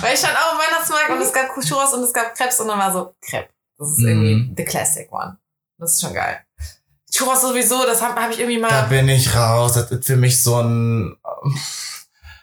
weil 0.00 0.14
ich 0.14 0.18
stand 0.20 0.36
auch 0.36 0.52
im 0.52 0.58
Weihnachtsmarkt 0.58 1.10
und 1.10 1.20
es 1.20 1.32
gab 1.32 1.48
Churros 1.60 1.92
und 1.92 2.02
es 2.04 2.12
gab 2.12 2.34
Krebs 2.34 2.60
und 2.60 2.68
dann 2.68 2.78
war 2.78 2.92
so 2.92 3.14
Crepe. 3.20 3.48
Das 3.78 3.88
ist 3.90 3.98
irgendwie 3.98 4.34
Mhm. 4.36 4.54
the 4.56 4.64
classic 4.64 5.12
one. 5.12 5.36
Das 5.78 5.94
ist 5.94 6.00
schon 6.00 6.14
geil. 6.14 6.40
Churros 7.12 7.42
sowieso, 7.42 7.84
das 7.84 8.00
habe 8.02 8.20
hab 8.20 8.30
ich 8.30 8.38
irgendwie 8.40 8.60
Da 8.60 8.68
mal. 8.68 8.82
bin 8.88 9.08
ich 9.08 9.34
raus. 9.34 9.74
Das 9.74 9.90
ist 9.90 10.06
für 10.06 10.16
mich 10.16 10.42
so 10.42 10.60
ein. 10.60 11.16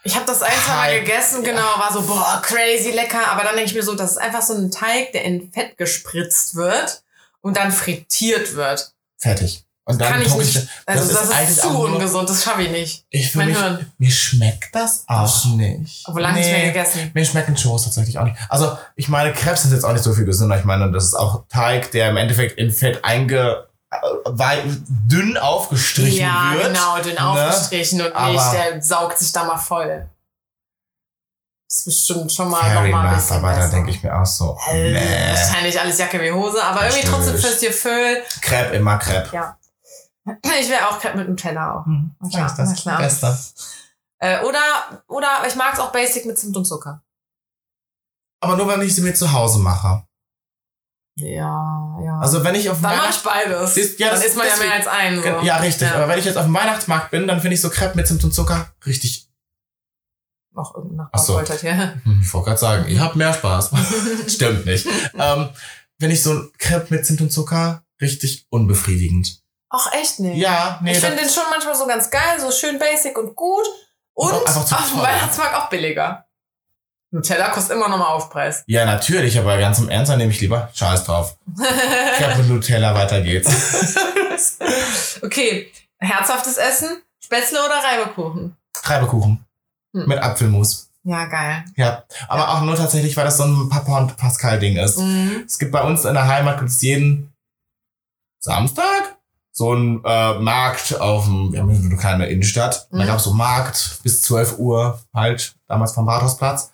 Ich 0.04 0.16
habe 0.16 0.26
das 0.26 0.42
ein, 0.42 0.52
zwei 0.66 0.74
Mal 0.76 1.00
gegessen, 1.02 1.44
genau, 1.44 1.62
war 1.78 1.92
so, 1.94 2.02
boah, 2.02 2.42
crazy 2.44 2.92
lecker. 2.92 3.28
Aber 3.32 3.44
dann 3.44 3.56
denke 3.56 3.70
ich 3.70 3.76
mir 3.76 3.84
so, 3.84 3.94
das 3.96 4.12
ist 4.12 4.18
einfach 4.18 4.42
so 4.42 4.54
ein 4.56 4.72
Teig, 4.72 5.12
der 5.14 5.24
in 5.26 5.52
Fett 5.52 5.78
gespritzt 5.78 6.56
wird 6.56 7.04
und 7.42 7.58
dann 7.58 7.72
frittiert 7.72 8.56
wird. 8.56 8.94
Fertig. 9.18 9.64
Und 9.84 10.00
dann 10.00 10.14
Kann 10.14 10.22
ich 10.22 10.34
nicht. 10.36 10.68
Also 10.86 11.12
das 11.12 11.24
ist, 11.26 11.32
eigentlich 11.34 11.58
zu 11.60 11.68
auch 11.68 11.74
nur- 11.74 11.86
ungesund, 11.94 12.30
das 12.30 12.44
schaffe 12.44 12.62
ich 12.64 12.70
nicht. 12.72 13.06
Ich 13.10 13.34
Mein 13.36 13.48
mich, 13.50 13.58
Hirn. 13.58 13.92
mir 13.98 14.12
schmeckt 14.12 14.74
das 14.76 15.04
auch 15.08 15.46
nicht. 15.56 16.04
Obwohl 16.08 16.22
lange 16.22 16.38
nicht 16.40 16.52
mehr 16.52 16.68
gegessen. 16.68 17.12
Mir 17.14 17.26
schmecken 17.26 17.56
Churros 17.56 17.84
tatsächlich 17.84 18.18
auch 18.20 18.24
nicht. 18.24 18.38
Also, 18.48 18.78
ich 18.96 19.10
meine, 19.10 19.34
Krebs 19.34 19.66
ist 19.66 19.72
jetzt 19.74 19.84
auch 19.84 19.94
nicht 19.94 20.04
so 20.04 20.14
viel 20.14 20.26
gesünder. 20.26 20.58
Ich 20.58 20.66
meine, 20.66 20.92
das 20.92 21.06
ist 21.06 21.16
auch 21.16 21.44
Teig, 21.50 21.92
der 21.92 22.10
im 22.12 22.18
Endeffekt 22.18 22.58
in 22.60 22.72
Fett 22.72 23.04
einge, 23.04 23.68
dünn 25.08 25.38
aufgestrichen 25.38 26.20
ja, 26.22 26.54
wird. 26.54 26.68
genau, 26.74 26.98
dünn 27.02 27.16
ne? 27.16 27.28
aufgestrichen 27.28 28.02
und 28.02 28.14
Aber- 28.16 28.32
nicht, 28.32 28.54
der 28.54 28.82
saugt 28.82 29.18
sich 29.20 29.32
da 29.32 29.44
mal 29.44 29.58
voll. 29.58 30.10
Das 31.70 31.80
ist 31.80 31.86
bestimmt 31.86 32.32
schon 32.34 32.50
mal 32.50 32.62
Fair 32.62 32.82
noch 32.82 32.90
mal 32.90 33.08
ein 33.08 33.16
bisschen 33.16 33.38
aber 33.38 33.52
da 33.52 33.56
besser. 33.60 33.70
denke 33.72 33.92
ich 33.92 34.04
mir 34.04 34.14
auch 34.18 34.26
so, 34.26 34.58
Äh, 34.70 34.92
nee. 34.92 35.30
Wahrscheinlich 35.32 35.80
alles 35.80 35.98
Jacke 35.98 36.22
wie 36.22 36.32
Hose, 36.32 36.62
aber 36.62 36.86
irgendwie 36.86 37.08
trotzdem 37.08 37.38
fürs 37.38 37.60
dir 37.60 37.72
Föhl. 37.72 38.22
Crepe, 38.42 38.76
immer 38.76 38.98
Crepe. 38.98 39.34
Ja. 39.34 39.58
Ich 40.60 40.70
wäre 40.70 40.90
auch 40.90 41.00
Crepe 41.00 41.18
mit 41.18 41.30
Nutella 41.30 41.76
auch. 41.80 41.86
Hm, 41.86 42.14
klar, 42.30 42.46
ist 42.48 42.56
das 42.58 42.76
klar. 42.76 42.98
Beste. 43.00 43.38
Äh, 44.20 44.44
oder, 44.44 45.02
oder 45.08 45.30
ich 45.48 45.56
mag 45.56 45.74
es 45.74 45.80
auch 45.80 45.92
basic 45.94 46.26
mit 46.26 46.38
Zimt 46.38 46.56
und 46.58 46.66
Zucker. 46.66 47.02
Aber 48.42 48.56
nur, 48.58 48.68
wenn 48.68 48.82
ich 48.82 48.94
sie 48.94 49.02
mir 49.02 49.14
zu 49.14 49.32
Hause 49.32 49.60
mache. 49.60 50.04
Ja, 51.16 51.98
ja. 52.04 52.20
Also, 52.22 52.44
wenn 52.44 52.56
ich 52.56 52.70
auf 52.70 52.82
dann 52.82 52.92
Weihnacht- 52.92 53.24
mach 53.26 53.36
ich 53.36 53.46
beides. 53.50 53.74
Siehst- 53.76 54.00
ja, 54.00 54.08
dann 54.10 54.16
das- 54.18 54.26
isst 54.26 54.38
man 54.38 54.46
ja 54.48 54.54
deswegen- 54.54 54.70
mehr 54.70 54.78
als 54.80 54.88
einen. 54.88 55.22
So. 55.22 55.46
Ja, 55.46 55.58
richtig. 55.58 55.88
Ja. 55.90 55.96
Aber 55.96 56.08
wenn 56.08 56.20
ich 56.20 56.26
jetzt 56.26 56.38
auf 56.38 56.46
dem 56.46 56.54
Weihnachtsmarkt 56.54 57.12
bin, 57.12 57.28
dann 57.28 57.42
finde 57.42 57.56
ich 57.56 57.62
so 57.62 57.70
Crepe 57.70 57.96
mit 57.98 58.08
Zimt 58.08 58.24
und 58.24 58.34
Zucker 58.34 58.74
richtig. 58.86 59.28
Auch 60.56 60.76
irgendein 60.76 61.08
so. 61.18 61.40
Hier. 61.42 62.02
Hm, 62.04 62.22
Ich 62.24 62.34
wollte 62.34 62.46
gerade 62.50 62.60
sagen, 62.60 62.88
ihr 62.90 63.00
habt 63.02 63.16
mehr 63.16 63.34
Spaß. 63.34 63.72
Stimmt 64.28 64.66
nicht. 64.66 64.86
ähm, 65.18 65.50
wenn 66.00 66.12
ich 66.12 66.22
so 66.24 66.32
ein 66.32 66.52
Crepe 66.58 66.88
mit 66.94 67.06
Zimt 67.06 67.22
und 67.22 67.32
Zucker, 67.32 67.84
richtig 68.02 68.48
unbefriedigend. 68.50 69.40
Ach, 69.70 69.88
echt 69.94 70.20
nicht? 70.20 70.38
Ja, 70.38 70.80
nee. 70.84 70.92
ich 70.92 71.00
finde 71.00 71.18
den 71.18 71.30
schon 71.30 71.44
manchmal 71.50 71.76
so 71.76 71.88
ganz 71.88 72.10
geil, 72.10 72.40
so 72.40 72.52
schön 72.52 72.78
basic 72.80 73.18
und 73.18 73.36
gut. 73.36 73.66
Und 74.14 74.34
Und 74.34 74.48
auf 74.48 74.66
dem. 74.68 74.98
Weihnachtsmarkt 75.02 75.56
auch 75.56 75.70
billiger. 75.70 76.26
Nutella 77.12 77.50
kostet 77.50 77.76
immer 77.76 77.90
noch 77.90 77.98
mal 77.98 78.08
Aufpreis. 78.08 78.64
ja, 78.68 78.86
natürlich, 78.86 79.38
aber 79.38 79.58
ganz 79.58 79.80
im 79.80 79.90
Ernst, 79.90 80.12
dann 80.12 80.18
nehme 80.18 80.32
ich 80.32 80.40
lieber 80.40 80.70
Scheiß 80.74 81.04
drauf. 81.04 81.38
Crepe 82.18 82.38
mit 82.40 82.48
Nutella, 82.50 82.96
weiter 82.96 83.22
geht's. 83.22 83.50
okay, 85.22 85.72
herzhaftes 86.00 86.58
Essen, 86.58 87.02
Spätzle 87.24 87.60
oder 87.66 87.76
Reibekuchen? 87.84 88.56
Reibekuchen. 88.84 89.46
Hm. 89.94 90.08
Mit 90.08 90.20
Apfelmus. 90.20 90.90
Ja, 91.04 91.26
geil. 91.26 91.66
Ja, 91.76 92.04
aber 92.28 92.50
auch 92.50 92.62
nur 92.62 92.76
tatsächlich, 92.76 93.18
weil 93.18 93.26
das 93.26 93.38
so 93.38 93.44
ein 93.44 93.70
Papa 93.70 93.98
und 93.98 94.16
Pascal 94.18 94.60
Ding 94.60 94.78
ist. 94.78 95.00
Mhm. 95.00 95.44
Es 95.46 95.58
gibt 95.60 95.72
bei 95.72 95.82
uns 95.82 96.06
in 96.06 96.14
der 96.14 96.28
Heimat 96.28 96.60
gibt's 96.60 96.82
jeden 96.82 97.34
Samstag 98.40 99.18
so 99.52 99.74
ein 99.74 100.02
äh, 100.06 100.36
Markt 100.40 101.00
auf 101.02 101.26
dem, 101.26 101.52
wir 101.52 101.60
haben 101.62 101.70
eine 101.72 101.98
kleine 101.98 102.28
Innenstadt. 102.28 102.88
Und 102.90 103.00
Da 103.00 103.04
Mhm. 103.04 103.08
gab's 103.10 103.24
so 103.26 103.34
Markt 103.34 104.00
bis 104.04 104.22
12 104.24 104.58
Uhr, 104.60 105.02
halt, 105.14 105.56
damals 105.68 105.92
vom 105.94 106.08
Rathausplatz. 106.08 106.71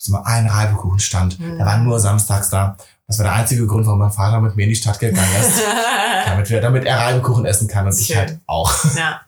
Da 0.00 0.04
ist 0.04 0.08
immer 0.08 0.26
ein 0.26 0.46
Reibekuchenstand. 0.46 1.38
Mhm. 1.38 1.58
Der 1.58 1.66
war 1.66 1.76
nur 1.76 2.00
samstags 2.00 2.48
da. 2.48 2.74
Das 3.06 3.18
war 3.18 3.24
der 3.24 3.34
einzige 3.34 3.66
Grund, 3.66 3.84
warum 3.84 3.98
mein 3.98 4.10
Vater 4.10 4.40
mit 4.40 4.56
mir 4.56 4.62
in 4.62 4.70
die 4.70 4.74
Stadt 4.76 4.98
gegangen 4.98 5.28
ist. 5.40 5.60
damit, 6.26 6.48
wir, 6.48 6.60
damit 6.62 6.84
er 6.86 6.98
Reibekuchen 6.98 7.44
essen 7.44 7.68
kann 7.68 7.86
und 7.86 7.98
ich 8.00 8.06
Schön. 8.06 8.16
halt 8.16 8.38
auch. 8.46 8.72
ja. 8.96 9.20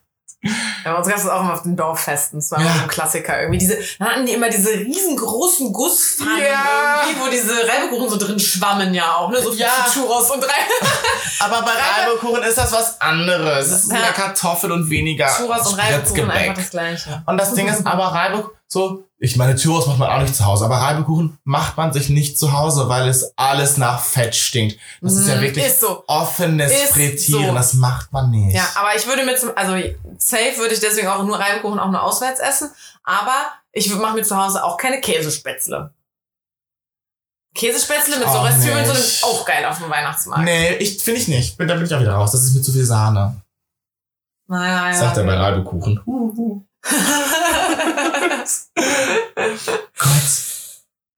Ja, 0.84 0.96
uns 0.96 1.06
gab 1.06 1.18
es 1.18 1.28
auch 1.28 1.40
immer 1.40 1.52
auf 1.54 1.62
den 1.62 1.76
Dorffesten. 1.76 2.40
Das 2.40 2.50
war 2.50 2.58
Ja. 2.58 2.66
immer 2.66 2.74
so 2.74 2.82
ein 2.82 2.88
Klassiker. 2.88 3.38
Irgendwie 3.40 3.58
diese, 3.58 3.78
dann 4.00 4.08
hatten 4.08 4.26
die 4.26 4.32
immer 4.32 4.48
diese 4.50 4.70
riesengroßen 4.70 5.72
Gusspfannen 5.72 6.38
Ja. 6.42 7.02
irgendwie, 7.06 7.20
wo 7.26 7.30
diese 7.30 7.52
Reibekuchen 7.68 8.08
so 8.08 8.16
drin 8.16 8.40
schwammen 8.40 8.92
ja 8.92 9.14
auch, 9.14 9.30
ne? 9.30 9.40
So 9.40 9.52
Ja. 9.52 9.68
Churros 9.92 10.30
und 10.30 10.42
Reib 10.42 10.50
Aber 11.40 11.62
bei 11.62 11.70
Reibekuchen 11.70 12.42
ist 12.42 12.58
das 12.58 12.72
was 12.72 13.00
anderes. 13.00 13.66
Es 13.66 13.72
ist 13.84 13.92
mehr 13.92 14.00
Kartoffel 14.14 14.72
und 14.72 14.90
weniger 14.90 15.28
Churros 15.28 15.66
und 15.72 15.78
Reibekuchen 15.78 16.30
einfach 16.30 16.54
das 16.54 16.70
Gleiche. 16.70 17.22
Und 17.26 17.36
das 17.38 17.54
Ding 17.54 17.68
ist 17.68 17.86
aber 17.86 18.06
Reibekuchen, 18.06 18.50
so, 18.66 19.04
ich 19.24 19.36
meine, 19.36 19.54
Churros 19.54 19.86
macht 19.86 19.98
man 20.00 20.10
auch 20.10 20.20
nicht 20.20 20.34
zu 20.34 20.44
Hause, 20.44 20.64
aber 20.64 20.78
Reibekuchen 20.78 21.38
macht 21.44 21.76
man 21.76 21.92
sich 21.92 22.08
nicht 22.08 22.36
zu 22.40 22.52
Hause, 22.52 22.88
weil 22.88 23.08
es 23.08 23.32
alles 23.36 23.76
nach 23.76 24.00
Fett 24.02 24.34
stinkt. 24.34 24.76
Das 25.00 25.12
ist 25.14 25.28
ja 25.28 25.36
Mhm, 25.36 25.42
wirklich 25.42 25.64
Ist 25.64 25.80
so. 25.80 26.02
offenes 26.08 26.72
Ist 26.72 26.92
Frittieren, 26.92 27.46
so. 27.50 27.54
das 27.54 27.74
macht 27.74 28.12
man 28.12 28.30
nicht. 28.32 28.56
Ja, 28.56 28.66
aber 28.74 28.96
ich 28.96 29.06
würde 29.06 29.24
mir 29.24 29.36
zum, 29.36 29.50
also 29.54 29.74
safe 30.18 30.56
würde 30.58 30.74
ich 30.74 30.80
deswegen 30.80 31.06
auch 31.06 31.22
nur 31.22 31.38
Reibekuchen 31.38 31.78
auch 31.78 31.90
nur 31.92 32.02
auswärts 32.02 32.40
essen. 32.40 32.70
Aber 33.04 33.34
ich 33.70 33.94
mache 33.94 34.14
mir 34.16 34.24
zu 34.24 34.36
Hause 34.36 34.64
auch 34.64 34.76
keine 34.76 35.00
Käsespätzle. 35.00 35.94
Käsespätzle 37.54 38.18
mit 38.18 38.28
so 38.28 38.42
nicht. 38.44 38.98
ist 38.98 39.22
auch 39.24 39.44
geil 39.44 39.64
auf 39.66 39.78
dem 39.78 39.88
Weihnachtsmarkt. 39.88 40.42
Nee, 40.44 40.74
ich 40.78 41.00
finde 41.00 41.20
ich 41.20 41.28
nicht. 41.28 41.56
Bin, 41.58 41.68
da 41.68 41.74
bin 41.74 41.84
ich 41.84 41.94
auch 41.94 42.00
wieder 42.00 42.14
raus. 42.14 42.32
Das 42.32 42.42
ist 42.42 42.54
mir 42.54 42.62
zu 42.62 42.72
viel 42.72 42.84
Sahne. 42.84 43.40
Naja, 44.48 44.88
ja. 44.88 44.94
Sagt 44.94 45.18
er 45.18 45.24
bei 45.24 45.36
Reibekuchen. 45.36 46.00
Huhu. 46.04 46.64
Gott. 49.98 50.22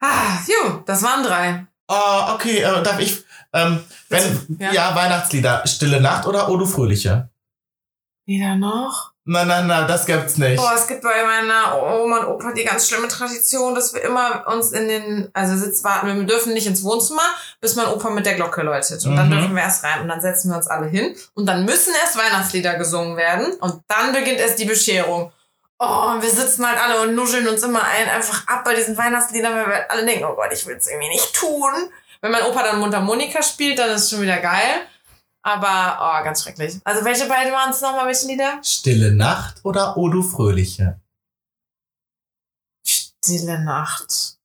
Ah, 0.00 0.38
jo, 0.46 0.82
das 0.86 1.02
waren 1.02 1.22
drei. 1.22 1.66
Oh, 1.88 2.32
okay, 2.34 2.58
äh, 2.58 2.82
darf 2.82 2.98
ich, 2.98 3.24
ähm, 3.52 3.82
wenn, 4.08 4.56
Ja. 4.58 4.72
ja. 4.72 4.94
Weihnachtslieder, 4.94 5.66
Stille 5.66 6.00
Nacht 6.00 6.26
oder 6.26 6.48
O 6.48 6.56
du 6.56 6.66
Fröhliche? 6.66 7.28
Wieder 8.26 8.56
noch? 8.56 9.12
Nein, 9.26 9.48
nein, 9.48 9.66
nein, 9.66 9.88
das 9.88 10.04
gibt's 10.04 10.36
nicht. 10.36 10.56
Boah, 10.56 10.72
es 10.74 10.86
gibt 10.86 11.00
bei 11.02 11.24
meiner 11.24 11.82
Oma 11.82 12.18
und 12.18 12.26
Opa 12.26 12.52
die 12.52 12.64
ganz 12.64 12.86
schlimme 12.88 13.08
Tradition, 13.08 13.74
dass 13.74 13.94
wir 13.94 14.02
immer 14.02 14.46
uns 14.48 14.72
in 14.72 14.86
den, 14.88 15.30
also 15.32 15.56
Sitz 15.56 15.82
warten, 15.82 16.14
wir 16.14 16.24
dürfen 16.26 16.52
nicht 16.52 16.66
ins 16.66 16.82
Wohnzimmer, 16.84 17.22
bis 17.60 17.74
mein 17.74 17.86
Opa 17.86 18.10
mit 18.10 18.26
der 18.26 18.34
Glocke 18.34 18.60
läutet. 18.62 19.02
Und 19.06 19.16
dann 19.16 19.28
Mhm. 19.28 19.32
dürfen 19.32 19.54
wir 19.56 19.62
erst 19.62 19.82
rein 19.82 20.02
und 20.02 20.08
dann 20.08 20.20
setzen 20.20 20.50
wir 20.50 20.56
uns 20.58 20.66
alle 20.66 20.86
hin 20.88 21.16
und 21.34 21.46
dann 21.46 21.64
müssen 21.64 21.94
erst 22.02 22.18
Weihnachtslieder 22.18 22.74
gesungen 22.76 23.16
werden 23.16 23.54
und 23.60 23.82
dann 23.88 24.12
beginnt 24.12 24.40
erst 24.40 24.58
die 24.58 24.66
Bescherung. 24.66 25.32
Oh, 25.78 26.20
wir 26.20 26.30
sitzen 26.30 26.66
halt 26.66 26.78
alle 26.78 27.02
und 27.02 27.14
nuscheln 27.14 27.48
uns 27.48 27.62
immer 27.62 27.82
ein, 27.82 28.08
einfach 28.08 28.46
ab 28.46 28.64
bei 28.64 28.74
diesen 28.74 28.96
Weihnachtsliedern, 28.96 29.54
weil 29.54 29.66
wir 29.66 29.90
alle 29.90 30.06
denken, 30.06 30.24
oh 30.24 30.34
Gott, 30.34 30.52
ich 30.52 30.64
will 30.66 30.76
es 30.76 30.88
irgendwie 30.88 31.08
nicht 31.08 31.34
tun. 31.34 31.72
Wenn 32.20 32.30
mein 32.30 32.44
Opa 32.44 32.62
dann 32.62 32.78
Mundharmonika 32.78 33.42
spielt, 33.42 33.78
dann 33.78 33.90
ist 33.90 34.04
es 34.04 34.10
schon 34.10 34.22
wieder 34.22 34.38
geil. 34.38 34.86
Aber, 35.42 35.98
oh, 36.00 36.24
ganz 36.24 36.42
schrecklich. 36.42 36.80
Also 36.84 37.04
welche 37.04 37.28
beiden 37.28 37.52
waren 37.52 37.70
es 37.70 37.82
nochmal, 37.82 38.06
welche 38.06 38.26
Lieder? 38.28 38.60
Stille 38.62 39.14
Nacht 39.14 39.60
oder 39.62 39.96
O 39.98 40.08
du 40.08 40.22
Fröhliche? 40.22 41.00
Stille 42.86 43.62
Nacht. 43.62 44.38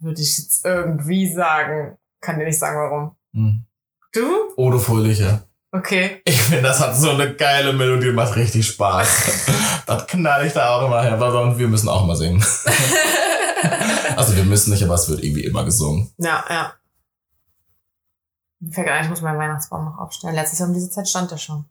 Würde 0.00 0.20
ich 0.20 0.38
jetzt 0.38 0.64
irgendwie 0.64 1.32
sagen. 1.32 1.98
Kann 2.20 2.38
dir 2.38 2.46
nicht 2.46 2.58
sagen, 2.58 2.78
warum. 2.78 3.16
Hm. 3.32 3.64
Du? 4.12 4.52
O 4.56 4.70
du 4.70 4.78
Fröhliche. 4.80 5.46
Okay. 5.74 6.22
Ich 6.24 6.40
finde, 6.40 6.62
das 6.62 6.78
hat 6.78 6.94
so 6.96 7.10
eine 7.10 7.34
geile 7.34 7.72
Melodie 7.72 8.10
und 8.10 8.14
macht 8.14 8.36
richtig 8.36 8.64
Spaß. 8.64 9.26
das 9.86 10.06
knall 10.06 10.46
ich 10.46 10.52
da 10.52 10.76
auch 10.76 10.86
immer 10.86 11.02
her, 11.02 11.18
weil 11.18 11.58
wir 11.58 11.66
müssen 11.66 11.88
auch 11.88 12.06
mal 12.06 12.14
singen. 12.14 12.40
also 14.16 14.36
wir 14.36 14.44
müssen 14.44 14.70
nicht, 14.72 14.84
aber 14.84 14.94
es 14.94 15.08
wird 15.08 15.24
irgendwie 15.24 15.44
immer 15.44 15.64
gesungen. 15.64 16.12
Ja, 16.18 16.44
ja. 16.48 16.74
Ich 18.60 19.08
muss 19.08 19.20
meinen 19.20 19.36
Weihnachtsbaum 19.36 19.84
noch 19.84 19.98
aufstellen. 19.98 20.36
Letztes 20.36 20.60
Jahr 20.60 20.68
um 20.68 20.74
diese 20.74 20.90
Zeit 20.90 21.08
stand 21.08 21.32
der 21.32 21.38
schon. 21.38 21.64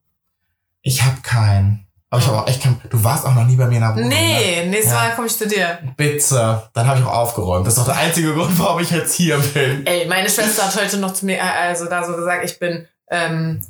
Ich 0.81 1.01
habe 1.01 1.21
keinen. 1.21 1.87
Aber 2.09 2.21
ich 2.21 2.27
habe 2.27 2.39
auch 2.39 2.47
echt 2.47 2.61
keinen. 2.61 2.81
Du 2.89 3.01
warst 3.05 3.25
auch 3.25 3.33
noch 3.33 3.45
nie 3.45 3.55
bei 3.55 3.67
mir 3.67 3.75
in 3.75 3.81
der 3.81 3.95
Wohnung. 3.95 4.09
Ne? 4.09 4.15
Nee, 4.15 4.65
nächstes 4.67 4.91
Ja. 4.91 4.99
Mal 4.99 5.15
komme 5.15 5.27
ich 5.27 5.37
zu 5.37 5.47
dir. 5.47 5.79
Bitte. 5.95 6.69
Dann 6.73 6.87
habe 6.87 6.99
ich 6.99 7.05
auch 7.05 7.13
aufgeräumt. 7.13 7.65
Das 7.65 7.77
ist 7.77 7.79
doch 7.79 7.93
der 7.93 8.03
einzige 8.03 8.33
Grund, 8.33 8.59
warum 8.59 8.81
ich 8.81 8.91
jetzt 8.91 9.15
hier 9.15 9.37
bin. 9.37 9.87
Ey, 9.87 10.05
meine 10.07 10.29
Schwester 10.29 10.65
hat 10.65 10.75
heute 10.75 10.97
noch 10.97 11.13
zu 11.13 11.25
mir, 11.25 11.37
äh, 11.37 11.69
also 11.69 11.85
da 11.85 12.05
so 12.05 12.13
gesagt, 12.17 12.43
ich 12.43 12.59
bin 12.59 12.85
ähm, 13.09 13.61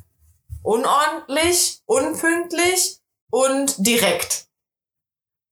unordentlich, 0.63 1.81
unpünktlich 1.85 2.99
und 3.29 3.75
direkt. 3.85 4.47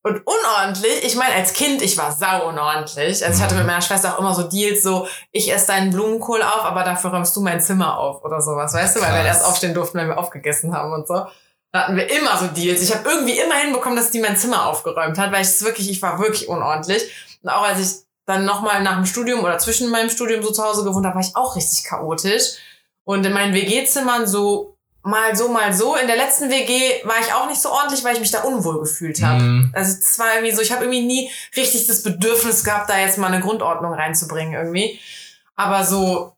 Und 0.03 0.23
unordentlich, 0.25 1.03
ich 1.03 1.15
meine, 1.15 1.35
als 1.35 1.53
Kind, 1.53 1.83
ich 1.83 1.95
war 1.95 2.11
sau 2.11 2.47
unordentlich. 2.47 3.23
Also 3.23 3.37
ich 3.37 3.41
hatte 3.41 3.53
mit 3.53 3.67
meiner 3.67 3.83
Schwester 3.83 4.15
auch 4.15 4.19
immer 4.19 4.33
so 4.33 4.43
Deals, 4.43 4.81
so, 4.81 5.07
ich 5.31 5.53
esse 5.53 5.67
deinen 5.67 5.91
Blumenkohl 5.91 6.41
auf, 6.41 6.63
aber 6.63 6.83
dafür 6.83 7.11
räumst 7.11 7.35
du 7.35 7.41
mein 7.41 7.61
Zimmer 7.61 7.99
auf 7.99 8.23
oder 8.23 8.41
sowas, 8.41 8.73
weißt 8.73 8.95
du? 8.95 9.01
Weil 9.01 9.13
wir 9.13 9.21
Krass. 9.21 9.37
erst 9.37 9.45
aufstehen 9.45 9.75
durften, 9.75 9.99
wenn 9.99 10.07
wir 10.07 10.17
aufgegessen 10.17 10.75
haben 10.75 10.91
und 10.91 11.07
so. 11.07 11.27
Da 11.71 11.83
hatten 11.83 11.95
wir 11.95 12.09
immer 12.09 12.35
so 12.37 12.47
Deals. 12.47 12.81
Ich 12.81 12.93
habe 12.93 13.07
irgendwie 13.07 13.37
immer 13.37 13.55
hinbekommen, 13.55 13.95
dass 13.95 14.09
die 14.09 14.19
mein 14.19 14.37
Zimmer 14.37 14.65
aufgeräumt 14.65 15.19
hat, 15.19 15.31
weil 15.31 15.43
ich 15.43 15.49
es 15.49 15.63
wirklich, 15.63 15.89
ich 15.89 16.01
war 16.01 16.19
wirklich 16.19 16.49
unordentlich. 16.49 17.37
Und 17.43 17.49
auch 17.49 17.63
als 17.63 17.79
ich 17.79 18.03
dann 18.25 18.43
nochmal 18.43 18.81
nach 18.81 18.95
dem 18.95 19.05
Studium 19.05 19.43
oder 19.43 19.59
zwischen 19.59 19.91
meinem 19.91 20.09
Studium 20.09 20.41
so 20.41 20.51
zu 20.51 20.63
Hause 20.63 20.83
gewohnt 20.83 21.05
habe, 21.05 21.15
war 21.15 21.21
ich 21.21 21.35
auch 21.35 21.55
richtig 21.55 21.83
chaotisch. 21.83 22.57
Und 23.03 23.25
in 23.25 23.33
meinen 23.33 23.53
WG-Zimmern 23.53 24.27
so 24.27 24.77
mal 25.03 25.35
so, 25.35 25.49
mal 25.49 25.73
so. 25.73 25.95
In 25.95 26.07
der 26.07 26.15
letzten 26.15 26.49
WG 26.49 27.05
war 27.05 27.19
ich 27.19 27.33
auch 27.33 27.47
nicht 27.47 27.61
so 27.61 27.69
ordentlich, 27.69 28.03
weil 28.03 28.13
ich 28.13 28.19
mich 28.19 28.31
da 28.31 28.41
unwohl 28.41 28.79
gefühlt 28.79 29.21
habe. 29.21 29.41
Mhm. 29.41 29.71
Also 29.73 29.97
es 29.97 30.19
war 30.19 30.35
irgendwie 30.35 30.55
so, 30.55 30.61
ich 30.61 30.71
habe 30.71 30.83
irgendwie 30.83 31.05
nie 31.05 31.31
richtig 31.55 31.87
das 31.87 32.03
Bedürfnis 32.03 32.63
gehabt, 32.63 32.89
da 32.89 32.99
jetzt 32.99 33.17
mal 33.17 33.27
eine 33.27 33.41
Grundordnung 33.41 33.93
reinzubringen 33.93 34.53
irgendwie. 34.53 34.99
Aber 35.55 35.83
so, 35.83 36.33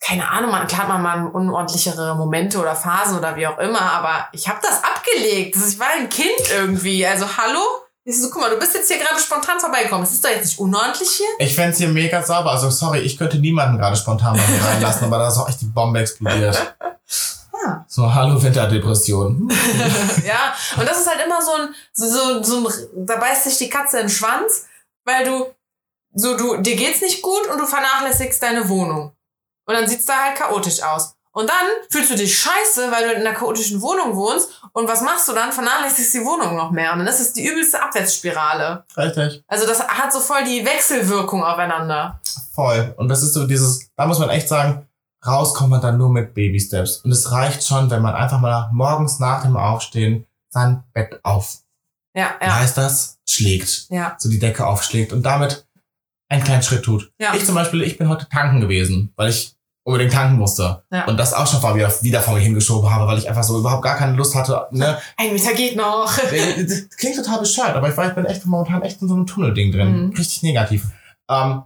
keine 0.00 0.28
Ahnung, 0.28 0.50
man, 0.50 0.66
klar 0.66 0.82
hat 0.82 0.88
man 0.88 1.02
mal 1.02 1.26
unordentlichere 1.26 2.14
Momente 2.16 2.58
oder 2.58 2.76
Phasen 2.76 3.16
oder 3.16 3.36
wie 3.36 3.46
auch 3.46 3.58
immer, 3.58 3.80
aber 3.80 4.28
ich 4.32 4.48
habe 4.48 4.58
das 4.62 4.82
abgelegt. 4.84 5.56
Ich 5.56 5.78
war 5.78 5.88
ein 5.96 6.08
Kind 6.08 6.50
irgendwie. 6.52 7.06
Also 7.06 7.26
hallo? 7.36 7.60
Ich 8.06 8.20
so, 8.20 8.28
guck 8.28 8.42
mal, 8.42 8.50
du 8.50 8.58
bist 8.58 8.74
jetzt 8.74 8.88
hier 8.88 8.98
gerade 8.98 9.18
spontan 9.18 9.58
vorbeigekommen. 9.58 10.04
Es 10.04 10.12
ist 10.12 10.22
doch 10.22 10.28
jetzt 10.28 10.44
nicht 10.44 10.58
unordentlich 10.58 11.08
hier? 11.08 11.26
Ich 11.38 11.54
fänd's 11.54 11.78
hier 11.78 11.88
mega 11.88 12.22
sauber. 12.22 12.50
Also 12.50 12.68
sorry, 12.68 12.98
ich 12.98 13.16
könnte 13.16 13.38
niemanden 13.38 13.78
gerade 13.78 13.96
spontan 13.96 14.36
bei 14.36 14.46
mir 14.46 14.62
reinlassen, 14.62 15.06
aber 15.06 15.18
da 15.18 15.28
ist 15.28 15.38
auch 15.38 15.48
echt 15.48 15.62
die 15.62 15.66
Bombe 15.66 16.00
explodiert. 16.00 16.76
Ja. 17.62 17.84
So, 17.88 18.14
hallo 18.14 18.42
Winterdepression. 18.42 19.48
ja, 20.26 20.54
und 20.76 20.88
das 20.88 21.00
ist 21.00 21.08
halt 21.08 21.24
immer 21.24 21.40
so 21.42 21.52
ein, 21.52 21.74
so, 21.92 22.06
so, 22.06 22.42
so 22.42 22.68
ein, 22.68 23.06
da 23.06 23.16
beißt 23.16 23.44
sich 23.44 23.58
die 23.58 23.68
Katze 23.68 23.98
in 23.98 24.06
den 24.06 24.10
Schwanz, 24.10 24.66
weil 25.04 25.24
du, 25.24 25.46
so 26.14 26.36
du, 26.36 26.56
dir 26.56 26.76
geht's 26.76 27.00
nicht 27.00 27.22
gut 27.22 27.46
und 27.50 27.58
du 27.58 27.66
vernachlässigst 27.66 28.42
deine 28.42 28.68
Wohnung. 28.68 29.12
Und 29.66 29.74
dann 29.74 29.88
sieht's 29.88 30.04
da 30.04 30.24
halt 30.24 30.36
chaotisch 30.36 30.82
aus. 30.82 31.14
Und 31.32 31.50
dann 31.50 31.66
fühlst 31.90 32.10
du 32.10 32.14
dich 32.14 32.38
scheiße, 32.38 32.92
weil 32.92 33.08
du 33.08 33.14
in 33.14 33.26
einer 33.26 33.36
chaotischen 33.36 33.82
Wohnung 33.82 34.14
wohnst. 34.14 34.50
Und 34.72 34.86
was 34.86 35.02
machst 35.02 35.28
du 35.28 35.32
dann? 35.32 35.52
Vernachlässigst 35.52 36.14
die 36.14 36.24
Wohnung 36.24 36.54
noch 36.54 36.70
mehr. 36.70 36.92
Und 36.92 37.00
dann 37.00 37.08
ist 37.08 37.18
es 37.18 37.32
die 37.32 37.44
übelste 37.44 37.82
Abwärtsspirale. 37.82 38.84
Richtig. 38.96 39.42
Also 39.48 39.66
das 39.66 39.80
hat 39.80 40.12
so 40.12 40.20
voll 40.20 40.44
die 40.44 40.64
Wechselwirkung 40.64 41.42
aufeinander. 41.42 42.20
Voll. 42.54 42.94
Und 42.98 43.08
das 43.08 43.24
ist 43.24 43.34
so 43.34 43.48
dieses, 43.48 43.90
da 43.96 44.06
muss 44.06 44.20
man 44.20 44.30
echt 44.30 44.48
sagen, 44.48 44.86
raus 45.26 45.54
kommt 45.54 45.70
man 45.70 45.80
dann 45.80 45.98
nur 45.98 46.10
mit 46.10 46.34
Baby 46.34 46.60
Steps. 46.60 46.98
Und 46.98 47.10
es 47.10 47.30
reicht 47.32 47.66
schon, 47.66 47.90
wenn 47.90 48.02
man 48.02 48.14
einfach 48.14 48.40
mal 48.40 48.70
morgens 48.72 49.18
nach 49.18 49.42
dem 49.42 49.56
Aufstehen 49.56 50.26
sein 50.50 50.84
Bett 50.92 51.20
auf. 51.22 51.58
Ja, 52.16 52.34
Wie 52.40 52.46
ja, 52.46 52.60
heißt 52.60 52.76
das? 52.76 53.18
Schlägt. 53.28 53.86
ja. 53.90 54.16
So 54.18 54.28
die 54.28 54.38
Decke 54.38 54.66
aufschlägt 54.66 55.12
und 55.12 55.22
damit 55.24 55.66
einen 56.28 56.44
kleinen 56.44 56.62
Schritt 56.62 56.84
tut. 56.84 57.12
Ja. 57.18 57.34
Ich 57.34 57.44
zum 57.44 57.54
Beispiel, 57.54 57.82
ich 57.82 57.98
bin 57.98 58.08
heute 58.08 58.28
tanken 58.28 58.60
gewesen, 58.60 59.12
weil 59.16 59.30
ich 59.30 59.56
unbedingt 59.84 60.12
tanken 60.12 60.38
musste. 60.38 60.82
Ja. 60.90 61.04
Und 61.06 61.18
das 61.18 61.34
auch 61.34 61.46
schon 61.46 61.62
wieder, 61.74 61.92
wieder 62.02 62.20
vor 62.20 62.34
mir 62.34 62.40
hingeschoben 62.40 62.90
habe, 62.90 63.06
weil 63.06 63.18
ich 63.18 63.28
einfach 63.28 63.42
so 63.42 63.58
überhaupt 63.58 63.82
gar 63.82 63.96
keine 63.96 64.16
Lust 64.16 64.34
hatte. 64.34 64.66
Ne? 64.70 64.98
Ein 65.16 65.32
Meter 65.32 65.52
geht 65.54 65.76
noch. 65.76 66.10
Das 66.18 66.88
Klingt 66.96 67.16
total 67.16 67.40
bescheuert, 67.40 67.76
aber 67.76 67.88
ich, 67.88 67.96
war, 67.96 68.08
ich 68.08 68.14
bin 68.14 68.24
echt 68.24 68.46
momentan 68.46 68.82
echt 68.82 69.02
in 69.02 69.08
so 69.08 69.14
einem 69.14 69.26
Tunnelding 69.26 69.72
drin. 69.72 70.06
Mhm. 70.06 70.14
Richtig 70.16 70.42
negativ. 70.42 70.86
Ähm, 71.28 71.62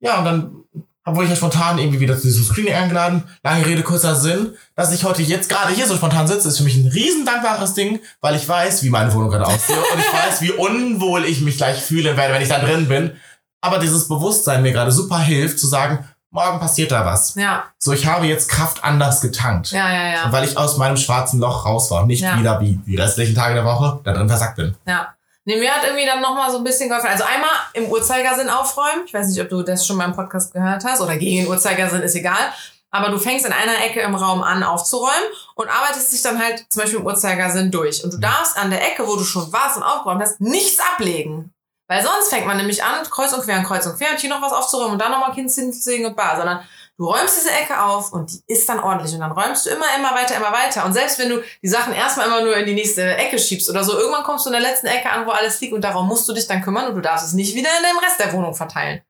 ja, 0.00 0.18
und 0.18 0.24
dann 0.24 0.64
wurde 1.06 1.24
ich 1.24 1.30
ja 1.30 1.36
spontan 1.36 1.78
irgendwie 1.78 2.00
wieder 2.00 2.16
zu 2.16 2.22
diesem 2.28 2.44
Screening 2.44 2.74
eingeladen. 2.74 3.24
Lange 3.42 3.64
Rede, 3.66 3.82
kurzer 3.82 4.14
Sinn. 4.14 4.54
Dass 4.76 4.92
ich 4.92 5.02
heute 5.04 5.22
jetzt 5.22 5.48
gerade 5.48 5.72
hier 5.72 5.86
so 5.86 5.96
spontan 5.96 6.26
sitze, 6.28 6.48
ist 6.48 6.58
für 6.58 6.64
mich 6.64 6.76
ein 6.76 6.88
riesen 6.88 7.24
dankbares 7.24 7.74
Ding, 7.74 8.00
weil 8.20 8.36
ich 8.36 8.48
weiß, 8.48 8.82
wie 8.82 8.90
meine 8.90 9.12
Wohnung 9.12 9.30
gerade 9.30 9.46
aussieht 9.46 9.76
und 9.92 9.98
ich 9.98 10.12
weiß, 10.12 10.40
wie 10.42 10.52
unwohl 10.52 11.24
ich 11.24 11.40
mich 11.40 11.56
gleich 11.56 11.80
fühlen 11.82 12.16
werde, 12.16 12.34
wenn 12.34 12.42
ich 12.42 12.48
da 12.48 12.58
drin 12.58 12.86
bin. 12.88 13.12
Aber 13.60 13.78
dieses 13.78 14.08
Bewusstsein 14.08 14.62
mir 14.62 14.72
gerade 14.72 14.92
super 14.92 15.18
hilft, 15.18 15.58
zu 15.58 15.66
sagen, 15.66 16.04
morgen 16.30 16.60
passiert 16.60 16.92
da 16.92 17.04
was. 17.04 17.34
Ja, 17.34 17.64
So, 17.78 17.92
ich 17.92 18.06
habe 18.06 18.26
jetzt 18.26 18.48
Kraft 18.48 18.84
anders 18.84 19.20
getankt. 19.20 19.72
ja, 19.72 19.92
ja, 19.92 20.08
ja. 20.12 20.32
Weil 20.32 20.44
ich 20.44 20.56
aus 20.56 20.76
meinem 20.76 20.96
schwarzen 20.96 21.40
Loch 21.40 21.66
raus 21.66 21.90
war 21.90 22.02
und 22.02 22.06
nicht 22.08 22.22
Ja. 22.22 22.38
wieder 22.38 22.60
wie 22.60 22.78
die 22.86 22.96
restlichen 22.96 23.34
Tage 23.34 23.54
der 23.54 23.64
Woche 23.64 24.00
da 24.04 24.12
drin 24.12 24.28
versackt 24.28 24.56
bin. 24.56 24.74
Ja. 24.86 25.08
Nee, 25.50 25.58
mir 25.58 25.74
hat 25.74 25.82
irgendwie 25.82 26.06
dann 26.06 26.20
nochmal 26.20 26.48
so 26.48 26.58
ein 26.58 26.64
bisschen 26.64 26.88
geholfen. 26.88 27.08
Also 27.08 27.24
einmal 27.24 27.50
im 27.72 27.86
Uhrzeigersinn 27.86 28.48
aufräumen. 28.48 29.02
Ich 29.04 29.12
weiß 29.12 29.26
nicht, 29.26 29.40
ob 29.40 29.48
du 29.48 29.62
das 29.62 29.84
schon 29.84 29.96
mal 29.96 30.04
im 30.04 30.14
Podcast 30.14 30.52
gehört 30.52 30.84
hast 30.84 31.00
oder 31.00 31.16
gegen 31.16 31.42
den 31.42 31.48
Uhrzeigersinn, 31.48 32.02
ist 32.02 32.14
egal. 32.14 32.52
Aber 32.92 33.08
du 33.08 33.18
fängst 33.18 33.44
in 33.44 33.52
einer 33.52 33.84
Ecke 33.84 33.98
im 34.00 34.14
Raum 34.14 34.42
an 34.44 34.62
aufzuräumen 34.62 35.28
und 35.56 35.68
arbeitest 35.68 36.12
dich 36.12 36.22
dann 36.22 36.40
halt 36.40 36.64
zum 36.68 36.82
Beispiel 36.82 37.00
im 37.00 37.06
Uhrzeigersinn 37.06 37.72
durch. 37.72 38.04
Und 38.04 38.12
du 38.12 38.18
darfst 38.18 38.56
an 38.56 38.70
der 38.70 38.80
Ecke, 38.92 39.08
wo 39.08 39.16
du 39.16 39.24
schon 39.24 39.52
warst 39.52 39.76
und 39.76 39.82
aufgeräumt 39.82 40.22
hast, 40.22 40.40
nichts 40.40 40.78
ablegen. 40.78 41.52
Weil 41.88 42.04
sonst 42.04 42.28
fängt 42.28 42.46
man 42.46 42.56
nämlich 42.56 42.84
an, 42.84 43.02
kreuz 43.10 43.32
und 43.32 43.42
quer 43.42 43.58
und 43.58 43.64
kreuz 43.64 43.84
und 43.86 43.96
quer 43.96 44.12
und 44.12 44.20
hier 44.20 44.30
noch 44.30 44.42
was 44.42 44.52
aufzuräumen 44.52 44.92
und 44.92 45.00
dann 45.00 45.10
nochmal 45.10 45.32
Kind 45.32 45.50
hinzulegen 45.50 46.06
und 46.06 46.16
bar. 46.16 46.36
Sondern 46.36 46.60
du 47.00 47.06
räumst 47.06 47.34
diese 47.38 47.50
Ecke 47.50 47.82
auf 47.82 48.12
und 48.12 48.30
die 48.30 48.42
ist 48.52 48.68
dann 48.68 48.78
ordentlich. 48.78 49.14
Und 49.14 49.20
dann 49.20 49.32
räumst 49.32 49.64
du 49.64 49.70
immer, 49.70 49.86
immer 49.98 50.14
weiter, 50.14 50.36
immer 50.36 50.52
weiter. 50.52 50.84
Und 50.84 50.92
selbst 50.92 51.18
wenn 51.18 51.30
du 51.30 51.38
die 51.62 51.68
Sachen 51.68 51.94
erstmal 51.94 52.26
immer 52.26 52.42
nur 52.42 52.54
in 52.58 52.66
die 52.66 52.74
nächste 52.74 53.16
Ecke 53.16 53.38
schiebst 53.38 53.70
oder 53.70 53.82
so, 53.82 53.98
irgendwann 53.98 54.22
kommst 54.22 54.44
du 54.44 54.50
in 54.50 54.52
der 54.52 54.60
letzten 54.60 54.86
Ecke 54.86 55.08
an, 55.10 55.24
wo 55.26 55.30
alles 55.30 55.58
liegt 55.62 55.72
und 55.72 55.82
darum 55.82 56.06
musst 56.06 56.28
du 56.28 56.34
dich 56.34 56.46
dann 56.46 56.60
kümmern 56.60 56.88
und 56.88 56.94
du 56.96 57.00
darfst 57.00 57.26
es 57.26 57.32
nicht 57.32 57.54
wieder 57.54 57.70
in 57.78 57.84
dem 57.84 57.98
Rest 58.04 58.20
der 58.20 58.32
Wohnung 58.34 58.54
verteilen. 58.54 59.00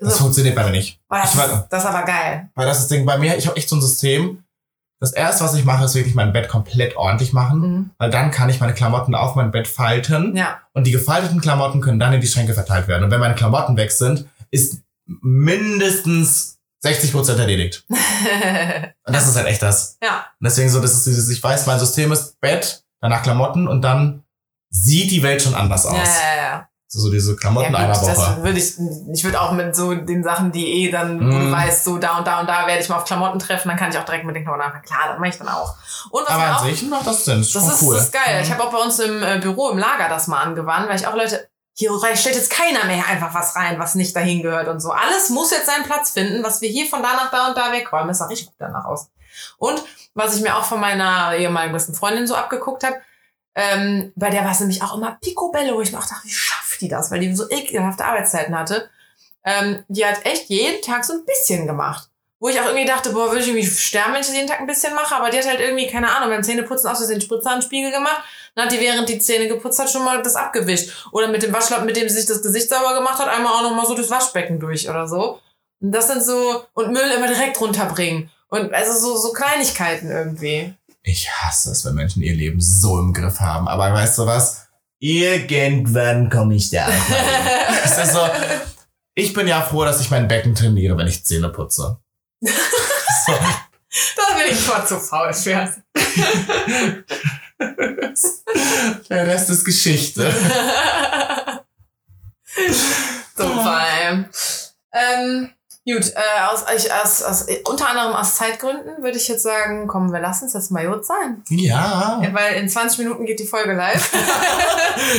Das 0.00 0.14
So. 0.16 0.24
funktioniert 0.24 0.56
bei 0.56 0.64
mir 0.64 0.70
nicht. 0.72 0.98
Boah, 1.08 1.18
das, 1.20 1.36
weiß- 1.36 1.44
ist, 1.62 1.66
das 1.70 1.84
ist 1.84 1.88
aber 1.90 2.04
geil. 2.06 2.50
Weil 2.56 2.66
das 2.66 2.78
ist 2.78 2.82
das 2.84 2.88
Ding 2.88 3.06
bei 3.06 3.18
mir, 3.18 3.36
ich 3.36 3.46
habe 3.46 3.56
echt 3.56 3.68
so 3.68 3.76
ein 3.76 3.80
System. 3.82 4.42
Das 4.98 5.12
erste, 5.12 5.44
was 5.44 5.54
ich 5.54 5.64
mache, 5.66 5.84
ist 5.84 5.94
wirklich 5.94 6.14
mein 6.14 6.32
Bett 6.32 6.48
komplett 6.48 6.96
ordentlich 6.96 7.32
machen. 7.34 7.60
Mhm. 7.60 7.90
Weil 7.98 8.10
dann 8.10 8.30
kann 8.32 8.48
ich 8.48 8.58
meine 8.58 8.72
Klamotten 8.74 9.14
auf 9.14 9.34
mein 9.36 9.50
Bett 9.52 9.68
falten. 9.68 10.34
Ja. 10.34 10.58
Und 10.72 10.86
die 10.86 10.90
gefalteten 10.92 11.40
Klamotten 11.42 11.82
können 11.82 12.00
dann 12.00 12.14
in 12.14 12.20
die 12.22 12.26
Schränke 12.26 12.54
verteilt 12.54 12.88
werden. 12.88 13.04
Und 13.04 13.10
wenn 13.10 13.20
meine 13.20 13.34
Klamotten 13.34 13.76
weg 13.76 13.92
sind, 13.92 14.26
ist 14.50 14.80
mindestens 15.06 16.55
60 16.86 17.12
Prozent 17.12 17.38
erledigt. 17.40 17.84
Und 17.88 19.12
das 19.14 19.26
ist 19.28 19.36
halt 19.36 19.46
echt 19.46 19.62
das. 19.62 19.98
ja. 20.02 20.26
Und 20.40 20.44
deswegen 20.44 20.68
so, 20.70 20.80
das 20.80 20.92
ist 20.92 21.06
dieses, 21.06 21.28
ich 21.28 21.42
weiß, 21.42 21.66
mein 21.66 21.78
System 21.78 22.12
ist 22.12 22.40
Bett, 22.40 22.84
danach 23.00 23.22
Klamotten 23.22 23.68
und 23.68 23.82
dann 23.82 24.22
sieht 24.70 25.10
die 25.10 25.22
Welt 25.22 25.40
schon 25.42 25.54
anders 25.54 25.86
aus. 25.86 25.94
Ja, 25.96 26.36
ja, 26.36 26.42
ja. 26.42 26.68
So, 26.88 27.10
diese 27.10 27.34
Klamotten 27.36 27.72
ja, 27.72 27.78
einer 27.80 27.92
gut, 27.94 28.02
Woche. 28.02 28.10
das 28.14 28.36
würde 28.42 28.58
ich, 28.58 28.74
ich 29.12 29.24
würde 29.24 29.40
auch 29.40 29.52
mit 29.52 29.74
so 29.74 29.92
den 29.94 30.22
Sachen, 30.22 30.52
die 30.52 30.66
eh 30.84 30.90
dann, 30.90 31.18
wo 31.18 31.30
du 31.38 31.46
Mm. 31.46 31.52
weißt, 31.52 31.84
so 31.84 31.98
da 31.98 32.18
und 32.18 32.26
da 32.26 32.40
und 32.40 32.48
da 32.48 32.66
werde 32.66 32.80
ich 32.80 32.88
mal 32.88 32.96
auf 32.98 33.04
Klamotten 33.04 33.38
treffen, 33.40 33.68
dann 33.68 33.76
kann 33.76 33.90
ich 33.90 33.98
auch 33.98 34.04
direkt 34.04 34.24
mit 34.24 34.36
den 34.36 34.44
Klamotten 34.44 34.64
anfangen. 34.66 34.84
Klar, 34.84 35.00
das 35.08 35.18
mache 35.18 35.28
ich 35.30 35.36
dann 35.38 35.48
auch. 35.48 35.74
Und 36.10 36.22
was 36.22 36.30
Aber 36.30 36.44
an 36.44 36.54
auch, 36.54 36.64
sich 36.64 36.82
macht 36.88 37.06
das 37.06 37.24
Sinn. 37.24 37.38
Das 37.38 37.46
ist 37.48 37.54
das 37.56 37.62
schon 37.64 37.72
ist, 37.72 37.82
cool. 37.82 37.94
das 37.96 38.04
ist 38.04 38.12
geil. 38.12 38.36
Mhm. 38.36 38.42
Ich 38.44 38.50
habe 38.52 38.62
auch 38.64 38.70
bei 38.72 38.78
uns 38.78 38.98
im 39.00 39.22
äh, 39.22 39.38
Büro 39.40 39.70
im 39.70 39.78
Lager 39.78 40.08
das 40.08 40.28
mal 40.28 40.40
angewandt, 40.42 40.88
weil 40.88 40.96
ich 40.96 41.06
auch 41.06 41.14
Leute, 41.16 41.48
hier 41.78 42.16
stellt 42.16 42.36
jetzt 42.36 42.50
keiner 42.50 42.84
mehr 42.84 43.06
einfach 43.06 43.34
was 43.34 43.54
rein, 43.54 43.78
was 43.78 43.94
nicht 43.94 44.16
dahin 44.16 44.42
gehört 44.42 44.68
und 44.68 44.80
so. 44.80 44.92
Alles 44.92 45.28
muss 45.28 45.50
jetzt 45.50 45.66
seinen 45.66 45.84
Platz 45.84 46.10
finden, 46.10 46.42
was 46.42 46.62
wir 46.62 46.70
hier 46.70 46.86
von 46.86 47.02
da 47.02 47.12
nach 47.12 47.30
da 47.30 47.48
und 47.48 47.56
da 47.56 47.70
wegräumen. 47.70 48.08
Das 48.08 48.18
sah 48.18 48.26
richtig 48.26 48.48
gut 48.48 48.56
danach 48.58 48.86
aus. 48.86 49.10
Und 49.58 49.82
was 50.14 50.34
ich 50.34 50.42
mir 50.42 50.56
auch 50.56 50.64
von 50.64 50.80
meiner 50.80 51.36
ehemaligen 51.36 51.74
besten 51.74 51.94
Freundin 51.94 52.26
so 52.26 52.34
abgeguckt 52.34 52.82
habe, 52.82 52.96
ähm, 53.54 54.12
bei 54.16 54.30
der 54.30 54.44
war 54.44 54.52
es 54.52 54.60
nämlich 54.60 54.82
auch 54.82 54.96
immer 54.96 55.18
picobello, 55.20 55.76
wo 55.76 55.82
ich 55.82 55.92
mir 55.92 55.98
auch 55.98 56.08
dachte, 56.08 56.24
wie 56.26 56.32
schafft 56.32 56.80
die 56.80 56.88
das? 56.88 57.10
Weil 57.10 57.20
die 57.20 57.34
so 57.34 57.48
ekelhafte 57.50 58.06
Arbeitszeiten 58.06 58.58
hatte. 58.58 58.88
Ähm, 59.44 59.84
die 59.88 60.04
hat 60.06 60.24
echt 60.24 60.48
jeden 60.48 60.80
Tag 60.82 61.04
so 61.04 61.12
ein 61.12 61.24
bisschen 61.26 61.66
gemacht. 61.66 62.08
Wo 62.38 62.48
ich 62.48 62.60
auch 62.60 62.66
irgendwie 62.66 62.84
dachte, 62.84 63.10
boah, 63.10 63.28
würde 63.28 63.40
ich 63.40 63.48
irgendwie 63.48 63.66
sterben, 63.66 64.12
wenn 64.12 64.20
ich 64.20 64.28
jeden 64.28 64.46
Tag 64.46 64.60
ein 64.60 64.66
bisschen 64.66 64.94
mache. 64.94 65.14
Aber 65.14 65.30
die 65.30 65.38
hat 65.38 65.46
halt 65.46 65.60
irgendwie, 65.60 65.86
keine 65.86 66.14
Ahnung, 66.14 66.28
beim 66.28 66.42
Zähneputzen 66.42 66.90
aus 66.90 66.98
Versehen 66.98 67.20
Spritzer 67.20 67.50
an 67.50 67.60
den 67.60 67.66
Spiegel 67.66 67.90
gemacht. 67.90 68.22
Dann 68.54 68.66
hat 68.66 68.72
die, 68.72 68.80
während 68.80 69.08
die 69.08 69.18
Zähne 69.18 69.48
geputzt 69.48 69.78
hat, 69.78 69.90
schon 69.90 70.04
mal 70.04 70.22
das 70.22 70.36
abgewischt. 70.36 70.90
Oder 71.12 71.28
mit 71.28 71.42
dem 71.42 71.52
Waschlappen, 71.52 71.86
mit 71.86 71.96
dem 71.96 72.08
sie 72.08 72.16
sich 72.16 72.26
das 72.26 72.42
Gesicht 72.42 72.68
sauber 72.68 72.94
gemacht 72.94 73.18
hat, 73.18 73.28
einmal 73.28 73.52
auch 73.52 73.62
noch 73.62 73.74
mal 73.74 73.86
so 73.86 73.94
das 73.94 74.10
Waschbecken 74.10 74.60
durch 74.60 74.88
oder 74.88 75.08
so. 75.08 75.40
Und 75.80 75.92
das 75.92 76.08
sind 76.08 76.22
so, 76.22 76.64
und 76.74 76.92
Müll 76.92 77.10
immer 77.16 77.28
direkt 77.28 77.60
runterbringen. 77.60 78.30
Und 78.48 78.72
also 78.72 78.98
so, 78.98 79.16
so 79.18 79.32
Kleinigkeiten 79.32 80.10
irgendwie. 80.10 80.74
Ich 81.02 81.30
hasse 81.30 81.70
es, 81.70 81.84
wenn 81.84 81.94
Menschen 81.94 82.22
ihr 82.22 82.34
Leben 82.34 82.60
so 82.60 82.98
im 82.98 83.12
Griff 83.12 83.40
haben. 83.40 83.68
Aber 83.68 83.92
weißt 83.92 84.18
du 84.18 84.26
was? 84.26 84.66
Irgendwann 84.98 86.30
komme 86.30 86.54
ich 86.54 86.70
da. 86.70 86.88
Es 87.84 87.98
ist 88.04 88.12
so, 88.12 88.20
ich 89.14 89.32
bin 89.32 89.46
ja 89.46 89.62
froh, 89.62 89.84
dass 89.84 90.00
ich 90.00 90.10
mein 90.10 90.28
Becken 90.28 90.54
trainiere, 90.54 90.96
wenn 90.96 91.06
ich 91.06 91.24
Zähne 91.24 91.50
putze. 91.50 91.98
So. 92.40 93.32
Da 94.14 94.34
bin 94.34 94.52
ich 94.52 94.58
voll 94.58 94.86
zu 94.86 95.00
faul 95.00 95.32
für. 95.32 95.74
Der 99.08 99.26
Rest 99.26 99.48
ist 99.50 99.64
Geschichte. 99.64 100.30
so 103.36 103.46
vor 103.46 103.70
allem. 103.70 104.28
Ähm, 104.92 105.55
gut, 105.88 106.12
äh, 106.14 106.46
aus, 106.50 106.64
ich, 106.76 106.92
aus, 106.92 107.22
aus, 107.22 107.46
unter 107.68 107.88
anderem 107.88 108.12
aus 108.14 108.34
Zeitgründen 108.34 109.02
würde 109.02 109.16
ich 109.16 109.28
jetzt 109.28 109.42
sagen, 109.44 109.86
komm, 109.86 110.12
wir 110.12 110.20
lassen 110.20 110.46
es 110.46 110.52
jetzt 110.54 110.70
mal 110.70 110.86
gut 110.86 111.06
sein. 111.06 111.42
Ja. 111.48 112.20
Ja, 112.22 112.34
Weil 112.34 112.54
in 112.56 112.68
20 112.68 112.98
Minuten 112.98 113.24
geht 113.24 113.38
die 113.40 113.46
Folge 113.46 113.72
live. 113.74 114.12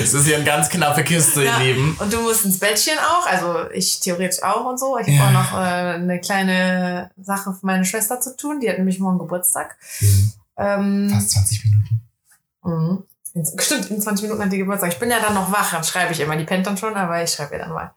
Es 0.01 0.13
ist 0.13 0.26
hier 0.26 0.38
eine 0.38 0.45
ganz 0.45 0.70
knappe 0.70 1.03
Kiste, 1.03 1.43
Ja. 1.43 1.59
ihr 1.59 1.65
Lieben. 1.74 1.95
Und 1.99 2.11
du 2.11 2.20
musst 2.22 2.43
ins 2.45 2.57
Bettchen 2.59 2.97
auch, 2.97 3.28
also 3.28 3.70
ich 3.72 3.99
theoretisch 3.99 4.41
auch 4.41 4.65
und 4.65 4.80
so. 4.80 4.97
Ich 4.97 5.07
habe 5.07 5.11
Ja. 5.11 5.28
auch 5.28 5.32
noch 5.32 5.53
äh, 5.53 5.93
eine 5.95 6.20
kleine 6.20 7.11
Sache 7.22 7.53
für 7.53 7.65
meine 7.65 7.86
Schwester 7.86 8.20
zu 8.20 8.36
tun. 8.36 8.59
Die 8.59 8.70
hat 8.70 8.78
nämlich 8.80 8.99
morgen 8.99 9.20
Geburtstag. 9.20 9.78
Ähm, 10.57 11.09
Fast 11.13 11.30
20 11.32 11.65
Minuten. 11.65 12.01
Mhm. 12.63 13.03
Stimmt, 13.59 13.91
in 13.91 14.01
20 14.01 14.24
Minuten 14.24 14.43
hat 14.43 14.51
die 14.51 14.57
Geburtstag. 14.57 14.91
Ich 14.91 14.99
bin 14.99 15.11
ja 15.11 15.20
dann 15.20 15.36
noch 15.36 15.51
wach, 15.51 15.72
dann 15.72 15.84
schreibe 15.84 16.11
ich 16.11 16.20
immer. 16.20 16.36
Die 16.36 16.43
pennt 16.45 16.65
dann 16.65 16.76
schon, 16.78 16.95
aber 16.95 17.22
ich 17.24 17.30
schreibe 17.32 17.53
ihr 17.55 17.59
dann 17.59 17.72
mal. 17.72 17.93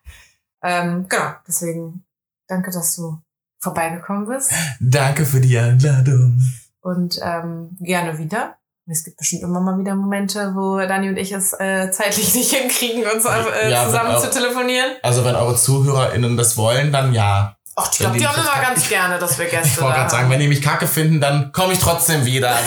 Ähm, 0.63 1.07
genau, 1.09 1.33
deswegen 1.49 2.05
danke, 2.51 2.71
dass 2.71 2.97
du 2.97 3.19
vorbeigekommen 3.61 4.27
bist 4.27 4.53
Danke 4.81 5.25
für 5.25 5.41
die 5.41 5.57
Einladung. 5.59 6.41
und 6.81 7.19
ähm, 7.23 7.77
gerne 7.81 8.19
wieder. 8.19 8.57
Es 8.87 9.05
gibt 9.05 9.19
bestimmt 9.19 9.43
immer 9.43 9.61
mal 9.61 9.79
wieder 9.79 9.95
Momente, 9.95 10.53
wo 10.55 10.79
Dani 10.79 11.11
und 11.11 11.17
ich 11.17 11.31
es 11.31 11.53
äh, 11.53 11.91
zeitlich 11.93 12.35
nicht 12.35 12.53
hinkriegen, 12.53 13.05
uns 13.05 13.25
äh, 13.25 13.71
Ja, 13.71 13.87
zusammen 13.87 14.19
zu 14.19 14.31
telefonieren. 14.31 14.97
Also 15.03 15.25
wenn 15.25 15.37
eure 15.37 15.55
ZuhörerInnen 15.55 16.37
das 16.37 16.57
wollen, 16.57 16.91
dann 16.91 17.13
ja. 17.13 17.57
Ach, 17.83 17.89
ich 17.91 17.99
glaube, 17.99 18.19
die 18.19 18.27
haben 18.27 18.39
immer 18.39 18.61
ganz 18.61 18.87
gerne, 18.89 19.19
dass 19.19 19.39
wir 19.39 19.47
Gäste 19.47 19.69
Ich 19.69 19.81
wollte 19.81 19.97
gerade 19.97 20.11
sagen, 20.11 20.29
wenn 20.29 20.39
die 20.39 20.49
mich 20.49 20.61
kacke 20.61 20.87
finden, 20.87 21.19
dann 21.21 21.51
komme 21.51 21.73
ich 21.73 21.79
trotzdem 21.79 22.27
wieder. 22.27 22.51
Aber 22.51 22.61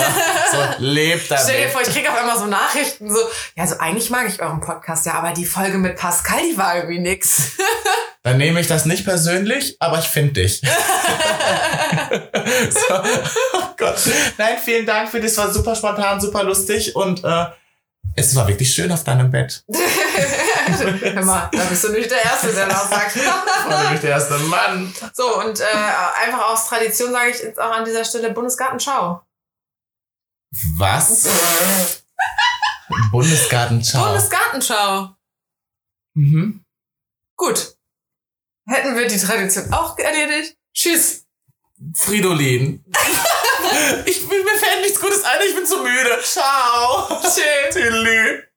so, 0.51 0.57
lebt 0.79 1.25
Stell 1.25 1.37
dir 1.37 1.45
damit. 1.45 1.69
vor, 1.69 1.81
ich 1.81 1.89
kriege 1.89 2.09
auf 2.09 2.17
einmal 2.17 2.37
so 2.37 2.47
Nachrichten, 2.47 3.13
so, 3.13 3.19
ja, 3.55 3.67
so 3.67 3.77
eigentlich 3.77 4.09
mag 4.09 4.27
ich 4.27 4.41
euren 4.41 4.59
Podcast 4.59 5.05
ja, 5.05 5.13
aber 5.13 5.33
die 5.33 5.45
Folge 5.45 5.77
mit 5.77 5.97
Pascal, 5.97 6.39
die 6.51 6.57
war 6.57 6.77
irgendwie 6.77 6.99
nix. 6.99 7.51
Dann 8.23 8.37
nehme 8.37 8.59
ich 8.61 8.67
das 8.67 8.85
nicht 8.85 9.03
persönlich, 9.03 9.75
aber 9.79 9.99
ich 9.99 10.05
finde 10.05 10.41
dich. 10.41 10.61
so, 12.69 12.93
oh 13.53 13.63
Gott. 13.77 13.97
Nein, 14.37 14.57
vielen 14.63 14.85
Dank 14.85 15.09
für 15.09 15.19
das. 15.19 15.37
War 15.37 15.51
super 15.51 15.75
spontan, 15.75 16.21
super 16.21 16.43
lustig 16.43 16.95
und 16.95 17.23
äh, 17.23 17.45
es 18.15 18.35
war 18.35 18.47
wirklich 18.47 18.73
schön 18.73 18.91
auf 18.91 19.03
deinem 19.03 19.31
Bett. 19.31 19.63
Hör 19.73 21.25
mal, 21.25 21.49
da 21.51 21.63
bist 21.65 21.83
du 21.83 21.91
nicht 21.91 22.09
der 22.09 22.23
Erste, 22.23 22.53
der 22.53 22.67
das 22.67 22.89
sagt. 22.89 23.15
war 23.25 23.83
nämlich 23.83 24.01
der 24.01 24.11
erste 24.11 24.37
Mann. 24.39 24.93
So, 25.13 25.39
und 25.39 25.59
äh, 25.59 25.63
einfach 26.25 26.51
aus 26.51 26.67
Tradition 26.67 27.11
sage 27.11 27.31
ich 27.31 27.39
jetzt 27.39 27.59
auch 27.59 27.71
an 27.71 27.85
dieser 27.85 28.05
Stelle 28.05 28.31
Bundesgartenschau. 28.31 29.21
Was? 30.77 31.27
Bundesgartenschau. 33.11 34.03
Bundesgartenschau. 34.05 35.15
mhm. 36.13 36.63
Gut. 37.35 37.75
Hätten 38.67 38.95
wir 38.95 39.07
die 39.07 39.17
Tradition 39.17 39.73
auch 39.73 39.97
erledigt? 39.97 40.57
Tschüss. 40.73 41.25
Fridolin. 41.95 42.85
ich, 44.05 44.27
mir 44.27 44.57
fällt 44.57 44.81
nichts 44.81 44.99
Gutes 44.99 45.23
ein, 45.23 45.39
ich 45.47 45.55
bin 45.55 45.65
zu 45.65 45.77
müde. 45.77 46.19
Ciao. 46.23 47.19
Tschüss. 47.21 48.52